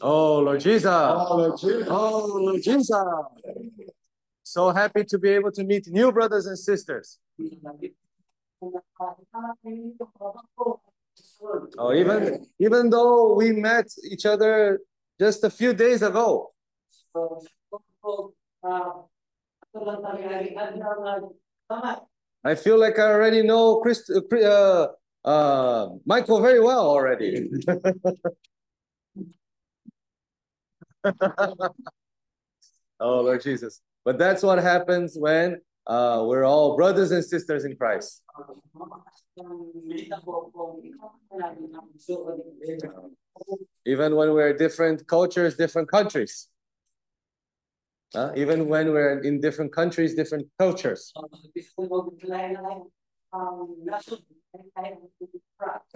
[0.00, 0.86] Oh, Lord Jesus.
[0.86, 1.86] Oh, Lord Jesus.
[1.88, 2.90] Oh, Lord Jesus.
[4.42, 7.18] So happy to be able to meet new brothers and sisters.
[11.78, 14.80] Oh, even even though we met each other
[15.18, 16.52] just a few days ago,
[22.44, 24.88] I feel like I already know Chris, uh, uh,
[25.24, 27.48] uh, Michael very well already.
[33.00, 33.80] oh, Lord Jesus.
[34.04, 38.22] But that's what happens when uh, we're all brothers and sisters in Christ.
[43.86, 46.48] Even when we're different cultures, different countries.
[48.14, 51.12] Uh, even when we're in different countries, different cultures.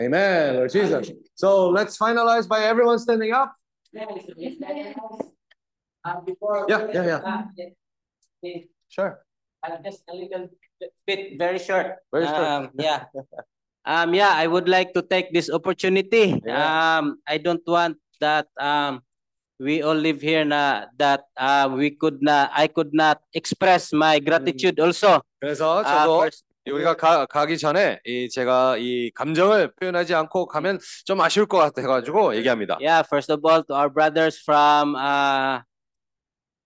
[0.00, 1.12] Amen, Lord Jesus.
[1.34, 3.54] So let's finalize by everyone standing up.
[3.92, 4.06] Yeah,
[6.68, 7.20] yeah,
[8.42, 8.60] yeah.
[8.88, 9.20] Sure.
[9.62, 10.48] Uh, just a little
[11.06, 11.96] bit, very short.
[12.12, 12.40] Very short.
[12.40, 13.04] Um, yeah.
[13.84, 16.40] Um, yeah, I would like to take this opportunity.
[16.44, 16.98] Yeah.
[16.98, 19.02] Um, I don't want that um,
[19.61, 24.17] we all live here na that uh, we could na I could not express my
[24.19, 25.21] gratitude also.
[25.39, 30.79] 그래서 아, 저도 first- 우리가 가, 가기 전에 이 제가 이 감정을 표현하지 않고 가면
[31.05, 32.77] 좀 아쉬울 것 같아가지고 얘기합니다.
[32.79, 35.61] Yeah, first of all, to our brothers from uh,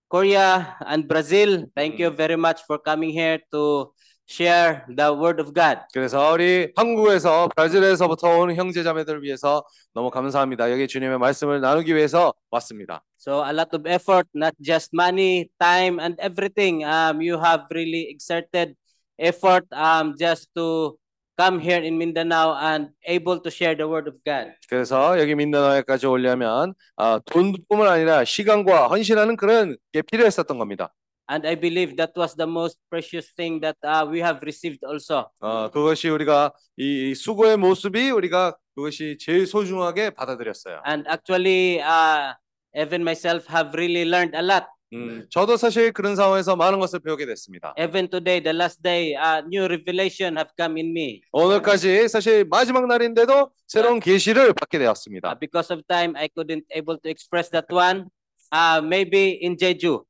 [0.09, 3.91] Korea and Brazil, thank you very much for coming here to
[4.30, 5.80] share the word of God.
[5.92, 10.70] 그래서 우리 한국에서 브라질에서부터 온 형제자매들을 위해서 너무 감사합니다.
[10.70, 13.02] 여기 주님의 말씀을 나누기 위해서 왔습니다.
[13.18, 16.84] So a lot of effort, not just money, time, and everything.
[16.84, 18.76] Um, you have really exerted
[19.18, 20.96] effort um, just to
[21.36, 24.52] come here in Mindanao and able to share the word of God.
[24.68, 30.92] 그래서 여기 민다나에까지 오려면 아, 돈뿐만 아니라 시간과 헌신하는 그런 게 필요했었던 겁니다.
[31.30, 35.30] And I believe that was the most precious thing that uh, we have received also.
[35.40, 40.82] 어, 그것이 우리가 이 수고의 모습이 우리가 그것이 제일 소중하게 받아들였어요.
[40.84, 42.34] And actually, uh,
[42.74, 44.66] even myself have really learned a lot.
[44.92, 47.74] 음, 저도 사실 그런 상황에서 많은 것을 배우게 됐습니다.
[47.78, 51.20] Even today, the last day, uh, new revelation have come in me.
[51.30, 55.28] 오늘까지 사실 마지막 날인데도 새로운 계시를 받게 되었습니다.
[55.28, 58.10] Uh, because of time, I couldn't able to express that one.
[58.50, 60.02] Uh, maybe in Jeju.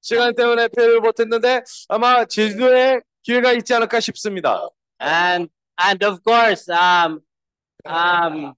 [0.00, 4.68] 시간 때문에 표현을 못했는데 아마 제주도에 기회가 있지 않을까 싶습니다.
[5.00, 5.48] And
[5.80, 7.20] and of course, um,
[7.86, 8.54] um,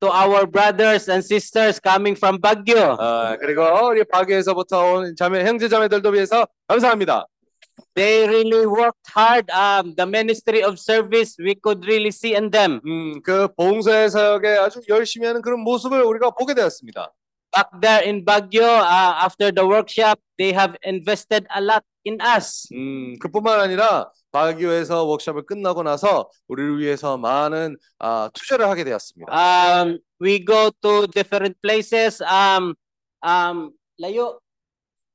[0.00, 2.96] to our brothers and sisters coming from Baguio.
[2.98, 7.26] 아, 그리고 우리 바교에서부터 온 자매 형제 자매들도 위해서 감사합니다.
[7.94, 9.50] They really worked hard.
[9.50, 12.80] Um, the ministry of service we could really see in them.
[12.86, 17.12] 음, 그 봉사의 사역에 아주 열심히 하는 그런 모습을 우리가 보게 되었습니다.
[17.54, 22.66] Back there in Baguio, uh, after the workshop, they have invested a lot in us.
[22.72, 29.30] 음, 그뿐만 아니라 바교에서 워크숍을 끝나고 나서 우리를 위해서 많은 아, 투자를 하게 되었습니다.
[29.32, 32.74] Um, we go to different places, um,
[33.24, 33.70] um,
[34.02, 34.38] layo,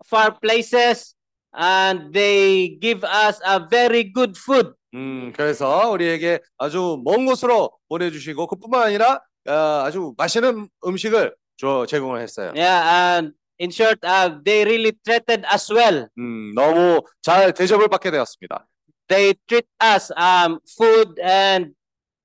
[0.08, 1.16] far places,
[1.54, 4.72] and they give us a very good food.
[4.94, 12.22] 음, 그래서 우리에게 아주 먼 곳으로 보내주시고 그뿐만 아니라 아, 아주 맛있는 음식을 줘, 제공을
[12.22, 12.54] 했어요.
[12.56, 16.08] Yeah, and in short, uh, they really treated us well.
[16.18, 18.66] 음, 너무 잘 대접을 받게 되었습니다.
[19.08, 21.74] They treat us um, food and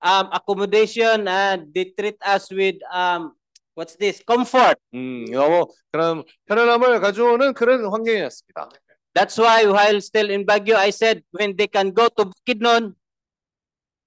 [0.01, 3.33] um, accommodation, and they treat us with um,
[3.75, 4.23] what's this?
[4.25, 4.79] Comfort.
[4.95, 8.69] 음, 너무 그런 편안함을 가져오는 그런 환경이었습니다.
[9.15, 12.95] That's why while still in Baguio, I said when they can go to Bukidnon,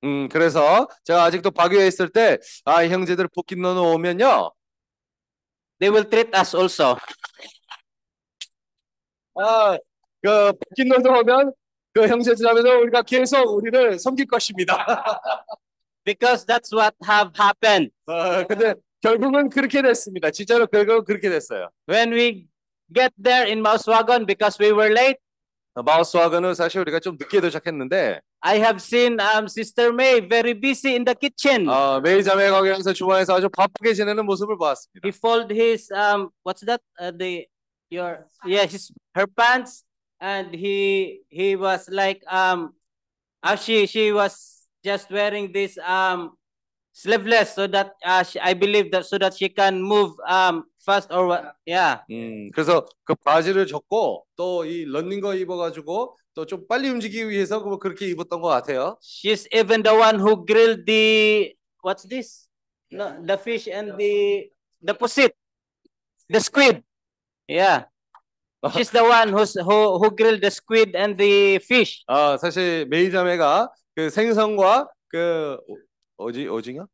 [0.04, 4.52] 음, 그래서 제가 아직도 바교에 있을 때, 아, 이 형제들 북kin노는 오면요,
[5.80, 6.98] they will treat us also.
[9.40, 9.78] 아,
[10.22, 11.54] 그 북kin노도 오면
[11.94, 14.86] 그 형제들하면서 우리가 계속 우리를 섬길 것입니다.
[16.04, 17.92] Because that's what have happened.
[18.06, 20.32] 어, 근데 결국은 그렇게 됐습니다.
[20.32, 21.70] 진짜로 결국은 그렇게 됐어요.
[21.88, 22.48] When we
[22.94, 25.20] get there in Mauswagon because we were late,
[25.77, 31.05] 마우스와그는 사실 우리가 좀 늦게 도착했는데, I have seen um, Sister May very busy in
[31.05, 31.67] the kitchen.
[31.69, 35.01] 어, 메이 자매 거기에서 주방에서 아주 바쁘게 지내는 모습을 보았습니다.
[35.05, 36.83] He fold his um, what's that?
[37.01, 37.47] Uh, the
[37.91, 39.85] your yeah, his her pants,
[40.21, 42.75] and he he was like um,
[43.43, 46.37] uh, she she was just wearing this um
[46.93, 51.12] sleeveless so that uh, she, I believe that so that she can move um fast
[51.14, 51.44] or what?
[51.68, 52.02] Yeah.
[52.10, 57.62] 음, 그래서 그 바지를 줬고 또 이 런닝 거 입어가지고 또 좀 빨리 움직이기 위해서
[57.64, 58.98] 그- 그렇게 입었던 것 같아요.
[59.02, 62.48] She's even the one who grilled the what's this?
[62.92, 64.48] No, the fish and the
[64.86, 65.34] the posset,
[66.30, 66.84] the squid.
[67.50, 67.86] Yeah,
[68.72, 72.04] she's the one who's who who grilled the squid and the fish.
[72.08, 76.88] 아, 사실 메이 자매가 그 생선과 그 오- 오지 오징어?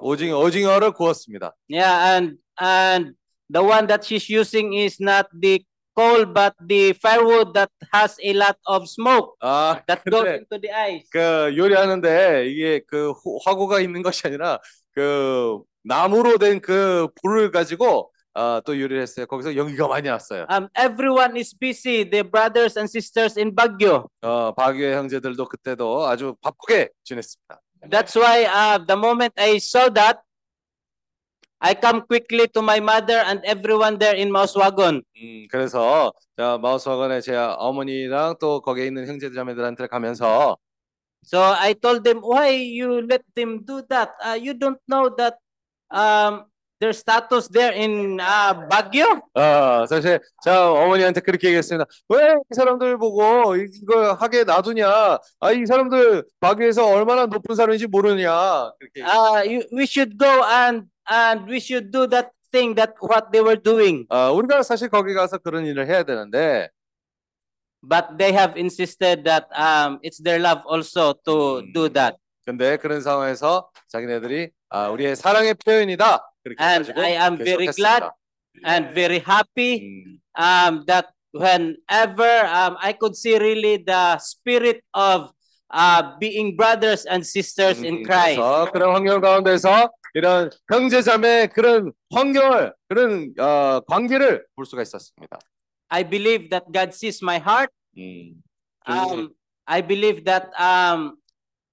[0.00, 1.52] 오징어 오징어를 구웠습니다.
[1.68, 3.14] Yeah, and and
[3.52, 5.64] the one that she's using is not the
[5.96, 10.72] coal but the firewood that has a lot of smoke 아, that goes into the
[10.72, 11.08] eyes.
[11.12, 14.58] 그 요리하는데 이게 그 호- 화구가 있는 것이 아니라
[14.92, 19.26] 그 나무로 된 그 불을 가지고 아, 또 요리를 했어요.
[19.26, 20.46] 거기서 연기가 많이 났어요.
[20.50, 22.02] Um, everyone is busy.
[22.10, 24.08] The brothers and sisters in Baguio.
[24.22, 27.60] 어, 바규의 형제들도 그때도 아주 바쁘게 지냈습니다.
[27.90, 30.18] That's why uh, the moment I saw that,
[31.63, 35.03] I come quickly to my mother and everyone there in Mauswagon.
[35.17, 40.57] 음, 그래서 자, 마우스와건에 제 어머니랑 또 거기에 있는 형제들 자매들한테 가면서
[41.25, 44.15] So I told them, why you let them do that?
[44.23, 45.35] Uh, you don't know that
[45.91, 46.45] um,
[46.84, 49.22] their status there in uh, Baguio?
[49.34, 51.86] 어, 사실 자 어머니한테 그렇게 얘기했습니다.
[52.10, 54.86] 왜 이 사람들 보고 이- 이거 하게 놔두냐?
[55.40, 58.72] 아, 이 사람들 바규에서 얼마나 높은 사람인지 모르냐?
[58.78, 59.00] 그렇게.
[59.02, 63.40] Uh, you, we should go and and we should do that thing that what they
[63.42, 64.04] were doing.
[64.10, 66.68] 아, 우리가 사실 거기 가서 그런 일을 해야 되는데
[67.86, 72.16] But they have insisted that um, it's their love also to do that.
[72.46, 76.20] 근데 그런 상황에서 자기네들이 아, 우리의 사랑의 표현이다.
[76.43, 78.15] 그렇게 And 가지고 I am very glad 계속했습니다.
[78.65, 79.73] and very happy
[80.37, 85.31] um, that whenever um, I could see really the spirit of
[85.71, 88.39] uh, being brothers and sisters in Christ.
[88.41, 95.39] 그래서 그런 환경 가운데서 이런 형제자매 그런 환경을 그런 어, 관계를 볼 수가 있었습니다.
[95.89, 97.71] I believe that God sees my heart.
[97.97, 98.41] 음.
[98.87, 99.29] Um,
[99.67, 101.17] I believe that um,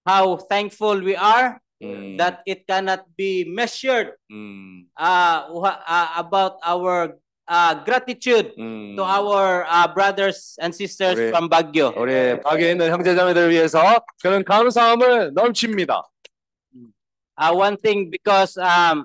[0.07, 2.17] how thankful we are 음.
[2.17, 4.87] that it cannot be measured 음.
[4.99, 7.17] uh, wha- uh, about our
[7.49, 8.97] uh, gratitude 음.
[8.97, 11.93] to our uh, brothers and sisters 우리- from Baguio.
[11.97, 13.79] 우리 박에 있는 형제자매들을 위해서
[14.23, 16.03] 그런 감사함을 넘칩니다.
[17.39, 19.05] Uh, one thing because um,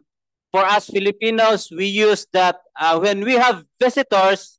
[0.51, 4.57] for us Filipinos, we use that uh, when we have visitors,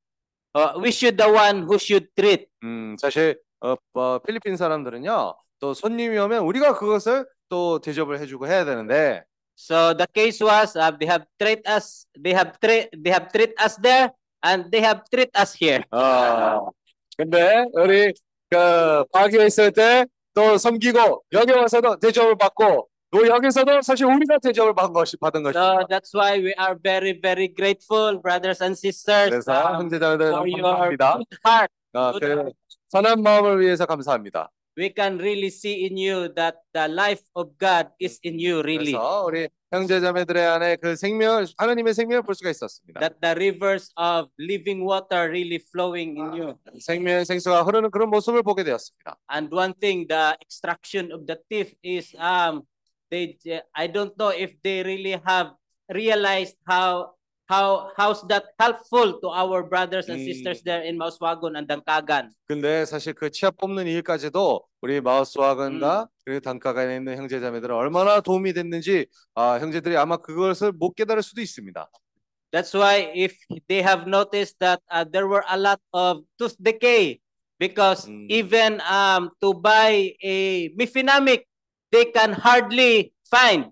[0.55, 2.47] uh, we should the one who should treat.
[2.63, 5.35] 음, 사실 어, 어, 필리핀 사람들은요.
[5.61, 9.24] 또 손님이 오면 우리가 그것을 또 대접을 해주고 해야 되는데
[9.60, 13.54] So the case was uh, they have treat us, they have treat, they have treat
[13.60, 14.12] us there,
[14.46, 15.82] and they have treat us here.
[15.92, 16.70] 어,
[17.18, 18.14] 근데 우리
[18.50, 20.06] 그 박에 있을 때
[20.38, 25.74] 또 섬기고 여기 와서도 대접을 받고 또 여기서도 사실 우리가 대접을 받은 것이 받은 것입니다.
[25.74, 31.20] So that's why we are very, very grateful, brothers and sisters, 그래서 um, 형제자매들 감사합니다.
[31.94, 32.52] 어, 그
[32.90, 34.52] 선한 마음을 위해서 감사합니다.
[34.77, 38.93] We can really see in you that the life of God is in you, really.
[38.93, 43.01] 그래서 우리 형제자매들의 안에 그 생명 하나님의 생명을 볼 수가 있었습니다.
[43.01, 46.55] That the rivers of living water really flowing in you.
[46.81, 49.19] 생명의 생수가 흐르는 그런 모습을 보게 되었습니다.
[49.31, 52.63] And one thing, the extraction of the teeth is um
[53.11, 53.37] they
[53.75, 55.53] I don't know if they really have
[55.93, 57.13] realized how
[57.48, 60.26] how how's that helpful to our brothers and 음.
[60.28, 62.30] sisters there in Mauswagon and Dangkagan.
[62.48, 69.08] 근데 사실 그 치아 뽑는 일까지도 우리 마우스와건과 그리고 단가간에 있는 형제자매들은 얼마나 도움이 됐는지
[69.36, 71.90] 아, 형제들이 아마 그것을 못 깨달을 수도 있습니다.
[72.52, 73.36] That's why if
[73.68, 77.20] they have noticed that uh, there were a lot of tooth decay
[77.60, 81.48] because even um to buy a Mifinamic
[81.92, 83.72] they can hardly find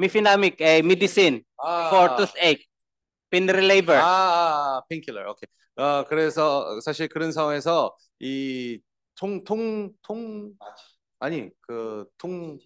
[0.00, 1.42] Mifenamic, a medicine
[1.90, 2.16] for 아.
[2.16, 2.64] toothache,
[3.30, 3.98] pain reliever.
[3.98, 4.02] 아,
[4.78, 5.30] 아, 펜킬러.
[5.30, 5.46] 오케이.
[5.76, 8.80] 어, 그래서 사실 그런 상황에서 이
[9.14, 10.52] 통, 통, 통,
[11.18, 12.58] 아니, 그, 통,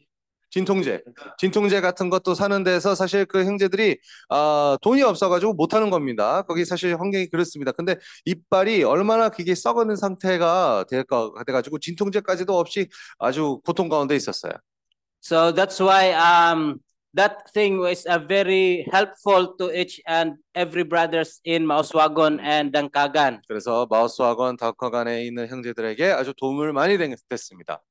[0.50, 1.02] 진통제,
[1.36, 3.98] 진통제 같은 것도 사는 데서 사실 그 형제들이
[4.28, 6.42] 아, 돈이 없어가지고 못 하는 겁니다.
[6.42, 7.72] 거기 사실 환경이 그렇습니다.
[7.72, 12.88] 근데 이빨이 얼마나 그게 썩어는 상태가 될까 돼가지고 진통제까지도 없이
[13.18, 14.52] 아주 고통 가운데 있었어요.
[15.20, 16.78] So that's why um
[17.15, 23.41] that thing was a very helpful to each and every brothers in Mauswagon and Dangkagan.
[23.47, 27.81] 그래서 마우스와건 다커간에 있는 형제들에게 아주 도움을 많이 된- 됐습니다.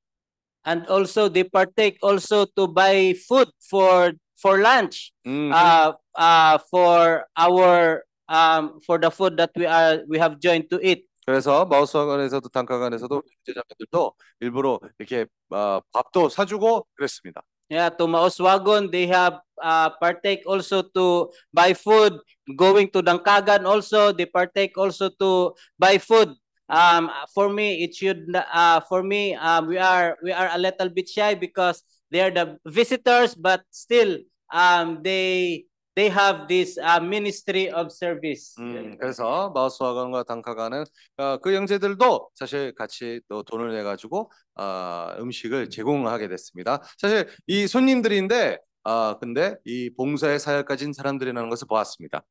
[0.67, 5.11] And also they partake also to buy food for for lunch.
[5.27, 10.69] 음, Uh uh for our um for the food that we are we have joined
[10.71, 11.07] to eat.
[11.27, 17.43] 그래서 마우스와건에서도 단카간에서도 형제자매들도 일부러 이렇게 어, 밥도 사주고 그랬습니다.
[17.70, 22.14] Yeah, to Mauswagon, they have uh, partake also to buy food.
[22.56, 26.36] Going to Dangkagan also, they partake also to buy food.
[26.70, 28.28] Um, for me, it should.
[28.36, 32.32] Uh, for me, um, we are we are a little bit shy because they are
[32.32, 34.20] the visitors, but still,
[34.52, 35.66] um, they
[35.96, 38.56] they have this uh, ministry of service.
[38.60, 40.84] 음, 그래서 마우스와건과 단카간은
[41.18, 46.82] 어, 그 형제들도 사실 같이 또 돈을 내 가지고 아, 음식을 제공하게 됐습니다.
[46.98, 52.24] 사실 이 손님들인데 아 근데 이 봉사의 사역 가진 사람들이라는 것을 보았습니다.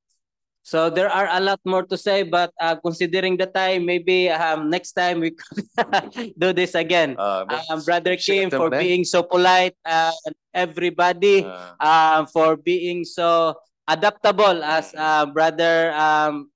[0.62, 4.70] So there are a lot more to say, but uh, considering the time, maybe um,
[4.70, 7.18] next time we could do this again.
[7.18, 8.78] Uh, um, Brother Kim, for man.
[8.78, 10.14] being so polite, uh,
[10.54, 13.58] everybody, uh, um, for being so
[13.88, 14.78] adaptable, uh.
[14.78, 16.50] as uh, Brother um,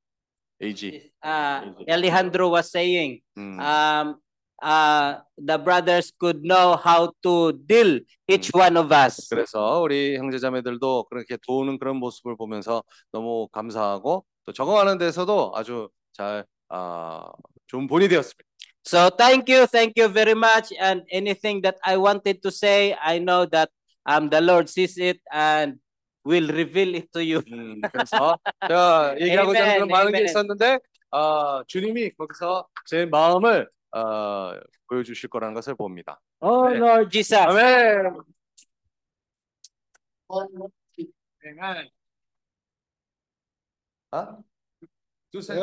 [0.60, 1.10] AG.
[1.23, 3.20] Uh, Alejandro was saying.
[3.36, 3.59] Mm.
[3.59, 4.07] Um,
[4.62, 9.28] uh, the brothers could know how to deal each one of us.
[9.28, 16.44] 그래서 우리 형제자매들도 그렇게 도우는 그런 모습을 보면서 너무 감사하고 또 적응하는 데서도 아주 잘
[16.68, 17.31] 아,
[17.67, 18.44] 좋은 본이 되었습니다.
[18.85, 20.73] So thank you, thank you very much.
[20.81, 23.70] And anything that I wanted to say, I know that
[24.09, 25.78] um the Lord sees it and
[26.25, 27.43] will reveal it to you.
[27.93, 30.23] 그래서 제가 얘기하고자 하는 많은 게.
[30.25, 30.78] 있었는데
[31.10, 36.20] 아, 주님이 거기서 제 마음을 어, 보여주실 거라는 것을 봅니다.
[36.41, 37.34] Oh Lord Jesus.
[37.34, 38.20] 아멘.
[41.47, 41.89] Amen.
[44.10, 44.36] 아?
[45.31, 45.55] 두세.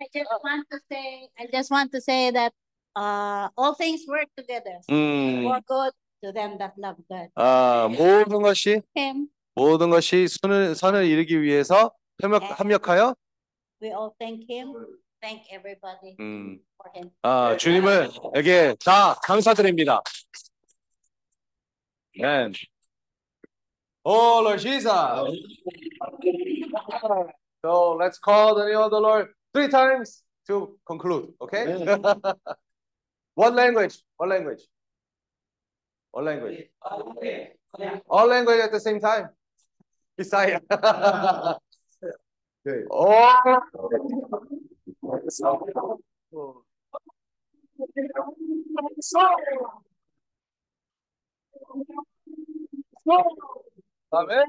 [0.00, 2.52] I just want to say, I just want to say that
[2.96, 5.44] uh, all things work together 음.
[5.44, 5.92] for good
[6.24, 7.28] to them that love God.
[7.34, 13.14] 아, 모든 것이 Him, 모든 것이 선을 선을 이루기 위해서 협력, 합력하여
[13.82, 14.74] we all thank Him,
[15.21, 16.59] thank everybody 음.
[16.77, 17.11] for Him.
[17.23, 20.01] 아, 주님을에게 다 감사드립니다.
[22.21, 22.53] 아멘.
[24.03, 24.91] Oh, Lord Jesus.
[27.63, 31.33] So let's call the name of the Lord three times to conclude.
[31.41, 31.65] Okay?
[33.33, 33.97] one language.
[34.17, 34.61] One language.
[36.11, 36.69] One language.
[38.07, 39.29] All language at the same time.
[40.19, 40.61] Bisaya.
[42.67, 42.85] okay.
[42.91, 43.59] Oh.
[54.09, 54.43] 다음에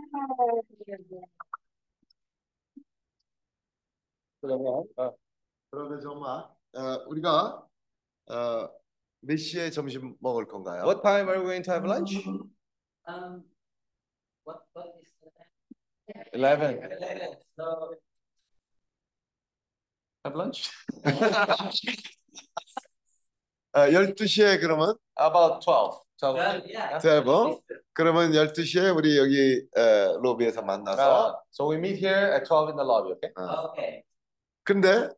[4.41, 5.12] 그러면 어,
[5.70, 6.44] 그러면 정말
[6.75, 7.67] 어, 우리가
[8.28, 8.68] 어,
[9.20, 10.85] 몇 시에 점심 먹을 건가요?
[10.85, 12.17] What time are we going to have lunch?
[13.09, 13.44] Um,
[14.44, 15.47] what, what is the time?
[16.33, 16.81] 11.
[17.57, 17.94] So,
[20.24, 20.69] Have lunch?
[23.74, 26.01] 어, 12시에 그러면 About 12.
[26.17, 26.61] 12.
[26.69, 27.00] yeah.
[27.00, 27.59] 12.
[27.93, 32.75] 그러면 12시에 우리 여기 어, 로비에서 만나서 Uh, so we meet here at 12 in
[32.75, 33.32] the lobby, okay?
[33.69, 34.03] Okay.
[34.64, 35.09] 근데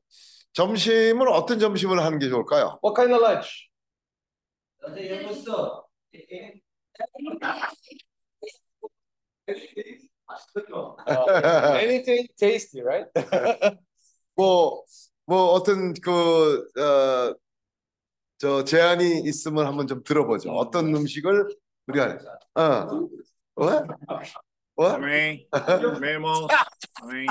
[0.53, 2.79] 점심은 어떤 점심을 하는 게 좋을까요?
[2.81, 3.69] What kind of lunch?
[5.27, 5.87] Gusto.
[11.05, 13.07] Uh, anything tasty, right?
[14.35, 14.83] 뭐,
[15.25, 17.35] 뭐 어떤 그, 어,
[18.37, 20.51] 저 제안이 있으면 한번 좀 들어보죠.
[20.51, 21.47] 어떤 음식을
[21.87, 22.17] 우리가,
[22.55, 23.09] 어,
[23.55, 23.81] 왜?
[24.77, 24.87] 왜?
[24.87, 25.47] Amém.
[25.51, 26.47] Amém, irmãos.
[27.01, 27.27] Amém.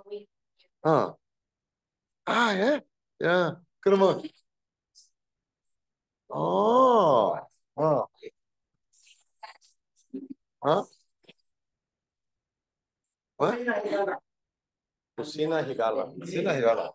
[0.00, 0.26] away.
[0.82, 1.16] 어.
[2.24, 2.80] 아, 예?
[3.24, 4.22] 야, 그러면,
[6.28, 7.34] 어,
[7.78, 8.06] Huh?
[10.60, 10.82] Huh?
[13.36, 13.58] What?
[15.16, 16.12] Cocina Higala.
[16.18, 16.90] Cocina Higala.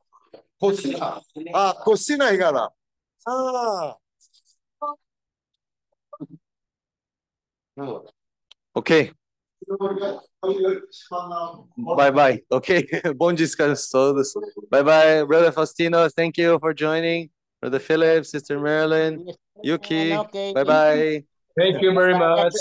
[0.59, 1.21] Cocina.
[1.53, 2.69] Ah, Cocina Higala.
[3.25, 3.95] Ah.
[8.73, 9.13] Ok.
[11.97, 12.43] Bye bye.
[12.49, 12.67] Ok.
[13.15, 14.33] Bom descanso todos.
[14.69, 16.09] Bye bye, brother Faustino.
[16.13, 17.29] Thank you for joining.
[17.63, 19.25] Brother Philip, Sister Marilyn,
[19.63, 20.09] Yuki.
[20.11, 21.23] Bye-bye.
[21.57, 22.51] Thank you very much.